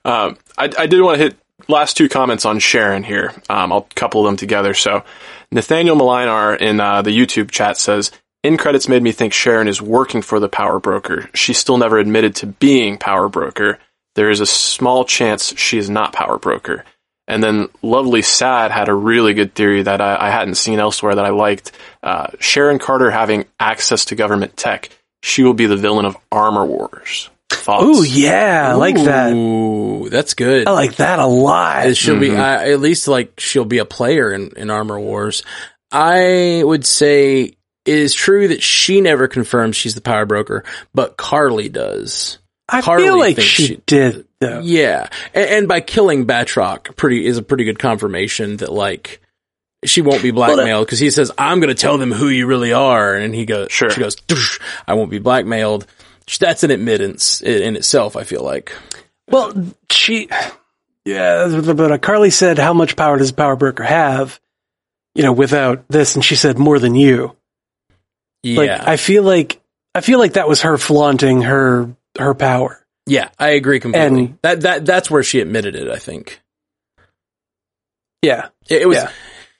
Um, 0.04 0.36
I, 0.58 0.68
I 0.78 0.86
did 0.86 1.00
want 1.00 1.18
to 1.18 1.22
hit 1.22 1.36
last 1.68 1.96
two 1.96 2.08
comments 2.08 2.44
on 2.44 2.58
Sharon 2.58 3.04
here. 3.04 3.32
Um, 3.48 3.72
I'll 3.72 3.86
couple 3.94 4.24
them 4.24 4.36
together. 4.36 4.74
So, 4.74 5.04
Nathaniel 5.52 5.96
Malinar 5.96 6.60
in 6.60 6.80
uh, 6.80 7.02
the 7.02 7.16
YouTube 7.16 7.52
chat 7.52 7.76
says, 7.76 8.10
"In 8.42 8.56
credits 8.56 8.88
made 8.88 9.02
me 9.02 9.12
think 9.12 9.32
Sharon 9.32 9.68
is 9.68 9.80
working 9.80 10.20
for 10.22 10.40
the 10.40 10.48
Power 10.48 10.80
Broker. 10.80 11.30
She 11.34 11.52
still 11.52 11.78
never 11.78 11.98
admitted 11.98 12.34
to 12.36 12.46
being 12.48 12.98
Power 12.98 13.28
Broker. 13.28 13.78
There 14.14 14.30
is 14.30 14.40
a 14.40 14.46
small 14.46 15.04
chance 15.04 15.54
she 15.58 15.78
is 15.78 15.88
not 15.90 16.12
Power 16.12 16.38
Broker." 16.38 16.84
And 17.28 17.42
then 17.42 17.68
Lovely 17.82 18.20
Sad 18.22 18.72
had 18.72 18.88
a 18.88 18.94
really 18.94 19.32
good 19.32 19.54
theory 19.54 19.82
that 19.82 20.00
I, 20.00 20.16
I 20.28 20.30
hadn't 20.30 20.56
seen 20.56 20.80
elsewhere 20.80 21.14
that 21.14 21.24
I 21.24 21.30
liked. 21.30 21.70
Uh, 22.02 22.26
Sharon 22.40 22.78
Carter 22.80 23.10
having 23.10 23.46
access 23.60 24.06
to 24.06 24.16
government 24.16 24.56
tech. 24.56 24.90
She 25.22 25.44
will 25.44 25.54
be 25.54 25.66
the 25.66 25.76
villain 25.76 26.04
of 26.04 26.16
Armor 26.32 26.64
Wars. 26.66 27.30
Thoughts? 27.48 27.84
Oh 27.86 28.02
yeah, 28.02 28.70
I 28.70 28.74
like 28.74 28.96
that. 28.96 29.32
Ooh, 29.32 30.08
that's 30.10 30.34
good. 30.34 30.66
I 30.66 30.72
like 30.72 30.96
that 30.96 31.20
a 31.20 31.26
lot. 31.26 31.96
She'll 31.96 32.18
be 32.18 32.30
Mhm. 32.30 32.40
I 32.40 32.72
at 32.72 32.80
least 32.80 33.06
like 33.06 33.38
she'll 33.38 33.64
be 33.66 33.78
a 33.78 33.84
player 33.84 34.32
in, 34.32 34.50
in 34.56 34.68
Armor 34.68 34.98
Wars. 34.98 35.44
I 35.92 36.62
would 36.64 36.84
say 36.84 37.42
it 37.42 37.54
is 37.84 38.14
true 38.14 38.48
that 38.48 38.62
she 38.62 39.00
never 39.00 39.28
confirms 39.28 39.76
she's 39.76 39.94
the 39.94 40.00
power 40.00 40.26
broker, 40.26 40.64
but 40.94 41.16
Karli 41.16 41.68
does. 41.68 42.38
I 42.68 42.80
Harley 42.80 43.04
feel 43.04 43.18
like 43.18 43.40
she, 43.40 43.66
she- 43.66 43.82
did 43.86 44.26
though. 44.40 44.60
Yeah, 44.60 45.08
and, 45.34 45.50
and 45.50 45.68
by 45.68 45.80
killing 45.80 46.26
Batroc, 46.26 46.96
pretty 46.96 47.26
is 47.26 47.38
a 47.38 47.42
pretty 47.42 47.64
good 47.64 47.78
confirmation 47.78 48.58
that 48.58 48.72
like 48.72 49.20
she 49.84 50.00
won't 50.00 50.22
be 50.22 50.30
blackmailed 50.30 50.86
because 50.86 50.98
he 51.00 51.10
says 51.10 51.30
I'm 51.36 51.60
going 51.60 51.74
to 51.74 51.80
tell 51.80 51.98
them 51.98 52.12
who 52.12 52.28
you 52.28 52.46
really 52.46 52.72
are, 52.72 53.14
and 53.14 53.34
he 53.34 53.44
goes, 53.44 53.72
Sure. 53.72 53.90
she 53.90 54.00
goes, 54.00 54.16
I 54.86 54.94
won't 54.94 55.10
be 55.10 55.18
blackmailed. 55.18 55.86
That's 56.38 56.62
an 56.62 56.70
admittance 56.70 57.40
in, 57.40 57.62
in 57.62 57.76
itself. 57.76 58.16
I 58.16 58.22
feel 58.24 58.42
like. 58.42 58.72
Well, 59.28 59.52
she, 59.90 60.28
yeah, 61.04 61.60
but 61.64 61.92
uh, 61.92 61.98
Karli 61.98 62.30
said, 62.30 62.58
"How 62.58 62.72
much 62.72 62.96
power 62.96 63.18
does 63.18 63.30
a 63.30 63.34
power 63.34 63.56
broker 63.56 63.82
have?" 63.82 64.40
You 65.14 65.24
know, 65.24 65.32
without 65.32 65.84
this, 65.88 66.14
and 66.14 66.24
she 66.24 66.36
said, 66.36 66.58
"More 66.58 66.78
than 66.78 66.94
you." 66.94 67.36
Yeah, 68.42 68.56
Like, 68.56 68.70
I 68.88 68.96
feel 68.96 69.22
like 69.24 69.60
I 69.94 70.00
feel 70.00 70.18
like 70.18 70.34
that 70.34 70.48
was 70.48 70.62
her 70.62 70.78
flaunting 70.78 71.42
her 71.42 71.94
her 72.18 72.34
power. 72.34 72.84
yeah, 73.06 73.28
I 73.38 73.50
agree 73.50 73.80
completely. 73.80 74.24
And- 74.24 74.38
that 74.42 74.60
that 74.62 74.86
that's 74.86 75.10
where 75.10 75.22
she 75.22 75.40
admitted 75.40 75.74
it. 75.74 75.88
I 75.90 75.98
think. 75.98 76.40
Yeah, 78.22 78.48
It, 78.68 78.82
it 78.82 78.86
was 78.88 78.96
Yeah. 78.98 79.10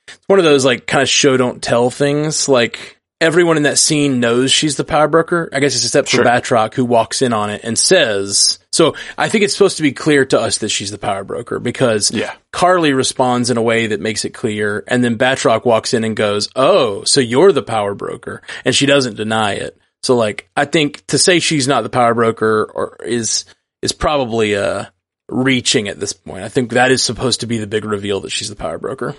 it's 0.07 0.19
one 0.29 0.39
of 0.39 0.45
those 0.45 0.65
like 0.65 0.87
kind 0.87 1.03
of 1.03 1.09
show 1.09 1.37
don't 1.37 1.63
tell 1.63 1.91
things. 1.91 2.49
Like 2.49 2.99
everyone 3.21 3.57
in 3.57 3.65
that 3.65 3.79
scene 3.79 4.21
knows 4.21 4.53
she's 4.53 4.77
the 4.77 4.85
power 4.85 5.09
broker. 5.09 5.49
I 5.53 5.59
guess 5.61 5.75
it's 5.75 5.85
except 5.85 6.09
for 6.09 6.17
Sure. 6.17 6.25
Batroc, 6.25 6.75
who 6.75 6.85
walks 6.85 7.23
in 7.23 7.33
on 7.33 7.51
it 7.51 7.63
and 7.65 7.77
says. 7.79 8.59
So 8.73 8.95
I 9.19 9.29
think 9.29 9.43
it's 9.45 9.53
supposed 9.53 9.77
to 9.79 9.83
be 9.83 9.93
clear 9.93 10.25
to 10.27 10.41
us 10.41 10.59
that 10.59 10.69
she's 10.71 10.91
the 10.93 10.99
power 10.99 11.25
broker 11.25 11.59
because 11.59 12.11
Yeah. 12.13 12.35
Karli 12.53 12.93
responds 12.93 13.51
in 13.51 13.57
a 13.57 13.63
way 13.63 13.89
that 13.89 14.01
makes 14.01 14.25
it 14.25 14.31
clear, 14.31 14.85
and 14.87 15.03
then 15.03 15.19
Batroc 15.19 15.65
walks 15.65 15.93
in 15.93 16.05
and 16.05 16.17
goes, 16.17 16.49
"Oh, 16.57 17.03
so 17.05 17.21
you're 17.21 17.53
the 17.53 17.63
power 17.63 17.95
broker," 17.95 18.43
and 18.65 18.75
she 18.75 18.87
doesn't 18.87 19.17
deny 19.17 19.55
it. 19.55 19.77
So 20.03 20.17
like 20.17 20.49
I 20.57 20.65
think 20.65 21.07
to 21.07 21.19
say 21.19 21.39
she's 21.39 21.69
not 21.69 21.83
the 21.83 21.89
power 21.89 22.15
broker 22.15 22.65
or 22.65 22.97
is 23.05 23.45
is 23.83 23.93
probably 23.93 24.55
a 24.55 24.93
reaching 25.29 25.89
at 25.89 25.99
this 25.99 26.13
point. 26.13 26.45
I 26.45 26.49
think 26.49 26.73
that 26.73 26.91
is 26.91 27.03
supposed 27.03 27.41
to 27.41 27.47
be 27.47 27.59
the 27.59 27.67
big 27.67 27.85
reveal 27.85 28.21
that 28.21 28.31
she's 28.31 28.49
the 28.49 28.57
power 28.57 28.79
broker. 28.79 29.17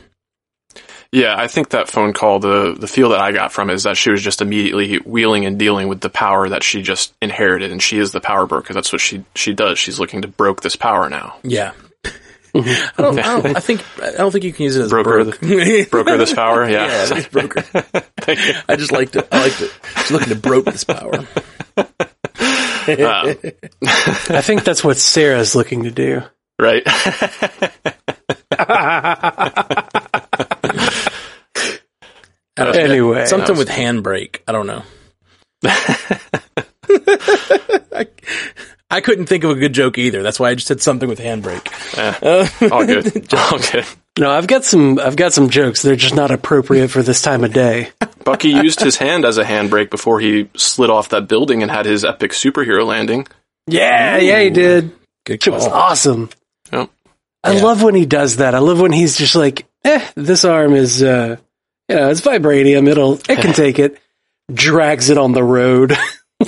Yeah, 1.12 1.36
I 1.38 1.48
think 1.48 1.70
that 1.70 1.90
phone 1.90 2.12
call, 2.12 2.40
the 2.40 2.76
the 2.78 2.88
feel 2.88 3.10
that 3.10 3.22
I 3.22 3.32
got 3.32 3.52
from 3.52 3.70
it 3.70 3.74
is 3.74 3.84
that 3.84 3.98
she 3.98 4.10
was 4.10 4.24
just 4.24 4.42
immediately 4.42 4.96
wheeling 4.98 5.46
and 5.46 5.60
dealing 5.60 5.88
with 5.88 6.02
the 6.02 6.10
power 6.10 6.50
that 6.50 6.64
she 6.64 6.82
just 6.82 7.14
inherited, 7.22 7.72
and 7.72 7.82
she 7.82 8.00
is 8.00 8.12
the 8.12 8.20
power 8.20 8.48
broker. 8.48 8.74
That's 8.74 8.92
what 8.92 9.00
she 9.00 9.24
she 9.36 9.54
does. 9.54 9.78
She's 9.78 10.00
looking 10.00 10.24
to 10.24 10.28
broke 10.28 10.62
this 10.62 10.76
power 10.76 11.10
now. 11.10 11.36
Yeah. 11.44 11.74
I 12.56 12.92
don't, 12.98 13.20
I 13.20 13.42
don't. 13.42 13.58
I 13.58 13.60
think. 13.60 13.84
I 14.02 14.12
don't 14.12 14.32
think 14.32 14.44
you 14.44 14.54
can 14.54 14.64
use 14.64 14.76
it 14.76 14.84
as 14.84 14.90
Broker 14.92 15.24
broke. 15.24 15.40
Broker 15.90 16.18
this 16.18 16.34
power, 16.34 16.64
yeah. 16.70 16.86
yeah, 16.86 17.18
it's 17.18 17.28
broker. 17.28 17.64
I 18.70 18.76
just 18.76 18.92
liked 18.92 19.16
it. 19.16 19.28
I 19.32 19.42
liked 19.44 19.62
it. 19.62 19.72
She's 19.98 20.12
looking 20.12 20.30
to 20.30 20.36
broke 20.36 20.66
this 20.66 20.84
power. 20.84 21.26
Uh, 21.76 21.84
I 22.86 24.42
think 24.42 24.64
that's 24.66 24.84
what 24.84 24.98
Sarah's 24.98 25.56
looking 25.56 25.84
to 25.84 25.92
do. 25.92 26.22
right. 26.60 26.84
I 26.86 27.32
don't- 32.58 32.76
Anyway, 32.92 33.26
something 33.26 33.58
with 33.58 33.70
handbrake. 33.70 34.42
I 34.48 34.52
don't 34.52 34.68
know. 34.68 34.84
I, 38.94 38.98
I 38.98 39.02
couldn't 39.02 39.26
think 39.28 39.44
of 39.44 39.52
a 39.52 39.56
good 39.56 39.74
joke 39.74 39.98
either. 39.98 40.22
That's 40.24 40.40
why 40.40 40.50
I 40.52 40.56
just 40.56 40.68
said 40.68 40.82
something 40.82 41.10
with 41.10 41.20
handbrake. 41.20 41.68
All 42.72 42.86
good. 42.86 43.34
All 43.34 43.60
good. 43.72 43.86
no, 44.20 44.32
I've 44.32 44.48
got 44.48 44.64
some. 44.64 45.00
I've 45.00 45.16
got 45.16 45.34
some 45.34 45.50
jokes. 45.50 45.82
They're 45.82 45.96
just 45.96 46.16
not 46.16 46.32
appropriate 46.32 46.90
for 46.90 47.02
this 47.04 47.22
time 47.22 47.44
of 47.44 47.54
day. 47.54 47.90
Bucky 48.24 48.50
used 48.50 48.80
his 48.80 48.96
hand 48.98 49.26
as 49.26 49.38
a 49.38 49.44
handbrake 49.44 49.90
before 49.90 50.20
he 50.20 50.50
slid 50.56 50.90
off 50.90 51.10
that 51.10 51.28
building 51.28 51.62
and 51.62 51.70
had 51.72 51.86
his 51.86 52.06
epic 52.06 52.32
superhero 52.32 52.86
landing. 52.86 53.28
Yeah, 53.68 54.18
yeah, 54.18 54.42
he 54.42 54.50
did. 54.50 54.92
Good 55.26 55.46
It 55.46 55.50
was 55.52 55.68
awesome. 55.68 56.30
Yep. 56.72 56.90
I 57.44 57.54
Yeah. 57.54 57.64
love 57.64 57.82
when 57.84 57.96
he 57.96 58.06
does 58.06 58.38
that. 58.38 58.56
I 58.56 58.60
love 58.60 58.80
when 58.80 58.92
he's 58.92 59.18
just 59.18 59.36
like, 59.36 59.66
eh, 59.84 60.06
this 60.16 60.44
arm 60.46 60.74
is, 60.74 61.02
uh, 61.04 61.38
you 61.90 61.96
know, 61.96 62.10
it's 62.10 62.22
vibranium. 62.22 62.88
It'll, 62.90 63.16
it 63.30 63.40
can 63.40 63.54
take 63.54 63.80
it. 63.80 63.98
Drags 64.54 65.10
it 65.10 65.18
on 65.18 65.32
the 65.32 65.44
road. 65.44 65.98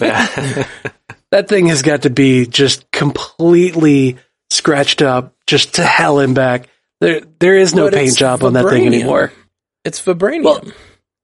Yeah. 1.36 1.42
that 1.42 1.50
thing 1.50 1.68
has 1.68 1.82
got 1.82 2.04
to 2.04 2.10
be 2.10 2.46
just 2.46 2.90
completely 2.92 4.18
scratched 4.50 5.02
up, 5.02 5.36
just 5.48 5.76
to 5.76 5.84
hell 5.84 6.20
and 6.20 6.36
back. 6.36 6.68
There, 7.02 7.22
there 7.40 7.58
is 7.58 7.76
no 7.76 7.86
But 7.86 7.94
paint 7.94 8.08
it's 8.10 8.18
job 8.18 8.44
on 8.44 8.54
that 8.54 8.68
thing 8.70 8.86
anymore. 8.86 9.32
It's 9.84 10.02
vibranium. 10.02 10.44
Well- 10.44 10.64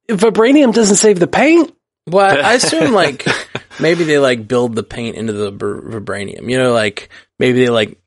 Vibranium 0.10 0.74
doesn't 0.74 0.98
save 0.98 1.20
the 1.20 1.28
paint. 1.28 1.74
Well, 2.08 2.44
I 2.46 2.54
assume 2.56 2.92
like 2.92 3.26
maybe 3.80 4.04
they 4.04 4.20
like 4.20 4.46
build 4.48 4.76
the 4.76 4.84
paint 4.84 5.16
into 5.16 5.32
the 5.32 5.52
br- 5.52 5.80
vibranium. 6.00 6.50
You 6.50 6.58
know, 6.58 6.74
like 6.74 7.10
maybe 7.40 7.64
they 7.64 7.70
like 7.70 7.98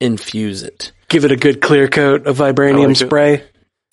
infuse 0.00 0.62
it. 0.62 0.92
Give 1.08 1.24
it 1.24 1.30
a 1.30 1.36
good 1.36 1.60
clear 1.60 1.86
coat 1.86 2.26
of 2.26 2.38
vibranium 2.38 2.88
like 2.88 3.00
it. 3.00 3.06
spray. 3.06 3.44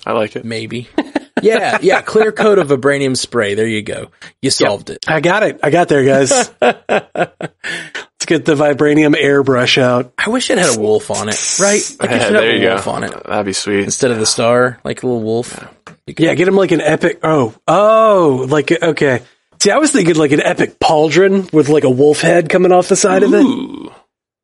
I 0.05 0.13
like 0.13 0.35
it. 0.35 0.45
Maybe. 0.45 0.89
Yeah, 1.41 1.77
yeah. 1.81 2.01
Clear 2.01 2.31
coat 2.31 2.59
of 2.59 2.69
vibranium 2.69 3.15
spray. 3.17 3.55
There 3.55 3.67
you 3.67 3.81
go. 3.81 4.09
You 4.41 4.49
solved 4.49 4.89
it. 4.89 5.05
I 5.07 5.19
got 5.19 5.43
it. 5.43 5.59
I 5.63 5.69
got 5.69 5.89
there, 5.89 6.03
guys. 6.05 6.31
Let's 6.61 8.25
get 8.25 8.45
the 8.45 8.55
vibranium 8.55 9.13
airbrush 9.15 9.77
out. 9.79 10.13
I 10.17 10.29
wish 10.29 10.49
it 10.49 10.57
had 10.57 10.77
a 10.77 10.79
wolf 10.79 11.11
on 11.11 11.29
it. 11.29 11.59
Right? 11.59 11.81
Like 11.99 12.09
it 12.11 12.13
Yeah, 12.15 12.25
should 12.27 12.35
there 12.35 12.49
a 12.51 12.59
you 12.59 12.69
wolf 12.69 12.85
go. 12.85 12.91
on 12.91 13.03
it 13.03 13.23
That'd 13.25 13.45
be 13.45 13.53
sweet. 13.53 13.83
instead 13.83 14.11
of 14.11 14.17
the 14.19 14.25
star, 14.25 14.79
like 14.83 15.03
a 15.03 15.07
little 15.07 15.21
wolf. 15.21 15.59
Yeah, 16.07 16.33
get 16.35 16.47
him 16.47 16.55
like 16.55 16.71
an 16.71 16.81
epic. 16.81 17.19
Oh, 17.23 17.53
oh, 17.67 18.45
like 18.49 18.71
okay. 18.71 19.21
See, 19.61 19.71
I 19.71 19.77
was 19.77 19.91
thinking 19.91 20.15
like 20.15 20.31
an 20.31 20.41
epic 20.41 20.79
pauldron 20.79 21.51
with 21.53 21.69
like 21.69 21.83
a 21.83 21.89
wolf 21.89 22.21
head 22.21 22.49
coming 22.49 22.71
off 22.71 22.87
the 22.87 22.95
side 22.95 23.23
of 23.23 23.33
it. 23.33 23.91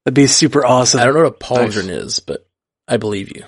That'd 0.05 0.15
be 0.15 0.27
super 0.27 0.65
awesome. 0.65 0.99
I 0.99 1.05
don't 1.05 1.13
know 1.13 1.23
what 1.23 1.33
a 1.35 1.37
pauldron 1.37 1.89
is, 1.89 2.19
but 2.19 2.47
I 2.87 2.97
believe 2.97 3.35
you. 3.35 3.45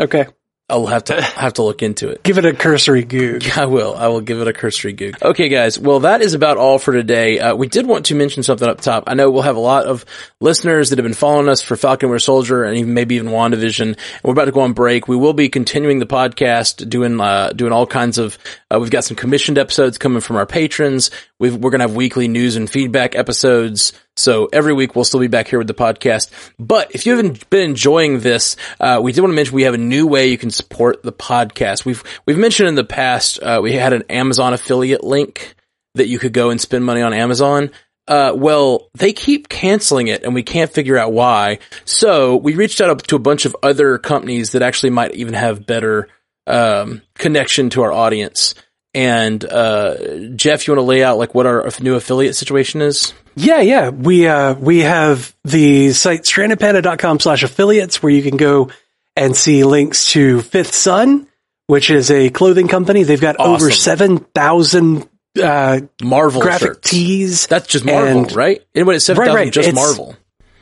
Okay, 0.00 0.26
I'll 0.68 0.86
have 0.86 1.04
to 1.04 1.20
have 1.36 1.54
to 1.54 1.62
look 1.62 1.82
into 1.82 2.08
it. 2.08 2.22
give 2.24 2.38
it 2.38 2.44
a 2.44 2.52
cursory 2.52 3.04
goog. 3.04 3.44
I 3.56 3.66
will. 3.66 3.94
I 3.94 4.08
will 4.08 4.20
give 4.20 4.40
it 4.40 4.48
a 4.48 4.52
cursory 4.52 4.92
goog. 4.92 5.16
Okay, 5.22 5.48
guys. 5.48 5.78
Well, 5.78 6.00
that 6.00 6.22
is 6.22 6.34
about 6.34 6.56
all 6.56 6.78
for 6.78 6.92
today. 6.92 7.38
Uh, 7.38 7.54
we 7.54 7.68
did 7.68 7.86
want 7.86 8.06
to 8.06 8.14
mention 8.16 8.42
something 8.42 8.68
up 8.68 8.80
top. 8.80 9.04
I 9.06 9.14
know 9.14 9.30
we'll 9.30 9.42
have 9.42 9.56
a 9.56 9.60
lot 9.60 9.86
of 9.86 10.04
listeners 10.40 10.90
that 10.90 10.98
have 10.98 11.04
been 11.04 11.14
following 11.14 11.48
us 11.48 11.62
for 11.62 11.76
Falcon 11.76 12.08
Winter 12.08 12.18
Soldier 12.18 12.64
and 12.64 12.76
even 12.78 12.94
maybe 12.94 13.14
even 13.14 13.30
WandaVision. 13.30 13.86
And 13.86 13.96
we're 14.24 14.32
about 14.32 14.46
to 14.46 14.52
go 14.52 14.60
on 14.60 14.72
break. 14.72 15.06
We 15.06 15.16
will 15.16 15.34
be 15.34 15.48
continuing 15.48 16.00
the 16.00 16.06
podcast, 16.06 16.88
doing 16.88 17.20
uh, 17.20 17.50
doing 17.50 17.72
all 17.72 17.86
kinds 17.86 18.18
of. 18.18 18.36
Uh, 18.68 18.80
we've 18.80 18.90
got 18.90 19.04
some 19.04 19.16
commissioned 19.16 19.58
episodes 19.58 19.98
coming 19.98 20.20
from 20.20 20.36
our 20.36 20.46
patrons. 20.46 21.10
We've, 21.38 21.54
we're 21.54 21.70
going 21.70 21.80
to 21.80 21.86
have 21.86 21.94
weekly 21.94 22.26
news 22.28 22.56
and 22.56 22.68
feedback 22.68 23.14
episodes. 23.14 23.92
So 24.16 24.48
every 24.52 24.72
week 24.72 24.96
we'll 24.96 25.04
still 25.04 25.20
be 25.20 25.28
back 25.28 25.48
here 25.48 25.58
with 25.58 25.68
the 25.68 25.74
podcast. 25.74 26.30
But 26.58 26.94
if 26.94 27.06
you 27.06 27.16
haven't 27.16 27.48
been 27.50 27.70
enjoying 27.70 28.20
this, 28.20 28.56
uh, 28.80 29.00
we 29.02 29.12
did 29.12 29.20
want 29.20 29.32
to 29.32 29.36
mention 29.36 29.54
we 29.54 29.64
have 29.64 29.74
a 29.74 29.78
new 29.78 30.06
way 30.06 30.28
you 30.28 30.38
can 30.38 30.50
support 30.50 31.02
the 31.02 31.12
podcast. 31.12 31.84
We've 31.84 32.02
we've 32.24 32.38
mentioned 32.38 32.68
in 32.68 32.74
the 32.74 32.84
past 32.84 33.40
uh, 33.42 33.60
we 33.62 33.72
had 33.72 33.92
an 33.92 34.04
Amazon 34.08 34.54
affiliate 34.54 35.04
link 35.04 35.54
that 35.94 36.08
you 36.08 36.18
could 36.18 36.32
go 36.32 36.50
and 36.50 36.60
spend 36.60 36.84
money 36.84 37.02
on 37.02 37.12
Amazon. 37.12 37.70
Uh, 38.08 38.32
well, 38.34 38.88
they 38.94 39.12
keep 39.12 39.48
canceling 39.48 40.06
it 40.06 40.22
and 40.22 40.34
we 40.34 40.42
can't 40.42 40.72
figure 40.72 40.96
out 40.96 41.12
why. 41.12 41.58
So 41.84 42.36
we 42.36 42.54
reached 42.54 42.80
out 42.80 43.06
to 43.08 43.16
a 43.16 43.20
bunch 43.20 43.46
of 43.46 43.56
other 43.62 43.98
companies 43.98 44.52
that 44.52 44.62
actually 44.62 44.90
might 44.90 45.14
even 45.16 45.34
have 45.34 45.66
better, 45.66 46.08
um, 46.46 47.02
connection 47.18 47.70
to 47.70 47.82
our 47.82 47.92
audience. 47.92 48.54
And, 48.96 49.44
uh, 49.44 50.30
Jeff, 50.36 50.66
you 50.66 50.72
want 50.72 50.78
to 50.78 50.88
lay 50.88 51.04
out 51.04 51.18
like 51.18 51.34
what 51.34 51.44
our 51.46 51.68
new 51.80 51.94
affiliate 51.96 52.34
situation 52.34 52.80
is? 52.80 53.12
Yeah, 53.34 53.60
yeah. 53.60 53.90
We 53.90 54.26
uh 54.26 54.54
we 54.54 54.78
have 54.80 55.36
the 55.44 55.92
site 55.92 56.22
strandedpanda.com 56.22 57.20
slash 57.20 57.42
affiliates 57.42 58.02
where 58.02 58.10
you 58.10 58.22
can 58.22 58.38
go 58.38 58.70
and 59.14 59.36
see 59.36 59.62
links 59.64 60.10
to 60.12 60.40
Fifth 60.40 60.74
Sun, 60.74 61.26
which 61.66 61.90
is 61.90 62.10
a 62.10 62.30
clothing 62.30 62.66
company. 62.68 63.02
They've 63.02 63.20
got 63.20 63.36
over 63.38 63.70
seven 63.70 64.18
thousand 64.18 65.06
uh 65.40 65.80
Marvel 66.02 66.40
graphic 66.40 66.68
shirts. 66.68 66.90
tees. 66.90 67.46
That's 67.46 67.66
just 67.66 67.84
Marvel, 67.84 68.20
And- 68.22 68.34
right? 68.34 68.62
Anybody 68.74 68.96
at 68.96 69.02
7,000 69.02 69.34
right. 69.34 69.52
just 69.52 69.68
It's- 69.68 69.74
Marvel. 69.84 70.16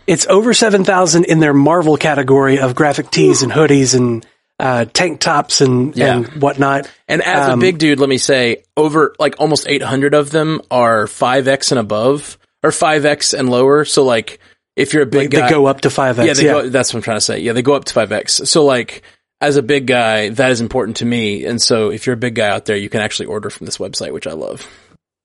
It's 0.09 0.27
over 0.27 0.53
seven 0.53 0.83
thousand 0.83 1.27
in 1.27 1.39
their 1.39 1.55
Marvel 1.55 1.97
category 1.97 2.59
of 2.59 2.75
graphic 2.75 3.11
tees 3.13 3.43
and 3.45 3.53
hoodies 3.53 3.95
and 3.95 4.27
uh 4.65 4.87
tank 4.87 5.21
tops 5.21 5.61
and, 5.61 5.95
Yeah. 5.95 6.17
and 6.17 6.27
whatnot. 6.43 6.91
And 7.07 7.23
as 7.23 7.49
a 7.49 7.53
Um, 7.53 7.61
big 7.61 7.79
dude, 7.79 8.01
let 8.01 8.09
me 8.09 8.19
say, 8.19 8.65
over 8.77 9.15
like 9.19 9.37
almost 9.39 9.67
800 9.69 10.15
of 10.15 10.31
them 10.31 10.61
are 10.71 11.07
5X 11.07 11.71
and 11.71 11.79
above, 11.79 12.39
or 12.63 12.71
5X 12.71 13.39
and 13.39 13.51
lower. 13.51 13.85
So 13.85 14.05
like, 14.05 14.39
if 14.75 14.95
you're 14.95 15.03
a 15.03 15.07
big 15.07 15.31
they 15.31 15.39
guy, 15.41 15.51
go 15.51 15.67
up 15.67 15.83
to 15.83 15.91
five 15.91 16.17
yeah, 16.17 16.25
X. 16.25 16.39
they 16.39 16.47
Yeah, 16.47 16.53
go, 16.53 16.69
that's 16.71 16.93
what 16.93 16.99
I'm 16.99 17.03
trying 17.03 17.19
to 17.19 17.21
say. 17.21 17.39
Yeah, 17.41 17.53
they 17.53 17.63
go 17.63 17.75
up 17.75 17.85
to 17.85 17.95
5X. 17.95 18.47
So 18.49 18.65
like, 18.65 19.03
as 19.41 19.57
a 19.57 19.63
big 19.63 19.87
guy, 19.87 20.31
that 20.31 20.51
is 20.51 20.63
important 20.63 20.97
to 20.99 21.05
me. 21.05 21.45
And 21.45 21.61
so 21.61 21.91
if 21.91 22.07
you're 22.07 22.15
a 22.15 22.17
big 22.17 22.35
guy 22.35 22.49
out 22.49 22.65
there, 22.65 22.77
you 22.77 22.89
can 22.89 23.03
actually 23.03 23.27
order 23.27 23.51
from 23.51 23.67
this 23.67 23.77
website, 23.77 24.13
which 24.13 24.27
I 24.27 24.33
love. 24.33 24.67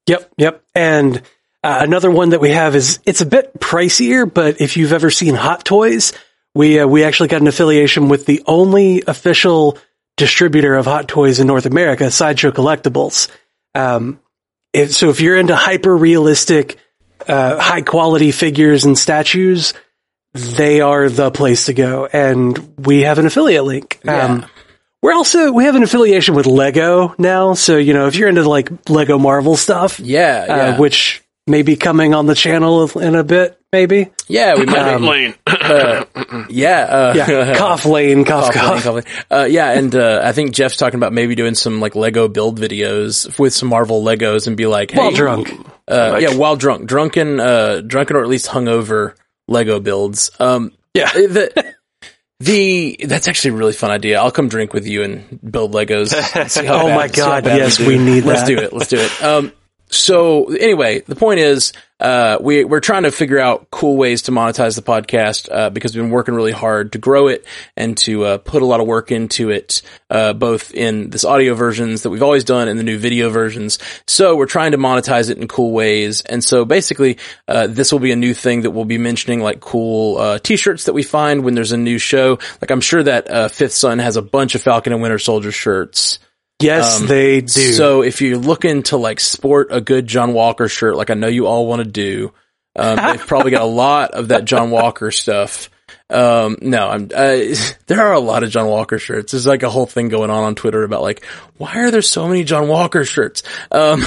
Yep, 0.07 0.31
yep. 0.37 0.63
And 0.75 1.21
uh, 1.63 1.79
another 1.81 2.11
one 2.11 2.31
that 2.31 2.41
we 2.41 2.49
have 2.51 2.75
is 2.75 2.99
it's 3.05 3.21
a 3.21 3.25
bit 3.25 3.57
pricier, 3.59 4.31
but 4.31 4.59
if 4.59 4.75
you've 4.75 4.91
ever 4.93 5.09
seen 5.09 5.35
Hot 5.35 5.63
Toys, 5.63 6.11
we 6.59 6.77
uh, 6.77 6.85
we 6.85 7.05
actually 7.05 7.29
got 7.29 7.39
an 7.39 7.47
affiliation 7.47 8.09
with 8.09 8.25
the 8.25 8.43
only 8.45 9.01
official 9.07 9.77
distributor 10.17 10.75
of 10.75 10.85
Hot 10.85 11.07
Toys 11.07 11.39
in 11.39 11.47
North 11.47 11.65
America, 11.65 12.11
Sideshow 12.11 12.51
Collectibles. 12.51 13.29
Um, 13.73 14.19
so 14.89 15.09
if 15.09 15.21
you're 15.21 15.37
into 15.37 15.55
hyper 15.55 15.95
realistic, 15.95 16.77
uh, 17.25 17.57
high 17.57 17.81
quality 17.81 18.31
figures 18.31 18.83
and 18.83 18.99
statues, 18.99 19.73
they 20.33 20.81
are 20.81 21.07
the 21.07 21.31
place 21.31 21.67
to 21.67 21.73
go. 21.73 22.05
And 22.11 22.75
we 22.77 23.03
have 23.03 23.19
an 23.19 23.25
affiliate 23.25 23.63
link. 23.63 23.99
Um, 24.05 24.45
we're 25.01 25.13
also, 25.13 25.53
we 25.53 25.63
have 25.63 25.75
an 25.75 25.83
affiliation 25.83 26.35
with 26.35 26.45
Lego 26.45 27.15
now. 27.17 27.53
So, 27.53 27.77
you 27.77 27.93
know, 27.93 28.07
if 28.07 28.17
you're 28.17 28.27
into 28.27 28.43
like 28.47 28.89
Lego 28.89 29.17
Marvel 29.17 29.55
stuff, 29.55 29.99
Yeah, 30.01 30.45
yeah. 30.45 30.53
uh, 30.55 30.77
which 30.77 31.23
may 31.47 31.61
be 31.61 31.77
coming 31.77 32.13
on 32.13 32.25
the 32.25 32.35
channel 32.35 32.99
in 32.99 33.15
a 33.15 33.23
bit, 33.23 33.58
maybe. 33.71 34.09
yeah, 34.27 34.55
we 34.55 34.65
might, 34.65 34.93
um, 34.93 35.03
Lane. 35.03 35.35
uh, 35.47 36.05
yeah, 36.49 36.79
uh, 36.81 37.13
Yeah, 37.15 37.55
cough 37.57 37.85
lane, 37.85 38.25
cough, 38.25 38.53
Cough 38.53 38.55
lane, 38.55 38.81
cough. 38.81 38.83
cough 38.83 38.95
lane. 38.95 39.25
Uh, 39.31 39.47
yeah, 39.49 39.71
and 39.71 39.93
uh, 39.95 40.21
I 40.23 40.31
think 40.31 40.53
Jeff's 40.53 40.77
talking 40.77 40.97
about 40.99 41.13
maybe 41.13 41.35
doing 41.35 41.55
some 41.55 41.79
like 41.79 41.95
Lego 41.95 42.27
build 42.27 42.59
videos 42.59 43.37
with 43.39 43.53
some 43.53 43.69
Marvel 43.69 44.03
Legos 44.03 44.47
and 44.47 44.55
be 44.57 44.65
like, 44.67 44.91
hey, 44.91 44.97
While 44.99 45.11
drunk. 45.11 45.49
Uh, 45.87 46.09
Like- 46.13 46.21
yeah, 46.21 46.35
while 46.35 46.55
drunk, 46.55 46.87
drunken, 46.87 47.39
uh, 47.39 47.81
drunken 47.81 48.15
or 48.15 48.21
at 48.23 48.29
least 48.29 48.47
hungover 48.47 49.13
Lego 49.47 49.79
builds. 49.79 50.31
Um, 50.39 50.71
Yeah. 50.93 51.11
the, 51.11 51.75
the 52.39 52.97
that's 53.05 53.27
actually 53.27 53.51
a 53.51 53.57
really 53.57 53.73
fun 53.73 53.91
idea. 53.91 54.19
I'll 54.19 54.31
come 54.31 54.47
drink 54.47 54.71
with 54.73 54.87
you 54.87 55.03
and 55.03 55.39
build 55.51 55.73
Legos. 55.73 56.09
see 56.49 56.65
how 56.65 56.83
Oh 56.83 56.87
bad- 56.87 56.95
my 56.95 57.07
see 57.07 57.21
how 57.21 57.41
God, 57.41 57.45
yes, 57.47 57.77
do. 57.77 57.87
we 57.87 57.97
need 57.97 58.23
Let's 58.23 58.41
that. 58.41 58.47
do 58.47 58.57
it. 58.59 58.71
Let's 58.73 58.89
do 58.89 58.97
it. 58.99 59.23
Um, 59.23 59.51
so 59.89 60.45
anyway, 60.53 60.99
the 61.01 61.15
point 61.15 61.39
is, 61.39 61.73
uh, 61.99 62.37
we, 62.39 62.63
we're 62.63 62.79
trying 62.79 63.03
to 63.03 63.11
figure 63.11 63.39
out 63.39 63.69
cool 63.71 63.97
ways 63.97 64.21
to 64.21 64.31
monetize 64.31 64.75
the 64.75 64.81
podcast, 64.81 65.49
uh, 65.51 65.69
because 65.69 65.93
we've 65.93 66.03
been 66.03 66.11
working 66.11 66.33
really 66.33 66.53
hard 66.53 66.93
to 66.93 66.97
grow 66.97 67.27
it 67.27 67.45
and 67.75 67.97
to, 67.97 68.23
uh, 68.23 68.37
put 68.37 68.61
a 68.61 68.65
lot 68.65 68.79
of 68.79 68.87
work 68.87 69.11
into 69.11 69.49
it, 69.49 69.81
uh, 70.09 70.31
both 70.31 70.73
in 70.73 71.09
this 71.09 71.25
audio 71.25 71.55
versions 71.55 72.03
that 72.03 72.09
we've 72.09 72.23
always 72.23 72.45
done 72.45 72.69
and 72.69 72.79
the 72.79 72.83
new 72.83 72.97
video 72.97 73.29
versions. 73.29 73.79
So 74.07 74.37
we're 74.37 74.45
trying 74.45 74.71
to 74.71 74.77
monetize 74.77 75.29
it 75.29 75.39
in 75.39 75.49
cool 75.49 75.71
ways. 75.71 76.21
And 76.21 76.41
so 76.41 76.63
basically, 76.63 77.17
uh, 77.49 77.67
this 77.67 77.91
will 77.91 77.99
be 77.99 78.13
a 78.13 78.15
new 78.15 78.33
thing 78.33 78.61
that 78.61 78.71
we'll 78.71 78.85
be 78.85 78.97
mentioning 78.97 79.41
like 79.41 79.59
cool, 79.59 80.17
uh, 80.17 80.39
t-shirts 80.39 80.85
that 80.85 80.93
we 80.93 81.03
find 81.03 81.43
when 81.43 81.53
there's 81.53 81.73
a 81.73 81.77
new 81.77 81.97
show. 81.97 82.39
Like 82.61 82.71
I'm 82.71 82.81
sure 82.81 83.03
that, 83.03 83.29
uh, 83.29 83.49
Fifth 83.49 83.73
Sun 83.73 83.99
has 83.99 84.15
a 84.15 84.21
bunch 84.21 84.55
of 84.55 84.61
Falcon 84.61 84.93
and 84.93 85.01
Winter 85.01 85.19
Soldier 85.19 85.51
shirts. 85.51 86.19
Yes, 86.61 86.99
Um, 86.99 87.07
they 87.07 87.41
do. 87.41 87.47
So 87.47 88.01
if 88.01 88.21
you're 88.21 88.37
looking 88.37 88.83
to 88.83 88.97
like 88.97 89.19
sport 89.19 89.69
a 89.71 89.79
good 89.81 90.07
John 90.07 90.33
Walker 90.33 90.67
shirt, 90.67 90.95
like 90.95 91.09
I 91.09 91.13
know 91.13 91.27
you 91.27 91.47
all 91.47 91.67
want 91.67 91.83
to 91.83 91.89
do, 91.89 92.33
um, 92.75 92.95
they've 93.07 93.25
probably 93.25 93.51
got 93.51 93.61
a 93.61 93.65
lot 93.65 94.11
of 94.11 94.29
that 94.29 94.45
John 94.45 94.71
Walker 94.71 95.11
stuff. 95.11 95.69
Um, 96.09 96.57
no, 96.61 96.89
I'm, 96.89 97.09
uh, 97.13 97.37
there 97.87 98.01
are 98.01 98.13
a 98.13 98.19
lot 98.19 98.43
of 98.43 98.49
John 98.49 98.67
Walker 98.67 98.99
shirts. 98.99 99.31
There's 99.31 99.47
like 99.47 99.63
a 99.63 99.69
whole 99.69 99.85
thing 99.85 100.09
going 100.09 100.29
on 100.29 100.43
on 100.43 100.55
Twitter 100.55 100.83
about 100.83 101.01
like, 101.01 101.25
why 101.57 101.77
are 101.77 101.91
there 101.91 102.01
so 102.01 102.27
many 102.27 102.43
John 102.43 102.67
Walker 102.67 103.05
shirts? 103.05 103.43
Um, 103.71 104.03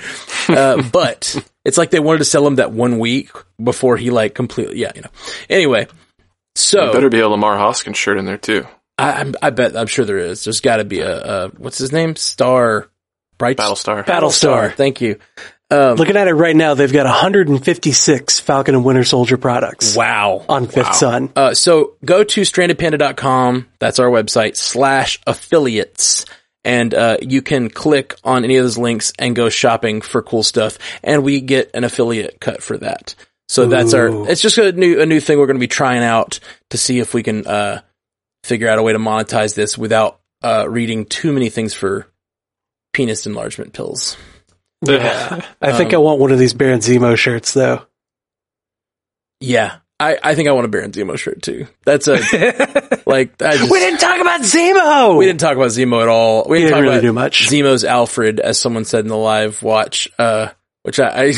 uh, 0.48 0.82
but 0.92 1.36
it's 1.64 1.78
like 1.78 1.90
they 1.90 2.00
wanted 2.00 2.18
to 2.18 2.24
sell 2.24 2.46
him 2.46 2.56
that 2.56 2.72
one 2.72 2.98
week 2.98 3.30
before 3.62 3.96
he 3.96 4.10
like 4.10 4.34
completely, 4.34 4.78
yeah, 4.78 4.92
you 4.94 5.02
know. 5.02 5.10
Anyway, 5.50 5.88
so 6.54 6.92
Better 6.92 7.10
be 7.10 7.20
a 7.20 7.24
Lemar 7.24 7.56
Hoskins 7.56 7.96
shirt 7.98 8.18
in 8.18 8.26
there 8.26 8.38
too. 8.38 8.66
I, 8.98 9.12
I'm, 9.12 9.34
I 9.42 9.50
bet, 9.50 9.76
I'm 9.76 9.86
sure 9.86 10.04
there 10.04 10.18
is. 10.18 10.44
There's 10.44 10.60
got 10.60 10.76
to 10.76 10.84
be 10.84 11.00
a, 11.00 11.44
a, 11.44 11.48
what's 11.50 11.78
his 11.78 11.92
name? 11.92 12.16
Star, 12.16 12.88
Bright 13.38 13.58
Battlestar. 13.58 14.04
Battlestar. 14.04 14.74
Thank 14.74 15.00
you. 15.00 15.18
Um, 15.68 15.96
Looking 15.96 16.16
at 16.16 16.28
it 16.28 16.34
right 16.34 16.54
now, 16.54 16.74
they've 16.74 16.92
got 16.92 17.06
156 17.06 18.40
Falcon 18.40 18.76
and 18.76 18.84
Winter 18.84 19.04
Soldier 19.04 19.36
products 19.36 19.96
wow. 19.96 20.44
on 20.48 20.68
Fifth 20.68 20.94
Sun. 20.94 21.32
Uh, 21.34 21.54
so 21.54 21.96
go 22.04 22.22
to 22.22 22.40
strandedpanda.com. 22.42 23.66
That's 23.80 23.98
our 23.98 24.08
website 24.08 24.56
slash 24.56 25.20
affiliates. 25.26 26.24
And, 26.64 26.94
uh, 26.94 27.18
you 27.20 27.42
can 27.42 27.68
click 27.68 28.14
on 28.24 28.44
any 28.44 28.56
of 28.56 28.64
those 28.64 28.78
links 28.78 29.12
and 29.18 29.36
go 29.36 29.48
shopping 29.48 30.00
for 30.00 30.22
cool 30.22 30.42
stuff. 30.42 30.78
And 31.02 31.24
we 31.24 31.40
get 31.40 31.72
an 31.74 31.84
affiliate 31.84 32.40
cut 32.40 32.62
for 32.62 32.78
that. 32.78 33.14
So 33.48 33.66
that's 33.66 33.94
our, 33.94 34.28
it's 34.28 34.40
just 34.40 34.58
a 34.58 34.72
new, 34.72 35.00
a 35.00 35.06
new 35.06 35.20
thing 35.20 35.38
we're 35.38 35.46
going 35.46 35.56
to 35.56 35.60
be 35.60 35.68
trying 35.68 36.02
out 36.02 36.40
to 36.70 36.78
see 36.78 36.98
if 36.98 37.14
we 37.14 37.22
can, 37.22 37.46
uh, 37.46 37.80
figure 38.46 38.68
out 38.68 38.78
a 38.78 38.82
way 38.82 38.92
to 38.92 38.98
monetize 38.98 39.54
this 39.54 39.76
without, 39.76 40.20
uh, 40.42 40.66
reading 40.68 41.04
too 41.06 41.32
many 41.32 41.50
things 41.50 41.74
for 41.74 42.06
penis 42.92 43.26
enlargement 43.26 43.72
pills. 43.72 44.16
Yeah. 44.86 45.40
I 45.60 45.72
think 45.72 45.94
Um, 45.94 46.00
I 46.00 46.02
want 46.04 46.20
one 46.20 46.32
of 46.32 46.38
these 46.38 46.52
Baron 46.52 46.80
Zemo 46.80 47.16
shirts 47.16 47.54
though. 47.54 47.86
Yeah. 49.40 49.76
I, 49.98 50.18
I 50.22 50.34
think 50.34 50.48
I 50.48 50.52
want 50.52 50.66
a 50.66 50.68
Baron 50.68 50.92
Zemo 50.92 51.16
shirt 51.18 51.40
too. 51.40 51.66
That's 51.86 52.06
a, 52.06 52.12
like, 53.06 53.40
I 53.42 53.56
just, 53.56 53.70
we 53.72 53.78
didn't 53.78 54.00
talk 54.00 54.20
about 54.20 54.42
Zemo. 54.42 55.16
We 55.16 55.24
didn't 55.24 55.40
talk 55.40 55.56
about 55.56 55.68
Zemo 55.70 56.02
at 56.02 56.08
all. 56.08 56.44
We 56.44 56.50
We 56.50 56.58
didn't 56.58 56.66
didn't 56.68 56.72
talk 56.74 56.82
really 56.82 56.94
about 56.96 57.02
do 57.02 57.12
much. 57.14 57.48
Zemo's 57.48 57.84
Alfred, 57.84 58.38
as 58.38 58.58
someone 58.60 58.84
said 58.84 59.00
in 59.00 59.08
the 59.08 59.16
live 59.16 59.62
watch, 59.62 60.08
uh, 60.18 60.48
which 60.82 61.00
I, 61.00 61.28
I, 61.28 61.32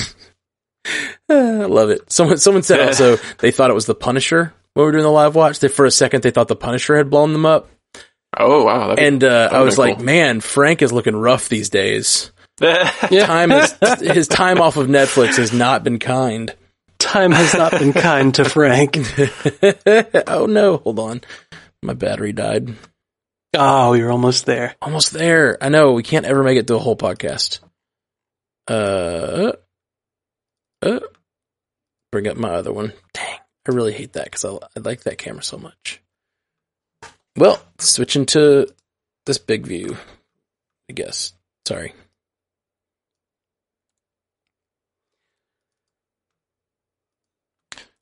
I 1.30 1.35
love 1.66 1.90
it. 1.90 2.10
Someone, 2.10 2.39
someone 2.39 2.64
said 2.64 2.80
also 2.80 3.18
they 3.39 3.52
thought 3.52 3.70
it 3.70 3.74
was 3.74 3.86
the 3.86 3.94
Punisher 3.94 4.52
when 4.78 4.84
we 4.84 4.86
were 4.86 4.92
doing 4.92 5.02
the 5.05 5.10
live 5.10 5.34
watch. 5.34 5.59
They, 5.59 5.66
for 5.68 5.84
a 5.86 5.90
second, 5.90 6.22
they 6.22 6.30
thought 6.30 6.46
the 6.48 6.55
Punisher 6.56 6.96
had 6.96 7.10
blown 7.10 7.32
them 7.32 7.44
up. 7.44 7.68
Oh 8.36 8.64
wow. 8.64 8.88
that'd 8.88 8.96
be- 8.96 9.05
And, 9.05 9.24
uh, 9.24 9.48
I 9.50 9.56
been 9.56 9.64
was 9.64 9.76
like, 9.78 9.96
cool. 9.96 10.05
man, 10.05 10.40
Frank 10.40 10.82
is 10.82 10.92
looking 10.92 11.16
rough 11.16 11.48
these 11.48 11.68
days. 11.70 12.30
Time 12.60 13.50
is, 13.52 13.74
his 14.00 14.28
time 14.28 14.60
off 14.60 14.76
of 14.76 14.86
Netflix 14.88 15.36
has 15.36 15.52
not 15.52 15.82
been 15.84 15.98
kind. 15.98 16.55
Time 16.98 17.30
has 17.32 17.55
not 17.55 17.72
been 17.72 17.92
kind 17.92 18.34
to 18.34 18.44
Frank. 18.44 18.96
oh 20.28 20.46
no, 20.46 20.76
hold 20.78 20.98
on. 20.98 21.20
My 21.82 21.94
battery 21.94 22.32
died. 22.32 22.74
Oh, 23.56 23.94
you're 23.94 24.10
almost 24.12 24.46
there. 24.46 24.74
Almost 24.82 25.12
there. 25.12 25.56
I 25.60 25.68
know 25.68 25.92
we 25.92 26.02
can't 26.02 26.26
ever 26.26 26.42
make 26.42 26.59
it 26.59 26.66
to 26.68 26.74
a 26.76 26.80
whole 26.80 26.96
podcast. 26.96 27.60
Uh, 28.68 29.52
uh, 30.82 31.00
bring 32.12 32.26
up 32.28 32.36
my 32.36 32.50
other 32.50 32.72
one. 32.72 32.92
Dang, 33.14 33.38
I 33.69 33.73
really 33.73 33.93
hate 33.93 34.15
that 34.15 34.24
because 34.24 34.45
I, 34.47 34.55
I 34.55 34.81
like 34.81 35.03
that 35.03 35.19
camera 35.19 35.43
so 35.43 35.59
much. 35.59 36.01
Well, 37.36 37.62
switching 37.78 38.24
to 38.27 38.66
this 39.27 39.39
big 39.39 39.66
view, 39.66 39.97
I 40.89 40.95
guess. 40.95 41.35
Sorry. 41.66 41.93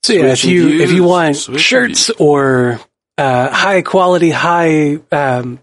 So 0.05 0.13
yeah, 0.13 0.27
if 0.27 0.39
Switching 0.39 0.51
you 0.51 0.81
if 0.81 0.93
you 0.93 1.03
want 1.03 1.37
shirts 1.37 2.07
views. 2.07 2.17
or 2.21 2.81
uh, 3.19 3.51
high 3.51 3.83
quality, 3.83 4.31
high 4.31 5.01
um, 5.11 5.59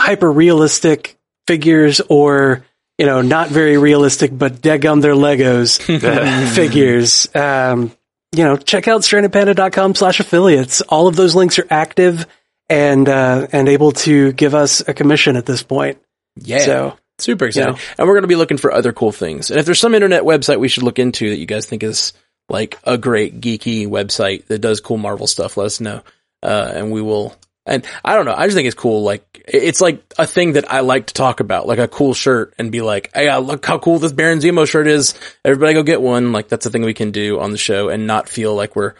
hyper 0.00 0.30
realistic 0.32 1.16
figures, 1.46 2.00
or 2.08 2.64
you 2.98 3.06
know 3.06 3.22
not 3.22 3.50
very 3.50 3.78
realistic 3.78 4.36
but 4.36 4.54
degum 4.54 5.00
their 5.00 5.14
Legos 5.14 5.80
figures, 6.54 7.28
um, 7.36 7.92
you 8.32 8.44
know 8.44 8.56
check 8.56 8.88
out 8.88 9.02
strandedpanda.com 9.02 9.94
slash 9.94 10.20
affiliates. 10.20 10.80
All 10.82 11.08
of 11.08 11.16
those 11.16 11.34
links 11.34 11.58
are 11.58 11.66
active 11.70 12.26
and 12.68 13.08
uh, 13.08 13.46
and 13.52 13.68
able 13.68 13.92
to 13.92 14.32
give 14.32 14.54
us 14.54 14.86
a 14.86 14.94
commission 14.94 15.36
at 15.36 15.46
this 15.46 15.62
point. 15.62 15.98
Yeah. 16.36 16.58
So 16.58 16.98
Super 17.20 17.46
excited. 17.46 17.76
Yeah. 17.76 17.82
And 17.98 18.08
we're 18.08 18.14
going 18.14 18.22
to 18.22 18.28
be 18.28 18.36
looking 18.36 18.56
for 18.56 18.72
other 18.72 18.92
cool 18.92 19.12
things. 19.12 19.50
And 19.50 19.60
if 19.60 19.66
there's 19.66 19.80
some 19.80 19.94
internet 19.94 20.22
website 20.22 20.58
we 20.58 20.68
should 20.68 20.82
look 20.82 20.98
into 20.98 21.30
that 21.30 21.36
you 21.36 21.46
guys 21.46 21.66
think 21.66 21.82
is 21.82 22.12
like 22.48 22.78
a 22.84 22.98
great 22.98 23.40
geeky 23.40 23.86
website 23.86 24.46
that 24.46 24.60
does 24.60 24.80
cool 24.80 24.96
Marvel 24.96 25.26
stuff, 25.26 25.56
let 25.56 25.66
us 25.66 25.80
know. 25.80 26.02
Uh, 26.42 26.72
and 26.74 26.90
we 26.90 27.02
will, 27.02 27.36
and 27.66 27.84
I 28.04 28.14
don't 28.14 28.24
know. 28.24 28.34
I 28.34 28.46
just 28.46 28.56
think 28.56 28.66
it's 28.66 28.74
cool. 28.74 29.02
Like, 29.02 29.44
it's 29.46 29.80
like 29.80 30.02
a 30.18 30.26
thing 30.26 30.52
that 30.52 30.70
I 30.72 30.80
like 30.80 31.06
to 31.06 31.14
talk 31.14 31.40
about, 31.40 31.66
like 31.66 31.78
a 31.78 31.88
cool 31.88 32.14
shirt 32.14 32.54
and 32.58 32.72
be 32.72 32.80
like, 32.80 33.10
Hey, 33.14 33.34
look 33.38 33.64
how 33.64 33.78
cool 33.78 33.98
this 33.98 34.12
Baron 34.12 34.38
Zemo 34.38 34.66
shirt 34.66 34.86
is. 34.86 35.14
Everybody 35.44 35.74
go 35.74 35.82
get 35.82 36.02
one. 36.02 36.32
Like, 36.32 36.48
that's 36.48 36.66
a 36.66 36.70
thing 36.70 36.82
we 36.82 36.94
can 36.94 37.10
do 37.10 37.38
on 37.40 37.52
the 37.52 37.58
show 37.58 37.88
and 37.88 38.06
not 38.06 38.28
feel 38.28 38.54
like 38.54 38.74
we're, 38.76 38.94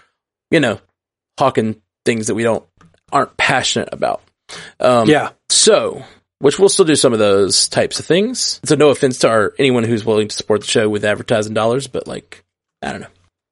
you 0.51 0.61
know, 0.61 0.81
hawking 1.39 1.81
things 2.05 2.27
that 2.27 2.35
we 2.35 2.43
don't, 2.43 2.65
aren't 3.11 3.37
passionate 3.37 3.89
about. 3.93 4.23
Um, 4.79 5.09
yeah, 5.09 5.31
so, 5.49 6.05
which 6.41 6.59
we'll 6.59 6.69
still 6.69 6.85
do 6.85 6.97
some 6.97 7.13
of 7.13 7.19
those 7.19 7.69
types 7.69 7.99
of 7.99 8.07
things. 8.07 8.61
So 8.65 8.75
no 8.75 8.91
offense 8.91 9.19
to 9.21 9.29
our 9.29 9.55
anyone 9.59 9.85
who's 9.85 10.05
willing 10.05 10.29
to 10.29 10.37
support 10.37 10.61
the 10.61 10.67
show 10.67 10.89
with 10.89 11.05
advertising 11.05 11.55
dollars, 11.55 11.87
but 11.87 12.07
like, 12.07 12.45
I 12.83 12.93
don't 12.93 13.01
know. 13.01 13.07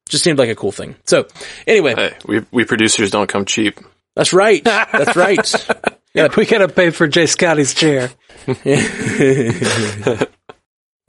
Just 0.08 0.24
seemed 0.24 0.38
like 0.38 0.48
a 0.48 0.54
cool 0.54 0.72
thing. 0.72 0.96
So 1.04 1.28
anyway, 1.66 1.94
Hey, 1.94 2.14
we 2.26 2.44
we 2.50 2.64
producers 2.64 3.10
don't 3.10 3.28
come 3.28 3.44
cheap. 3.44 3.78
That's 4.18 4.32
right. 4.32 4.62
That's 4.64 5.16
right. 5.16 5.66
Yeah. 6.14 6.28
we 6.36 6.46
gotta 6.46 6.68
pay 6.68 6.90
for 6.90 7.06
Jay 7.06 7.26
Scotty's 7.26 7.74
chair. 7.74 8.10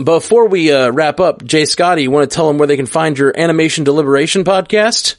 Before 0.04 0.48
we 0.48 0.72
uh, 0.72 0.92
wrap 0.92 1.20
up, 1.20 1.44
Jay 1.44 1.66
Scotty, 1.66 2.04
you 2.04 2.12
want 2.12 2.30
to 2.30 2.36
tell 2.36 2.48
them 2.48 2.58
where 2.60 2.68
they 2.68 2.76
can 2.76 2.86
find 2.86 3.18
your 3.18 3.36
animation 3.36 3.86
deliberation 3.86 4.44
podcast? 4.44 5.16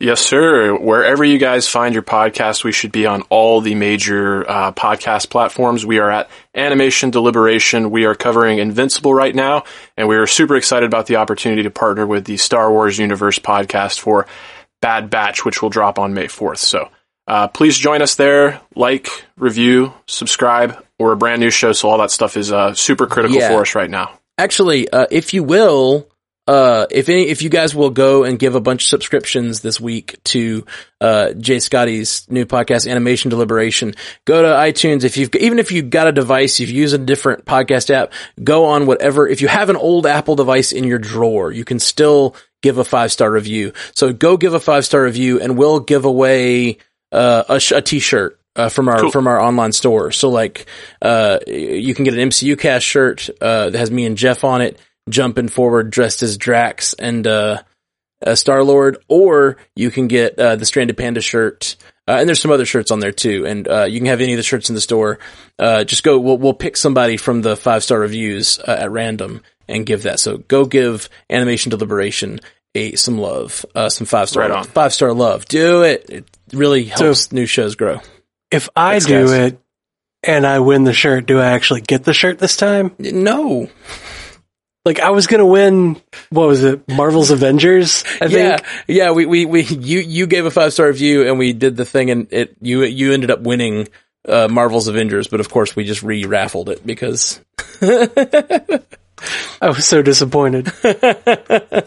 Yes, 0.00 0.20
sir. 0.20 0.74
Wherever 0.76 1.22
you 1.22 1.38
guys 1.38 1.68
find 1.68 1.94
your 1.94 2.02
podcast, 2.02 2.64
we 2.64 2.72
should 2.72 2.90
be 2.90 3.06
on 3.06 3.22
all 3.28 3.60
the 3.60 3.74
major 3.74 4.48
uh, 4.50 4.72
podcast 4.72 5.30
platforms. 5.30 5.86
We 5.86 5.98
are 5.98 6.10
at 6.10 6.30
Animation 6.54 7.10
Deliberation. 7.10 7.90
We 7.90 8.06
are 8.06 8.14
covering 8.14 8.58
Invincible 8.58 9.14
right 9.14 9.34
now, 9.34 9.64
and 9.96 10.08
we 10.08 10.16
are 10.16 10.26
super 10.26 10.56
excited 10.56 10.86
about 10.86 11.06
the 11.06 11.16
opportunity 11.16 11.62
to 11.62 11.70
partner 11.70 12.06
with 12.06 12.24
the 12.24 12.38
Star 12.38 12.72
Wars 12.72 12.98
Universe 12.98 13.38
podcast 13.38 14.00
for 14.00 14.26
Bad 14.80 15.10
Batch, 15.10 15.44
which 15.44 15.62
will 15.62 15.70
drop 15.70 15.98
on 15.98 16.12
May 16.12 16.26
4th. 16.26 16.58
So 16.58 16.90
uh, 17.26 17.48
please 17.48 17.76
join 17.78 18.02
us 18.02 18.14
there. 18.16 18.60
Like, 18.74 19.08
review, 19.36 19.92
subscribe. 20.06 20.84
We're 20.98 21.12
a 21.12 21.16
brand 21.16 21.40
new 21.40 21.50
show, 21.50 21.72
so 21.72 21.88
all 21.88 21.98
that 21.98 22.10
stuff 22.10 22.36
is 22.36 22.52
uh, 22.52 22.74
super 22.74 23.06
critical 23.06 23.38
Yeah. 23.38 23.48
for 23.48 23.62
us 23.62 23.74
right 23.74 23.90
now. 23.90 24.18
Actually, 24.38 24.88
uh, 24.88 25.06
if 25.10 25.34
you 25.34 25.42
will, 25.42 26.08
uh, 26.48 26.86
if 26.90 27.08
any, 27.08 27.28
if 27.28 27.42
you 27.42 27.48
guys 27.48 27.74
will 27.74 27.90
go 27.90 28.24
and 28.24 28.38
give 28.38 28.54
a 28.56 28.60
bunch 28.60 28.82
of 28.84 28.88
subscriptions 28.88 29.60
this 29.60 29.80
week 29.80 30.16
to, 30.24 30.64
uh, 31.00 31.32
Jay 31.34 31.60
Scotty's 31.60 32.26
new 32.28 32.44
podcast, 32.46 32.90
Animation 32.90 33.30
Deliberation, 33.30 33.94
go 34.24 34.42
to 34.42 34.48
iTunes. 34.48 35.04
If 35.04 35.16
you've, 35.16 35.34
even 35.36 35.58
if 35.58 35.70
you've 35.70 35.90
got 35.90 36.08
a 36.08 36.12
device, 36.12 36.58
you've 36.60 36.70
used 36.70 36.94
a 36.94 36.98
different 36.98 37.44
podcast 37.44 37.90
app, 37.90 38.12
go 38.42 38.64
on 38.66 38.86
whatever. 38.86 39.28
If 39.28 39.40
you 39.42 39.48
have 39.48 39.70
an 39.70 39.76
old 39.76 40.06
Apple 40.06 40.34
device 40.34 40.72
in 40.72 40.84
your 40.84 40.98
drawer, 40.98 41.52
you 41.52 41.64
can 41.64 41.78
still 41.78 42.34
give 42.62 42.78
a 42.78 42.84
five 42.84 43.12
star 43.12 43.30
review. 43.30 43.72
So 43.94 44.12
go 44.12 44.36
give 44.36 44.54
a 44.54 44.60
five 44.60 44.84
star 44.84 45.02
review 45.04 45.40
and 45.40 45.56
we'll 45.58 45.80
give 45.80 46.04
away, 46.04 46.78
uh, 47.12 47.44
a, 47.48 47.60
sh- 47.60 47.72
a 47.72 47.80
t-shirt. 47.82 48.38
Uh, 48.54 48.68
from 48.68 48.86
our 48.86 49.00
Cool. 49.00 49.10
from 49.10 49.26
our 49.28 49.40
online 49.40 49.72
store, 49.72 50.12
so 50.12 50.28
like, 50.28 50.66
uh, 51.00 51.38
you 51.46 51.94
can 51.94 52.04
get 52.04 52.12
an 52.12 52.28
MCU 52.28 52.58
cast 52.58 52.84
shirt 52.84 53.30
uh, 53.40 53.70
that 53.70 53.78
has 53.78 53.90
me 53.90 54.04
and 54.04 54.18
Jeff 54.18 54.44
on 54.44 54.60
it, 54.60 54.78
jumping 55.08 55.48
forward 55.48 55.88
dressed 55.88 56.22
as 56.22 56.36
Drax 56.36 56.92
and 56.92 57.26
uh, 57.26 57.62
Star 58.34 58.62
Lord, 58.62 58.98
or 59.08 59.56
you 59.74 59.90
can 59.90 60.06
get 60.06 60.38
uh, 60.38 60.56
the 60.56 60.66
Stranded 60.66 60.98
Panda 60.98 61.22
shirt 61.22 61.76
Uh, 62.06 62.16
and 62.18 62.28
there's 62.28 62.42
some 62.42 62.50
other 62.50 62.66
shirts 62.66 62.90
on 62.90 63.00
there 63.00 63.10
too. 63.12 63.46
And, 63.46 63.66
uh, 63.66 63.84
you 63.84 64.00
can 64.00 64.06
have 64.06 64.20
any 64.20 64.32
of 64.34 64.36
the 64.36 64.42
shirts 64.42 64.68
in 64.68 64.74
the 64.74 64.80
store. 64.82 65.18
Uh, 65.58 65.84
just 65.84 66.02
go, 66.02 66.18
we'll, 66.18 66.36
we'll 66.36 66.52
pick 66.52 66.76
somebody 66.76 67.16
from 67.16 67.40
the 67.40 67.56
five 67.56 67.82
star 67.82 68.00
reviews 68.00 68.58
uh, 68.58 68.76
at 68.80 68.90
random 68.90 69.40
and 69.66 69.86
give 69.86 70.02
that. 70.02 70.20
So 70.20 70.36
go 70.38 70.66
give 70.66 71.08
Animation 71.30 71.70
Deliberation 71.70 72.40
a, 72.74 72.96
some 72.96 73.16
love, 73.18 73.64
uh, 73.74 73.88
some 73.88 74.06
five 74.06 74.28
star, 74.28 74.48
Right 74.48 74.66
five 74.66 74.92
star 74.92 75.14
love. 75.14 75.46
Do 75.46 75.84
it. 75.84 76.26
Really 76.52 76.84
helps 76.84 77.32
new 77.32 77.46
shows 77.46 77.76
grow. 77.76 78.00
If 78.50 78.68
I 78.76 78.92
Thanks, 78.92 79.06
do 79.06 79.26
guys. 79.26 79.52
it 79.52 79.60
and 80.22 80.46
I 80.46 80.58
win 80.60 80.84
the 80.84 80.92
shirt, 80.92 81.26
do 81.26 81.40
I 81.40 81.46
actually 81.46 81.80
get 81.80 82.04
the 82.04 82.12
shirt 82.12 82.38
this 82.38 82.56
time? 82.56 82.94
No. 82.98 83.68
Like 84.84 85.00
I 85.00 85.10
was 85.10 85.26
gonna 85.26 85.46
win. 85.46 86.00
What 86.30 86.48
was 86.48 86.64
it? 86.64 86.88
Marvel's 86.88 87.30
Avengers. 87.30 88.04
I 88.20 88.26
yeah, 88.26 88.56
think. 88.56 88.62
yeah. 88.88 89.12
We, 89.12 89.26
we, 89.26 89.46
we, 89.46 89.62
you, 89.62 90.00
you 90.00 90.26
gave 90.26 90.44
a 90.44 90.50
five 90.50 90.72
star 90.72 90.88
review 90.88 91.28
and 91.28 91.38
we 91.38 91.52
did 91.52 91.76
the 91.76 91.84
thing 91.84 92.10
and 92.10 92.32
it, 92.32 92.56
you, 92.60 92.82
you 92.82 93.12
ended 93.12 93.30
up 93.30 93.40
winning, 93.40 93.88
uh, 94.28 94.48
Marvel's 94.48 94.88
Avengers, 94.88 95.28
but 95.28 95.40
of 95.40 95.48
course 95.48 95.74
we 95.74 95.84
just 95.84 96.02
re-raffled 96.02 96.68
it 96.68 96.86
because 96.86 97.40
I 99.60 99.68
was 99.68 99.84
so 99.86 100.02
disappointed. 100.02 100.72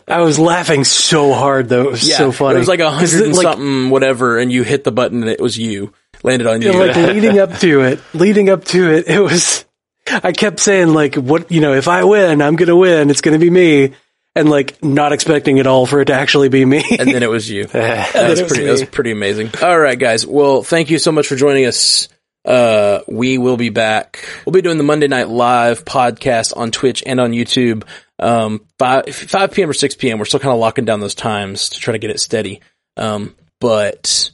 I 0.07 0.21
was 0.21 0.39
laughing 0.39 0.83
so 0.83 1.33
hard 1.33 1.69
though. 1.69 1.83
It 1.83 1.91
was 1.91 2.07
yeah, 2.07 2.17
so 2.17 2.31
funny. 2.31 2.55
it 2.55 2.59
was 2.59 2.67
like 2.67 2.79
a 2.79 2.91
hundred 2.91 3.21
and 3.21 3.35
like, 3.35 3.43
something 3.43 3.89
whatever 3.89 4.37
and 4.37 4.51
you 4.51 4.63
hit 4.63 4.83
the 4.83 4.91
button 4.91 5.21
and 5.21 5.29
it 5.29 5.41
was 5.41 5.57
you, 5.57 5.93
landed 6.23 6.47
on 6.47 6.61
you. 6.61 6.73
like 6.73 6.95
leading 7.13 7.39
up 7.39 7.57
to 7.59 7.81
it, 7.81 7.99
leading 8.13 8.49
up 8.49 8.65
to 8.65 8.91
it, 8.91 9.07
it 9.07 9.19
was. 9.19 9.65
I 10.07 10.33
kept 10.33 10.59
saying 10.59 10.93
like, 10.93 11.15
"What 11.15 11.51
you 11.51 11.61
know? 11.61 11.73
If 11.73 11.87
I 11.87 12.03
win, 12.03 12.41
I'm 12.41 12.55
gonna 12.55 12.75
win. 12.75 13.09
It's 13.09 13.21
gonna 13.21 13.39
be 13.39 13.49
me." 13.49 13.93
And 14.37 14.49
like, 14.49 14.83
not 14.83 15.13
expecting 15.13 15.59
at 15.59 15.67
all 15.67 15.85
for 15.85 16.01
it 16.01 16.05
to 16.05 16.13
actually 16.13 16.49
be 16.49 16.65
me. 16.65 16.83
and 16.99 17.09
then 17.09 17.23
it 17.23 17.29
was 17.29 17.49
you. 17.49 17.65
then 17.67 18.05
That 18.13 18.29
was 18.29 18.39
it 18.39 18.43
was 18.43 18.51
pretty. 18.51 18.65
That 18.65 18.71
was 18.71 18.85
pretty 18.85 19.11
amazing. 19.11 19.49
All 19.63 19.79
right, 19.79 19.97
guys. 19.97 20.27
Well, 20.27 20.61
thank 20.61 20.89
you 20.89 20.99
so 20.99 21.11
much 21.11 21.27
for 21.27 21.35
joining 21.35 21.65
us. 21.65 22.09
Uh, 22.45 22.99
we 23.07 23.37
will 23.37 23.57
be 23.57 23.69
back. 23.69 24.23
We'll 24.45 24.53
be 24.53 24.61
doing 24.61 24.77
the 24.77 24.83
Monday 24.83 25.07
Night 25.07 25.29
Live 25.29 25.83
podcast 25.83 26.55
on 26.55 26.71
Twitch 26.71 27.03
and 27.05 27.19
on 27.19 27.31
YouTube. 27.31 27.83
Um, 28.19 28.65
five 28.77 29.13
five 29.13 29.51
p.m. 29.51 29.69
or 29.69 29.73
six 29.73 29.95
p.m. 29.95 30.19
We're 30.19 30.25
still 30.25 30.39
kind 30.39 30.53
of 30.53 30.59
locking 30.59 30.85
down 30.85 30.99
those 30.99 31.15
times 31.15 31.69
to 31.69 31.79
try 31.79 31.93
to 31.93 31.99
get 31.99 32.11
it 32.11 32.19
steady. 32.19 32.61
Um, 32.97 33.35
but 33.59 34.29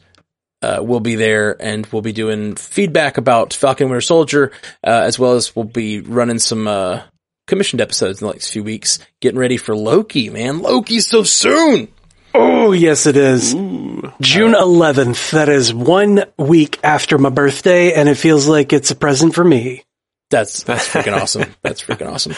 uh, 0.62 0.80
we'll 0.82 1.00
be 1.00 1.16
there 1.16 1.56
and 1.60 1.86
we'll 1.88 2.02
be 2.02 2.14
doing 2.14 2.56
feedback 2.56 3.18
about 3.18 3.54
Falcon 3.54 3.88
Winter 3.88 4.02
Soldier, 4.02 4.52
uh, 4.86 4.90
as 5.06 5.18
well 5.18 5.34
as 5.34 5.56
we'll 5.56 5.66
be 5.66 6.02
running 6.02 6.40
some 6.40 6.68
uh 6.68 7.02
commissioned 7.48 7.82
episodes 7.82 8.22
in 8.22 8.28
the 8.28 8.34
next 8.34 8.52
few 8.52 8.64
weeks. 8.64 9.00
Getting 9.20 9.40
ready 9.40 9.58
for 9.58 9.76
Loki, 9.76 10.30
man. 10.30 10.62
Loki's 10.62 11.08
so 11.08 11.24
soon. 11.24 11.88
Oh 12.34 12.72
yes, 12.72 13.06
it 13.06 13.18
is. 13.18 13.54
June 13.54 14.54
11th. 14.54 15.32
That 15.32 15.50
is 15.50 15.74
one 15.74 16.24
week 16.38 16.80
after 16.84 17.18
my 17.18 17.30
birthday, 17.30 17.94
and 17.94 18.08
it 18.10 18.16
feels 18.16 18.48
like 18.48 18.74
it's 18.74 18.92
a 18.92 18.96
present 18.96 19.36
for 19.36 19.44
me. 19.44 19.84
That's 20.30 20.64
that's 20.64 20.88
freaking 20.88 21.20
awesome. 21.20 21.54
That's 21.62 21.84
freaking 21.84 22.10
awesome. 22.10 22.34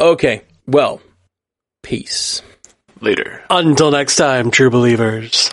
Okay, 0.00 0.42
well, 0.66 1.00
peace. 1.82 2.42
Later. 3.00 3.44
Until 3.50 3.90
next 3.92 4.16
time, 4.16 4.50
true 4.50 4.70
believers. 4.70 5.52